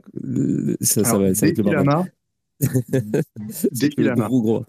ça, 0.81 1.03
ça 1.05 1.19
va, 1.19 1.35
ça 1.35 1.47
va 1.47 1.51
être 1.51 1.59
le 1.59 1.65
bordel. 1.65 2.13
Défilama. 3.73 4.25
Gros, 4.29 4.43
gros. 4.43 4.65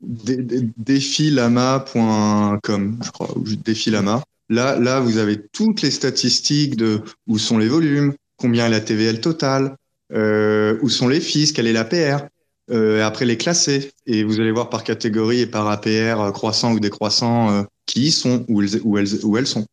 Défilama.com, 0.00 2.98
je 3.02 3.10
crois, 3.10 3.36
ou 3.36 3.42
Défilama. 3.42 4.22
Là, 4.48 4.78
là, 4.78 5.00
vous 5.00 5.18
avez 5.18 5.44
toutes 5.48 5.82
les 5.82 5.90
statistiques 5.90 6.76
de 6.76 7.02
où 7.26 7.36
sont 7.38 7.58
les 7.58 7.68
volumes, 7.68 8.14
combien 8.36 8.66
est 8.66 8.70
la 8.70 8.80
TVL 8.80 9.20
totale, 9.20 9.76
euh, 10.12 10.78
où 10.82 10.88
sont 10.88 11.08
les 11.08 11.20
fils, 11.20 11.52
quelle 11.52 11.66
est 11.66 11.72
l'APR, 11.72 12.26
euh, 12.70 13.04
après 13.04 13.24
les 13.24 13.36
classer. 13.36 13.92
Et 14.06 14.24
vous 14.24 14.40
allez 14.40 14.52
voir 14.52 14.70
par 14.70 14.84
catégorie 14.84 15.40
et 15.40 15.46
par 15.46 15.68
APR 15.68 16.20
euh, 16.20 16.30
croissant 16.32 16.72
ou 16.72 16.80
décroissant 16.80 17.50
euh, 17.50 17.62
qui 17.86 18.06
y 18.06 18.10
sont, 18.10 18.44
où 18.48 18.62
elles, 18.62 18.80
où 18.84 18.98
elles, 18.98 19.24
où 19.24 19.36
elles 19.36 19.46
sont. 19.46 19.66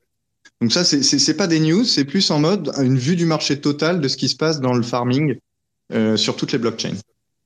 Donc 0.61 0.71
ça, 0.71 0.85
c'est 0.85 1.37
pas 1.37 1.47
des 1.47 1.59
news, 1.59 1.83
c'est 1.83 2.05
plus 2.05 2.31
en 2.31 2.39
mode 2.39 2.71
une 2.81 2.97
vue 2.97 3.15
du 3.15 3.25
marché 3.25 3.59
total 3.59 3.99
de 3.99 4.07
ce 4.07 4.15
qui 4.15 4.29
se 4.29 4.35
passe 4.35 4.61
dans 4.61 4.73
le 4.73 4.83
farming 4.83 5.35
euh, 5.91 6.15
sur 6.17 6.35
toutes 6.35 6.53
les 6.53 6.57
blockchains. 6.57 6.95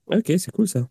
Ok, 0.07 0.32
c'est 0.38 0.51
cool 0.51 0.68
ça. 0.68 0.88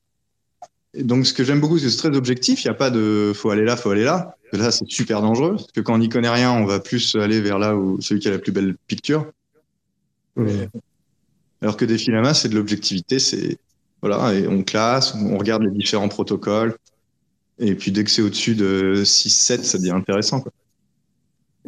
Et 0.94 1.04
donc 1.04 1.26
ce 1.26 1.32
que 1.32 1.44
j'aime 1.44 1.60
beaucoup, 1.60 1.78
c'est 1.78 1.84
que 1.84 1.90
c'est 1.90 2.08
très 2.08 2.16
objectif. 2.16 2.64
Il 2.64 2.66
n'y 2.66 2.72
a 2.72 2.74
pas 2.74 2.90
de 2.90 3.32
faut 3.34 3.50
aller 3.50 3.64
là, 3.64 3.76
faut 3.76 3.90
aller 3.90 4.04
là. 4.04 4.36
Là, 4.52 4.70
c'est 4.70 4.88
super 4.88 5.20
dangereux 5.20 5.52
parce 5.52 5.70
que 5.70 5.80
quand 5.80 5.94
on 5.94 5.98
n'y 5.98 6.08
connaît 6.08 6.30
rien, 6.30 6.52
on 6.52 6.64
va 6.64 6.80
plus 6.80 7.14
aller 7.16 7.40
vers 7.40 7.58
là 7.58 7.76
où 7.76 8.00
celui 8.00 8.20
qui 8.20 8.28
a 8.28 8.30
la 8.30 8.38
plus 8.38 8.52
belle 8.52 8.76
picture. 8.86 9.30
Alors 11.60 11.76
que 11.76 11.84
des 11.84 11.98
filamas, 11.98 12.34
c'est 12.34 12.48
de 12.48 12.54
l'objectivité, 12.54 13.18
c'est 13.18 13.58
voilà, 14.00 14.32
et 14.32 14.46
on 14.46 14.62
classe, 14.62 15.14
on 15.14 15.36
regarde 15.36 15.64
les 15.64 15.76
différents 15.76 16.08
protocoles, 16.08 16.76
et 17.58 17.74
puis 17.74 17.90
dès 17.90 18.04
que 18.04 18.10
c'est 18.10 18.22
au-dessus 18.22 18.54
de 18.54 19.02
6-7, 19.04 19.64
ça 19.64 19.78
devient 19.78 19.90
intéressant. 19.90 20.44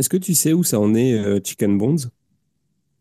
Est-ce 0.01 0.09
que 0.09 0.17
tu 0.17 0.35
sais 0.35 0.55
où 0.55 0.65
ça 0.65 0.81
en 0.81 0.95
est, 0.95 1.13
euh, 1.13 1.41
Chicken 1.45 1.77
Bonds 1.77 2.09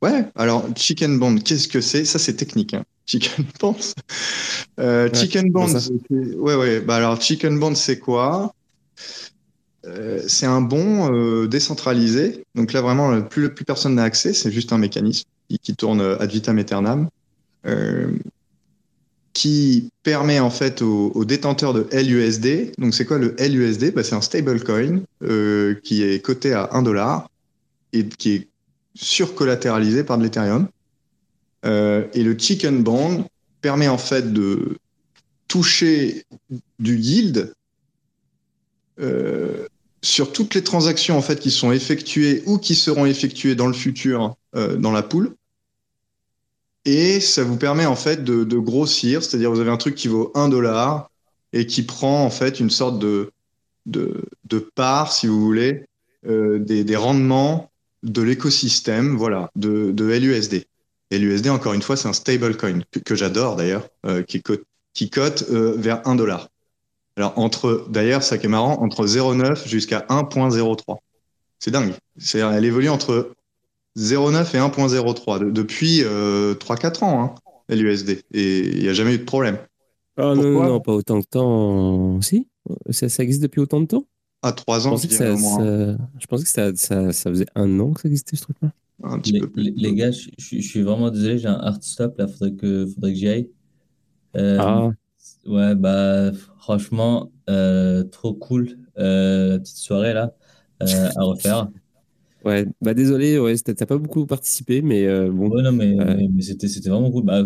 Ouais, 0.02 0.26
alors 0.36 0.66
Chicken 0.76 1.18
Bond, 1.18 1.38
qu'est-ce 1.38 1.70
que 1.70 1.80
c'est? 1.80 2.04
Ça, 2.04 2.20
c'est 2.20 2.34
technique. 2.34 2.74
Hein. 2.74 2.84
Chicken 3.06 3.46
Bonds. 3.62 3.94
Euh, 4.82 5.10
chicken 5.14 5.50
Bonds, 5.50 5.80
ouais, 6.10 6.56
ouais. 6.56 6.82
Bah 6.82 6.98
alors, 6.98 7.22
Chicken 7.22 7.58
Bonds, 7.58 7.76
c'est 7.76 8.00
quoi? 8.00 8.54
Euh, 9.86 10.22
C'est 10.28 10.46
un 10.46 10.60
bon 10.60 11.46
décentralisé. 11.46 12.44
Donc 12.54 12.74
là, 12.74 12.82
vraiment, 12.82 13.22
plus, 13.22 13.54
plus 13.54 13.64
personne 13.64 13.96
n'a 13.96 14.04
accès. 14.04 14.34
C'est 14.34 14.52
juste 14.52 14.74
un 14.74 14.78
mécanisme 14.78 15.26
qui, 15.62 15.76
tourne 15.76 16.02
ad 16.02 16.30
vitam 16.30 16.60
aeternam, 16.60 17.10
euh, 17.66 18.12
qui 19.40 19.90
permet 20.04 20.42
en 20.42 20.50
fait 20.50 20.82
aux, 20.82 21.24
détenteurs 21.24 21.74
de 21.74 21.88
LUSD. 21.94 22.74
Donc 22.78 22.94
c'est 22.94 23.06
quoi 23.06 23.18
le 23.18 23.38
LUSD 23.40 23.94
bah, 23.94 24.04
C'est 24.04 24.16
un 24.16 24.20
stablecoin 24.20 25.00
euh, 25.24 25.76
qui 25.82 26.04
est 26.04 26.22
coté 26.22 26.52
à 26.52 26.68
1 26.74 26.82
dollar 26.82 27.30
et 27.94 28.06
qui 28.06 28.32
est 28.34 28.48
surcollatéralisé 28.96 30.04
par 30.04 30.18
de 30.18 30.24
l'Ethereum. 30.24 30.68
Euh, 31.66 32.06
et 32.14 32.22
le 32.22 32.38
chicken 32.38 32.84
bond 32.84 33.30
permet 33.62 33.88
en 33.88 33.98
fait 33.98 34.34
de 34.34 34.78
toucher 35.48 36.26
du 36.80 36.98
yield 36.98 37.54
euh, 39.00 39.68
sur 40.02 40.34
toutes 40.34 40.54
les 40.54 40.66
transactions 40.66 41.18
en 41.18 41.22
fait 41.22 41.40
qui 41.40 41.52
sont 41.52 41.72
effectuées 41.72 42.44
ou 42.46 42.58
qui 42.58 42.76
seront 42.76 43.06
effectuées 43.06 43.56
dans 43.56 43.68
le 43.68 43.74
futur 43.74 44.36
dans 44.54 44.92
la 44.92 45.04
poule 45.04 45.34
et 46.90 47.20
ça 47.20 47.44
vous 47.44 47.58
permet 47.58 47.86
en 47.86 47.96
fait 47.96 48.24
de, 48.24 48.58
grossir, 48.58 49.24
c'est-à-dire 49.24 49.52
vous 49.52 49.60
avez 49.60 49.70
un 49.70 49.78
truc 49.78 49.94
qui 49.94 50.08
vaut 50.08 50.32
1 50.34 50.50
dollar 50.50 51.12
et 51.54 51.68
qui 51.68 51.84
prend 51.84 52.24
en 52.24 52.32
fait 52.32 52.60
une 52.60 52.72
sorte 52.72 52.98
de, 52.98 53.32
de, 53.86 54.26
de 54.46 54.60
part, 54.60 55.14
si 55.14 55.28
vous 55.28 55.40
voulez, 55.40 55.86
euh, 56.28 56.58
des, 56.58 56.96
rendements 56.96 57.70
de 58.02 58.24
l'écosystème 58.24 59.16
voilà, 59.16 59.52
de, 59.56 59.92
de 59.92 60.06
LUSD. 60.06 60.66
L'USD, 61.12 61.50
encore 61.50 61.74
une 61.74 61.82
fois, 61.84 61.96
c'est 61.96 62.08
un 62.08 62.14
stablecoin 62.14 62.82
que, 63.06 63.16
j'adore 63.16 63.56
d'ailleurs, 63.56 63.88
euh, 64.06 64.24
qui 64.24 64.42
cote, 64.42 64.64
qui 64.94 65.12
cote 65.12 65.46
euh, 65.52 65.76
vers 65.78 66.08
1 66.08 66.16
dollar. 66.16 66.50
Alors, 67.18 67.38
entre, 67.38 67.86
d'ailleurs, 67.90 68.24
ça 68.24 68.40
qui 68.40 68.48
est 68.48 68.50
marrant, 68.50 68.82
entre 68.82 69.06
0,9 69.06 69.68
jusqu'à 69.68 70.06
1,03. 70.10 70.98
C'est 71.60 71.72
dingue. 71.72 71.94
C'est, 72.18 72.40
elle 72.40 72.66
évolue 72.66 72.90
entre 72.90 73.32
0,9 74.00 74.56
et 74.56 74.60
1,03 74.60 75.52
depuis 75.52 76.02
3-4 76.02 76.06
euh, 76.06 77.06
ans, 77.06 77.24
hein, 77.24 77.36
l'USD. 77.76 78.24
Et 78.34 78.60
il 78.60 78.82
n'y 78.82 78.90
a 78.90 78.94
jamais 78.94 79.16
eu 79.16 79.20
de 79.20 79.26
problème. 79.26 79.58
Ah 80.18 80.34
non, 80.36 80.64
non, 80.64 80.80
pas 80.80 80.94
autant 80.94 81.20
de 81.20 81.26
temps. 81.26 82.22
Si 82.22 82.48
ça, 82.90 83.10
ça, 83.10 83.24
existe 83.24 83.42
depuis 83.42 83.62
autant 83.62 83.82
de 83.82 83.86
temps? 83.86 84.06
À 84.42 84.52
3 84.52 84.88
ans, 84.88 84.96
je, 84.96 84.96
pensais 84.96 85.08
que, 85.08 85.14
ça, 85.14 85.36
je 85.36 86.28
pensais 86.28 86.44
que 86.44 86.50
ça, 86.50 86.76
ça, 86.76 87.12
ça, 87.12 87.30
faisait 87.30 87.48
un 87.56 87.80
an 87.80 87.92
que 87.92 88.02
ça 88.02 88.08
existait, 88.08 88.36
ce 88.36 88.44
truc-là. 88.44 88.72
Les, 89.26 89.72
les, 89.76 89.94
gars, 89.94 90.12
je, 90.12 90.30
je, 90.38 90.60
suis 90.60 90.82
vraiment 90.82 91.10
désolé, 91.10 91.38
j'ai 91.38 91.48
un 91.48 91.60
hard 91.60 91.82
stop, 91.84 92.18
là, 92.18 92.28
faudrait 92.28 92.54
que, 92.54 92.86
faudrait 92.86 93.14
que 93.14 93.18
j'y 93.18 93.28
aille. 93.30 93.50
Euh, 94.36 94.58
ah. 94.60 94.90
Ouais, 95.46 95.76
bah, 95.76 96.32
franchement, 96.60 97.32
euh, 97.50 98.04
trop 98.04 98.34
cool, 98.34 98.78
euh, 98.98 99.58
petite 99.60 99.78
soirée, 99.78 100.14
là, 100.14 100.34
à 100.80 101.24
refaire. 101.24 101.68
Ouais, 102.46 102.66
bah 102.82 102.94
désolé, 102.94 103.38
ouais, 103.38 103.58
t'as 103.58 103.86
pas 103.86 103.98
beaucoup 103.98 104.26
participé, 104.26 104.82
mais 104.82 105.06
euh, 105.06 105.30
bon. 105.30 105.50
Ouais, 105.50 105.62
non, 105.62 105.74
mais, 105.74 105.96
mais 106.32 106.42
c'était, 106.42 106.68
c'était 106.70 106.90
vraiment 106.90 107.12
cool. 107.12 107.26
Bah, 107.26 107.44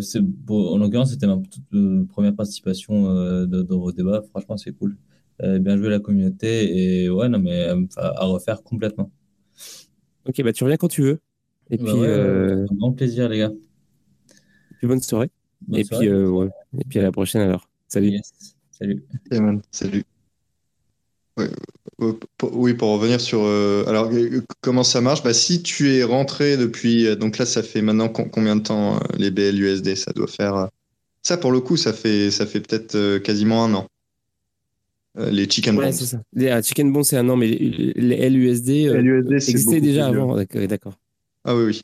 en 0.49 0.77
l'occurrence, 0.77 1.11
c'était 1.11 1.25
ma 1.25 1.37
toute, 1.37 1.63
euh, 1.73 2.05
première 2.05 2.35
participation 2.35 3.09
euh, 3.09 3.45
dans 3.45 3.79
vos 3.79 3.91
débats. 3.91 4.21
Franchement, 4.29 4.55
c'est 4.57 4.71
cool. 4.73 4.95
bien 5.39 5.77
joué 5.77 5.89
la 5.89 5.99
communauté 5.99 7.03
et 7.03 7.09
ouais, 7.09 7.27
non, 7.27 7.39
mais 7.39 7.67
à 7.97 8.25
refaire 8.25 8.61
complètement. 8.61 9.11
Ok, 10.27 10.41
bah 10.43 10.53
tu 10.53 10.63
reviens 10.63 10.77
quand 10.77 10.87
tu 10.87 11.01
veux. 11.01 11.19
Et 11.71 11.77
bah 11.77 11.91
puis, 11.91 12.05
un 12.07 12.65
grand 12.75 12.93
plaisir, 12.93 13.29
les 13.29 13.39
gars. 13.39 13.51
Puis 14.77 14.87
bonne 14.87 15.01
soirée. 15.01 15.31
et, 15.73 15.83
Puis, 15.83 16.09
ouais. 16.09 16.49
et 16.77 16.83
puis 16.87 16.99
à 16.99 17.01
la 17.01 17.11
prochaine 17.11 17.41
alors. 17.41 17.67
Salut. 17.87 18.19
Salut. 18.71 19.03
Salut. 19.71 20.03
Oui, 21.37 22.73
pour 22.73 22.89
revenir 22.89 23.21
sur. 23.21 23.41
Euh, 23.43 23.85
alors, 23.87 24.09
euh, 24.11 24.41
comment 24.61 24.83
ça 24.83 25.01
marche? 25.01 25.23
Bah, 25.23 25.33
Si 25.33 25.63
tu 25.63 25.93
es 25.93 26.03
rentré 26.03 26.57
depuis. 26.57 27.07
Euh, 27.07 27.15
donc 27.15 27.37
là, 27.37 27.45
ça 27.45 27.63
fait 27.63 27.81
maintenant 27.81 28.09
combien 28.09 28.55
de 28.55 28.61
temps 28.61 28.99
les 29.17 29.31
BLUSD 29.31 29.95
Ça 29.95 30.11
doit 30.11 30.27
faire. 30.27 30.69
Ça, 31.21 31.37
pour 31.37 31.51
le 31.51 31.59
coup, 31.61 31.77
ça 31.77 31.93
fait, 31.93 32.31
ça 32.31 32.45
fait 32.45 32.59
peut-être 32.59 33.19
quasiment 33.19 33.63
un 33.63 33.73
an. 33.75 33.87
les 35.17 35.49
Chicken 35.49 35.77
ouais, 35.77 35.91
c'est 35.91 36.05
ça. 36.05 36.21
Les 36.33 36.49
ah, 36.49 36.61
Chicken 36.61 36.91
Bones, 36.91 37.03
c'est 37.03 37.17
un 37.17 37.29
an, 37.29 37.37
mais 37.37 37.47
les 37.47 38.29
LUSD, 38.29 38.91
LUSD 38.93 39.33
existaient 39.33 39.81
déjà 39.81 40.07
avant. 40.07 40.35
D'accord. 40.67 40.97
Ah 41.45 41.55
oui, 41.55 41.63
oui. 41.65 41.81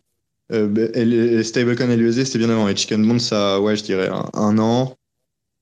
Euh, 0.52 1.44
Stablecoin 1.44 1.96
LUSD, 1.96 2.26
c'était 2.26 2.40
bien 2.40 2.50
avant. 2.50 2.68
Et 2.68 2.76
Chicken 2.76 3.08
Bones, 3.08 3.20
ça, 3.20 3.62
ouais, 3.62 3.76
je 3.76 3.84
dirais 3.84 4.10
un, 4.34 4.58
an. 4.58 4.98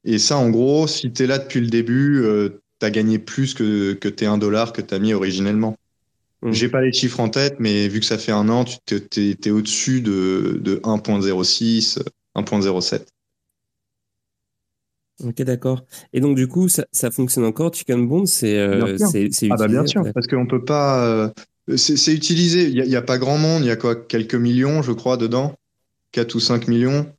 Et 0.04 0.18
ça, 0.18 0.38
en 0.38 0.50
gros, 0.50 0.88
si 0.88 1.12
tu 1.12 1.24
es 1.24 1.28
là 1.28 1.38
depuis 1.38 1.60
le 1.60 1.68
début, 1.68 2.24
as 2.86 2.92
gagné 2.92 3.20
plus 3.20 3.54
que, 3.54 3.94
que 3.94 4.10
tes 4.10 4.26
1 4.26 4.38
dollar 4.38 4.74
que 4.74 4.82
tu 4.82 4.94
as 4.94 5.00
mis 5.00 5.14
originellement. 5.14 5.76
Je 6.44 6.48
mmh. 6.48 6.54
J'ai 6.54 6.70
pas 6.70 6.82
les 6.82 6.94
chiffres 6.94 7.20
en 7.20 7.30
tête, 7.30 7.56
mais 7.60 7.88
vu 7.88 8.00
que 8.00 8.06
ça 8.06 8.18
fait 8.18 8.32
un 8.32 8.48
an, 8.50 8.64
tu 8.64 8.96
es, 8.96 9.50
au-dessus 9.50 10.02
de, 10.02 10.60
de 10.62 10.78
1.06, 10.78 12.04
1.07. 12.36 13.06
Ok, 15.24 15.42
d'accord. 15.42 15.84
Et 16.14 16.20
donc, 16.20 16.36
du 16.36 16.48
coup, 16.48 16.70
ça, 16.70 16.86
ça 16.92 17.10
fonctionne 17.10 17.46
encore, 17.46 17.74
Chicken 17.74 18.08
Bond 18.08 18.28
C'est 18.28 18.56
euh, 18.56 18.96
Ah, 19.50 19.56
bah 19.58 19.68
bien 19.68 19.86
sûr, 19.88 20.04
parce 20.14 20.28
qu'on 20.28 20.46
peut 20.46 20.64
pas. 20.64 21.08
Euh, 21.08 21.30
c'est 21.76 22.14
utilisé. 22.14 22.70
Il 22.70 22.84
n'y 22.84 22.96
a, 22.96 23.00
a, 23.00 23.02
pas 23.02 23.18
grand 23.18 23.40
monde, 23.40 23.64
il 23.64 23.68
y 23.68 23.72
a 23.72 23.76
quoi? 23.76 23.96
Quelques 23.96 24.36
millions, 24.36 24.84
je 24.84 24.92
crois, 24.92 25.18
dedans 25.18 25.56
4 26.12 26.36
ou 26.36 26.40
5 26.40 26.68
millions. 26.68 27.12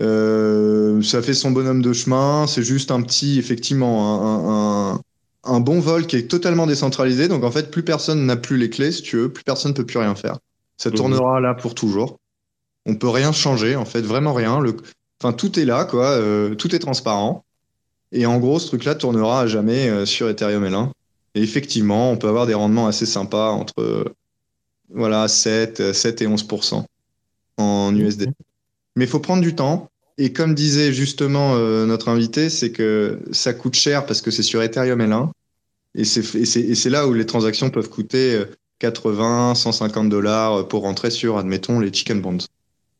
Euh, 0.00 1.02
ça 1.02 1.22
fait 1.22 1.34
son 1.34 1.50
bonhomme 1.50 1.82
de 1.82 1.92
chemin. 1.92 2.46
C'est 2.46 2.62
juste 2.62 2.90
un 2.90 3.02
petit, 3.02 3.38
effectivement, 3.38 4.94
un, 4.94 5.00
un, 5.44 5.60
bon 5.60 5.80
vol 5.80 6.06
qui 6.06 6.16
est 6.16 6.28
totalement 6.28 6.66
décentralisé. 6.66 7.28
Donc 7.28 7.44
en 7.44 7.50
fait, 7.50 7.70
plus 7.70 7.82
personne 7.82 8.26
n'a 8.26 8.36
plus 8.36 8.56
les 8.56 8.70
clés, 8.70 8.92
si 8.92 9.02
tu 9.02 9.16
veux, 9.16 9.32
plus 9.32 9.44
personne 9.44 9.72
ne 9.72 9.76
peut 9.76 9.86
plus 9.86 9.98
rien 9.98 10.14
faire. 10.14 10.38
Ça 10.76 10.90
mhm. 10.90 10.96
tournera 10.96 11.40
là 11.40 11.54
pour 11.54 11.74
toujours. 11.74 12.18
On 12.86 12.96
peut 12.96 13.08
rien 13.08 13.32
changer, 13.32 13.76
en 13.76 13.84
fait, 13.84 14.02
vraiment 14.02 14.34
rien. 14.34 14.60
Le... 14.60 14.76
Enfin, 15.22 15.32
tout 15.32 15.58
est 15.58 15.64
là, 15.64 15.84
quoi. 15.84 16.06
Euh, 16.06 16.54
tout 16.54 16.74
est 16.74 16.80
transparent. 16.80 17.44
Et 18.12 18.26
en 18.26 18.38
gros, 18.38 18.58
ce 18.58 18.66
truc-là 18.66 18.94
tournera 18.94 19.40
à 19.40 19.46
jamais 19.46 19.88
euh, 19.88 20.06
sur 20.06 20.28
Ethereum 20.28 20.64
L1. 20.64 20.90
Et 21.34 21.42
effectivement, 21.42 22.10
on 22.10 22.16
peut 22.16 22.28
avoir 22.28 22.46
des 22.46 22.54
rendements 22.54 22.86
assez 22.86 23.06
sympas 23.06 23.50
entre 23.50 24.14
voilà, 24.90 25.26
7, 25.26 25.92
7 25.92 26.22
et 26.22 26.26
11% 26.28 26.84
en 27.56 27.96
USD. 27.96 28.28
Mais 28.96 29.04
il 29.04 29.10
faut 29.10 29.20
prendre 29.20 29.42
du 29.42 29.54
temps. 29.54 29.90
Et 30.16 30.32
comme 30.32 30.54
disait 30.54 30.92
justement 30.92 31.56
euh, 31.56 31.86
notre 31.86 32.08
invité, 32.08 32.48
c'est 32.48 32.70
que 32.70 33.20
ça 33.32 33.52
coûte 33.52 33.74
cher 33.74 34.06
parce 34.06 34.22
que 34.22 34.30
c'est 34.30 34.44
sur 34.44 34.62
Ethereum 34.62 35.00
L1. 35.00 35.30
Et 35.96 36.04
c'est 36.04 36.90
là 36.90 37.06
où 37.06 37.14
les 37.14 37.26
transactions 37.26 37.70
peuvent 37.70 37.88
coûter 37.88 38.42
80, 38.78 39.52
euh, 39.52 39.54
150 39.54 40.08
dollars 40.08 40.66
pour 40.68 40.82
rentrer 40.82 41.10
sur, 41.10 41.38
admettons, 41.38 41.80
les 41.80 41.92
chicken 41.92 42.20
bonds. 42.20 42.38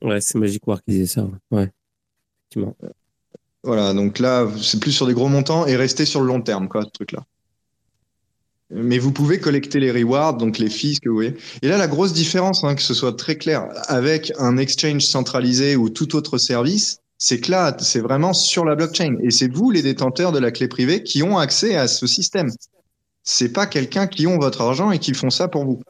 Ouais, 0.03 0.21
c'est 0.21 0.39
Magic 0.39 0.67
War 0.67 0.83
qui 0.83 0.93
disait 0.93 1.07
ça. 1.07 1.27
Ouais, 1.51 1.71
effectivement. 2.43 2.77
Voilà, 3.65 3.95
donc 3.95 4.19
là, 4.19 4.47
c'est 4.61 4.79
plus 4.79 4.93
sur 4.93 5.07
des 5.07 5.15
gros 5.15 5.29
montants 5.29 5.67
et 5.67 5.75
rester 5.75 6.05
sur 6.05 6.21
le 6.21 6.27
long 6.27 6.43
terme, 6.43 6.69
quoi, 6.69 6.83
ce 6.83 6.91
truc-là. 6.91 7.25
Mais 8.71 8.99
vous 8.99 9.13
pouvez 9.13 9.39
collecter 9.39 9.79
les 9.79 9.93
rewards, 9.93 10.37
donc 10.37 10.59
les 10.59 10.71
fees 10.71 10.99
que 11.01 11.09
vous 11.09 11.15
voyez. 11.17 11.37
Et 11.63 11.69
là, 11.69 11.77
la 11.77 11.87
grosse 11.87 12.13
différence, 12.13 12.65
hein, 12.65 12.75
que 12.75 12.83
ce 12.83 12.95
soit 12.95 13.17
très 13.17 13.37
clair, 13.37 13.69
avec 13.89 14.33
un 14.39 14.57
exchange 14.57 15.03
centralisé 15.03 15.77
ou 15.77 15.91
tout 15.91 16.17
autre 16.17 16.39
service, 16.39 16.99
c'est 17.19 17.41
que 17.41 17.51
là, 17.51 17.77
c'est 17.79 18.01
vraiment 18.01 18.33
sur 18.33 18.65
la 18.65 18.75
blockchain. 18.75 19.17
Et 19.23 19.31
c'est 19.31 19.53
vous, 19.53 19.71
les 19.71 19.83
détenteurs 19.83 20.33
de 20.33 20.39
la 20.39 20.51
clé 20.51 20.69
privée, 20.69 21.03
qui 21.03 21.23
ont 21.23 21.39
accès 21.39 21.77
à 21.77 21.89
ce 21.89 22.07
système. 22.07 22.51
C'est 23.23 23.53
pas 23.53 23.67
quelqu'un 23.67 24.07
qui 24.07 24.27
ont 24.27 24.39
votre 24.39 24.63
argent 24.63 24.91
et 24.91 24.99
qui 24.99 25.15
font 25.15 25.31
ça 25.31 25.49
pour 25.49 25.65
vous. 25.65 25.83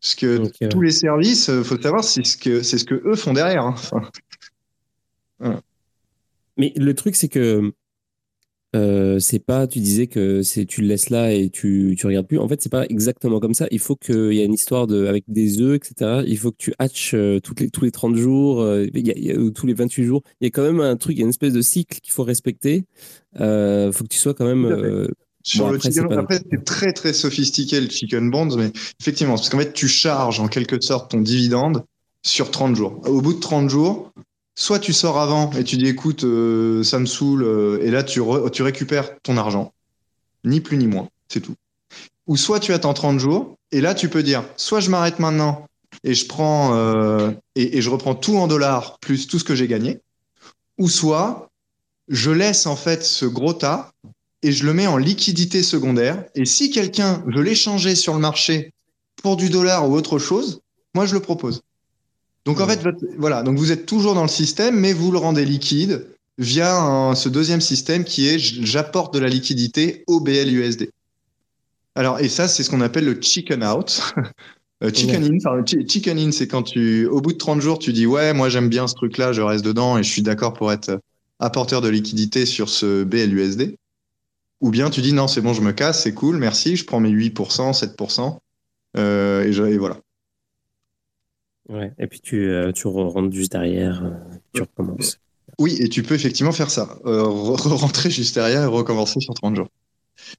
Parce 0.00 0.14
que 0.14 0.68
tous 0.68 0.80
les 0.80 0.92
services, 0.92 1.48
euh, 1.48 1.64
faut 1.64 1.80
savoir, 1.80 2.04
c'est 2.04 2.24
ce 2.24 2.36
que 2.36 2.62
c'est 2.62 2.78
ce 2.78 2.84
que 2.84 2.94
eux 3.04 3.16
font 3.16 3.32
derrière. 3.32 3.74
Hein. 5.40 5.60
Mais 6.56 6.72
le 6.76 6.94
truc, 6.94 7.16
c'est 7.16 7.28
que 7.28 7.72
euh, 8.76 9.18
c'est 9.18 9.38
pas, 9.38 9.66
tu 9.66 9.78
disais 9.78 10.06
que 10.06 10.42
c'est 10.42 10.66
tu 10.66 10.82
le 10.82 10.88
laisses 10.88 11.08
là 11.08 11.32
et 11.32 11.48
tu, 11.48 11.96
tu 11.98 12.06
regardes 12.06 12.26
plus. 12.26 12.38
En 12.38 12.48
fait, 12.48 12.60
c'est 12.60 12.70
pas 12.70 12.84
exactement 12.86 13.40
comme 13.40 13.54
ça. 13.54 13.66
Il 13.70 13.78
faut 13.78 13.96
qu'il 13.96 14.34
y 14.34 14.40
ait 14.40 14.44
une 14.44 14.52
histoire 14.52 14.86
de, 14.86 15.06
avec 15.06 15.24
des 15.26 15.60
œufs, 15.60 15.76
etc. 15.76 16.22
Il 16.26 16.38
faut 16.38 16.50
que 16.50 16.58
tu 16.58 16.74
hatches 16.78 17.14
euh, 17.14 17.40
toutes 17.40 17.60
les, 17.60 17.70
tous 17.70 17.84
les 17.84 17.90
30 17.90 18.16
jours, 18.16 18.60
euh, 18.60 18.86
tous 19.54 19.66
les 19.66 19.74
28 19.74 20.04
jours. 20.04 20.22
Il 20.40 20.44
y 20.44 20.48
a 20.48 20.50
quand 20.50 20.62
même 20.62 20.80
un 20.80 20.96
truc, 20.96 21.16
il 21.16 21.20
y 21.20 21.22
a 21.22 21.24
une 21.24 21.30
espèce 21.30 21.54
de 21.54 21.62
cycle 21.62 22.00
qu'il 22.00 22.12
faut 22.12 22.24
respecter. 22.24 22.84
Il 23.36 23.90
faut 23.92 24.04
que 24.04 24.08
tu 24.10 24.18
sois 24.18 24.34
quand 24.34 24.46
même. 24.46 25.08
Sur 25.44 25.70
le 25.70 25.78
chicken, 25.78 26.12
après, 26.12 26.40
c'est 26.50 26.64
très 26.64 26.92
très 26.92 27.14
sophistiqué 27.14 27.80
le 27.80 27.88
chicken 27.88 28.30
bonds, 28.30 28.54
mais 28.56 28.70
effectivement, 29.00 29.34
parce 29.34 29.48
qu'en 29.48 29.58
fait, 29.58 29.72
tu 29.72 29.88
charges 29.88 30.40
en 30.40 30.48
quelque 30.48 30.78
sorte 30.80 31.12
ton 31.12 31.20
dividende 31.20 31.84
sur 32.22 32.50
30 32.50 32.76
jours. 32.76 33.00
Au 33.06 33.22
bout 33.22 33.32
de 33.32 33.40
30 33.40 33.70
jours, 33.70 34.12
soit 34.58 34.80
tu 34.80 34.92
sors 34.92 35.18
avant 35.20 35.52
et 35.52 35.62
tu 35.62 35.76
dis 35.76 35.86
écoute, 35.86 36.24
euh, 36.24 36.82
ça 36.82 36.98
me 36.98 37.06
saoule, 37.06 37.44
euh, 37.44 37.78
et 37.80 37.92
là 37.92 38.02
tu, 38.02 38.20
tu 38.52 38.62
récupères 38.62 39.16
ton 39.22 39.36
argent. 39.36 39.72
Ni 40.44 40.60
plus 40.60 40.76
ni 40.76 40.88
moins, 40.88 41.08
c'est 41.28 41.40
tout. 41.40 41.54
Ou 42.26 42.36
soit 42.36 42.58
tu 42.58 42.72
attends 42.72 42.92
30 42.92 43.20
jours, 43.20 43.56
et 43.70 43.80
là 43.80 43.94
tu 43.94 44.08
peux 44.08 44.24
dire 44.24 44.44
soit 44.56 44.80
je 44.80 44.90
m'arrête 44.90 45.20
maintenant 45.20 45.64
et 46.02 46.12
je 46.12 46.26
prends 46.26 46.74
euh, 46.74 47.30
et, 47.54 47.80
je 47.80 47.88
reprends 47.88 48.16
tout 48.16 48.36
en 48.36 48.48
dollars 48.48 48.98
plus 48.98 49.28
tout 49.28 49.38
ce 49.38 49.44
que 49.44 49.54
j'ai 49.54 49.68
gagné, 49.68 50.00
ou 50.76 50.88
soit 50.88 51.48
je 52.08 52.32
laisse 52.32 52.66
en 52.66 52.76
fait 52.76 53.04
ce 53.04 53.26
gros 53.26 53.52
tas 53.52 53.92
et 54.42 54.50
je 54.50 54.66
le 54.66 54.74
mets 54.74 54.88
en 54.88 54.96
liquidité 54.96 55.62
secondaire. 55.62 56.24
Et 56.34 56.44
si 56.44 56.70
quelqu'un 56.70 57.22
veut 57.26 57.42
l'échanger 57.42 57.94
sur 57.94 58.14
le 58.14 58.20
marché 58.20 58.72
pour 59.22 59.36
du 59.36 59.50
dollar 59.50 59.88
ou 59.88 59.94
autre 59.94 60.18
chose, 60.18 60.62
moi 60.94 61.06
je 61.06 61.14
le 61.14 61.20
propose. 61.20 61.62
Donc 62.48 62.60
en 62.62 62.66
fait, 62.66 62.80
voilà, 63.18 63.42
donc 63.42 63.58
vous 63.58 63.72
êtes 63.72 63.84
toujours 63.84 64.14
dans 64.14 64.22
le 64.22 64.28
système, 64.28 64.74
mais 64.74 64.94
vous 64.94 65.12
le 65.12 65.18
rendez 65.18 65.44
liquide 65.44 66.06
via 66.38 67.12
ce 67.14 67.28
deuxième 67.28 67.60
système 67.60 68.04
qui 68.04 68.26
est 68.26 68.38
j'apporte 68.38 69.12
de 69.12 69.18
la 69.18 69.28
liquidité 69.28 70.02
au 70.06 70.20
BLUSD. 70.20 70.88
Alors, 71.94 72.20
et 72.20 72.30
ça, 72.30 72.48
c'est 72.48 72.62
ce 72.62 72.70
qu'on 72.70 72.80
appelle 72.80 73.04
le 73.04 73.20
chicken 73.20 73.62
out. 73.62 74.00
Euh, 74.84 74.92
chicken 74.94 75.24
in, 75.24 75.64
chicken 75.66 76.16
in, 76.16 76.30
c'est 76.30 76.46
quand 76.46 76.62
tu, 76.62 77.04
au 77.06 77.20
bout 77.20 77.32
de 77.32 77.36
30 77.36 77.60
jours, 77.60 77.80
tu 77.80 77.92
dis 77.92 78.06
ouais, 78.06 78.32
moi 78.32 78.48
j'aime 78.48 78.68
bien 78.68 78.86
ce 78.86 78.94
truc-là, 78.94 79.32
je 79.32 79.40
reste 79.40 79.64
dedans 79.64 79.98
et 79.98 80.04
je 80.04 80.08
suis 80.08 80.22
d'accord 80.22 80.52
pour 80.52 80.70
être 80.70 81.00
apporteur 81.40 81.80
de 81.80 81.88
liquidité 81.88 82.46
sur 82.46 82.68
ce 82.68 83.02
BLUSD. 83.02 83.74
Ou 84.60 84.70
bien 84.70 84.88
tu 84.88 85.00
dis 85.00 85.12
non, 85.12 85.26
c'est 85.26 85.40
bon, 85.40 85.52
je 85.52 85.62
me 85.62 85.72
casse, 85.72 86.04
c'est 86.04 86.14
cool, 86.14 86.36
merci, 86.36 86.76
je 86.76 86.84
prends 86.84 87.00
mes 87.00 87.10
8%, 87.10 87.76
7%, 87.76 88.38
euh, 88.96 89.44
et, 89.44 89.72
et 89.72 89.78
voilà. 89.78 89.96
Ouais, 91.68 91.92
et 91.98 92.06
puis 92.06 92.20
tu, 92.20 92.48
euh, 92.48 92.72
tu 92.72 92.86
rentres 92.86 93.32
juste 93.32 93.52
derrière, 93.52 94.02
euh, 94.02 94.10
tu 94.54 94.62
recommences. 94.62 95.18
Oui, 95.58 95.76
et 95.80 95.88
tu 95.88 96.02
peux 96.02 96.14
effectivement 96.14 96.52
faire 96.52 96.70
ça. 96.70 96.98
Euh, 97.04 97.22
rentrer 97.24 98.10
juste 98.10 98.34
derrière 98.34 98.62
et 98.62 98.66
recommencer 98.66 99.20
sur 99.20 99.34
30 99.34 99.56
jours. 99.56 99.68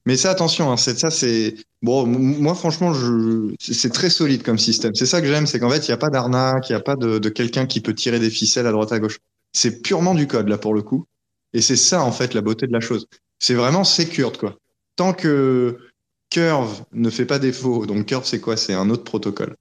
Mais 0.06 0.16
ça, 0.16 0.30
attention, 0.30 0.70
hein, 0.70 0.76
ça, 0.76 1.10
c'est. 1.10 1.54
Bon, 1.82 2.06
moi, 2.06 2.54
franchement, 2.54 2.92
je... 2.92 3.54
c'est 3.58 3.92
très 3.92 4.10
solide 4.10 4.42
comme 4.42 4.58
système. 4.58 4.94
C'est 4.94 5.06
ça 5.06 5.20
que 5.20 5.26
j'aime, 5.26 5.46
c'est 5.46 5.58
qu'en 5.58 5.70
fait, 5.70 5.86
il 5.86 5.90
n'y 5.90 5.94
a 5.94 5.96
pas 5.96 6.10
d'arnaque, 6.10 6.68
il 6.68 6.72
n'y 6.72 6.76
a 6.76 6.82
pas 6.82 6.96
de, 6.96 7.18
de 7.18 7.28
quelqu'un 7.28 7.66
qui 7.66 7.80
peut 7.80 7.94
tirer 7.94 8.18
des 8.18 8.30
ficelles 8.30 8.66
à 8.66 8.72
droite 8.72 8.92
à 8.92 8.98
gauche. 8.98 9.18
C'est 9.52 9.82
purement 9.82 10.14
du 10.14 10.26
code, 10.26 10.48
là, 10.48 10.58
pour 10.58 10.74
le 10.74 10.82
coup. 10.82 11.06
Et 11.54 11.62
c'est 11.62 11.76
ça, 11.76 12.02
en 12.02 12.12
fait, 12.12 12.34
la 12.34 12.40
beauté 12.40 12.66
de 12.66 12.72
la 12.72 12.80
chose. 12.80 13.06
C'est 13.38 13.54
vraiment 13.54 13.84
secured, 13.84 14.36
quoi. 14.36 14.56
Tant 14.96 15.12
que 15.12 15.78
Curve 16.28 16.84
ne 16.92 17.10
fait 17.10 17.24
pas 17.24 17.38
défaut, 17.38 17.86
donc 17.86 18.06
Curve, 18.06 18.24
c'est 18.26 18.40
quoi? 18.40 18.56
C'est 18.56 18.74
un 18.74 18.90
autre 18.90 19.04
protocole 19.04 19.56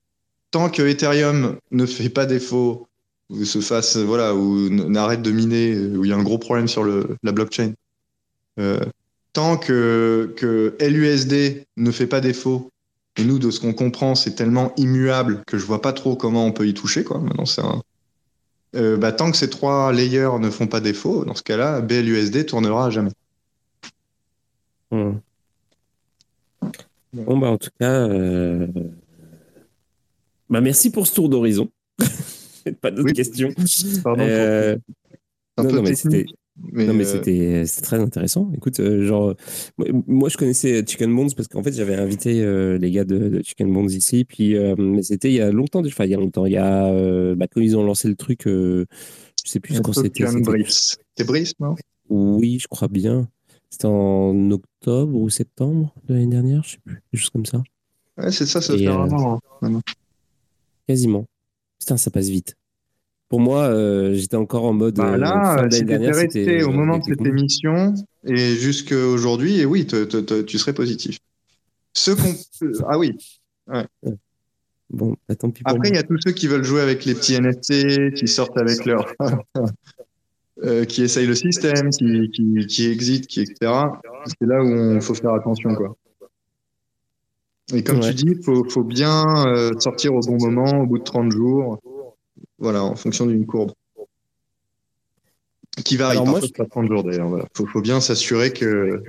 tant 0.52 0.70
que 0.70 0.82
Ethereum 0.82 1.58
ne 1.72 1.86
fait 1.86 2.10
pas 2.10 2.26
défaut, 2.26 2.88
ou 3.30 3.45
se 3.45 3.62
fasse, 3.62 3.97
voilà, 3.97 4.34
ou 4.36 4.70
n'arrête 4.70 5.22
de 5.22 5.32
miner, 5.32 5.78
où 5.78 6.04
il 6.04 6.10
y 6.10 6.14
a 6.14 6.18
un 6.18 6.24
gros 6.24 6.39
problème 6.39 6.68
sur 6.68 6.84
le, 6.84 7.18
la 7.24 7.32
blockchain, 7.32 7.74
euh, 8.60 8.80
tant 9.34 9.58
que, 9.58 10.34
que 10.36 10.76
LUSD 10.82 11.66
ne 11.78 11.91
fait 11.91 12.08
pas 12.08 12.22
défaut, 12.22 12.72
et 13.18 13.24
nous, 13.24 13.38
de 13.38 13.52
ce 13.52 13.60
qu'on 13.60 13.74
comprend, 13.74 14.16
c'est 14.16 14.36
tellement 14.36 14.74
immuable 14.78 15.43
que 15.45 15.58
je 15.58 15.66
vois 15.66 15.82
pas 15.82 15.93
trop 15.93 16.16
comment 16.16 16.45
on 16.45 16.52
peut 16.52 16.68
y 16.68 16.74
toucher, 16.74 17.04
quoi. 17.04 17.20
Maintenant, 17.20 17.45
c'est 17.45 17.62
un... 17.62 17.82
Euh, 18.76 18.97
bah, 18.97 19.12
tant 19.12 19.32
que 19.32 19.38
ces 19.38 19.50
trois 19.50 19.91
layers 19.91 20.39
ne 20.39 20.50
font 20.50 20.68
pas 20.68 20.80
défaut, 20.80 21.26
dans 21.26 21.36
ce 21.36 21.43
cas-là, 21.43 21.82
BLUSD 21.82 22.45
tournera 22.45 22.86
à 22.86 22.89
jamais. 22.89 23.12
Hmm. 24.91 25.18
Bon, 27.14 27.38
bah, 27.38 27.47
en 27.47 27.58
tout 27.58 27.72
cas, 27.80 28.08
euh, 28.08 28.68
Bah, 30.50 30.62
merci 30.62 30.89
pour 30.89 31.06
ce 31.06 31.14
tour 31.14 31.30
d'horizon. 31.30 31.70
pas 32.82 32.91
d'autres 32.91 33.14
questions. 33.14 33.50
Pardon. 34.04 34.24
Euh, 34.24 34.78
non, 35.58 35.82
mais 35.82 35.95
c'était. 35.95 36.26
non, 36.74 36.93
mais 36.93 37.06
c'était 37.06 37.64
très 37.84 38.00
intéressant. 38.00 38.52
Écoute, 38.56 38.80
euh, 38.80 39.06
genre, 39.06 39.36
moi, 40.08 40.30
je 40.30 40.38
connaissais 40.38 40.84
Chicken 40.86 41.16
Bones 41.16 41.30
parce 41.36 41.47
qu'en 41.47 41.62
fait, 41.62 41.74
j'avais 41.74 41.95
invité 41.95 42.41
euh, 42.41 42.78
les 42.78 42.91
gars 42.91 43.04
de, 43.04 43.41
Chicken 43.43 43.72
Bones 43.72 43.91
ici. 43.91 44.26
Puis, 44.26 44.56
mais 44.78 45.04
c'était 45.04 45.30
il 45.30 45.36
y 45.36 45.41
a 45.41 45.52
longtemps, 45.52 45.86
enfin, 45.86 46.06
il 46.06 46.12
y 46.12 46.16
a 46.16 46.18
longtemps. 46.18 46.45
Il 46.45 46.54
y 46.54 46.58
a, 46.58 47.36
bah, 47.36 47.47
quand 47.47 47.62
ils 47.62 47.78
ont 47.78 47.84
lancé 47.84 48.08
le 48.08 48.16
truc, 48.16 48.41
je 48.45 48.86
sais 49.45 49.60
plus 49.60 49.80
quand 49.82 49.93
c'était. 49.93 50.26
C'était 50.26 51.24
Brice, 51.26 51.54
non? 51.60 51.76
Oui, 52.10 52.58
je 52.60 52.68
crois 52.68 52.88
bien. 52.88 53.28
C'était 53.70 53.86
en 53.86 54.50
octobre 54.50 55.16
ou 55.16 55.30
septembre 55.30 55.93
de 56.08 56.16
l'année 56.16 56.26
dernière, 56.26 56.64
je 56.64 56.72
sais 56.72 56.80
plus, 56.84 57.04
juste 57.14 57.30
comme 57.30 57.45
ça. 57.45 57.62
Ouais, 58.18 58.32
c'est 58.32 58.47
ça, 58.47 58.62
ça 58.62 58.76
fait 58.76 58.86
vraiment. 58.86 59.39
Quasiment. 60.90 61.28
Putain, 61.80 61.98
ça 61.98 62.10
passe 62.10 62.30
vite. 62.30 62.56
Pour 63.28 63.40
moi, 63.40 63.66
euh, 63.66 64.16
j'étais 64.16 64.38
encore 64.38 64.64
en 64.66 64.74
mode. 64.74 64.96
Bah 64.96 65.18
là, 65.18 65.64
euh, 65.64 65.70
si 65.70 65.86
t'étais 65.86 66.10
resté 66.10 66.64
au 66.64 66.72
moment 66.72 66.98
de 66.98 67.04
cette 67.04 67.24
émission 67.24 67.94
et 68.26 68.56
jusqu'à 68.56 68.98
aujourd'hui, 68.98 69.60
et 69.60 69.66
oui, 69.66 69.86
tu 69.86 70.58
serais 70.58 70.74
positif. 70.74 71.20
Ceux 71.94 72.16
qu'on. 72.16 72.34
ah 72.88 72.98
oui. 72.98 73.16
Ouais. 73.68 73.86
Bon, 74.90 75.16
attends. 75.28 75.54
Après, 75.66 75.90
il 75.90 75.96
y 75.96 76.00
a 76.00 76.02
tous 76.02 76.18
ceux 76.26 76.32
qui 76.32 76.48
veulent 76.48 76.64
jouer 76.64 76.82
avec 76.82 77.06
les 77.06 77.14
petits 77.14 77.40
NFT, 77.40 78.16
qui 78.16 78.28
sortent 78.28 78.58
avec 78.58 78.84
leur. 78.86 79.14
euh, 80.64 80.86
qui 80.86 81.04
essayent 81.04 81.28
le 81.28 81.36
système, 81.36 81.92
qui, 81.92 82.32
qui, 82.32 82.66
qui 82.66 82.88
exit, 82.88 83.28
qui, 83.28 83.42
etc. 83.42 83.72
C'est 84.26 84.48
là 84.48 84.64
où 84.64 84.96
il 84.96 85.02
faut 85.02 85.14
faire 85.14 85.36
attention, 85.36 85.76
quoi. 85.76 85.96
Et 87.74 87.84
comme 87.84 87.99
tu 87.99 88.13
dis, 88.13 88.26
il 88.26 88.43
faut, 88.43 88.63
faut, 88.67 88.84
bien 88.84 89.24
euh, 89.47 89.72
sortir 89.80 90.13
au 90.13 90.20
bon 90.22 90.38
moment, 90.38 90.82
au 90.82 90.86
bout 90.86 90.97
de 90.97 91.03
30 91.03 91.32
jours. 91.32 91.80
Voilà, 92.57 92.84
en 92.84 92.95
fonction 92.95 93.26
d'une 93.26 93.45
courbe. 93.45 93.72
Qui 95.86 95.95
varie, 95.95 96.17
Alors 96.17 96.34
parfois, 96.34 96.49
pas 96.57 96.65
30 96.65 96.88
jours 96.88 97.03
d'ailleurs. 97.03 97.30
Voilà. 97.30 97.45
Faut, 97.55 97.65
faut 97.67 97.82
bien 97.82 98.01
s'assurer 98.01 98.51
que 98.51 99.03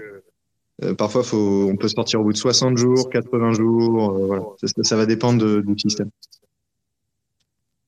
euh, 0.84 0.94
parfois, 0.94 1.22
faut, 1.22 1.68
on 1.70 1.76
peut 1.76 1.88
sortir 1.88 2.20
au 2.20 2.24
bout 2.24 2.32
de 2.32 2.38
60 2.38 2.76
jours, 2.76 3.08
80 3.10 3.52
jours. 3.54 4.10
Euh, 4.10 4.26
voilà. 4.26 4.42
ça, 4.62 4.82
ça, 4.82 4.96
va 4.96 5.06
dépendre 5.06 5.42
de, 5.42 5.62
du 5.62 5.78
système. 5.78 6.10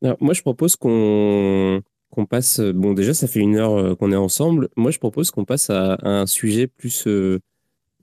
Alors, 0.02 0.16
moi, 0.20 0.34
je 0.34 0.42
propose 0.42 0.76
qu'on 0.76 1.82
qu'on 2.10 2.26
passe. 2.26 2.60
Bon, 2.60 2.92
déjà, 2.92 3.14
ça 3.14 3.26
fait 3.26 3.40
une 3.40 3.56
heure 3.56 3.96
qu'on 3.96 4.12
est 4.12 4.16
ensemble. 4.16 4.68
Moi, 4.76 4.90
je 4.90 4.98
propose 4.98 5.30
qu'on 5.30 5.44
passe 5.44 5.70
à, 5.70 5.94
à, 5.94 6.08
un 6.08 6.26
sujet 6.26 6.66
plus 6.66 7.06
euh, 7.06 7.40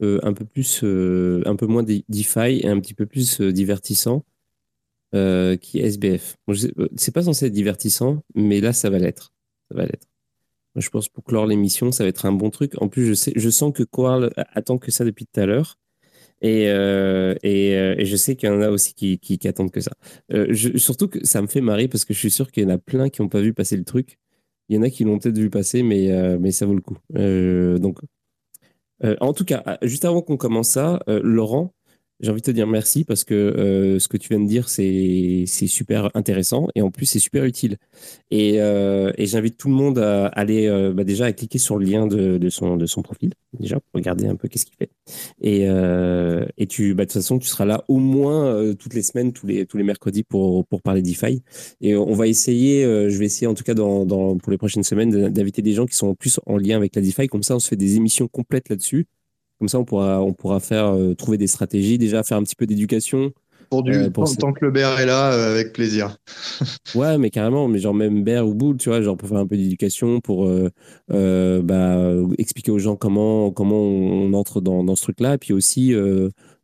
un 0.02 0.34
peu 0.34 0.46
plus, 0.46 0.82
euh, 0.84 1.42
un 1.46 1.56
peu 1.56 1.66
moins 1.66 1.84
DeFi 1.84 2.62
et 2.62 2.68
un 2.68 2.80
petit 2.80 2.94
peu 2.94 3.06
plus 3.06 3.42
euh, 3.42 3.52
divertissant, 3.52 4.26
qui 5.12 5.80
est 5.80 5.86
SBF. 5.86 6.38
c'est 6.96 7.14
pas 7.14 7.24
censé 7.24 7.48
être 7.48 7.54
divertissant, 7.54 8.24
mais 8.36 8.62
là, 8.62 8.74
ça 8.74 8.90
va 8.90 9.00
l'être. 9.00 9.34
Ça 9.70 9.78
va 9.78 9.86
l'être. 9.86 10.08
Je 10.76 10.90
pense 10.90 11.10
pour 11.10 11.24
clore 11.24 11.48
l'émission, 11.48 11.92
ça 11.92 12.04
va 12.04 12.10
être 12.10 12.26
un 12.26 12.32
bon 12.32 12.52
truc. 12.52 12.74
En 12.82 12.88
plus, 12.90 13.06
je, 13.08 13.14
sais, 13.14 13.34
je 13.36 13.50
sens 13.50 13.74
que 13.74 13.84
Quarl 13.84 14.32
attend 14.54 14.78
que 14.78 14.92
ça 14.92 15.04
depuis 15.04 15.26
tout 15.26 15.40
à 15.40 15.46
l'heure. 15.46 15.78
Et, 16.42 16.66
et, 16.66 18.06
je 18.06 18.16
sais 18.16 18.36
qu'il 18.36 18.50
y 18.50 18.52
en 18.52 18.62
a 18.62 18.70
aussi 18.70 18.94
qui, 18.94 19.18
qui, 19.20 19.48
attendent 19.48 19.72
que 19.72 19.82
ça. 19.82 19.92
surtout 20.78 21.08
que 21.08 21.26
ça 21.26 21.42
me 21.42 21.48
fait 21.48 21.62
marrer 21.62 21.88
parce 21.88 22.06
que 22.06 22.14
je 22.14 22.20
suis 22.20 22.32
sûr 22.32 22.52
qu'il 22.52 22.64
y 22.64 22.66
en 22.68 22.70
a 22.70 22.78
plein 22.78 23.10
qui 23.10 23.22
n'ont 23.22 23.30
pas 23.30 23.42
vu 23.42 23.54
passer 23.54 23.78
le 23.78 23.84
truc. 23.84 24.20
Il 24.70 24.76
y 24.76 24.80
en 24.80 24.84
a 24.84 24.92
qui 24.92 25.04
l'ont 25.04 25.18
peut-être 25.18 25.38
vu 25.38 25.50
passer, 25.50 25.82
mais, 25.82 26.38
mais 26.38 26.52
ça 26.52 26.68
vaut 26.68 26.76
le 26.76 26.82
coup. 26.82 26.98
donc, 27.10 27.98
euh, 28.04 28.08
en 29.22 29.34
tout 29.34 29.46
cas, 29.46 29.78
juste 29.82 30.06
avant 30.06 30.22
qu'on 30.22 30.38
commence 30.38 30.70
ça, 30.70 31.00
euh, 31.08 31.22
Laurent, 31.24 31.74
j'ai 32.20 32.32
envie 32.32 32.42
de 32.42 32.46
te 32.46 32.52
dire 32.52 32.68
merci 32.68 33.06
parce 33.06 33.24
que 33.24 33.34
euh, 33.34 34.00
ce 34.00 34.08
que 34.08 34.18
tu 34.18 34.30
viens 34.30 34.42
de 34.42 34.48
dire, 34.48 34.68
c'est 34.68 35.46
super 35.48 36.10
intéressant 36.16 36.68
et 36.76 36.82
en 36.82 36.92
plus, 36.92 37.06
c'est 37.06 37.20
super 37.20 37.46
utile. 37.46 37.78
Et, 38.30 38.56
euh, 38.60 39.12
et 39.18 39.26
j'invite 39.26 39.58
tout 39.58 39.70
le 39.70 39.74
monde 39.74 40.00
à 40.00 40.28
aller 40.28 40.68
euh, 40.68 40.92
bah 40.94 41.04
déjà 41.04 41.26
à 41.26 41.32
cliquer 41.32 41.58
sur 41.60 41.78
le 41.78 41.86
lien 41.86 42.08
de, 42.08 42.38
de, 42.38 42.50
son, 42.50 42.76
de 42.76 42.86
son 42.86 43.02
profil, 43.02 43.32
déjà, 43.58 43.80
pour 43.80 43.90
regarder 43.94 44.28
un 44.28 44.36
peu 44.36 44.48
qu'est-ce 44.48 44.66
qu'il 44.66 44.76
fait. 44.76 44.92
Et, 45.42 45.64
et 46.58 46.68
tu, 46.68 46.94
bah, 46.94 47.04
de 47.04 47.10
toute 47.10 47.14
façon, 47.14 47.40
tu 47.40 47.48
seras 47.48 47.66
là 47.66 47.84
au 47.88 47.98
moins 47.98 48.74
toutes 48.76 48.94
les 48.94 49.04
semaines, 49.04 49.32
tous 49.32 49.48
les, 49.48 49.66
tous 49.66 49.78
les 49.78 49.84
mercredis 49.84 50.24
pour, 50.24 50.66
pour 50.66 50.82
parler 50.82 51.02
DeFi. 51.02 51.42
Et 51.82 51.96
on 51.96 52.14
va 52.14 52.28
essayer, 52.28 52.84
je 52.84 53.18
vais 53.18 53.26
essayer 53.26 53.48
en 53.48 53.54
tout 53.54 53.64
cas 53.64 53.74
dans, 53.74 54.06
dans, 54.06 54.38
pour 54.38 54.52
les 54.52 54.58
prochaines 54.58 54.84
semaines 54.84 55.30
d'inviter 55.30 55.62
des 55.62 55.74
gens 55.74 55.86
qui 55.86 55.96
sont 55.96 56.16
plus 56.16 56.40
en 56.46 56.58
lien 56.58 56.76
avec 56.76 56.96
la 56.96 57.02
DeFi. 57.02 57.28
Comme 57.28 57.44
ça, 57.44 57.56
on 57.56 57.60
se 57.60 57.70
fait 57.70 57.76
des 57.76 57.96
émissions 57.96 58.28
complètes 58.28 58.70
là-dessus 58.70 59.08
comme 59.60 59.68
ça, 59.68 59.78
on 59.78 59.86
pourra, 59.86 60.22
on 60.22 60.34
pourra 60.34 60.60
faire, 60.60 60.88
euh, 60.88 61.14
trouver 61.14 61.38
des 61.38 61.48
stratégies, 61.48 61.98
déjà 61.98 62.24
faire 62.24 62.38
un 62.38 62.44
petit 62.44 62.56
peu 62.56 62.66
d'éducation. 62.66 63.32
Pour 63.70 63.84
du, 63.84 63.94
euh, 63.94 64.10
tant 64.10 64.52
que 64.52 64.66
le 64.66 64.72
bear 64.72 65.00
est 65.00 65.06
là, 65.06 65.32
euh, 65.34 65.52
avec 65.52 65.74
plaisir. 65.74 66.18
ouais, 66.96 67.20
mais 67.20 67.30
carrément, 67.30 67.68
mais 67.68 67.78
genre 67.78 67.94
même 67.94 68.24
bear 68.24 68.48
ou 68.48 68.56
boule, 68.56 68.78
tu 68.78 68.90
vois, 68.90 69.02
genre 69.02 69.16
pour 69.16 69.30
faire 69.30 69.38
un 69.38 69.46
peu 69.46 69.58
d'éducation, 69.58 70.22
pour 70.22 70.50
bah, 71.10 72.14
expliquer 72.40 72.72
aux 72.72 72.80
gens 72.80 72.96
comment, 72.96 73.52
comment 73.52 73.82
on 73.82 74.34
entre 74.34 74.62
dans, 74.62 74.84
dans 74.84 74.96
ce 74.96 75.04
truc-là, 75.04 75.36
et 75.36 75.38
puis 75.38 75.54
aussi 75.54 75.94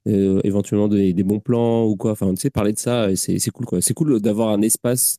éventuellement 0.05 0.87
des, 0.87 1.13
des, 1.13 1.23
bons 1.23 1.39
plans 1.39 1.85
ou 1.85 1.95
quoi. 1.95 2.11
Enfin, 2.11 2.33
tu 2.33 2.41
sais, 2.41 2.49
parler 2.49 2.73
de 2.73 2.79
ça, 2.79 3.15
c'est 3.15 3.51
cool, 3.51 3.65
quoi. 3.65 3.81
C'est 3.81 3.93
cool 3.93 4.19
d'avoir 4.19 4.49
un 4.49 4.61
espace, 4.61 5.17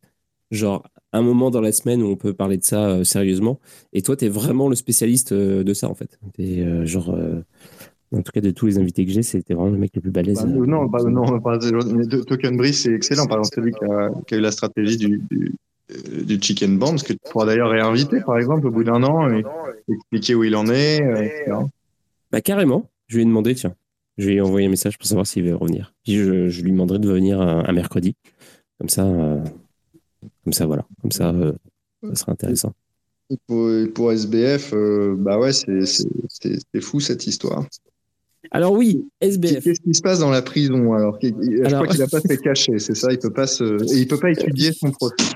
genre 0.51 0.83
un 1.13 1.23
moment 1.23 1.51
dans 1.51 1.61
la 1.61 1.73
semaine 1.73 2.03
où 2.03 2.07
on 2.07 2.17
peut 2.17 2.35
parler 2.35 2.57
de 2.57 2.65
ça 2.65 3.05
sérieusement. 3.05 3.61
Et 3.93 4.03
toi, 4.03 4.17
tu 4.17 4.27
es 4.27 4.29
vraiment 4.29 4.69
le 4.69 4.77
spécialiste 4.77 5.33
de 5.33 5.75
ça, 5.75 5.89
en 5.89 5.95
fait. 5.95 6.19
Tu 6.35 6.43
es 6.43 6.87
genre 6.87 7.17
en 8.13 8.23
tout 8.23 8.33
cas, 8.33 8.41
de 8.41 8.51
tous 8.51 8.67
les 8.67 8.79
invités 8.79 9.05
que 9.05 9.13
j'ai, 9.13 9.23
c'était 9.23 9.55
vraiment 9.55 9.71
le 9.71 9.79
mec 9.79 9.91
le 9.95 10.01
plus 10.01 10.11
balèze. 10.11 10.45
Bah, 10.45 10.47
non, 10.47 10.67
non, 10.67 11.41
pas, 11.41 11.59
Token 11.59 12.57
Breeze, 12.57 12.83
c'est 12.83 12.93
excellent. 12.93 13.27
Par 13.27 13.39
exemple, 13.39 13.55
celui 13.55 13.73
qui 13.73 13.85
a, 13.85 14.11
qui 14.27 14.35
a 14.35 14.39
eu 14.39 14.41
la 14.41 14.53
stratégie 14.53 14.97
du, 14.97 15.23
du, 15.31 15.53
du 16.25 16.39
Chicken 16.41 16.79
Band, 16.79 16.99
ce 16.99 17.05
que 17.05 17.13
tu 17.13 17.19
pourras 17.31 17.47
d'ailleurs 17.47 17.71
réinviter, 17.71 18.21
par 18.21 18.39
exemple, 18.39 18.67
au 18.67 18.71
bout 18.71 18.85
d'un 18.85 19.03
an, 19.03 19.29
et 19.31 19.45
expliquer 19.89 20.35
où 20.35 20.45
il 20.45 20.55
en 20.55 20.67
est, 20.69 21.03
euh, 21.03 21.23
etc. 21.23 21.57
Bah, 22.31 22.41
carrément. 22.41 22.89
Je 23.09 23.17
lui 23.17 23.23
ai 23.23 23.27
demandé, 23.27 23.55
tiens, 23.55 23.75
je 24.19 24.29
lui 24.29 24.37
ai 24.37 24.41
envoyé 24.41 24.67
un 24.67 24.71
message 24.71 24.99
pour 24.99 25.07
savoir 25.07 25.27
s'il 25.27 25.45
veut 25.45 25.55
revenir. 25.55 25.95
Puis 26.05 26.17
je, 26.17 26.49
je, 26.49 26.63
lui 26.63 26.73
demanderai 26.73 26.99
de 26.99 27.09
venir 27.09 27.41
un, 27.41 27.73
mercredi. 27.73 28.17
Comme 28.79 28.89
ça, 28.89 29.05
euh, 29.05 29.39
comme 30.47 30.53
ça, 30.53 30.67
voilà. 30.67 30.87
Comme 31.03 31.11
ça, 31.11 31.31
euh, 31.31 31.53
ça 32.05 32.15
sera 32.15 32.33
intéressant. 32.33 32.73
Pour, 33.49 33.69
pour 33.93 34.13
SBF, 34.13 34.73
bah 35.19 35.37
ouais, 35.39 35.53
c'est 35.53 36.81
fou 36.81 37.01
cette 37.01 37.27
histoire. 37.27 37.67
Alors 38.53 38.73
oui, 38.73 39.05
SBF. 39.21 39.65
Qu'est-ce 39.65 39.81
qui 39.81 39.95
se 39.95 40.03
passe 40.03 40.21
dans 40.21 40.31
la 40.31 40.43
prison 40.43 40.95
alors, 40.95 41.19
Je 41.21 41.31
crois 41.73 41.87
qu'il 41.89 41.99
n'a 41.99 42.07
pas 42.07 42.21
fait 42.21 42.37
cacher, 42.37 42.79
c'est 42.79 42.95
ça? 42.95 43.09
Il 43.11 43.19
peut 43.19 43.33
pas 43.33 43.49
se, 43.49 43.93
il 43.93 44.07
peut 44.07 44.19
pas 44.19 44.31
étudier 44.31 44.73
son 44.73 44.93
procès. 44.93 45.33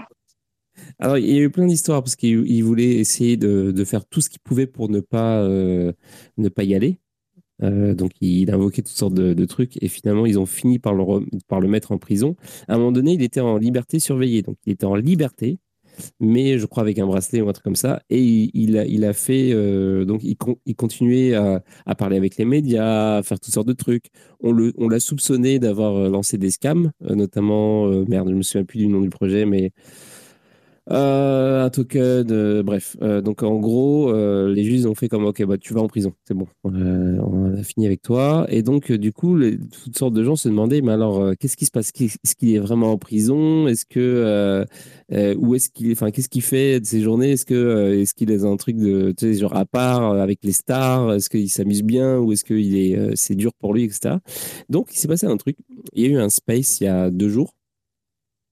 Alors 1.01 1.19
il 1.19 1.31
y 1.31 1.39
a 1.39 1.43
eu 1.43 1.51
plein 1.51 1.67
d'histoires 1.67 2.03
parce 2.03 2.15
qu'il 2.15 2.63
voulait 2.63 2.97
essayer 2.97 3.37
de, 3.37 3.85
faire 3.85 4.05
tout 4.07 4.21
ce 4.21 4.29
qu'il 4.31 4.41
pouvait 4.41 4.67
pour 4.67 4.89
ne 4.89 5.01
pas 5.01 5.43
euh, 5.43 5.93
ne 6.37 6.49
pas 6.49 6.63
y 6.63 6.75
aller. 6.75 6.99
Euh, 7.63 7.95
donc 7.95 8.13
il 8.21 8.51
a 8.51 8.55
invoqué 8.55 8.83
toutes 8.83 8.97
sortes 8.97 9.15
de, 9.15 9.45
trucs 9.45 9.83
et 9.83 9.89
finalement 9.89 10.27
ils 10.27 10.39
ont 10.39 10.47
fini 10.47 10.79
par 10.79 10.95
le, 10.95 11.05
par 11.49 11.61
le 11.61 11.69
mettre 11.69 11.93
en 11.93 11.99
prison. 11.99 12.37
À 12.69 12.75
un 12.75 12.79
moment 12.79 12.93
donné, 12.93 13.13
il 13.13 13.23
était 13.23 13.41
en 13.41 13.57
liberté 13.57 13.99
surveillée, 13.99 14.43
donc 14.43 14.57
il 14.67 14.73
était 14.73 14.87
en 14.87 14.95
liberté 14.95 15.59
mais 16.19 16.59
je 16.59 16.65
crois 16.65 16.83
avec 16.83 16.99
un 16.99 17.07
bracelet 17.07 17.43
ou 17.43 17.49
un 17.49 17.53
truc 17.53 17.65
comme 17.65 17.77
ça. 17.77 18.01
Et 18.09 18.23
il, 18.55 18.79
a, 18.79 18.87
il 18.87 19.05
a 19.05 19.13
fait, 19.13 19.51
euh, 19.53 20.05
donc 20.07 20.23
il, 20.23 20.37
il 20.65 20.75
continuait 20.75 21.35
à, 21.35 21.63
à, 21.85 21.95
parler 21.95 22.17
avec 22.17 22.39
les 22.39 22.47
médias, 22.47 23.19
à 23.19 23.23
faire 23.23 23.39
toutes 23.39 23.53
sortes 23.53 23.69
de 23.69 23.75
trucs. 23.75 24.07
On 24.43 24.53
l'a 24.53 24.73
on 24.79 24.99
soupçonné 24.99 25.59
d'avoir 25.59 25.97
euh, 25.97 26.09
lancé 26.09 26.39
des 26.39 26.51
scams, 26.51 26.93
notamment, 27.01 27.87
merde, 28.07 28.31
je 28.31 28.35
me 28.35 28.43
souviens 28.43 28.65
plus 28.65 28.79
du 28.79 28.87
nom 28.87 29.01
du 29.01 29.11
projet, 29.11 29.45
mais 29.45 29.73
euh, 30.91 31.65
un 31.65 31.71
token, 31.71 32.27
euh, 32.31 32.63
bref. 32.63 32.97
Euh, 33.01 33.21
donc 33.21 33.43
en 33.43 33.59
gros, 33.59 34.13
les 34.47 34.65
juges 34.65 34.87
ont 34.87 34.95
fait 34.95 35.09
comme 35.09 35.25
ok, 35.25 35.45
bah 35.45 35.59
tu 35.59 35.75
vas 35.75 35.81
en 35.81 35.89
prison, 35.89 36.13
c'est 36.25 36.35
bon, 36.35 36.47
on 36.65 37.55
a 37.55 37.63
fini 37.63 37.87
avec 37.87 38.03
toi. 38.03 38.47
Et 38.49 38.63
donc 38.63 38.91
du 38.91 39.13
coup, 39.13 39.39
toutes 39.39 39.99
sortes 39.99 40.15
de 40.15 40.25
gens 40.25 40.37
se 40.37 40.49
demandaient, 40.49 40.81
mais 40.81 40.93
alors 40.93 41.33
qu'est-ce 41.39 41.57
qui 41.57 41.67
se 41.67 41.71
passe? 41.71 41.93
Est-ce 41.99 42.35
qu'il 42.35 42.55
est 42.55 42.59
vraiment 42.59 42.93
en 42.93 42.99
prison? 42.99 43.69
Est-ce 43.69 43.85
que 43.85 44.65
où 45.37 45.55
est-ce 45.55 45.71
qu'il, 45.71 45.93
enfin 45.93 46.11
qu'est-ce 46.11 46.29
qu'il 46.29 46.43
fait 46.43 46.81
de 46.81 46.87
ses 46.87 47.01
journées? 47.01 47.33
Est-ce 47.33 47.47
que 47.47 47.93
est-ce 48.01 48.15
qu'il 48.15 48.31
est 48.31 48.45
un 48.45 48.57
truc 48.57 48.77
de, 48.77 49.13
tu 49.17 49.33
sais, 49.33 49.39
genre 49.39 49.57
à 49.57 49.65
part 49.65 50.15
avec 50.15 50.41
les 50.43 50.53
stars? 50.53 51.13
Est-ce 51.15 51.31
qu'il 51.31 51.51
s'amuse 51.51 51.83
bien? 51.83 52.19
Ou 52.19 52.33
est-ce 52.33 52.45
qu'il 52.45 52.77
est, 52.77 53.17
c'est 53.17 53.35
dur 53.35 53.53
pour 53.55 53.75
lui, 53.75 53.85
etc. 53.85 54.17
Donc 54.69 54.89
il 54.95 54.99
s'est 54.99 55.09
passé 55.09 55.27
un 55.27 55.37
truc. 55.37 55.57
Il 55.95 56.03
y 56.03 56.07
a 56.07 56.09
eu 56.11 56.19
un 56.19 56.31
space 56.31 56.81
il 56.81 56.85
y 56.85 56.89
a 56.89 57.11
deux 57.11 57.29
jours. 57.29 57.55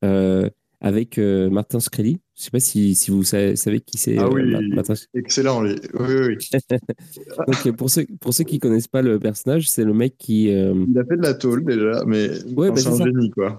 Euh, 0.05 0.49
avec 0.81 1.19
euh, 1.19 1.51
Martin 1.51 1.81
Screlly. 1.81 2.21
Je 2.35 2.43
ne 2.43 2.45
sais 2.45 2.51
pas 2.51 2.61
si, 2.61 2.95
si 2.95 3.11
vous 3.11 3.25
savez, 3.25 3.57
qui 3.85 3.99
c'est. 3.99 4.17
Ah 4.17 4.27
euh, 4.27 4.31
oui, 4.33 4.69
Martin... 4.73 4.95
excellent. 5.13 5.65
Oui, 5.65 5.75
oui, 5.99 6.37
Donc, 7.49 7.77
pour 7.77 7.91
ceux, 7.91 8.07
pour 8.21 8.33
ceux 8.33 8.45
qui 8.45 8.57
ne 8.57 8.61
connaissent 8.61 8.87
pas 8.87 9.03
le 9.03 9.19
personnage, 9.19 9.69
c'est 9.69 9.83
le 9.83 9.93
mec 9.93 10.17
qui. 10.19 10.55
Euh, 10.55 10.73
Il 10.89 10.97
a 10.99 11.05
fait 11.05 11.17
de 11.17 11.23
la 11.23 11.35
tôle 11.35 11.65
déjà, 11.65 12.05
mais 12.07 12.29
ouais, 12.55 12.71
bah, 12.71 12.77
c'est 12.77 12.89
un 12.89 13.07
génie. 13.07 13.31
Quoi. 13.31 13.59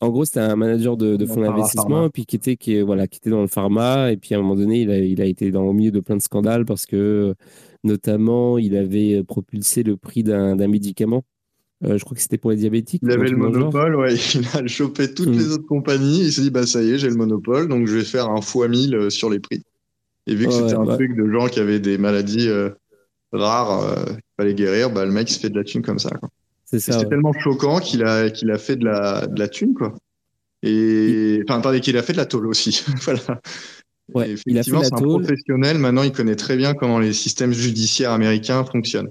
en 0.00 0.08
gros, 0.10 0.24
c'était 0.24 0.40
un 0.40 0.54
manager 0.54 0.96
de, 0.96 1.16
de 1.16 1.26
fonds 1.26 1.40
d'investissement, 1.40 2.08
puis 2.08 2.24
qui 2.24 2.36
était, 2.36 2.56
qui, 2.56 2.80
voilà, 2.82 3.08
qui 3.08 3.18
était 3.18 3.30
dans 3.30 3.42
le 3.42 3.48
pharma, 3.48 4.12
et 4.12 4.16
puis 4.16 4.34
à 4.34 4.38
un 4.38 4.42
moment 4.42 4.54
donné, 4.54 4.82
il 4.82 4.90
a, 4.90 4.98
il 4.98 5.20
a 5.20 5.24
été 5.24 5.50
dans, 5.50 5.64
au 5.64 5.72
milieu 5.72 5.90
de 5.90 6.00
plein 6.00 6.16
de 6.16 6.22
scandales 6.22 6.64
parce 6.64 6.86
que, 6.86 7.34
notamment, 7.82 8.58
il 8.58 8.76
avait 8.76 9.24
propulsé 9.24 9.82
le 9.82 9.96
prix 9.96 10.22
d'un 10.22 10.54
médicament 10.68 11.24
je 11.82 12.04
crois 12.04 12.14
que 12.14 12.22
c'était 12.22 12.38
pour 12.38 12.50
les 12.50 12.56
diabétiques. 12.56 13.02
Il 13.04 13.10
avait 13.10 13.28
le 13.28 13.36
monopole, 13.36 13.96
ouais. 13.96 14.14
Il 14.34 14.46
a 14.54 14.66
chopé 14.66 15.12
toutes 15.12 15.30
les 15.30 15.46
mm. 15.46 15.52
autres 15.52 15.66
compagnies. 15.66 16.20
Il 16.20 16.32
s'est 16.32 16.42
dit, 16.42 16.50
bah 16.50 16.66
ça 16.66 16.82
y 16.82 16.90
est, 16.90 16.98
j'ai 16.98 17.08
le 17.08 17.16
monopole, 17.16 17.68
donc 17.68 17.86
je 17.86 17.96
vais 17.96 18.04
faire 18.04 18.28
un 18.28 18.40
fois 18.40 18.68
1000 18.68 19.10
sur 19.10 19.30
les 19.30 19.40
prix. 19.40 19.62
Et 20.26 20.34
vu 20.34 20.46
que 20.46 20.52
c'était 20.52 20.74
un 20.74 20.86
truc 20.86 21.16
de 21.16 21.28
gens 21.30 21.48
qui 21.48 21.58
avaient 21.58 21.80
des 21.80 21.98
maladies 21.98 22.48
rares, 23.32 24.04
qu'il 24.06 24.22
fallait 24.36 24.54
guérir, 24.54 24.90
bah, 24.90 25.04
le 25.04 25.10
mec 25.10 25.30
il 25.30 25.34
se 25.34 25.40
fait 25.40 25.50
de 25.50 25.58
la 25.58 25.64
thune 25.64 25.82
comme 25.82 25.98
ça. 25.98 26.10
C'est 26.64 26.80
ça. 26.80 27.04
tellement 27.04 27.32
choquant 27.32 27.80
qu'il 27.80 28.02
a, 28.02 28.30
qu'il 28.30 28.50
a 28.50 28.58
fait 28.58 28.76
de 28.76 28.84
la, 28.84 29.26
de 29.26 29.38
la 29.38 29.48
thune, 29.48 29.74
quoi. 29.74 29.94
Et 30.62 31.42
enfin, 31.46 31.58
attendez, 31.58 31.80
qu'il 31.80 31.96
a 31.96 32.02
fait 32.02 32.12
de 32.12 32.18
la 32.18 32.26
tôle 32.26 32.46
aussi. 32.46 32.84
voilà. 33.02 33.40
Ouais, 34.14 34.30
effectivement, 34.30 34.82
c'est 34.82 34.94
un 34.94 34.96
professionnel. 34.96 35.78
Maintenant, 35.78 36.02
il 36.02 36.12
connaît 36.12 36.36
très 36.36 36.56
bien 36.56 36.74
comment 36.74 36.98
les 36.98 37.12
systèmes 37.12 37.52
judiciaires 37.52 38.12
américains 38.12 38.64
fonctionnent. 38.64 39.10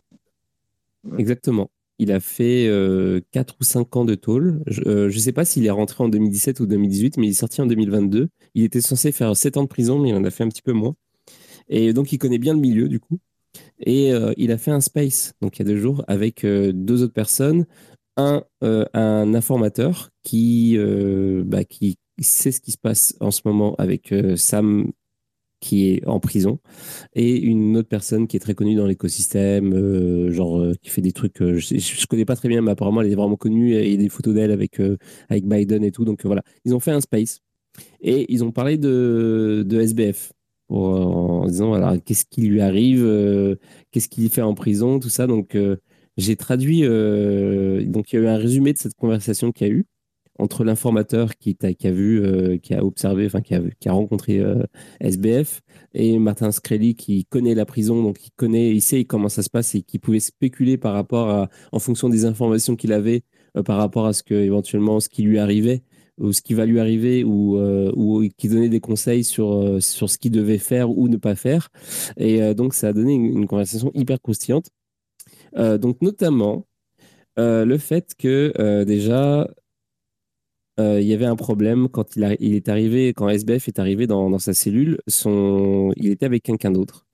Exactement. 1.18 1.70
Il 2.02 2.12
a 2.12 2.20
fait 2.20 2.64
4 2.66 2.72
euh, 2.72 3.22
ou 3.62 3.64
5 3.64 3.96
ans 3.96 4.06
de 4.06 4.16
tôle. 4.16 4.64
Je 4.66 4.82
ne 4.82 4.88
euh, 4.88 5.12
sais 5.12 5.34
pas 5.34 5.46
s'il 5.46 5.68
est 5.68 5.70
rentré 5.70 6.04
en 6.04 6.10
2017 6.10 6.60
ou 6.60 6.66
2018, 6.66 7.18
mais 7.18 7.28
il 7.28 7.30
est 7.30 7.34
sorti 7.34 7.62
en 7.62 7.68
2022. 7.68 8.30
Il 8.56 8.64
était 8.64 8.82
censé 8.82 9.12
faire 9.12 9.38
7 9.38 9.58
ans 9.58 9.64
de 9.64 9.68
prison, 9.68 10.00
mais 10.00 10.10
il 10.10 10.16
en 10.16 10.24
a 10.24 10.32
fait 10.32 10.44
un 10.44 10.50
petit 10.50 10.64
peu 10.64 10.72
moins. 10.74 10.96
Et 11.70 11.94
donc, 11.94 12.12
il 12.12 12.18
connaît 12.18 12.40
bien 12.40 12.56
le 12.56 12.60
milieu, 12.60 12.90
du 12.90 13.00
coup. 13.00 13.20
Et 13.82 14.12
euh, 14.14 14.34
il 14.38 14.52
a 14.52 14.58
fait 14.58 14.72
un 14.72 14.82
space, 14.82 15.34
donc 15.44 15.58
il 15.58 15.60
y 15.60 15.62
a 15.62 15.66
deux 15.72 15.78
jours, 15.78 16.04
avec 16.08 16.44
deux 16.44 17.04
autres 17.04 17.14
personnes. 17.14 17.68
Un, 18.18 18.42
informateur 18.64 20.10
bah, 20.24 21.64
qui 21.66 21.98
sait 22.20 22.52
ce 22.52 22.62
qui 22.62 22.72
se 22.72 22.80
passe 22.80 23.16
en 23.20 23.30
ce 23.30 23.42
moment 23.46 23.76
avec 23.76 24.12
Sam 24.38 24.92
qui 25.62 25.92
est 25.92 26.08
en 26.08 26.20
prison, 26.20 26.60
et 27.14 27.40
une 27.40 27.78
autre 27.78 27.88
personne 27.88 28.28
qui 28.28 28.36
est 28.36 28.40
très 28.40 28.56
connue 28.56 28.76
dans 28.76 28.88
l'écosystème, 28.88 29.74
euh, 29.74 30.32
genre 30.32 30.60
euh, 30.60 30.74
qui 30.82 30.90
fait 30.90 31.02
des 31.02 31.14
trucs, 31.14 31.42
euh, 31.42 31.58
je, 31.58 31.76
ne 31.76 32.06
connais 32.08 32.26
pas 32.26 32.36
très 32.36 32.50
bien, 32.50 32.62
mais 32.62 32.72
apparemment 32.72 33.02
elle 33.02 33.12
est 33.12 33.16
vraiment 33.16 33.38
connue, 33.38 33.76
et 33.76 33.86
il 33.86 33.92
y 33.92 33.94
a 33.94 33.98
des 33.98 34.10
photos 34.10 34.34
d'elle 34.34 34.52
avec, 34.52 34.82
avec 35.30 35.46
Biden 35.46 35.84
et 35.84 35.92
tout, 35.92 36.04
donc 36.04 36.26
voilà. 36.26 36.44
Ils 36.66 36.76
ont 36.76 36.80
fait 36.80 36.92
un 36.92 37.00
space, 37.00 37.40
et 38.02 38.26
ils 38.34 38.44
ont 38.44 38.52
parlé 38.52 38.78
de, 38.78 39.64
de 39.66 39.82
SBF, 39.82 40.34
en 40.70 41.46
disant, 41.48 41.70
voilà, 41.70 41.98
qu'est-ce 42.00 42.26
qui 42.26 42.42
lui 42.42 42.62
arrive, 42.62 43.06
qu'est-ce 43.92 44.10
qu'il 44.10 44.30
fait 44.30 44.42
en 44.42 44.56
prison, 44.56 45.00
tout 45.00 45.10
ça, 45.10 45.28
donc 45.28 45.58
j'ai 46.18 46.36
traduit, 46.36 46.82
donc 46.82 48.12
il 48.12 48.16
y 48.16 48.18
a 48.18 48.22
eu 48.22 48.28
un 48.28 48.38
résumé 48.38 48.74
de 48.74 48.78
cette 48.80 48.96
conversation 48.96 49.52
qu'il 49.52 49.68
y 49.68 49.70
a 49.70 49.74
eu, 49.74 49.86
entre 50.42 50.64
l'informateur 50.64 51.38
qui, 51.38 51.56
a 51.62 51.92
vu, 51.92 52.20
euh, 52.20 52.58
qui 52.58 52.74
a 52.74 52.84
observé, 52.84 53.28
enfin 53.28 53.42
qui 53.42 53.54
a, 53.54 53.92
rencontré 53.94 54.40
euh, 54.40 54.64
SBF 55.00 55.62
et 55.94 56.18
Martin 56.18 56.52
Screlly 56.52 56.96
qui 56.96 57.26
connaît 57.26 57.54
la 57.54 57.66
prison, 57.66 58.02
donc 58.02 58.26
il 58.26 58.32
connaît, 58.32 58.72
il 58.72 58.82
sait 58.82 59.06
comment 59.06 59.30
ça 59.30 59.44
se 59.44 59.52
passe 59.52 59.76
et 59.76 59.84
qui 59.84 60.00
pouvait 60.00 60.20
spéculer 60.20 60.78
par 60.78 60.94
rapport 60.94 61.30
à, 61.30 61.50
en 61.72 61.78
fonction 61.78 62.10
des 62.10 62.26
informations 62.26 62.76
qu'il 62.76 62.92
avait, 62.92 63.22
euh, 63.56 63.62
par 63.62 63.78
rapport 63.78 64.08
à 64.08 64.14
ce 64.14 64.24
que 64.24 64.34
éventuellement 64.34 65.00
ce 65.00 65.10
qui 65.10 65.22
lui 65.22 65.38
arrivait 65.38 65.84
ou 66.18 66.34
ce 66.34 66.42
qui 66.42 66.56
va 66.56 66.66
lui 66.66 66.80
arriver 66.80 67.24
ou, 67.24 67.58
ou 67.96 68.28
qui 68.38 68.48
donnait 68.48 68.70
des 68.70 68.82
conseils 68.82 69.24
sur, 69.24 69.82
sur 69.82 70.10
ce 70.10 70.20
qu'il 70.20 70.32
devait 70.32 70.60
faire 70.60 70.92
ou 70.92 71.08
ne 71.08 71.18
pas 71.18 71.36
faire. 71.36 71.70
Et 72.18 72.54
donc 72.54 72.76
ça 72.76 72.90
a 72.90 72.94
donné 72.94 73.14
une, 73.14 73.26
une 73.26 73.48
conversation 73.48 73.90
hyper 73.96 74.22
croustillante. 74.22 74.70
donc 75.56 76.00
notamment 76.02 76.68
le 77.38 77.78
fait 77.78 78.14
que 78.20 78.84
déjà 78.84 79.48
euh, 80.82 81.00
il 81.00 81.08
y 81.08 81.14
avait 81.14 81.26
un 81.26 81.36
problème 81.36 81.88
quand 81.90 82.16
il, 82.16 82.24
est 82.24 82.70
arrivé, 82.70 83.14
quand 83.14 83.30
SBF 83.30 83.68
est 83.68 83.80
arrivé 83.80 84.08
dans, 84.08 84.40
sa 84.40 84.54
cellule, 84.54 85.00
il 85.16 86.12
était 86.12 86.26
avec 86.26 86.44
quelqu'un 86.44 86.72
d'autre. 86.72 87.06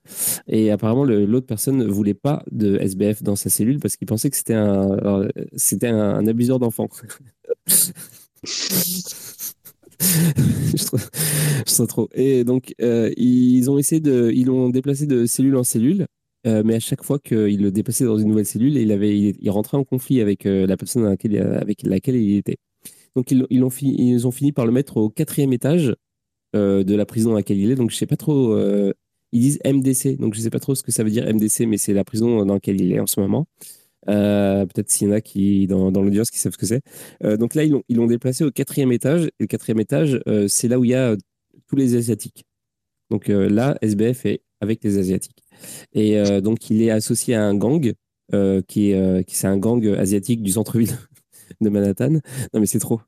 Et 0.48 0.72
apparemment, 0.72 1.03
l'autre 1.03 1.48
personne 1.48 1.77
ne 1.77 1.85
voulait 1.85 2.14
pas 2.14 2.44
de 2.52 2.77
SBF 2.77 3.23
dans 3.23 3.35
sa 3.35 3.49
cellule 3.49 3.80
parce 3.80 3.98
qu'il 3.98 4.07
pensait 4.07 4.30
que 4.30 4.38
c'était 4.38 4.53
un, 4.53 6.27
abuseur 6.27 6.60
d'enfants. 6.60 6.88
je, 8.45 10.85
trouve, 10.85 11.88
trop. 11.88 12.10
Et 12.14 12.45
donc, 12.45 12.73
euh, 12.81 13.11
ils 13.18 13.69
ont 13.69 13.77
essayé 13.77 13.99
de, 13.99 14.31
ils 14.34 14.45
l'ont 14.45 14.69
déplacé 14.69 15.07
de 15.07 15.26
cellule 15.26 15.57
en 15.57 15.64
cellule. 15.64 16.06
Euh, 16.45 16.61
mais 16.64 16.76
à 16.76 16.80
chaque 16.80 17.03
fois 17.03 17.19
qu'il 17.19 17.61
le 17.61 17.72
déplaçait 17.72 18.06
dans 18.06 18.18
une 18.18 18.30
nouvelle 18.30 18.45
cellule, 18.45 18.77
il, 18.77 18.91
avait, 18.94 19.18
il, 19.18 19.49
rentrait 19.49 19.76
en 19.76 19.84
conflit 19.84 20.22
avec 20.22 20.45
la 20.45 20.77
personne 20.77 21.06
avec 21.06 21.84
laquelle 21.84 22.15
il 22.15 22.38
était. 22.38 22.57
Donc 23.18 23.31
ils, 23.31 23.48
ils, 23.49 23.64
ont 23.64 24.31
fini, 24.31 24.52
par 24.52 24.68
le 24.68 24.72
mettre 24.72 24.98
au 24.98 25.10
quatrième 25.10 25.52
étage 25.52 25.95
euh, 26.56 26.84
de 26.84 26.94
la 26.94 27.07
prison 27.07 27.31
dans 27.31 27.38
laquelle 27.38 27.57
il 27.57 27.72
est. 27.72 27.76
Donc 27.76 27.89
je 27.89 27.95
sais 27.95 28.06
pas 28.06 28.15
trop. 28.15 28.53
Euh, 28.53 28.94
ils 29.31 29.41
disent 29.41 29.60
MDC, 29.65 30.19
donc 30.19 30.35
je 30.35 30.39
sais 30.39 30.52
pas 30.52 30.60
trop 30.60 30.76
ce 30.76 30.84
que 30.84 30.91
ça 30.91 31.03
veut 31.03 31.10
dire 31.10 31.26
MDC, 31.26 31.61
mais 31.61 31.80
c'est 31.80 31.94
la 31.94 32.03
prison 32.03 32.45
dans 32.45 32.53
laquelle 32.53 32.80
il 32.80 32.94
est 32.94 32.99
en 32.99 33.07
ce 33.07 33.19
moment. 33.19 33.48
Euh, 34.07 34.68
peut-être 34.68 34.91
s'il 34.91 35.07
y 35.07 35.11
en 35.11 35.15
a 35.15 35.22
qui 35.22 35.65
dans, 35.65 35.89
l'audience 35.89 36.30
qui 36.30 36.38
savent 36.38 36.53
ce 36.53 36.60
que 36.60 36.68
c'est. 36.68 36.81
donc 37.39 37.56
là, 37.56 37.64
ils 37.64 37.95
l'ont 37.95 38.06
déplacé 38.06 38.44
au 38.44 38.52
quatrième 38.52 38.91
étage. 38.91 39.26
Et 39.26 39.31
le 39.39 39.48
quatrième 39.48 39.80
étage, 39.80 40.22
c'est 40.48 40.68
là 40.68 40.77
où 40.77 40.85
il 40.85 40.91
y 40.91 40.94
a 40.94 41.15
tous 41.68 41.76
les 41.76 41.95
Asiatiques. 41.95 42.45
Donc 43.10 43.30
là, 43.30 43.80
SBF 43.81 44.27
est 44.27 44.41
avec 44.61 44.84
les 44.84 44.99
Asiatiques. 44.99 45.44
Et 45.94 46.22
donc, 46.41 46.69
il 46.69 46.84
est 46.84 46.91
associé 46.91 47.34
à 47.34 47.44
un 47.44 47.56
gang 47.56 47.81
qui 48.68 48.94
qui 49.27 49.35
c'est 49.35 49.48
un 49.48 49.57
gang 49.57 49.84
asiatique 49.98 50.44
du 50.44 50.52
centre-ville 50.52 50.95
de 51.61 51.69
Manhattan. 51.69 52.19
Non, 52.53 52.60
mais 52.60 52.65
c'est 52.65 52.80
trop. 52.80 53.02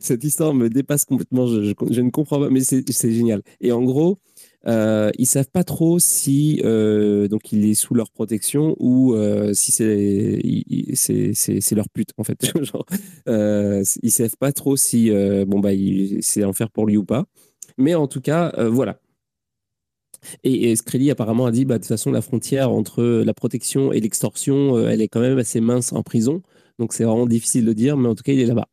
cette 0.00 0.24
histoire 0.24 0.54
me 0.54 0.68
dépasse 0.68 1.04
complètement. 1.04 1.46
Je, 1.46 2.00
ne 2.00 2.10
comprends 2.10 2.40
pas, 2.40 2.50
mais 2.50 2.60
c'est 2.60 3.12
génial. 3.12 3.42
Et 3.60 3.72
en 3.72 3.82
gros, 3.82 4.18
euh, 4.66 5.10
ils 5.18 5.26
savent 5.26 5.50
pas 5.50 5.64
trop 5.64 5.98
si 5.98 6.60
euh, 6.64 7.28
donc 7.28 7.52
il 7.52 7.66
est 7.66 7.74
sous 7.74 7.94
leur 7.94 8.10
protection 8.10 8.74
ou 8.78 9.14
euh, 9.14 9.52
si 9.52 9.72
c'est 9.72 11.74
leur 11.74 11.88
pute 11.90 12.10
en 12.16 12.24
fait. 12.24 12.50
Genre, 12.62 12.86
euh, 13.28 13.84
ils 14.02 14.10
savent 14.10 14.36
pas 14.38 14.52
trop 14.52 14.76
si 14.76 15.10
bon 15.46 15.60
bah 15.60 15.70
c'est 16.20 16.44
enfer 16.44 16.70
pour 16.70 16.86
lui 16.86 16.96
ou 16.96 17.04
pas. 17.04 17.26
Mais 17.76 17.94
en 17.94 18.06
tout 18.06 18.20
cas, 18.20 18.52
voilà. 18.68 18.98
Et, 20.42 20.72
et 20.72 21.10
apparemment 21.10 21.46
a 21.46 21.50
dit 21.50 21.64
bah, 21.64 21.74
de 21.74 21.82
toute 21.82 21.88
façon 21.88 22.10
la 22.12 22.22
frontière 22.22 22.70
entre 22.70 23.02
la 23.02 23.34
protection 23.34 23.92
et 23.92 24.00
l'extorsion, 24.00 24.88
elle 24.88 25.00
est 25.00 25.08
quand 25.08 25.20
même 25.20 25.38
assez 25.38 25.60
mince 25.60 25.92
en 25.92 26.02
prison. 26.02 26.42
Donc 26.78 26.92
c'est 26.92 27.04
vraiment 27.04 27.26
difficile 27.26 27.64
de 27.64 27.72
dire, 27.72 27.96
mais 27.96 28.08
en 28.08 28.14
tout 28.14 28.22
cas, 28.22 28.32
il 28.32 28.40
est 28.40 28.46
là-bas. 28.46 28.68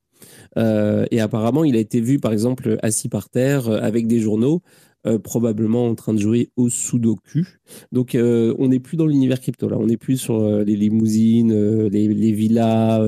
Euh, 0.58 1.06
et 1.12 1.20
apparemment, 1.20 1.64
il 1.64 1.76
a 1.76 1.80
été 1.80 2.02
vu, 2.02 2.20
par 2.20 2.34
exemple, 2.34 2.78
assis 2.82 3.10
par 3.10 3.30
terre 3.30 3.70
euh, 3.70 3.80
avec 3.82 4.08
des 4.08 4.20
journaux, 4.20 4.62
euh, 5.08 5.18
probablement 5.20 5.88
en 5.88 5.96
train 5.96 6.14
de 6.14 6.20
jouer 6.20 6.50
au 6.56 6.70
Sudoku. 6.70 7.48
Donc, 7.92 8.16
on 8.16 8.68
n'est 8.68 8.80
plus 8.80 8.98
dans 8.98 9.08
l'univers 9.08 9.40
crypto, 9.40 9.70
là. 9.70 9.78
On 9.80 9.88
n'est 9.88 9.98
plus 9.98 10.18
sur 10.18 10.40
les 10.64 10.76
limousines, 10.76 11.88
les, 11.88 12.08
villas, 12.34 13.04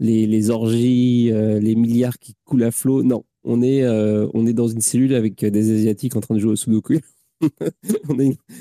les, 0.00 0.26
les, 0.26 0.50
orgies, 0.50 1.30
les 1.32 1.74
milliards 1.74 2.18
qui 2.18 2.34
coulent 2.44 2.64
à 2.64 2.70
flot. 2.70 3.02
Non, 3.02 3.24
on 3.44 3.62
est, 3.62 3.86
on 3.86 4.46
est 4.46 4.52
dans 4.52 4.68
une 4.68 4.80
cellule 4.80 5.14
avec 5.14 5.44
des 5.44 5.72
Asiatiques 5.72 6.16
en 6.16 6.20
train 6.20 6.34
de 6.34 6.40
jouer 6.40 6.52
au 6.52 6.56
Sudoku. 6.56 6.98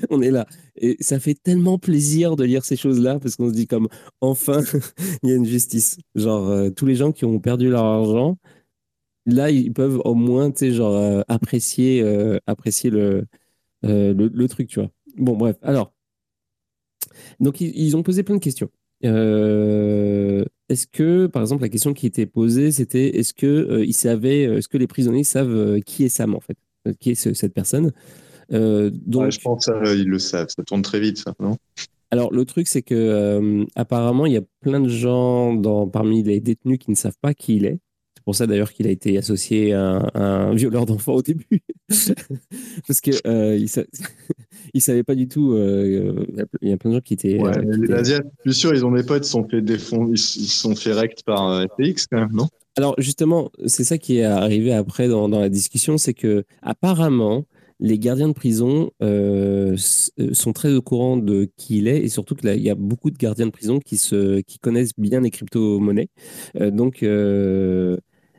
on, 0.10 0.22
est, 0.22 0.32
là. 0.32 0.46
Et 0.76 0.98
ça 1.00 1.20
fait 1.20 1.36
tellement 1.36 1.78
plaisir 1.78 2.36
de 2.36 2.44
lire 2.44 2.66
ces 2.66 2.76
choses-là 2.76 3.20
parce 3.20 3.36
qu'on 3.36 3.50
se 3.50 3.54
dit 3.54 3.68
comme 3.68 3.88
enfin 4.22 4.62
il 5.24 5.30
y 5.30 5.34
a 5.34 5.36
une 5.36 5.46
justice. 5.46 5.98
Genre 6.16 6.48
euh, 6.48 6.70
tous 6.70 6.86
les 6.86 6.96
gens 6.96 7.12
qui 7.12 7.26
ont 7.26 7.40
perdu 7.40 7.70
leur 7.70 7.84
argent, 7.86 8.38
là 9.26 9.52
ils 9.52 9.72
peuvent 9.74 10.02
au 10.04 10.16
moins 10.16 10.52
tu 10.52 10.60
sais 10.60 10.72
genre 10.72 10.96
euh, 10.96 11.22
apprécier 11.28 12.02
euh, 12.02 12.40
apprécier 12.48 12.90
le, 12.90 13.26
le, 13.84 14.48
truc 14.48 14.68
tu 14.68 14.80
vois. 14.80 14.90
Bon 15.18 15.36
bref 15.36 15.58
alors 15.62 15.94
donc 17.40 17.62
ils, 17.62 17.96
ont 17.96 18.04
posé 18.04 18.24
plein 18.24 18.36
de 18.36 18.42
questions. 18.42 18.70
est-ce 19.04 20.88
que, 20.88 21.28
par 21.28 21.44
exemple, 21.44 21.62
la 21.62 21.70
question 21.70 21.94
qui 21.94 22.08
était 22.08 22.26
posée, 22.26 22.72
c'était 22.72 23.18
est-ce 23.20 23.34
que 23.34 23.84
ils 23.86 23.94
savaient, 23.94 24.44
est-ce 24.44 24.68
que 24.68 24.78
les 24.78 24.88
prisonniers 24.88 25.26
savent 25.26 25.80
qui 25.82 26.06
est 26.06 26.10
Sam 26.10 26.34
en 26.34 26.40
fait, 26.40 26.58
qui 27.00 27.12
est 27.12 27.16
cette 27.16 27.54
personne? 27.54 27.92
Euh, 28.52 28.90
donc, 28.94 29.32
je 29.32 29.40
pense 29.40 29.66
qu'ils 29.66 30.08
le 30.08 30.20
savent, 30.20 30.50
ça 30.50 30.64
tourne 30.64 30.82
très 30.82 31.00
vite, 31.00 31.18
ça, 31.18 31.34
non? 31.40 31.58
Alors, 32.12 32.32
le 32.32 32.46
truc, 32.46 32.68
c'est 32.68 32.84
que 32.84 32.94
euh, 32.94 33.66
apparemment, 33.76 34.26
il 34.26 34.34
y 34.34 34.38
a 34.38 34.44
plein 34.62 34.80
de 34.80 34.90
gens 34.90 35.54
dans, 35.54 35.88
parmi 35.88 36.22
les 36.22 36.40
détenus 36.40 36.78
qui 36.78 36.92
ne 36.92 36.96
savent 36.96 37.18
pas 37.20 37.34
qui 37.34 37.56
il 37.56 37.66
est. 37.66 37.80
C'est 38.16 38.24
pour 38.24 38.36
ça 38.36 38.46
d'ailleurs 38.46 38.72
qu'il 38.72 38.88
a 38.88 38.92
été 38.92 39.18
associé 39.18 39.74
à 39.74 40.10
un, 40.14 40.54
violeur 40.56 40.86
d'enfants 40.86 41.14
au 41.14 41.22
début. 41.24 41.46
Parce 42.88 43.02
qu'il 43.02 43.16
euh, 43.26 43.60
ne 43.60 44.80
savait 44.80 45.04
pas 45.04 45.16
du 45.16 45.28
tout. 45.28 45.58
il 45.58 46.38
y 46.62 46.72
a 46.72 46.78
plein 46.78 46.92
de 46.92 46.96
gens 46.96 47.02
qui 47.02 47.16
étaient. 47.16 47.42
Ouais, 47.42 47.60
les 47.64 47.92
Asiates, 47.92 48.28
je 48.46 48.52
suis 48.52 48.60
sûr, 48.60 48.74
ils 48.76 48.86
ont 48.86 48.92
des 48.92 49.04
potes, 49.04 49.26
ils 49.26 49.30
sont 49.30 49.48
fait, 49.48 49.62
des 49.62 49.80
fonds, 49.80 50.08
ils, 50.12 50.18
sont 50.18 50.76
fait 50.76 50.94
rect 50.94 51.24
par 51.26 51.64
FTX 51.64 52.06
quand 52.12 52.20
même, 52.20 52.32
non? 52.34 52.48
Alors, 52.78 52.96
justement, 52.98 53.52
c'est 53.66 53.84
ça 53.84 53.98
qui 53.98 54.18
est 54.18 54.24
arrivé 54.24 54.74
après 54.74 55.08
dans, 55.08 55.30
dans 55.30 55.40
la 55.40 55.50
discussion 55.50 55.98
c'est 55.98 56.14
que 56.14 56.44
apparemment, 56.62 57.46
les 57.80 58.00
gardiens 58.00 58.28
de 58.28 58.34
prison 58.34 58.92
euh, 59.02 59.76
euh, 60.20 60.34
sont 60.34 60.54
très 60.54 60.74
au 60.74 60.82
courant 60.82 61.18
de 61.18 61.50
qui 61.58 61.78
il 61.80 61.88
est 61.88 62.00
et 62.00 62.10
surtout 62.10 62.36
qu'il 62.36 62.62
y 62.62 62.70
a 62.70 62.76
beaucoup 62.76 63.12
de 63.12 63.18
gardiens 63.18 63.46
de 63.48 63.52
prison 63.52 63.80
qui, 63.80 63.98
se, 63.98 64.42
qui 64.42 64.60
connaissent 64.60 64.98
bien 64.98 65.22
les 65.22 65.32
crypto-monnaies. 65.32 66.10
Euh, 66.60 66.72
donc, 66.72 67.04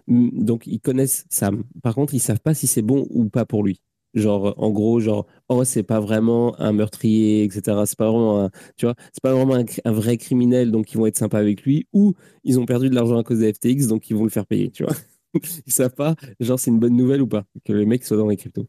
donc, 0.07 0.67
ils 0.67 0.81
connaissent 0.81 1.25
Sam. 1.31 1.65
Par 1.83 1.95
contre, 1.95 2.15
ils 2.15 2.21
savent 2.21 2.41
pas 2.41 2.55
si 2.55 2.67
c'est 2.67 2.83
bon 2.83 3.07
ou 3.11 3.29
pas 3.29 3.45
pour 3.47 3.65
lui. 3.65 3.81
genre 4.15 4.55
en 4.59 4.71
gros 4.71 5.01
genre 5.01 5.27
oh 5.49 5.65
c'est 5.65 5.83
pas 5.83 5.99
vraiment 5.99 6.55
un 6.61 6.73
meurtrier 6.73 7.43
etc 7.45 7.83
c'est 7.85 7.99
pas 7.99 8.11
vraiment 8.11 8.45
un, 8.45 8.51
tu 8.77 8.87
vois 8.87 8.95
c'est 9.13 9.23
pas 9.23 9.35
vraiment 9.35 9.57
un, 9.85 9.93
vrai 9.93 10.17
criminel 10.19 10.71
donc 10.71 10.93
ils 10.93 10.99
vont 10.99 11.07
être 11.07 11.19
sympas 11.19 11.41
avec 11.41 11.63
lui 11.63 11.89
ou 11.93 12.15
ils 12.45 12.61
ont 12.61 12.65
perdu 12.65 12.89
de 12.91 12.95
l'argent 12.95 13.19
à 13.19 13.25
cause 13.25 13.41
de 13.41 13.53
FTX 13.53 13.89
donc 13.89 14.09
ils 14.11 14.17
vont 14.17 14.23
le 14.23 14.31
faire 14.31 14.47
payer 14.47 14.71
tu 14.71 14.85
vois 14.85 14.95
ils 15.67 15.73
savent 15.73 15.95
pas 15.95 16.15
genre 16.41 16.59
c'est 16.59 16.71
une 16.71 16.79
bonne 16.81 16.97
nouvelle 16.97 17.23
ou 17.23 17.27
pas 17.27 17.45
que 17.65 17.73
le 17.73 17.85
mec 17.87 18.05
soit 18.05 18.17
dans 18.17 18.29
les 18.29 18.37
cryptos 18.37 18.67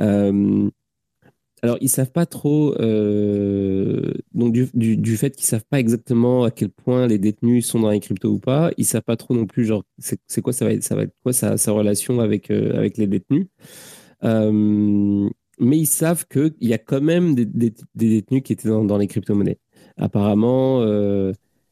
euh, 0.00 0.70
alors, 1.64 1.78
ils 1.80 1.88
savent 1.88 2.12
pas 2.12 2.26
trop, 2.26 2.74
euh, 2.78 4.12
donc 4.34 4.52
du, 4.52 5.16
fait 5.16 5.34
qu'ils 5.34 5.46
savent 5.46 5.64
pas 5.64 5.80
exactement 5.80 6.44
à 6.44 6.50
quel 6.50 6.68
point 6.68 7.06
les 7.06 7.16
détenus 7.16 7.64
sont 7.66 7.80
dans 7.80 7.88
les 7.88 8.00
cryptos 8.00 8.28
ou 8.28 8.38
pas, 8.38 8.70
ils 8.76 8.84
savent 8.84 9.00
pas 9.00 9.16
trop 9.16 9.32
non 9.32 9.46
plus, 9.46 9.64
genre, 9.64 9.82
c'est 9.96 10.42
quoi 10.42 10.52
ça 10.52 10.66
va 10.66 10.72
être, 10.72 10.82
ça 10.82 10.94
va 10.94 11.06
quoi 11.22 11.32
sa, 11.32 11.56
relation 11.72 12.20
avec, 12.20 12.50
euh, 12.50 12.76
avec 12.76 12.98
les 12.98 13.06
détenus. 13.06 13.46
Mais 14.22 15.78
ils 15.78 15.86
savent 15.86 16.26
qu'il 16.26 16.52
y 16.60 16.74
a 16.74 16.78
quand 16.78 17.00
même 17.00 17.34
des, 17.34 17.46
détenus 17.94 18.42
qui 18.42 18.52
étaient 18.52 18.68
dans 18.68 18.98
les 18.98 19.06
crypto-monnaies. 19.06 19.58
Apparemment, 19.96 20.80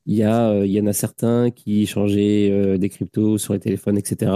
il 0.07 0.17
y, 0.17 0.23
a, 0.23 0.65
il 0.65 0.73
y 0.73 0.81
en 0.81 0.87
a 0.87 0.93
certains 0.93 1.51
qui 1.51 1.87
changeaient 1.87 2.79
des 2.79 2.89
cryptos 2.89 3.39
sur 3.39 3.53
les 3.53 3.61
téléphones, 3.61 3.99
etc. 3.99 4.33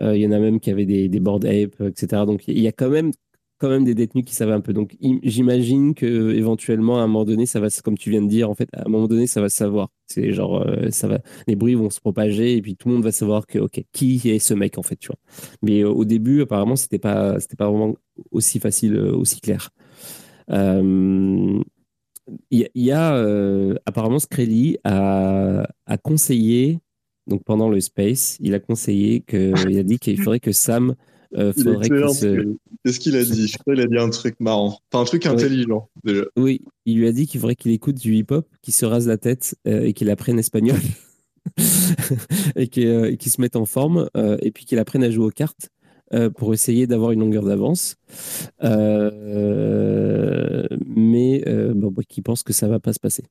il 0.00 0.16
y 0.16 0.26
en 0.26 0.32
a 0.32 0.38
même 0.38 0.60
qui 0.60 0.70
avaient 0.70 0.86
des, 0.86 1.08
des 1.08 1.20
board 1.20 1.44
apes, 1.44 1.80
etc. 1.80 2.24
Donc 2.26 2.48
il 2.48 2.60
y 2.60 2.68
a 2.68 2.72
quand 2.72 2.88
même 2.88 3.12
quand 3.58 3.68
même 3.70 3.84
des 3.84 3.94
détenus 3.94 4.24
qui 4.24 4.34
savaient 4.34 4.52
un 4.52 4.60
peu. 4.60 4.72
Donc, 4.72 4.96
j'imagine 5.22 5.94
que 5.94 6.32
éventuellement, 6.34 6.98
à 6.98 7.02
un 7.02 7.06
moment 7.06 7.24
donné, 7.24 7.46
ça 7.46 7.60
va, 7.60 7.68
comme 7.82 7.96
tu 7.96 8.10
viens 8.10 8.22
de 8.22 8.28
dire, 8.28 8.50
en 8.50 8.54
fait, 8.54 8.68
à 8.74 8.82
un 8.86 8.90
moment 8.90 9.06
donné, 9.08 9.26
ça 9.26 9.40
va 9.40 9.48
se 9.48 9.56
savoir. 9.56 9.88
C'est 10.06 10.32
genre, 10.32 10.62
euh, 10.62 10.90
ça 10.90 11.08
va, 11.08 11.20
les 11.46 11.56
bruits 11.56 11.74
vont 11.74 11.90
se 11.90 12.00
propager 12.00 12.56
et 12.56 12.62
puis 12.62 12.76
tout 12.76 12.88
le 12.88 12.94
monde 12.94 13.04
va 13.04 13.12
savoir 13.12 13.46
que, 13.46 13.58
ok, 13.58 13.82
qui 13.92 14.20
est 14.28 14.38
ce 14.38 14.54
mec 14.54 14.76
en 14.78 14.82
fait, 14.82 14.96
tu 14.96 15.08
vois. 15.08 15.18
Mais 15.62 15.82
euh, 15.82 15.88
au 15.88 16.04
début, 16.04 16.42
apparemment, 16.42 16.76
c'était 16.76 16.98
pas, 16.98 17.40
c'était 17.40 17.56
pas 17.56 17.70
vraiment 17.70 17.94
aussi 18.32 18.58
facile, 18.60 18.96
euh, 18.96 19.14
aussi 19.14 19.40
clair. 19.40 19.70
Il 22.50 22.68
y, 22.74 22.90
a 22.90 23.76
apparemment 23.84 24.18
Screlly 24.18 24.78
a, 24.84 25.66
a 25.86 25.98
conseillé 25.98 26.80
donc 27.26 27.42
pendant 27.44 27.68
le 27.68 27.80
space, 27.80 28.36
il 28.40 28.54
a 28.54 28.60
conseillé 28.60 29.20
que, 29.20 29.52
il 29.70 29.78
a 29.78 29.82
dit 29.82 29.98
qu'il 29.98 30.20
faudrait 30.20 30.40
que 30.40 30.52
Sam 30.52 30.94
euh, 31.36 31.52
Qu'est-ce 32.84 33.00
qu'il 33.00 33.16
a 33.16 33.24
dit? 33.24 33.48
Je 33.48 33.58
crois 33.58 33.74
qu'il 33.74 33.82
a 33.82 33.86
dit 33.86 33.98
un 33.98 34.10
truc 34.10 34.36
marrant. 34.38 34.78
Enfin, 34.92 35.02
un 35.02 35.04
truc 35.04 35.26
intelligent, 35.26 35.88
déjà. 36.04 36.22
Oui, 36.36 36.60
il 36.86 36.98
lui 36.98 37.08
a 37.08 37.12
dit 37.12 37.26
qu'il 37.26 37.40
faudrait 37.40 37.56
qu'il 37.56 37.72
écoute 37.72 37.96
du 37.96 38.14
hip-hop, 38.14 38.46
qu'il 38.62 38.72
se 38.72 38.86
rase 38.86 39.08
la 39.08 39.16
tête 39.16 39.56
euh, 39.66 39.82
et 39.82 39.94
qu'il 39.94 40.10
apprenne 40.10 40.38
espagnol. 40.38 40.78
et 42.56 42.70
euh, 42.78 43.16
qu'il 43.16 43.32
se 43.32 43.40
mette 43.40 43.56
en 43.56 43.66
forme 43.66 44.08
et 44.40 44.50
puis 44.50 44.64
qu'il 44.64 44.78
apprenne 44.78 45.02
à 45.02 45.10
jouer 45.10 45.26
aux 45.26 45.30
cartes 45.30 45.70
pour 46.36 46.54
essayer 46.54 46.86
d'avoir 46.86 47.12
une 47.12 47.20
longueur 47.20 47.44
d'avance. 47.44 47.96
mais 48.62 48.70
bon, 51.74 51.92
qui 52.08 52.22
pense 52.22 52.42
que 52.42 52.52
ça 52.52 52.68
va 52.68 52.80
pas 52.80 52.92
se 52.92 53.00
passer. 53.00 53.24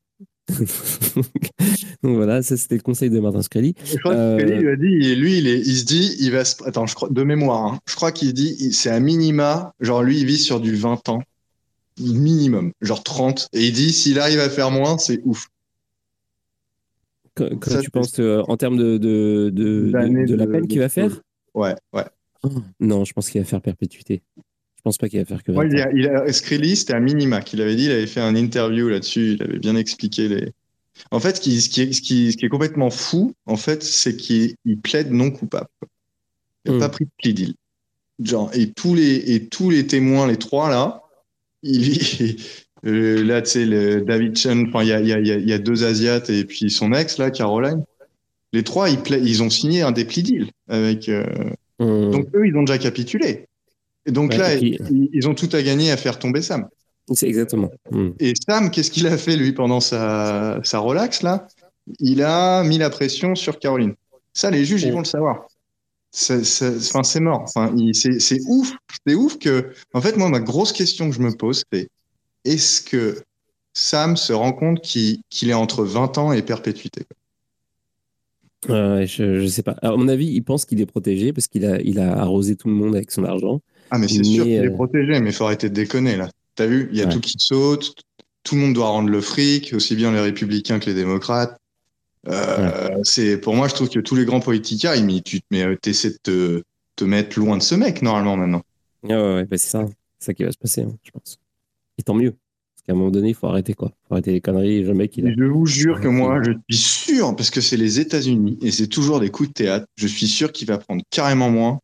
Donc 2.03 2.15
voilà, 2.15 2.41
ça 2.41 2.57
c'était 2.57 2.75
le 2.75 2.81
conseil 2.81 3.09
de 3.09 3.19
Martin 3.19 3.41
Screlly. 3.41 3.75
Je 3.85 3.97
crois 3.97 4.13
que 4.13 4.43
lui 4.43 4.69
a 4.69 4.75
dit, 4.75 5.15
lui 5.15 5.37
il, 5.37 5.47
est, 5.47 5.59
il 5.59 5.77
se 5.77 5.85
dit, 5.85 6.15
il 6.19 6.31
va 6.31 6.43
attends, 6.65 6.85
je 6.85 6.95
crois, 6.95 7.09
de 7.09 7.23
mémoire, 7.23 7.65
hein. 7.65 7.79
je 7.87 7.95
crois 7.95 8.11
qu'il 8.11 8.33
dit, 8.33 8.73
c'est 8.73 8.89
un 8.89 8.99
minima, 8.99 9.73
genre 9.79 10.03
lui 10.03 10.19
il 10.19 10.25
vit 10.25 10.37
sur 10.37 10.59
du 10.59 10.75
20 10.75 11.09
ans, 11.09 11.21
minimum, 11.99 12.73
genre 12.81 13.03
30, 13.03 13.47
et 13.53 13.67
il 13.67 13.73
dit, 13.73 13.93
s'il 13.93 14.19
arrive 14.19 14.39
à 14.39 14.49
faire 14.49 14.69
moins, 14.69 14.97
c'est 14.97 15.21
ouf. 15.23 15.47
Quand, 17.35 17.47
tu 17.81 17.89
penses 17.89 18.19
euh, 18.19 18.43
en 18.47 18.57
termes 18.57 18.77
de, 18.77 18.97
de, 18.97 19.49
de, 19.51 20.25
de 20.27 20.35
la 20.35 20.45
peine 20.45 20.67
qu'il 20.67 20.79
va 20.79 20.89
faire? 20.89 21.21
Ouais, 21.55 21.73
ouais. 21.93 22.05
Non, 22.79 23.05
je 23.05 23.13
pense 23.13 23.29
qu'il 23.29 23.41
va 23.41 23.45
faire 23.45 23.61
perpétuité. 23.61 24.21
Je 24.37 24.81
pense 24.83 24.97
pas 24.97 25.07
qu'il 25.07 25.19
va 25.19 25.25
faire 25.25 25.43
que. 25.43 25.51
Ouais, 25.53 25.67
il 25.71 25.79
a, 25.79 25.91
il 25.93 26.07
a, 26.07 26.31
c'était 26.33 26.93
un 26.93 26.99
minima 26.99 27.41
qu'il 27.41 27.61
avait 27.61 27.75
dit. 27.75 27.85
Il 27.85 27.91
avait 27.91 28.07
fait 28.07 28.19
un 28.19 28.35
interview 28.35 28.89
là-dessus. 28.89 29.37
Il 29.39 29.43
avait 29.43 29.59
bien 29.59 29.75
expliqué 29.75 30.27
les. 30.27 30.51
En 31.09 31.19
fait, 31.19 31.37
ce 31.37 31.41
qui, 31.41 31.61
ce 31.61 31.69
qui, 31.69 31.81
est, 31.81 31.93
ce 31.93 32.01
qui, 32.01 32.31
ce 32.31 32.37
qui 32.37 32.45
est 32.45 32.49
complètement 32.49 32.89
fou, 32.89 33.33
en 33.45 33.55
fait, 33.55 33.81
c'est 33.81 34.15
qu'il 34.15 34.55
plaide 34.83 35.11
non 35.11 35.31
coupable. 35.31 35.67
Il 36.65 36.73
n'a 36.73 36.79
pas 36.79 36.87
hmm. 36.87 36.91
pris 36.91 37.05
de 37.05 37.11
plea 37.17 37.33
deal. 37.33 37.53
Genre, 38.21 38.51
et 38.53 38.71
tous 38.71 38.93
les 38.93 39.15
et 39.33 39.47
tous 39.47 39.69
les 39.69 39.87
témoins, 39.87 40.27
les 40.27 40.37
trois 40.37 40.69
là, 40.69 41.01
il, 41.63 42.35
euh, 42.85 43.23
là, 43.23 43.41
tu 43.41 43.51
sais, 43.51 44.01
David 44.01 44.37
Chen, 44.37 44.69
il 44.81 44.87
y 44.87 44.91
a, 44.91 44.99
y, 44.99 45.13
a, 45.13 45.19
y 45.19 45.53
a 45.53 45.57
deux 45.57 45.83
Asiates 45.83 46.29
et 46.29 46.43
puis 46.43 46.69
son 46.69 46.93
ex 46.93 47.17
là, 47.17 47.31
Caroline. 47.31 47.83
Les 48.51 48.63
trois, 48.63 48.89
ils, 48.89 48.99
ils 49.25 49.41
ont 49.41 49.49
signé 49.49 49.81
un 49.81 49.91
des 49.91 50.05
plea 50.05 50.21
deals 50.21 50.49
avec. 50.67 51.07
Euh, 51.07 51.25
Donc 51.83 52.27
eux, 52.33 52.47
ils 52.47 52.55
ont 52.55 52.63
déjà 52.63 52.77
capitulé. 52.77 53.47
Et 54.05 54.11
donc 54.11 54.35
là, 54.35 54.55
ils, 54.55 55.27
ont 55.27 55.33
tout 55.33 55.49
à 55.53 55.61
gagner 55.61 55.91
à 55.91 55.97
faire 55.97 56.19
tomber 56.19 56.41
Sam. 56.41 56.67
C'est 57.13 57.27
exactement. 57.27 57.69
Hmm. 57.91 58.11
Et 58.19 58.33
Sam, 58.47 58.69
qu'est-ce 58.71 58.91
qu'il 58.91 59.07
a 59.07 59.17
fait 59.17 59.35
lui 59.35 59.53
pendant 59.53 59.79
sa, 59.79 60.59
sa 60.63 60.79
relax 60.79 61.21
là? 61.21 61.47
Il 61.99 62.21
a 62.21 62.63
mis 62.63 62.77
la 62.77 62.89
pression 62.89 63.35
sur 63.35 63.59
Caroline. 63.59 63.93
Ça, 64.33 64.49
les 64.49 64.65
juges, 64.65 64.83
ils 64.83 64.93
vont 64.93 64.99
le 64.99 65.05
savoir. 65.05 65.47
C'est 66.11 67.19
mort. 67.19 67.41
Enfin, 67.43 67.75
c'est 67.93 68.39
ouf. 68.47 68.71
C'est 69.05 69.15
ouf 69.15 69.37
que. 69.37 69.71
En 69.93 70.01
fait, 70.01 70.15
moi, 70.15 70.29
ma 70.29 70.39
grosse 70.39 70.71
question 70.71 71.09
que 71.09 71.15
je 71.15 71.21
me 71.21 71.35
pose, 71.35 71.63
c'est 71.71 71.89
est-ce 72.45 72.81
que 72.81 73.21
Sam 73.73 74.15
se 74.15 74.31
rend 74.31 74.53
compte 74.53 74.81
qu'il 74.81 75.49
est 75.49 75.53
entre 75.53 75.83
20 75.83 76.17
ans 76.17 76.31
et 76.31 76.41
perpétuité? 76.41 77.05
Je, 78.67 79.39
je 79.39 79.47
sais 79.47 79.63
pas. 79.63 79.75
à 79.81 79.91
mon 79.95 80.07
avis, 80.07 80.27
il 80.27 80.41
pense 80.43 80.65
qu'il 80.65 80.81
est 80.81 80.85
protégé 80.85 81.33
parce 81.33 81.47
qu'il 81.47 81.65
a, 81.65 81.79
il 81.81 81.99
a 81.99 82.17
arrosé 82.17 82.55
tout 82.55 82.67
le 82.67 82.73
monde 82.73 82.95
avec 82.95 83.11
son 83.11 83.23
argent. 83.23 83.61
Ah, 83.91 83.97
mais 83.97 84.07
c'est 84.07 84.23
sûr 84.23 84.43
qu'il 84.43 84.53
est 84.53 84.67
euh, 84.67 84.71
protégé, 84.71 85.19
mais 85.19 85.29
il 85.29 85.33
faut 85.33 85.45
arrêter 85.45 85.69
de 85.69 85.73
déconner, 85.73 86.15
là. 86.17 86.29
T'as 86.55 86.65
vu, 86.65 86.89
il 86.91 86.97
y 86.97 87.01
a 87.01 87.07
tout 87.07 87.19
qui 87.19 87.35
saute, 87.37 87.93
tout 88.43 88.55
le 88.55 88.61
monde 88.61 88.73
doit 88.73 88.87
rendre 88.87 89.09
le 89.09 89.21
fric, 89.21 89.73
aussi 89.73 89.95
bien 89.95 90.11
les 90.11 90.19
républicains 90.19 90.79
que 90.79 90.85
les 90.85 90.93
démocrates. 90.93 91.59
Euh, 92.27 92.99
c'est 93.03 93.37
pour 93.37 93.55
moi, 93.55 93.67
je 93.67 93.73
trouve 93.73 93.89
que 93.89 93.99
tous 93.99 94.15
les 94.15 94.25
grands 94.25 94.39
politiciens, 94.39 94.95
ils, 94.95 95.23
tu 95.23 95.41
mais 95.51 95.63
euh, 95.63 95.75
essaies 95.85 96.11
de 96.11 96.17
te, 96.23 96.63
te, 96.95 97.03
mettre 97.03 97.37
loin 97.39 97.57
de 97.57 97.63
ce 97.63 97.75
mec 97.75 98.01
normalement 98.01 98.37
maintenant. 98.37 98.61
ouais, 99.03 99.15
ouais 99.15 99.45
bah, 99.45 99.57
c'est 99.57 99.69
ça, 99.69 99.85
c'est 100.19 100.27
ça 100.27 100.33
qui 100.33 100.43
va 100.43 100.51
se 100.51 100.57
passer, 100.57 100.81
hein, 100.81 100.95
je 101.03 101.11
pense. 101.11 101.37
Et 101.97 102.03
tant 102.03 102.13
mieux, 102.13 102.33
qu'à 102.85 102.93
un 102.93 102.95
moment 102.95 103.11
donné, 103.11 103.29
il 103.29 103.35
faut 103.35 103.47
arrêter 103.47 103.73
quoi, 103.73 103.91
faut 104.07 104.15
arrêter 104.15 104.31
les 104.31 104.41
conneries. 104.41 104.83
Le 104.83 104.93
mec, 104.93 105.17
il 105.17 105.33
Je 105.37 105.43
vous 105.45 105.65
jure 105.65 105.99
que 105.99 106.07
moi, 106.07 106.41
je 106.43 106.75
suis 106.75 107.15
sûr, 107.15 107.35
parce 107.35 107.49
que 107.49 107.61
c'est 107.61 107.77
les 107.77 107.99
États-Unis 107.99 108.57
et 108.61 108.71
c'est 108.71 108.87
toujours 108.87 109.19
des 109.19 109.29
coups 109.29 109.49
de 109.49 109.53
théâtre. 109.53 109.85
Je 109.95 110.07
suis 110.07 110.27
sûr 110.27 110.51
qu'il 110.51 110.67
va 110.67 110.77
prendre 110.77 111.03
carrément 111.09 111.49
moins 111.49 111.79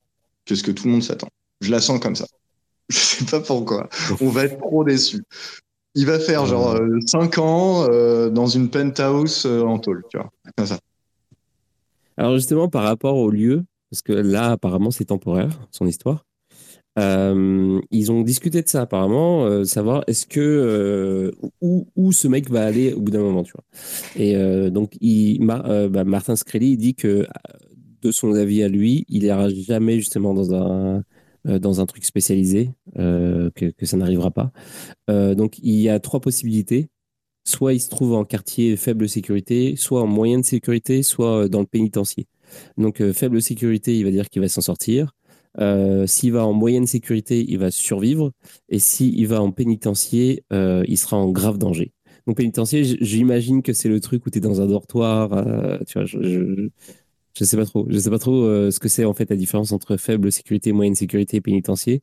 que 0.45 0.55
ce 0.55 0.63
que 0.63 0.71
tout 0.71 0.85
le 0.85 0.91
monde 0.91 1.03
s'attend. 1.03 1.29
Je 1.61 1.71
la 1.71 1.79
sens 1.79 1.99
comme 1.99 2.15
ça. 2.15 2.25
Je 2.89 2.97
sais 2.97 3.25
pas 3.25 3.39
pourquoi. 3.39 3.89
On 4.19 4.29
va 4.29 4.45
être 4.45 4.57
trop 4.57 4.83
déçus. 4.83 5.23
Il 5.95 6.05
va 6.05 6.19
faire 6.19 6.45
genre 6.45 6.79
5 7.05 7.37
euh, 7.37 7.41
ans 7.41 7.87
euh, 7.89 8.29
dans 8.29 8.47
une 8.47 8.69
penthouse 8.69 9.45
euh, 9.45 9.63
en 9.63 9.79
tôle, 9.79 10.03
tu 10.09 10.17
vois. 10.17 10.29
Comme 10.55 10.65
ça. 10.65 10.79
Alors 12.17 12.35
justement, 12.35 12.67
par 12.67 12.83
rapport 12.83 13.17
au 13.17 13.29
lieu, 13.29 13.63
parce 13.89 14.01
que 14.01 14.13
là, 14.13 14.51
apparemment, 14.51 14.91
c'est 14.91 15.05
temporaire, 15.05 15.49
son 15.71 15.85
histoire. 15.87 16.25
Ils 16.99 18.11
ont 18.11 18.21
discuté 18.21 18.61
de 18.61 18.67
ça 18.67 18.81
apparemment, 18.81 19.63
savoir 19.65 20.03
est-ce 20.07 20.25
que 20.25 21.31
où, 21.61 21.87
où, 21.95 22.11
ce 22.11 22.27
mec 22.27 22.49
va 22.49 22.65
aller 22.65 22.93
au 22.93 23.01
bout 23.01 23.11
d'un 23.11 23.21
moment. 23.21 23.43
Et 24.15 24.35
donc, 24.69 24.97
bah, 25.01 26.03
Martin 26.03 26.35
Screlly 26.35 26.77
dit 26.77 26.95
que 26.95 27.25
de 28.01 28.11
son 28.11 28.33
avis 28.33 28.63
à 28.63 28.67
lui, 28.67 29.05
il 29.09 29.23
n'ira 29.23 29.49
jamais 29.49 29.99
justement 29.99 30.33
dans 30.33 30.53
un 30.53 31.03
euh, 31.47 31.57
dans 31.57 31.79
un 31.79 31.85
truc 31.85 32.03
spécialisé, 32.03 32.71
euh, 32.97 33.49
que, 33.55 33.85
ça 33.85 33.95
n'arrivera 33.95 34.29
pas. 34.29 34.51
Euh, 35.09 35.35
donc 35.35 35.57
il 35.59 35.75
y 35.79 35.87
a 35.87 35.99
trois 36.01 36.19
possibilités. 36.19 36.89
Soit 37.45 37.73
il 37.73 37.79
se 37.79 37.89
trouve 37.89 38.13
en 38.13 38.25
quartier 38.25 38.75
faible 38.75 39.07
sécurité, 39.07 39.75
soit 39.77 40.01
en 40.01 40.07
moyenne 40.07 40.43
sécurité, 40.43 41.01
soit 41.01 41.47
dans 41.47 41.61
le 41.61 41.65
pénitencier. 41.65 42.27
Donc 42.77 43.01
faible 43.13 43.41
sécurité, 43.41 43.97
il 43.97 44.03
va 44.03 44.11
dire 44.11 44.29
qu'il 44.29 44.41
va 44.41 44.49
s'en 44.49 44.61
sortir. 44.61 45.13
S'il 45.57 46.33
va 46.33 46.45
en 46.45 46.53
moyenne 46.53 46.87
sécurité, 46.87 47.45
il 47.47 47.57
va 47.57 47.71
survivre. 47.71 48.31
Et 48.69 48.79
s'il 48.79 49.27
va 49.27 49.41
en 49.41 49.51
pénitencier, 49.51 50.43
il 50.51 50.97
sera 50.97 51.17
en 51.17 51.31
grave 51.31 51.57
danger. 51.57 51.93
Donc 52.27 52.37
pénitencier, 52.37 52.83
j'imagine 52.83 53.63
que 53.63 53.73
c'est 53.73 53.89
le 53.89 53.99
truc 53.99 54.25
où 54.25 54.29
tu 54.29 54.37
es 54.37 54.41
dans 54.41 54.61
un 54.61 54.67
dortoir. 54.67 55.29
tu 55.87 55.93
vois, 55.93 56.05
je, 56.05 56.69
je 57.39 57.45
sais 57.45 57.57
pas 57.57 57.65
trop. 57.65 57.85
Je 57.89 57.97
sais 57.97 58.09
pas 58.09 58.19
trop 58.19 58.43
euh, 58.43 58.71
ce 58.71 58.79
que 58.79 58.89
c'est 58.89 59.05
en 59.05 59.13
fait 59.13 59.29
la 59.29 59.35
différence 59.37 59.71
entre 59.71 59.97
faible 59.97 60.31
sécurité, 60.31 60.71
moyenne 60.73 60.95
sécurité 60.95 61.37
et 61.37 61.41
pénitencier. 61.41 62.01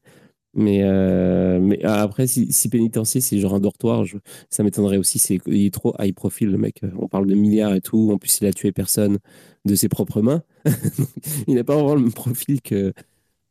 Mais, 0.54 0.80
euh, 0.82 1.76
après, 1.84 2.26
si, 2.26 2.50
si 2.50 2.70
pénitencier, 2.70 3.20
c'est 3.20 3.38
genre 3.38 3.54
un 3.54 3.60
dortoir, 3.60 4.04
ça 4.48 4.62
m'étonnerait 4.62 4.96
aussi. 4.96 5.18
C'est, 5.18 5.38
il 5.46 5.66
est 5.66 5.74
trop 5.74 5.94
high 5.98 6.14
profile, 6.14 6.48
le 6.50 6.56
mec. 6.58 6.80
On 6.98 7.08
parle 7.08 7.26
de 7.26 7.34
milliards 7.34 7.74
et 7.74 7.82
tout. 7.82 8.10
En 8.12 8.18
plus, 8.18 8.38
il 8.40 8.46
a 8.46 8.52
tué 8.54 8.72
personne 8.72 9.18
de 9.66 9.74
ses 9.74 9.88
propres 9.90 10.22
mains. 10.22 10.42
il 11.46 11.56
n'a 11.56 11.64
pas 11.64 11.74
vraiment 11.74 11.94
le 11.94 12.00
même 12.00 12.12
profil 12.12 12.62
que, 12.62 12.94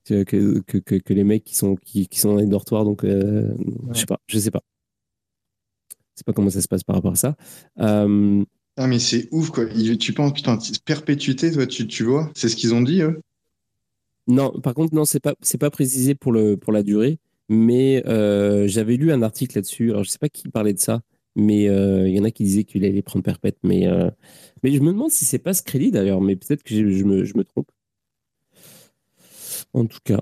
que, 0.05 0.59
que, 0.59 0.97
que, 0.97 1.13
les 1.13 1.23
mecs 1.23 1.43
qui 1.43 1.55
sont, 1.55 1.75
qui, 1.75 2.07
qui 2.07 2.19
sont 2.19 2.33
dans 2.33 2.39
les 2.39 2.45
dortoirs. 2.45 2.85
Donc, 2.85 3.03
euh, 3.03 3.53
je 3.91 3.99
sais 3.99 4.05
pas. 4.05 4.19
Je 4.27 4.39
sais 4.39 4.51
pas. 4.51 4.61
Je 5.89 6.19
sais 6.19 6.23
pas 6.25 6.33
comment 6.33 6.49
ça 6.49 6.61
se 6.61 6.67
passe 6.67 6.83
par 6.83 6.95
rapport 6.95 7.13
à 7.13 7.15
ça. 7.15 7.35
Ah, 8.77 8.87
mais 8.87 8.99
c'est 8.99 9.29
ouf, 9.31 9.51
quoi. 9.51 9.65
Tu 9.99 10.13
penses, 10.13 10.33
putain, 10.33 10.57
perpétuité, 10.83 11.51
toi, 11.51 11.65
tu, 11.65 11.87
tu 11.87 12.03
vois? 12.03 12.29
C'est 12.35 12.49
ce 12.49 12.55
qu'ils 12.55 12.73
ont 12.73 12.81
dit, 12.81 13.01
eux 13.01 13.21
Non, 14.27 14.51
par 14.59 14.73
contre, 14.73 14.93
non, 14.93 15.05
c'est 15.05 15.21
pas, 15.21 15.33
c'est 15.41 15.57
pas 15.57 15.69
précisé 15.69 16.13
pour, 16.13 16.33
le, 16.33 16.57
pour 16.57 16.73
la 16.73 16.83
durée, 16.83 17.19
mais 17.47 18.03
euh, 18.05 18.67
j'avais 18.67 18.97
lu 18.97 19.13
un 19.13 19.21
article 19.21 19.57
là-dessus. 19.57 19.91
Alors, 19.91 20.03
je 20.03 20.09
sais 20.09 20.17
pas 20.17 20.27
qui 20.27 20.49
parlait 20.49 20.73
de 20.73 20.79
ça, 20.79 21.01
mais 21.37 21.69
euh, 21.69 22.07
il 22.07 22.15
y 22.15 22.19
en 22.19 22.25
a 22.25 22.31
qui 22.31 22.43
disaient 22.43 22.65
qu'il 22.65 22.83
allait 22.83 23.01
prendre 23.01 23.23
perpète. 23.23 23.57
Mais, 23.63 23.87
euh, 23.87 24.09
mais 24.61 24.71
je 24.71 24.81
me 24.81 24.91
demande 24.91 25.11
si 25.11 25.23
c'est 25.23 25.39
pas 25.39 25.53
ce 25.53 25.63
crédit 25.63 25.91
d'ailleurs, 25.91 26.19
mais 26.19 26.35
peut-être 26.35 26.63
que 26.63 26.75
je 26.75 27.03
me, 27.05 27.23
je 27.23 27.37
me, 27.37 27.45
trompe. 27.45 27.69
En 29.75 29.85
tout 29.87 29.99
cas. 30.05 30.21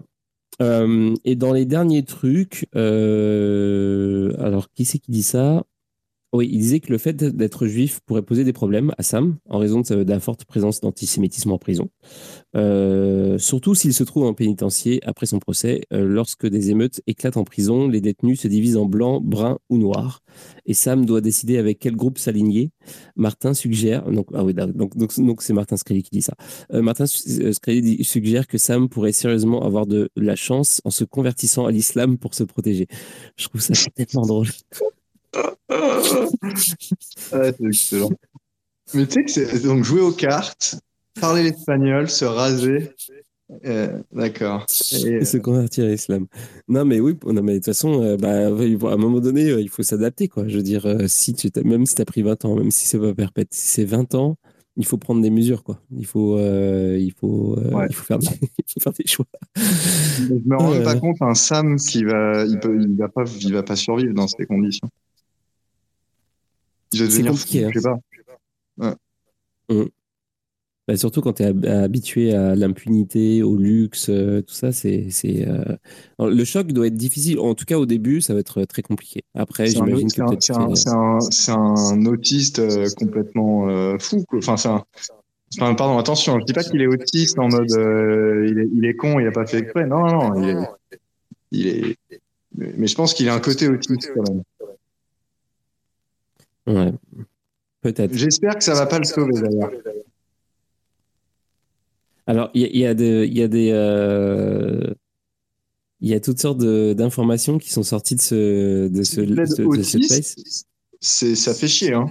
et 1.25 1.35
dans 1.35 1.53
les 1.53 1.65
derniers 1.65 2.03
trucs, 2.05 2.67
alors 2.73 4.71
qui 4.73 4.85
c'est 4.85 4.99
qui 4.99 5.11
dit 5.11 5.23
ça? 5.23 5.63
Oui, 6.37 6.49
il 6.51 6.57
disait 6.57 6.79
que 6.79 6.91
le 6.91 6.97
fait 6.97 7.15
d'être 7.15 7.67
juif 7.67 7.99
pourrait 8.05 8.23
poser 8.23 8.43
des 8.43 8.53
problèmes 8.53 8.91
à 8.97 9.03
Sam 9.03 9.37
en 9.49 9.59
raison 9.59 9.81
de, 9.81 9.95
la 9.95 10.19
forte 10.19 10.45
présence 10.45 10.81
d'antisémitisme 10.81 11.51
en 11.51 11.59
prison. 11.59 11.89
Euh, 12.55 13.37
surtout 13.37 13.75
s'il 13.75 13.93
se 13.93 14.03
trouve 14.03 14.25
en 14.25 14.33
pénitencier 14.33 14.99
après 15.05 15.27
son 15.27 15.37
procès. 15.37 15.81
Euh, 15.93 16.05
lorsque 16.05 16.47
des 16.47 16.71
émeutes 16.71 17.01
éclatent 17.05 17.37
en 17.37 17.43
prison, 17.43 17.87
les 17.87 18.01
détenus 18.01 18.39
se 18.41 18.47
divisent 18.47 18.77
en 18.77 18.85
blanc, 18.85 19.21
brun 19.21 19.59
ou 19.69 19.77
noir. 19.77 20.21
Et 20.65 20.73
Sam 20.73 21.05
doit 21.05 21.21
décider 21.21 21.57
avec 21.57 21.77
quel 21.77 21.95
groupe 21.95 22.17
s'aligner. 22.17 22.71
Martin 23.15 23.53
suggère, 23.53 24.09
donc, 24.09 24.27
ah 24.33 24.43
oui, 24.43 24.53
donc, 24.53 25.41
c'est 25.41 25.53
Martin 25.53 25.77
Screlly 25.77 26.01
qui 26.01 26.11
dit 26.11 26.21
ça. 26.23 26.33
Euh, 26.73 26.81
Martin 26.81 27.05
Screlly 27.05 28.03
suggère 28.03 28.47
que 28.47 28.57
Sam 28.57 28.89
pourrait 28.89 29.11
sérieusement 29.11 29.63
avoir 29.63 29.85
de 29.85 30.09
la 30.15 30.35
chance 30.35 30.81
en 30.83 30.89
se 30.89 31.03
convertissant 31.03 31.67
à 31.67 31.71
l'islam 31.71 32.17
pour 32.17 32.33
se 32.33 32.43
protéger. 32.43 32.87
Je 33.37 33.47
trouve 33.47 33.61
ça 33.61 33.73
tellement 33.95 34.25
drôle 34.25 34.47
c'est 37.17 37.61
excellent. 37.61 38.11
Mais 38.93 39.07
tu 39.07 39.13
sais 39.13 39.23
que 39.23 39.31
c'est 39.31 39.63
donc 39.63 39.83
jouer 39.83 40.01
aux 40.01 40.11
cartes, 40.11 40.75
parler 41.19 41.43
l'espagnol, 41.43 42.09
se 42.09 42.25
raser. 42.25 42.91
Euh, 43.65 43.99
d'accord. 44.11 44.65
Et, 45.05 45.25
se 45.25 45.37
convertir 45.37 45.85
à 45.85 45.87
l'islam. 45.89 46.27
Non, 46.67 46.85
mais 46.85 46.99
oui, 46.99 47.15
non, 47.25 47.43
mais 47.43 47.53
de 47.53 47.57
toute 47.57 47.65
façon, 47.65 48.01
euh, 48.01 48.17
bah, 48.17 48.47
à 48.47 48.93
un 48.93 48.97
moment 48.97 49.19
donné, 49.19 49.49
euh, 49.49 49.61
il 49.61 49.69
faut 49.69 49.83
s'adapter. 49.83 50.27
quoi. 50.27 50.47
Je 50.47 50.57
veux 50.57 50.63
dire, 50.63 50.87
si 51.07 51.33
tu 51.33 51.49
même 51.63 51.85
si 51.85 51.95
tu 51.95 52.01
as 52.01 52.05
pris 52.05 52.21
20 52.21 52.45
ans, 52.45 52.55
même 52.55 52.71
si 52.71 52.87
c'est 52.87 52.99
pas 52.99 53.13
perpète, 53.13 53.49
si 53.51 53.67
c'est 53.67 53.85
20 53.85 54.15
ans, 54.15 54.37
il 54.75 54.85
faut 54.85 54.97
prendre 54.97 55.21
des 55.21 55.29
mesures. 55.29 55.63
quoi. 55.63 55.81
Il 55.95 56.05
faut, 56.05 56.37
il 56.39 57.11
faut, 57.11 57.57
il 57.59 57.93
faut, 57.93 58.03
faire, 58.03 58.19
des, 58.19 58.27
faire 58.79 58.93
des 58.93 59.07
choix. 59.07 59.25
Je 59.55 60.33
me 60.45 60.55
rends 60.55 60.83
pas 60.83 60.95
compte, 60.95 61.21
un 61.21 61.35
Sam 61.35 61.77
qui 61.77 62.03
va, 62.03 62.45
il, 62.45 62.59
peut, 62.59 62.79
il 62.81 62.95
va 62.97 63.09
pas, 63.09 63.23
il 63.41 63.53
va 63.53 63.63
pas 63.63 63.75
survivre 63.75 64.13
dans 64.13 64.27
ces 64.27 64.45
conditions. 64.45 64.89
C'est 66.93 67.23
compliqué. 67.23 67.65
Hein. 67.65 67.71
Je 67.73 67.79
sais 67.79 67.89
pas. 68.77 68.95
Mmh. 69.69 69.83
Bah, 70.87 70.97
surtout 70.97 71.21
quand 71.21 71.33
tu 71.33 71.43
es 71.43 71.67
habitué 71.69 72.33
à 72.33 72.55
l'impunité, 72.55 73.41
au 73.41 73.55
luxe, 73.55 74.07
euh, 74.09 74.41
tout 74.41 74.53
ça, 74.53 74.73
c'est. 74.73 75.07
Euh, 75.25 75.77
le 76.19 76.43
choc 76.43 76.67
doit 76.73 76.87
être 76.87 76.95
difficile. 76.95 77.39
En 77.39 77.55
tout 77.55 77.63
cas, 77.63 77.77
au 77.77 77.85
début, 77.85 78.19
ça 78.19 78.33
va 78.33 78.41
être 78.41 78.65
très 78.65 78.81
compliqué. 78.81 79.21
Après, 79.33 79.67
j'imagine 79.67 80.11
que 80.11 80.21
C'est 80.41 81.51
un, 81.51 81.75
un, 81.75 82.05
autiste 82.05 82.59
euh, 82.59 82.89
complètement 82.97 83.97
fou. 83.97 84.25
Enfin, 84.33 84.57
c'est 84.57 84.67
un. 84.67 84.83
pardon, 85.75 85.97
attention, 85.97 86.37
je 86.39 86.45
dis 86.45 86.53
pas 86.53 86.63
qu'il 86.63 86.81
est 86.81 86.87
autiste 86.87 87.39
en 87.39 87.47
mode 87.47 87.69
il, 87.69 88.59
est, 88.59 88.69
il, 88.73 88.85
est, 88.85 88.95
con, 88.95 89.19
il 89.21 89.27
a 89.27 89.31
pas 89.31 89.45
fait 89.45 89.59
exprès. 89.59 89.85
Non, 89.85 90.05
non, 90.07 90.41
il 90.41 90.49
est, 90.49 90.67
il 91.51 91.67
est... 91.67 91.97
Mais 92.55 92.87
je 92.87 92.95
pense 92.95 93.13
qu'il 93.13 93.29
a 93.29 93.33
un 93.33 93.39
côté 93.39 93.67
autiste 93.67 94.11
quand 94.13 94.29
même. 94.29 94.43
Ouais. 96.67 96.93
Peut-être. 97.81 98.13
J'espère 98.13 98.55
que 98.57 98.63
ça 98.63 98.73
va 98.73 98.85
pas 98.85 98.99
le 98.99 99.05
sauver 99.05 99.33
d'ailleurs. 99.33 99.71
Alors, 102.25 102.49
il 102.53 102.61
y, 102.61 102.79
y, 102.79 102.85
a 102.85 102.93
des. 102.93 103.27
Il 103.27 103.37
y 103.37 103.41
a 103.41 103.47
des 103.49 103.69
euh, 103.71 104.93
il 106.03 106.09
y 106.09 106.13
a 106.13 106.19
toutes 106.19 106.39
sortes 106.39 106.59
d'informations 106.59 107.57
qui 107.57 107.71
sont 107.71 107.81
sorties 107.81 108.15
de 108.15 108.21
ce, 108.21 108.89
de 108.89 109.03
ce, 109.03 109.21
de, 109.21 109.45
ce 109.83 109.97
place. 109.97 110.65
Ça 110.99 111.53
fait 111.53 111.69
chier. 111.69 111.93
Hein. 111.93 112.09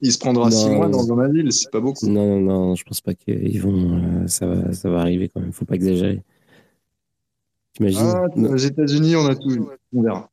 Il 0.00 0.10
se 0.10 0.18
prendra 0.18 0.50
six 0.50 0.68
mois 0.68 0.88
dans 0.88 1.12
un 1.12 1.18
asile, 1.20 1.52
c'est 1.52 1.70
pas 1.70 1.78
beaucoup. 1.78 2.08
Non, 2.08 2.40
non, 2.40 2.40
non, 2.40 2.74
je 2.74 2.82
pense 2.82 3.00
pas 3.00 3.14
qu'ils 3.14 3.62
vont. 3.62 4.24
Euh, 4.24 4.26
ça, 4.26 4.46
va, 4.46 4.72
ça 4.72 4.90
va 4.90 5.00
arriver 5.02 5.28
quand 5.28 5.40
même, 5.40 5.52
faut 5.52 5.64
pas 5.64 5.76
exagérer. 5.76 6.20
T'imagines? 7.74 8.00
Ah, 8.02 8.26
Aux 8.34 8.56
États-Unis, 8.56 9.14
on 9.14 9.26
a 9.26 9.36
tout. 9.36 9.70
On 9.94 10.02
verra. 10.02 10.28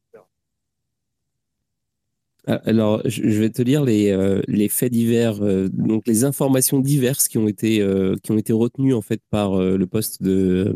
Ah, 2.49 2.59
alors, 2.65 3.03
je 3.05 3.39
vais 3.39 3.51
te 3.51 3.61
lire 3.61 3.85
les, 3.85 4.09
euh, 4.09 4.41
faits 4.69 4.91
divers, 4.91 5.39
euh, 5.43 5.69
donc 5.71 6.07
les 6.07 6.23
informations 6.23 6.79
diverses 6.79 7.27
qui 7.27 7.37
ont 7.37 7.47
été, 7.47 7.79
euh, 7.79 8.15
retenues 8.49 8.95
en 8.95 9.01
fait 9.01 9.21
par 9.29 9.59
le 9.59 9.85
poste 9.85 10.23
de. 10.23 10.75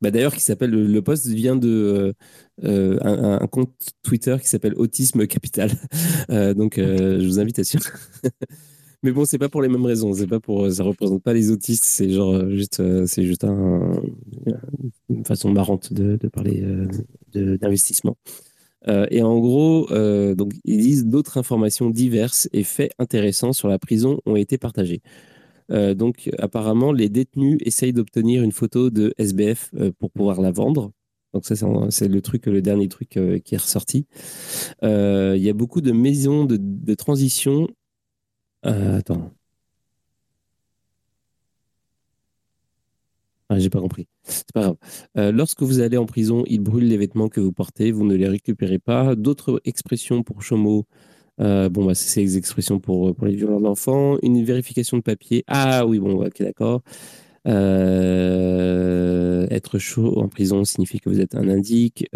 Bah, 0.00 0.10
D'ailleurs, 0.10 0.34
qui 0.34 0.40
s'appelle 0.40 0.70
le, 0.70 1.02
poste 1.02 1.26
vient 1.26 1.56
de 1.56 2.14
un, 2.62 3.46
compte 3.48 3.74
Twitter 4.02 4.36
qui 4.40 4.48
s'appelle 4.48 4.72
Autisme 4.76 5.26
Capital. 5.26 5.70
donc, 6.56 6.76
je 6.78 7.26
vous 7.26 7.38
invite 7.38 7.58
à 7.58 7.64
suivre. 7.64 7.84
Mais 9.02 9.12
bon, 9.12 9.24
c'est 9.26 9.38
pas 9.38 9.48
pour 9.50 9.62
les 9.62 9.68
mêmes 9.68 9.84
raisons. 9.84 10.12
C'est 10.14 10.26
pas 10.26 10.40
pour, 10.40 10.70
ça 10.72 10.84
représente 10.84 11.22
pas 11.22 11.34
les 11.34 11.50
autistes. 11.50 11.84
C'est 11.84 12.10
genre 12.10 12.48
juste, 12.50 12.82
c'est 13.06 13.22
une 15.10 15.24
façon 15.26 15.52
marrante 15.52 15.92
de 15.92 16.28
parler 16.28 16.64
d'investissement. 17.34 18.16
Euh, 18.88 19.06
et 19.10 19.22
en 19.22 19.38
gros, 19.38 19.90
euh, 19.90 20.34
donc, 20.34 20.52
ils 20.64 20.78
disent 20.78 21.06
d'autres 21.06 21.38
informations 21.38 21.90
diverses 21.90 22.48
et 22.52 22.64
faits 22.64 22.92
intéressants 22.98 23.52
sur 23.52 23.68
la 23.68 23.78
prison 23.78 24.20
ont 24.26 24.36
été 24.36 24.58
partagés. 24.58 25.02
Euh, 25.70 25.94
donc, 25.94 26.30
apparemment, 26.38 26.92
les 26.92 27.08
détenus 27.08 27.58
essayent 27.60 27.92
d'obtenir 27.92 28.42
une 28.42 28.52
photo 28.52 28.90
de 28.90 29.14
SBF 29.18 29.70
pour 29.98 30.10
pouvoir 30.10 30.40
la 30.40 30.50
vendre. 30.50 30.92
Donc, 31.32 31.44
ça, 31.46 31.54
c'est 31.90 32.08
le 32.08 32.22
truc, 32.22 32.46
le 32.46 32.62
dernier 32.62 32.88
truc 32.88 33.10
qui 33.10 33.54
est 33.54 33.62
ressorti. 33.62 34.06
Il 34.82 35.38
y 35.38 35.48
a 35.48 35.52
beaucoup 35.52 35.80
de 35.80 35.92
maisons 35.92 36.44
de, 36.44 36.58
de 36.60 36.94
transition. 36.94 37.68
attends. 38.62 39.32
Ah, 43.52 43.58
j'ai 43.58 43.68
pas 43.68 43.80
compris. 43.80 44.06
C'est 44.22 44.52
pas 44.52 44.60
grave. 44.60 44.76
Euh, 45.18 45.32
lorsque 45.32 45.62
vous 45.62 45.80
allez 45.80 45.96
en 45.96 46.06
prison, 46.06 46.44
ils 46.46 46.60
brûlent 46.60 46.86
les 46.86 46.96
vêtements 46.96 47.28
que 47.28 47.40
vous 47.40 47.50
portez, 47.50 47.90
vous 47.90 48.04
ne 48.04 48.14
les 48.14 48.28
récupérez 48.28 48.78
pas. 48.78 49.16
D'autres 49.16 49.60
expressions 49.64 50.22
pour 50.22 50.42
Chomo, 50.42 50.86
euh, 51.40 51.68
bon, 51.68 51.84
bah, 51.84 51.96
c'est 51.96 52.08
ces 52.08 52.38
expressions 52.38 52.78
pour, 52.78 53.12
pour 53.12 53.26
les 53.26 53.34
violents 53.34 53.60
d'enfants. 53.60 54.18
Une 54.22 54.44
vérification 54.44 54.98
de 54.98 55.02
papier. 55.02 55.42
Ah 55.48 55.84
oui, 55.84 55.98
bon, 55.98 56.24
ok, 56.24 56.42
d'accord. 56.42 56.82
Euh, 57.48 59.48
être 59.50 59.80
chaud 59.80 60.20
en 60.20 60.28
prison 60.28 60.64
signifie 60.64 61.00
que 61.00 61.10
vous 61.10 61.20
êtes 61.20 61.34
un 61.34 61.48
indique. 61.48 62.06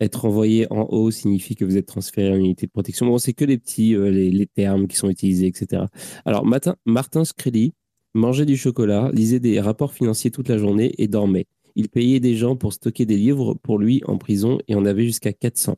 être 0.00 0.24
envoyé 0.26 0.70
en 0.70 0.82
haut 0.90 1.10
signifie 1.10 1.54
que 1.54 1.64
vous 1.64 1.78
êtes 1.78 1.86
transféré 1.86 2.32
à 2.32 2.36
une 2.36 2.44
unité 2.44 2.66
de 2.66 2.72
protection. 2.72 3.06
Bon, 3.06 3.16
c'est 3.16 3.32
que 3.32 3.46
les 3.46 3.56
petits, 3.56 3.96
les, 3.96 4.46
termes 4.46 4.88
qui 4.88 4.96
sont 4.96 5.08
utilisés, 5.08 5.46
etc. 5.46 5.84
Alors, 6.26 6.44
Martin, 6.44 6.76
Martin 6.84 7.24
mangeait 8.14 8.46
du 8.46 8.56
chocolat, 8.56 9.10
lisait 9.12 9.40
des 9.40 9.60
rapports 9.60 9.92
financiers 9.92 10.30
toute 10.30 10.48
la 10.48 10.58
journée 10.58 10.94
et 10.98 11.08
dormait. 11.08 11.46
Il 11.76 11.88
payait 11.88 12.20
des 12.20 12.34
gens 12.34 12.56
pour 12.56 12.72
stocker 12.72 13.06
des 13.06 13.16
livres 13.16 13.54
pour 13.62 13.78
lui 13.78 14.02
en 14.06 14.18
prison 14.18 14.58
et 14.68 14.74
en 14.74 14.84
avait 14.84 15.04
jusqu'à 15.04 15.32
400. 15.32 15.76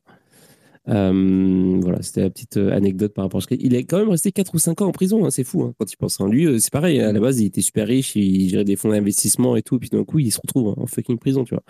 Euh, 0.88 1.78
voilà, 1.82 2.02
c'était 2.02 2.22
la 2.22 2.30
petite 2.30 2.56
euh, 2.56 2.72
anecdote 2.72 3.12
par 3.12 3.24
rapport 3.24 3.38
à 3.38 3.40
ce 3.42 3.54
Il 3.54 3.74
est 3.74 3.84
quand 3.84 3.98
même 3.98 4.08
resté 4.08 4.32
4 4.32 4.54
ou 4.54 4.58
5 4.58 4.80
ans 4.80 4.86
en 4.86 4.92
prison, 4.92 5.24
hein, 5.26 5.30
c'est 5.30 5.44
fou 5.44 5.62
hein, 5.62 5.74
quand 5.78 5.92
il 5.92 5.96
pense. 5.96 6.18
en 6.20 6.26
Lui, 6.26 6.46
euh, 6.46 6.58
c'est 6.58 6.72
pareil, 6.72 7.00
à 7.00 7.12
la 7.12 7.20
base, 7.20 7.38
il 7.40 7.46
était 7.46 7.60
super 7.60 7.86
riche, 7.86 8.16
il 8.16 8.48
gérait 8.48 8.64
des 8.64 8.76
fonds 8.76 8.88
d'investissement 8.88 9.56
et 9.56 9.62
tout, 9.62 9.78
puis 9.78 9.90
d'un 9.90 10.04
coup, 10.04 10.18
il 10.18 10.32
se 10.32 10.40
retrouve 10.40 10.74
en 10.78 10.86
fucking 10.86 11.18
prison, 11.18 11.44
tu 11.44 11.54
vois. 11.54 11.62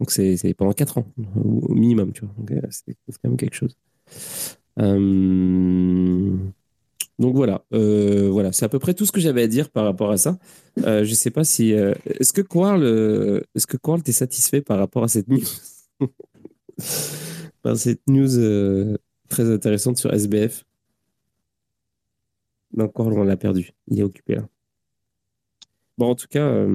Donc, 0.00 0.10
c'est 0.10 0.54
pendant 0.54 0.72
4 0.72 0.98
ans, 0.98 1.06
au 1.34 1.74
minimum, 1.74 2.12
tu 2.12 2.24
vois. 2.24 2.34
c'est 2.70 2.94
quand 3.22 3.30
même 3.30 3.36
quelque 3.36 3.56
chose. 3.56 3.76
Euh... 4.78 6.36
Donc 7.22 7.36
voilà, 7.36 7.64
euh, 7.72 8.28
voilà, 8.32 8.50
c'est 8.50 8.64
à 8.64 8.68
peu 8.68 8.80
près 8.80 8.94
tout 8.94 9.06
ce 9.06 9.12
que 9.12 9.20
j'avais 9.20 9.42
à 9.42 9.46
dire 9.46 9.70
par 9.70 9.84
rapport 9.84 10.10
à 10.10 10.16
ça. 10.16 10.40
Euh, 10.84 11.04
je 11.04 11.14
sais 11.14 11.30
pas 11.30 11.44
si 11.44 11.72
euh, 11.72 11.94
est-ce 12.18 12.32
que 12.32 12.40
Quarl, 12.42 12.80
que 12.82 13.76
Quarl 13.76 14.02
t'es 14.02 14.10
satisfait 14.10 14.60
par 14.60 14.76
rapport 14.76 15.04
à 15.04 15.08
cette 15.08 15.28
news, 15.28 15.44
par 17.62 17.76
cette 17.76 18.02
news 18.08 18.96
très 19.28 19.48
intéressante 19.52 19.98
sur 19.98 20.12
SBF. 20.12 20.64
Non, 22.76 22.88
Quarl, 22.88 23.12
on 23.12 23.22
l'a 23.22 23.36
perdu. 23.36 23.70
Il 23.86 24.00
est 24.00 24.02
occupé 24.02 24.34
là. 24.34 24.48
Bon, 25.98 26.10
en 26.10 26.16
tout 26.16 26.26
cas, 26.28 26.66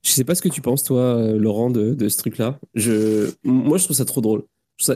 je 0.00 0.10
sais 0.10 0.24
pas 0.24 0.34
ce 0.34 0.40
que 0.40 0.48
tu 0.48 0.62
penses 0.62 0.84
toi, 0.84 1.32
Laurent, 1.32 1.68
de, 1.68 1.92
de 1.92 2.08
ce 2.08 2.16
truc-là. 2.16 2.58
Je, 2.74 3.30
moi, 3.44 3.76
je 3.76 3.84
trouve 3.84 3.96
ça 3.98 4.06
trop 4.06 4.22
drôle 4.22 4.46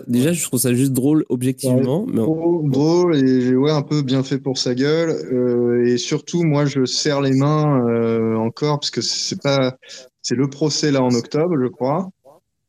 déjà, 0.07 0.33
je 0.33 0.43
trouve 0.43 0.61
ça 0.61 0.73
juste 0.73 0.93
drôle 0.93 1.25
objectivement. 1.29 2.07
mais... 2.07 2.21
Drôle 2.21 3.17
et 3.17 3.55
ouais, 3.55 3.71
un 3.71 3.83
peu 3.83 4.03
bien 4.03 4.23
fait 4.23 4.39
pour 4.39 4.59
sa 4.59 4.75
gueule. 4.75 5.11
Euh, 5.11 5.87
et 5.87 5.99
surtout, 5.99 6.43
moi, 6.45 6.65
je 6.65 6.85
serre 6.85 7.21
les 7.21 7.33
mains 7.33 7.87
euh, 7.89 8.37
encore 8.37 8.81
parce 8.81 8.91
que 8.91 9.01
c'est 9.01 9.41
pas, 9.41 9.77
c'est 10.23 10.35
le 10.35 10.49
procès 10.49 10.91
là 10.91 11.03
en 11.03 11.15
octobre, 11.15 11.57
je 11.61 11.69
crois. 11.69 12.11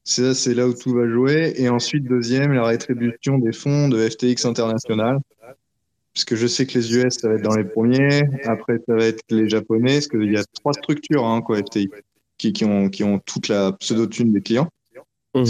C'est 0.03 0.33
c'est 0.35 0.53
là 0.53 0.67
où 0.67 0.73
tout 0.73 0.93
va 0.93 1.07
jouer. 1.09 1.53
Et 1.57 1.69
ensuite, 1.69 2.03
deuxième, 2.03 2.53
la 2.53 2.65
rétribution 2.65 3.39
des 3.39 3.53
fonds 3.53 3.87
de 3.87 3.97
FTX 3.97 4.45
International. 4.45 5.17
puisque 6.13 6.35
je 6.35 6.47
sais 6.47 6.65
que 6.65 6.77
les 6.77 6.95
US, 6.95 7.17
ça 7.19 7.29
va 7.29 7.35
être 7.35 7.41
dans 7.41 7.55
les 7.55 7.63
premiers. 7.63 8.23
Après, 8.43 8.77
ça 8.87 8.95
va 8.95 9.05
être 9.05 9.23
les 9.29 9.49
Japonais, 9.49 9.95
parce 9.95 10.07
qu'il 10.07 10.31
y 10.31 10.37
a 10.37 10.43
trois 10.53 10.73
structures, 10.73 11.25
hein, 11.25 11.41
quoi, 11.41 11.57
FTX, 11.57 11.87
qui, 12.37 12.53
qui, 12.53 12.65
ont, 12.65 12.89
qui 12.89 13.03
ont 13.03 13.19
toute 13.19 13.47
la 13.47 13.71
pseudo-thune 13.73 14.31
des 14.31 14.41
clients. 14.41 14.69
Mhm. 15.35 15.45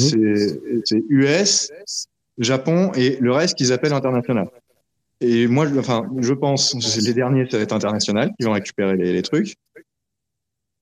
C'est 0.83 1.03
US, 1.09 1.71
Japon 2.37 2.91
et 2.95 3.17
le 3.21 3.31
reste 3.31 3.55
qu'ils 3.55 3.71
appellent 3.71 3.93
international. 3.93 4.49
Et 5.21 5.47
moi, 5.47 5.67
je, 5.67 5.79
enfin, 5.79 6.09
je 6.19 6.33
pense, 6.33 6.75
les 7.01 7.13
derniers, 7.13 7.47
ça 7.49 7.57
va 7.57 7.63
être 7.63 7.73
international, 7.73 8.31
qui 8.37 8.45
vont 8.45 8.51
récupérer 8.51 8.97
les, 8.97 9.21
trucs. 9.21 9.55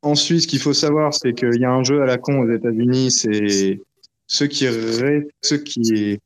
Ensuite, 0.02 0.42
ce 0.42 0.48
qu'il 0.48 0.60
faut 0.60 0.74
savoir, 0.74 1.14
c'est 1.14 1.34
qu'il 1.34 1.60
y 1.60 1.66
a 1.66 1.72
un 1.72 1.84
jeu 1.84 2.02
à 2.02 2.06
la 2.06 2.18
con 2.18 2.40
aux 2.40 2.52
États-Unis, 2.52 3.12
c'est 3.12 3.80
ceux 4.26 4.48
qui, 4.48 4.66
ceux 5.42 5.58
qui 5.58 6.20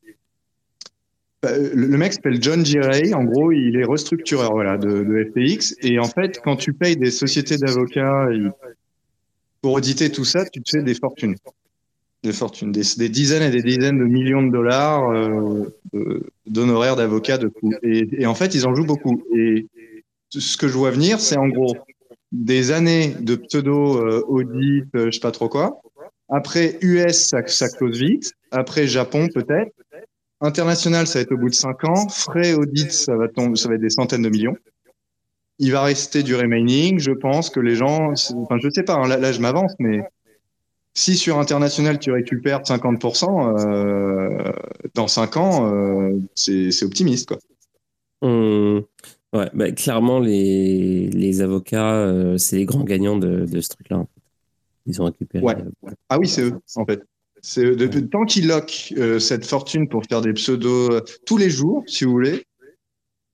bah, 1.41 1.51
le 1.57 1.97
mec 1.97 2.13
s'appelle 2.13 2.41
John 2.41 2.65
G. 2.65 2.79
Ray. 2.79 3.13
En 3.13 3.23
gros, 3.23 3.51
il 3.51 3.75
est 3.77 3.83
restructureur 3.83 4.51
voilà, 4.53 4.77
de, 4.77 5.03
de 5.03 5.29
FTX. 5.29 5.75
Et 5.81 5.99
en 5.99 6.07
fait, 6.07 6.39
quand 6.43 6.55
tu 6.55 6.73
payes 6.73 6.97
des 6.97 7.11
sociétés 7.11 7.57
d'avocats 7.57 8.27
pour 9.61 9.73
auditer 9.73 10.11
tout 10.11 10.25
ça, 10.25 10.45
tu 10.45 10.61
te 10.61 10.69
fais 10.69 10.83
des 10.83 10.95
fortunes. 10.95 11.35
Des 12.23 12.33
fortunes, 12.33 12.71
des, 12.71 13.09
dizaines 13.09 13.43
et 13.43 13.51
des 13.51 13.61
dizaines 13.61 13.99
de 13.99 14.03
millions 14.03 14.41
de 14.41 14.51
dollars 14.51 15.11
euh, 15.11 15.71
d'honoraires 16.47 16.95
d'avocats 16.95 17.37
de 17.37 17.51
Et, 17.83 18.25
en 18.25 18.33
fait, 18.33 18.55
ils 18.55 18.65
en 18.65 18.73
jouent 18.73 18.87
beaucoup. 18.87 19.23
Et 19.35 19.67
ce 20.29 20.57
que 20.57 20.67
je 20.67 20.73
vois 20.73 20.91
venir, 20.91 21.19
c'est 21.19 21.37
en 21.37 21.47
gros 21.47 21.75
des 22.31 22.71
années 22.71 23.15
de 23.19 23.35
pseudo-audit, 23.35 24.85
euh, 24.95 25.05
je 25.05 25.11
sais 25.11 25.19
pas 25.19 25.31
trop 25.31 25.47
quoi. 25.47 25.81
Après, 26.29 26.77
US, 26.81 27.29
ça, 27.29 27.45
ça 27.47 27.69
close 27.69 27.99
vite. 27.99 28.33
Après, 28.51 28.87
Japon, 28.87 29.27
peut-être. 29.33 29.71
International, 30.41 31.07
ça 31.07 31.19
va 31.19 31.23
être 31.23 31.31
au 31.31 31.37
bout 31.37 31.49
de 31.49 31.55
5 31.55 31.83
ans. 31.85 32.09
Frais 32.09 32.53
audit, 32.53 32.91
ça 32.91 33.15
va, 33.15 33.27
tomber, 33.27 33.55
ça 33.55 33.69
va 33.69 33.75
être 33.75 33.81
des 33.81 33.89
centaines 33.89 34.21
de 34.21 34.29
millions. 34.29 34.57
Il 35.59 35.71
va 35.71 35.83
rester 35.83 36.21
du 36.21 36.35
remaining. 36.35 36.99
Je 36.99 37.11
pense 37.11 37.49
que 37.49 37.59
les 37.59 37.75
gens, 37.75 38.11
enfin, 38.11 38.57
je 38.61 38.69
sais 38.69 38.83
pas, 38.83 38.95
hein, 38.95 39.07
là, 39.07 39.31
je 39.31 39.39
m'avance, 39.39 39.73
mais 39.79 40.01
si 40.97 41.15
sur 41.15 41.37
international 41.37 41.99
tu 41.99 42.11
récupères 42.11 42.63
50%, 42.63 43.67
euh, 43.67 44.51
dans 44.95 45.07
5 45.07 45.37
ans, 45.37 45.71
euh, 45.71 46.17
c'est 46.33 46.83
optimiste, 46.83 47.27
quoi. 47.27 47.37
Mmh. 48.23 48.79
Ouais, 49.31 49.49
bah, 49.53 49.71
clairement, 49.73 50.19
les, 50.19 51.07
les 51.11 51.41
avocats, 51.41 51.93
euh, 51.93 52.39
c'est 52.39 52.55
les 52.55 52.65
grands 52.65 52.83
gagnants 52.83 53.17
de, 53.17 53.45
de 53.45 53.61
ce 53.61 53.69
truc-là. 53.69 54.07
Ils 54.87 54.99
ont 54.99 55.05
récupéré. 55.05 55.43
Ouais. 55.43 55.55
Ah 56.09 56.17
oui, 56.17 56.27
c'est 56.27 56.41
eux, 56.41 56.53
en 56.75 56.85
fait. 56.85 57.03
C'est 57.41 57.75
depuis 57.75 58.09
temps 58.09 58.25
qu'ils 58.25 58.47
loquent 58.47 58.95
cette 59.19 59.45
fortune 59.45 59.87
pour 59.87 60.03
faire 60.05 60.21
des 60.21 60.33
pseudos 60.33 61.03
tous 61.27 61.37
les 61.37 61.51
jours, 61.51 61.83
si 61.85 62.05
vous 62.05 62.11
voulez, 62.11 62.47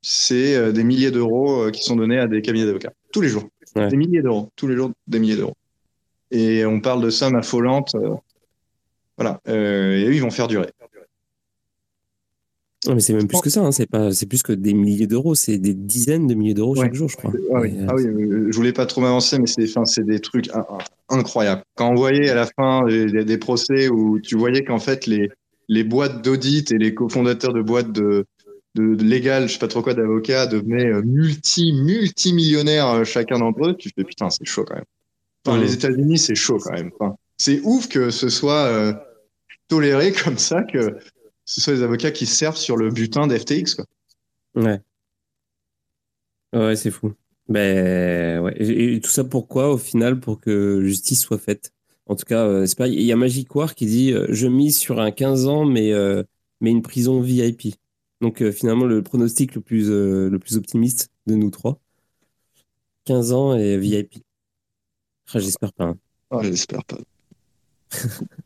c'est 0.02 0.74
des 0.74 0.84
milliers 0.84 1.12
d'euros 1.12 1.72
qui 1.72 1.84
sont 1.84 1.96
donnés 1.96 2.20
à 2.20 2.28
des 2.28 2.42
cabinets 2.42 2.66
d'avocats. 2.66 2.92
Tous 3.14 3.22
les 3.22 3.30
jours. 3.30 3.48
Des 3.76 3.96
milliers 3.96 4.22
d'euros. 4.22 4.50
Tous 4.58 4.68
les 4.68 4.76
jours, 4.76 4.92
des 5.08 5.20
milliers 5.20 5.38
d'euros. 5.38 5.56
Et 6.34 6.66
on 6.66 6.82
parle 6.82 7.02
de 7.02 7.10
sommes 7.10 7.36
affolantes. 7.36 7.96
voilà. 9.18 9.40
et 9.48 10.06
eux, 10.06 10.14
ils 10.14 10.22
vont 10.22 10.32
faire 10.32 10.48
durer 10.48 10.68
mais 12.92 13.00
c'est 13.00 13.14
même 13.14 13.28
plus 13.28 13.42
que 13.42 13.50
ça, 13.50 13.62
hein. 13.62 13.72
c'est 13.72 13.86
pas, 13.86 14.12
c'est 14.12 14.26
plus 14.26 14.44
que 14.44 14.52
des 14.52 14.74
milliers 14.74 15.08
d'euros, 15.08 15.36
c'est 15.36 15.58
des 15.58 15.74
dizaines 15.74 16.28
de 16.28 16.34
milliers 16.34 16.54
d'euros 16.54 16.76
chaque 16.76 16.94
jour, 16.94 17.08
je 17.08 17.16
crois. 17.16 17.32
Ah 17.54 17.62
oui, 17.62 17.74
ah 17.88 17.96
oui, 17.96 18.06
euh, 18.06 18.48
je 18.52 18.56
voulais 18.56 18.74
pas 18.74 18.86
trop 18.86 19.02
m'avancer, 19.02 19.40
mais 19.40 19.48
c'est, 19.48 19.64
enfin, 19.70 19.86
c'est 19.86 20.06
des 20.06 20.20
trucs 20.20 20.50
incroyables. 21.10 21.64
Quand 21.76 21.92
on 21.92 21.96
voyait 21.96 22.30
à 22.30 22.36
la 22.36 22.46
fin 22.46 22.86
des, 22.86 23.24
des 23.24 23.38
procès 23.38 23.90
où 23.90 24.20
tu 24.20 24.36
voyais 24.36 24.64
qu'en 24.64 24.80
fait 24.80 25.08
les, 25.08 25.30
les 25.70 25.84
boîtes 25.84 26.24
d'audit 26.24 26.72
et 26.72 26.78
les 26.78 26.94
cofondateurs 26.94 27.54
de 27.54 27.62
boîtes 27.62 27.92
de, 27.92 28.26
de, 28.76 28.96
de 28.96 29.04
légal, 29.04 29.48
je 29.48 29.54
sais 29.54 29.60
pas 29.60 29.68
trop 29.68 29.82
quoi, 29.82 29.94
d'avocats 29.94 30.48
devenaient 30.48 30.92
euh, 30.92 31.02
multi, 31.06 31.74
multimillionnaires 31.74 32.90
euh, 32.90 33.04
chacun 33.04 33.40
d'entre 33.40 33.70
eux, 33.70 33.76
tu 33.78 33.90
fais 33.96 34.04
putain, 34.04 34.30
c'est 34.30 34.46
chaud 34.46 34.66
quand 34.68 34.76
même. 34.76 34.84
Enfin, 35.46 35.60
Les 35.60 35.74
États-Unis, 35.74 36.18
c'est 36.18 36.36
chaud 36.36 36.58
quand 36.58 36.74
même. 36.74 36.92
Enfin, 37.00 37.16
c'est 37.38 37.60
ouf 37.64 37.88
que 37.88 38.10
ce 38.10 38.30
soit 38.30 38.96
toléré 39.68 40.12
comme 40.24 40.38
ça, 40.38 40.64
que 40.64 40.98
ce 41.46 41.62
sont 41.62 41.72
les 41.72 41.84
avocats 41.84 42.12
qui 42.12 42.26
servent 42.26 42.58
sur 42.58 42.78
le 42.78 42.90
butin 42.90 43.28
d'FTX. 43.28 43.76
Quoi. 43.76 43.86
Ouais. 44.56 44.80
Ouais, 46.54 46.76
c'est 46.76 46.92
fou. 46.92 47.14
Ben, 47.50 48.40
ouais. 48.42 48.56
Et, 48.60 49.00
tout 49.02 49.10
ça 49.10 49.24
pourquoi, 49.24 49.70
au 49.72 49.78
final, 49.78 50.20
pour 50.20 50.40
que 50.40 50.82
justice 50.84 51.22
soit 51.22 51.38
faite? 51.38 51.74
En 52.06 52.16
tout 52.16 52.26
cas, 52.26 52.46
euh, 52.46 52.66
c'est 52.66 52.78
pas. 52.78 52.88
Il 52.88 53.02
y 53.02 53.12
a 53.12 53.16
Magic 53.16 53.54
War 53.56 53.76
qui 53.76 53.86
dit 53.86 54.14
euh, 54.14 54.28
Je 54.30 54.48
mise 54.48 54.78
sur 54.78 55.00
un 55.00 55.12
15 55.12 55.48
ans, 55.48 55.66
mais, 55.66 55.94
euh, 55.94 56.24
mais 56.62 56.72
une 56.72 56.82
prison 56.82 57.22
VIP. 57.22 57.76
Donc, 58.22 58.50
finalement, 58.52 58.86
le 58.86 59.02
pronostic 59.04 59.56
le 59.56 59.62
plus, 59.62 59.90
le 59.90 60.38
plus 60.40 60.56
optimiste 60.56 61.10
de 61.28 61.36
nous 61.36 61.50
trois 61.50 61.80
15 63.06 63.34
ans 63.34 63.56
et 63.58 63.78
VIP. 63.78 64.24
Ah, 65.34 65.40
j'espère 65.40 65.74
pas. 65.74 65.86
Hein. 65.86 65.98
Ah, 66.32 66.40
j'espère 66.42 66.84
pas. 66.84 66.98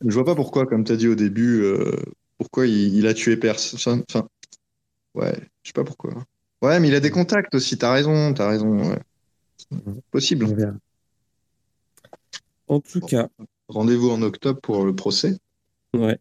Je 0.06 0.14
vois 0.14 0.26
pas 0.26 0.36
pourquoi, 0.36 0.66
comme 0.66 0.84
tu 0.84 0.92
as 0.92 0.98
dit 0.98 1.08
au 1.08 1.16
début, 1.16 1.64
pourquoi 2.38 2.68
il, 2.68 3.08
a 3.08 3.14
tué 3.14 3.38
Perse. 3.38 3.74
Enfin, 3.74 4.04
ouais, 5.16 5.34
je 5.64 5.70
sais 5.70 5.74
pas 5.74 5.86
pourquoi. 5.86 6.14
Ouais, 6.62 6.80
mais 6.80 6.90
il 6.90 6.96
a 6.96 7.00
des 7.00 7.12
contacts 7.12 7.56
aussi, 7.56 7.78
t'as 7.78 7.94
raison, 7.94 8.34
t'as 8.34 8.50
raison. 8.50 8.98
Possible. 10.12 10.78
En 12.68 12.80
tout 12.82 13.02
cas. 13.02 13.30
Rendez-vous 13.68 14.10
en 14.10 14.22
octobre 14.22 14.60
pour 14.62 14.86
le 14.86 14.96
procès. 14.96 15.38
Ouais. 15.94 16.18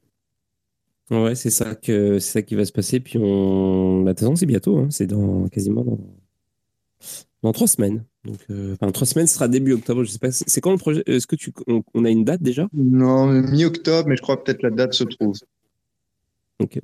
Ouais, 1.11 1.37
c'est 1.37 1.51
ça 1.51 1.77
que 1.77 2.19
c'est 2.19 2.33
ça 2.33 2.43
qui 2.43 2.57
va 2.57 2.65
se 2.65 2.73
passer. 2.73 2.99
Puis 3.01 3.19
on. 3.19 4.03
Bah, 4.03 4.15
c'est 4.17 4.47
bientôt. 4.47 4.79
Hein. 4.79 4.89
C'est 4.91 5.07
dans 5.07 5.49
quasiment 5.49 5.85
dans... 5.85 5.99
trois 7.53 7.69
semaines. 7.69 8.05
Donc, 8.25 8.39
euh, 8.51 8.75
enfin, 8.75 8.91
trois 8.91 9.07
semaines, 9.07 9.27
ce 9.27 9.35
sera 9.35 9.49
début 9.49 9.73
octobre. 9.73 10.03
Je 10.05 10.11
sais 10.11 10.19
pas. 10.19 10.31
C'est 10.33 10.61
quand 10.61 10.73
le 10.73 10.79
projet 10.79 11.03
Est-ce 11.07 11.27
que 11.27 11.37
tu 11.37 11.53
on, 11.67 12.05
a 12.05 12.11
une 12.11 12.25
date 12.25 12.43
déjà? 12.43 12.69
Non, 12.73 13.27
mi-octobre, 13.27 14.09
mais 14.09 14.17
je 14.17 14.23
crois 14.23 14.43
peut-être 14.43 14.63
la 14.63 14.71
date 14.71 14.95
se 14.95 15.05
trouve. 15.05 15.37
Ok. 16.59 16.81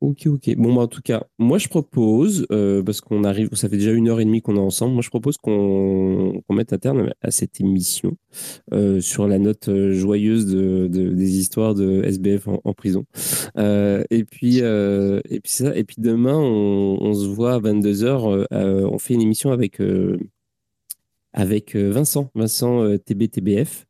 Ok, 0.00 0.26
ok. 0.28 0.56
Bon, 0.56 0.74
bah, 0.74 0.82
en 0.82 0.86
tout 0.86 1.02
cas, 1.02 1.24
moi 1.38 1.58
je 1.58 1.68
propose, 1.68 2.46
euh, 2.52 2.82
parce 2.82 3.02
qu'on 3.02 3.22
arrive, 3.22 3.50
ça 3.52 3.68
fait 3.68 3.76
déjà 3.76 3.92
une 3.92 4.08
heure 4.08 4.18
et 4.18 4.24
demie 4.24 4.40
qu'on 4.40 4.56
est 4.56 4.58
ensemble, 4.58 4.94
moi 4.94 5.02
je 5.02 5.10
propose 5.10 5.36
qu'on 5.36 6.42
mette 6.48 6.72
un 6.72 6.78
terme 6.78 7.10
à 7.20 7.30
cette 7.30 7.60
émission 7.60 8.16
euh, 8.72 9.02
sur 9.02 9.28
la 9.28 9.38
note 9.38 9.68
euh, 9.68 9.92
joyeuse 9.92 10.46
de, 10.46 10.86
des 10.88 11.38
histoires 11.38 11.74
de 11.74 12.02
SBF 12.04 12.48
en, 12.48 12.72
prison. 12.72 13.04
et 13.58 14.24
puis, 14.24 14.58
et 14.58 15.40
puis 15.42 15.52
ça, 15.52 15.76
et 15.76 15.84
puis 15.84 15.96
demain, 15.98 16.38
on, 16.38 17.12
se 17.12 17.26
voit 17.26 17.54
à 17.54 17.60
22h, 17.60 18.46
on 18.50 18.98
fait 18.98 19.14
une 19.14 19.22
émission 19.22 19.52
avec, 19.52 19.82
avec 21.34 21.76
Vincent, 21.76 22.30
Vincent 22.34 22.96
TBTBF. 23.04 23.86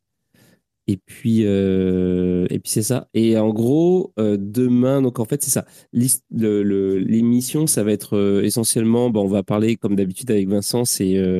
Et 0.91 0.97
puis, 0.97 1.43
euh, 1.45 2.49
et 2.51 2.59
puis 2.59 2.69
c'est 2.73 2.83
ça. 2.83 3.09
Et 3.15 3.39
en 3.39 3.51
gros, 3.51 4.13
euh, 4.19 4.37
demain, 4.41 5.03
donc 5.03 5.21
en 5.21 5.25
fait, 5.25 5.41
c'est 5.41 5.51
ça. 5.51 5.65
L'émission, 5.93 7.69
ça 7.69 7.85
va 7.85 7.93
être 7.93 8.17
euh, 8.17 8.43
essentiellement, 8.43 9.09
bon, 9.09 9.23
on 9.23 9.29
va 9.29 9.45
parler 9.45 9.77
comme 9.77 9.95
d'habitude 9.95 10.33
avec 10.33 10.49
Vincent, 10.49 10.85
c'est 10.85 11.37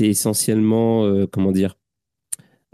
essentiellement, 0.00 1.26
comment 1.30 1.52
dire, 1.52 1.76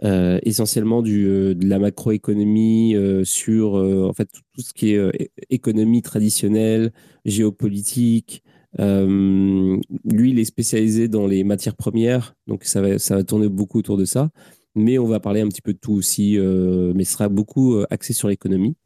essentiellement 0.02 1.02
du, 1.02 1.24
de 1.56 1.66
la 1.66 1.80
macroéconomie 1.80 2.94
sur 3.24 3.74
en 3.74 4.12
fait 4.12 4.28
tout, 4.32 4.62
ce 4.62 4.72
qui 4.72 4.92
est 4.92 5.32
économie 5.50 6.02
traditionnelle, 6.02 6.92
géopolitique. 7.24 8.44
lui, 8.78 10.30
il 10.30 10.38
est 10.38 10.44
spécialisé 10.44 11.08
dans 11.08 11.26
les 11.26 11.42
matières 11.42 11.74
premières, 11.74 12.36
donc 12.46 12.62
ça 12.62 12.80
va, 12.82 13.00
ça 13.00 13.16
va 13.16 13.24
tourner 13.24 13.48
beaucoup 13.48 13.78
autour 13.78 13.96
de 13.96 14.04
ça 14.04 14.30
mais 14.78 14.98
on 14.98 15.06
va 15.06 15.20
parler 15.20 15.40
un 15.40 15.48
petit 15.48 15.60
peu 15.60 15.72
de 15.72 15.78
tout 15.78 15.92
aussi, 15.92 16.38
euh, 16.38 16.92
mais 16.94 17.04
ce 17.04 17.12
sera 17.12 17.28
beaucoup 17.28 17.74
euh, 17.74 17.86
axé 17.90 18.12
sur 18.12 18.28
l'économie. 18.28 18.76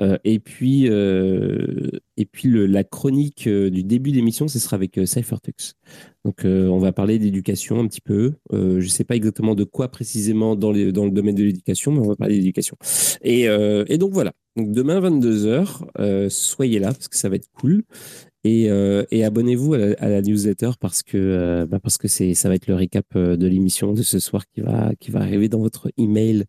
Euh, 0.00 0.18
et 0.24 0.38
puis, 0.38 0.84
et 0.86 2.26
puis 2.26 2.68
la 2.68 2.84
chronique 2.84 3.48
du 3.48 3.82
début 3.82 4.12
d'émission, 4.12 4.48
ce 4.48 4.58
sera 4.58 4.76
avec 4.76 5.00
CypherTux. 5.04 5.74
Donc, 6.24 6.44
on 6.44 6.78
va 6.78 6.92
parler 6.92 7.18
d'éducation 7.18 7.80
un 7.80 7.86
petit 7.86 8.00
peu. 8.00 8.34
je 8.52 8.76
ne 8.76 8.80
sais 8.80 9.04
pas 9.04 9.16
exactement 9.16 9.54
de 9.54 9.64
quoi 9.64 9.88
précisément 9.88 10.54
dans, 10.54 10.72
le 10.72 10.92
domaine 10.92 11.34
de 11.34 11.44
l'éducation, 11.44 11.92
mais 11.92 12.00
on 12.00 12.08
va 12.08 12.16
parler 12.16 12.36
d'éducation. 12.36 12.76
Et, 13.22 13.44
et, 13.44 13.98
donc 13.98 14.12
voilà. 14.12 14.32
Donc 14.56 14.72
demain 14.72 15.00
22h, 15.00 16.28
soyez 16.28 16.78
là 16.78 16.88
parce 16.88 17.08
que 17.08 17.16
ça 17.16 17.28
va 17.28 17.36
être 17.36 17.48
cool. 17.52 17.82
Euh, 18.46 19.04
et, 19.10 19.24
abonnez-vous 19.24 19.74
à, 19.74 20.08
la 20.08 20.22
newsletter 20.22 20.70
parce 20.80 21.02
que, 21.02 21.18
euh, 21.18 21.66
bah 21.66 21.78
parce 21.78 21.98
que 21.98 22.08
ça 22.08 22.48
va 22.48 22.54
être 22.54 22.66
le 22.68 22.74
récap 22.74 23.04
euh, 23.14 23.36
de 23.36 23.46
l'émission 23.46 23.92
de 23.92 24.02
ce 24.02 24.18
soir 24.18 24.44
qui 24.48 24.62
va, 24.62 24.92
qui 24.98 25.10
va 25.10 25.20
arriver 25.20 25.48
dans 25.48 25.60
votre 25.60 25.90
email 25.98 26.44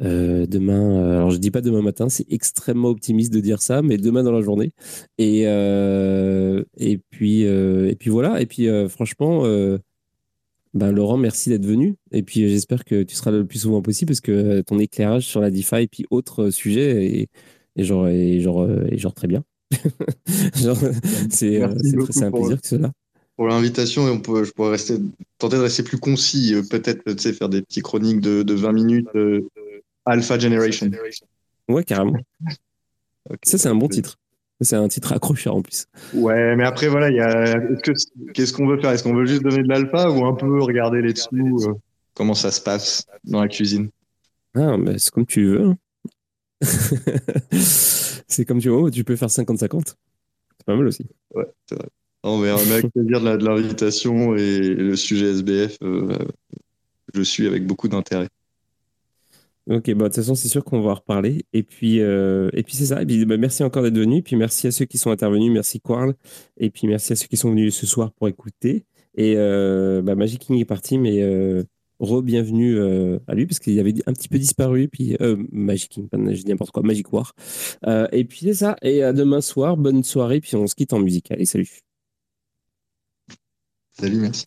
demain. 0.00 1.16
alors, 1.16 1.30
je 1.32 1.38
dis 1.38 1.50
pas 1.50 1.60
demain 1.60 1.82
matin, 1.82 2.08
c'est 2.08 2.26
extrêmement 2.30 2.88
optimiste 2.88 3.32
de 3.32 3.40
dire 3.40 3.60
ça, 3.60 3.82
mais 3.82 3.96
demain 3.98 4.22
dans 4.22 4.30
la 4.32 4.42
journée. 4.42 4.72
Et, 5.18 5.42
et, 5.42 6.98
puis, 7.10 7.42
et 7.42 7.96
puis 7.98 8.10
voilà. 8.10 8.40
Et 8.40 8.46
puis, 8.46 8.68
franchement, 8.88 9.42
bah, 10.74 10.92
Laurent, 10.92 11.16
merci 11.16 11.50
d'être 11.50 11.66
venu. 11.66 11.96
Et 12.12 12.22
puis, 12.22 12.48
j'espère 12.48 12.84
que 12.84 13.02
tu 13.02 13.16
seras 13.16 13.32
le 13.32 13.44
plus 13.46 13.60
souvent 13.60 13.82
possible 13.82 14.10
parce 14.10 14.20
que 14.20 14.60
ton 14.62 14.78
éclairage 14.78 15.26
sur 15.26 15.40
la 15.40 15.50
DeFi 15.50 15.82
et 15.82 15.88
puis 15.88 16.04
autres 16.10 16.50
sujets 16.50 17.28
est, 17.76 17.84
genre, 17.84 18.06
est 18.08 18.38
genre, 18.40 18.70
est 18.70 18.98
genre 18.98 19.14
très 19.14 19.26
bien. 19.26 19.44
c'est 21.30 21.62
un 21.62 21.68
plaisir 22.30 22.60
que 22.60 22.66
cela 22.66 22.92
pour 23.38 23.46
l'invitation 23.46 24.08
et 24.08 24.10
on 24.10 24.18
peut, 24.18 24.42
je 24.42 24.50
pourrais 24.50 24.72
rester, 24.72 24.98
tenter 25.38 25.56
de 25.58 25.62
rester 25.62 25.84
plus 25.84 25.98
concis, 25.98 26.54
euh, 26.54 26.62
peut-être 26.68 27.04
tu 27.04 27.22
sais, 27.22 27.32
faire 27.32 27.48
des 27.48 27.62
petits 27.62 27.82
chroniques 27.82 28.20
de, 28.20 28.42
de 28.42 28.54
20 28.54 28.72
minutes 28.72 29.08
euh, 29.14 29.48
Alpha 30.04 30.40
Generation. 30.40 30.90
Ouais, 31.68 31.84
carrément. 31.84 32.18
Ça, 33.44 33.56
c'est 33.58 33.68
un 33.68 33.76
bon 33.76 33.86
titre. 33.86 34.18
C'est 34.60 34.74
un 34.74 34.88
titre 34.88 35.12
accrocheur 35.12 35.54
en 35.54 35.62
plus. 35.62 35.86
Ouais, 36.14 36.56
mais 36.56 36.64
après, 36.64 36.88
voilà, 36.88 37.10
y 37.10 37.20
a... 37.20 37.60
qu'est-ce 38.34 38.52
qu'on 38.52 38.66
veut 38.66 38.80
faire? 38.80 38.90
Est-ce 38.90 39.04
qu'on 39.04 39.14
veut 39.14 39.26
juste 39.26 39.42
donner 39.42 39.62
de 39.62 39.68
l'alpha 39.68 40.10
ou 40.10 40.26
un 40.26 40.34
peu 40.34 40.60
regarder 40.60 41.00
les 41.00 41.12
dessous 41.12 41.60
euh, 41.68 41.74
Comment 42.14 42.34
ça 42.34 42.50
se 42.50 42.60
passe 42.60 43.06
dans 43.22 43.40
la 43.40 43.46
cuisine? 43.46 43.90
Ah, 44.56 44.76
mais 44.76 44.98
c'est 44.98 45.12
comme 45.12 45.26
tu 45.26 45.44
veux. 45.44 45.74
C'est 48.28 48.44
comme 48.44 48.60
tu 48.60 48.68
veux, 48.68 48.90
tu 48.90 49.04
peux 49.04 49.16
faire 49.16 49.28
50-50. 49.28 49.86
C'est 49.86 50.66
pas 50.66 50.76
mal 50.76 50.86
aussi. 50.86 51.06
Ouais, 51.34 51.46
c'est 51.66 51.76
vrai. 51.76 51.88
On 52.22 52.38
mais 52.38 52.48
avec 52.48 52.92
plaisir 52.92 53.20
de 53.20 53.44
l'invitation 53.44 54.34
et 54.34 54.60
le 54.60 54.96
sujet 54.96 55.30
SBF, 55.30 55.78
euh, 55.82 56.18
je 57.14 57.22
suis 57.22 57.46
avec 57.46 57.66
beaucoup 57.66 57.88
d'intérêt. 57.88 58.28
Ok, 59.70 59.86
bah, 59.92 59.92
de 59.92 60.04
toute 60.04 60.16
façon, 60.16 60.34
c'est 60.34 60.48
sûr 60.48 60.64
qu'on 60.64 60.80
va 60.80 60.92
en 60.92 60.94
reparler. 60.94 61.44
Et 61.52 61.62
puis, 61.62 62.00
euh, 62.00 62.48
et 62.54 62.62
puis 62.62 62.74
c'est 62.74 62.86
ça. 62.86 63.02
Et 63.02 63.06
puis, 63.06 63.24
bah, 63.24 63.36
merci 63.36 63.62
encore 63.62 63.82
d'être 63.82 63.98
venu. 63.98 64.22
Puis 64.22 64.34
merci 64.34 64.66
à 64.66 64.72
ceux 64.72 64.86
qui 64.86 64.98
sont 64.98 65.10
intervenus. 65.10 65.52
Merci 65.52 65.80
Quarl. 65.80 66.14
Et 66.56 66.70
puis 66.70 66.88
merci 66.88 67.12
à 67.12 67.16
ceux 67.16 67.28
qui 67.28 67.36
sont 67.36 67.50
venus 67.50 67.74
ce 67.74 67.86
soir 67.86 68.12
pour 68.12 68.28
écouter. 68.28 68.84
Et 69.14 69.34
euh, 69.36 70.02
bah, 70.02 70.14
Magic 70.14 70.40
King 70.40 70.58
est 70.58 70.64
parti, 70.64 70.98
mais 70.98 71.22
re-bienvenue 72.00 72.80
à 73.26 73.34
lui 73.34 73.46
parce 73.46 73.58
qu'il 73.58 73.78
avait 73.80 73.94
un 74.06 74.12
petit 74.12 74.28
peu 74.28 74.38
disparu. 74.38 74.88
Puis 74.88 75.16
Magic 75.50 75.90
King, 75.90 76.08
pas 76.08 76.18
n'importe 76.18 76.70
quoi, 76.70 76.82
Magic 76.82 77.12
War. 77.12 77.34
et 78.12 78.24
puis 78.24 78.40
c'est 78.42 78.54
ça. 78.54 78.76
Et 78.82 79.02
à 79.02 79.12
demain 79.12 79.40
soir. 79.40 79.76
Bonne 79.76 80.04
soirée. 80.04 80.40
Puis 80.40 80.56
on 80.56 80.66
se 80.66 80.74
quitte 80.74 80.92
en 80.92 81.00
musique. 81.00 81.30
Allez, 81.30 81.44
salut. 81.44 81.80
Salut, 83.92 84.18
merci. 84.18 84.46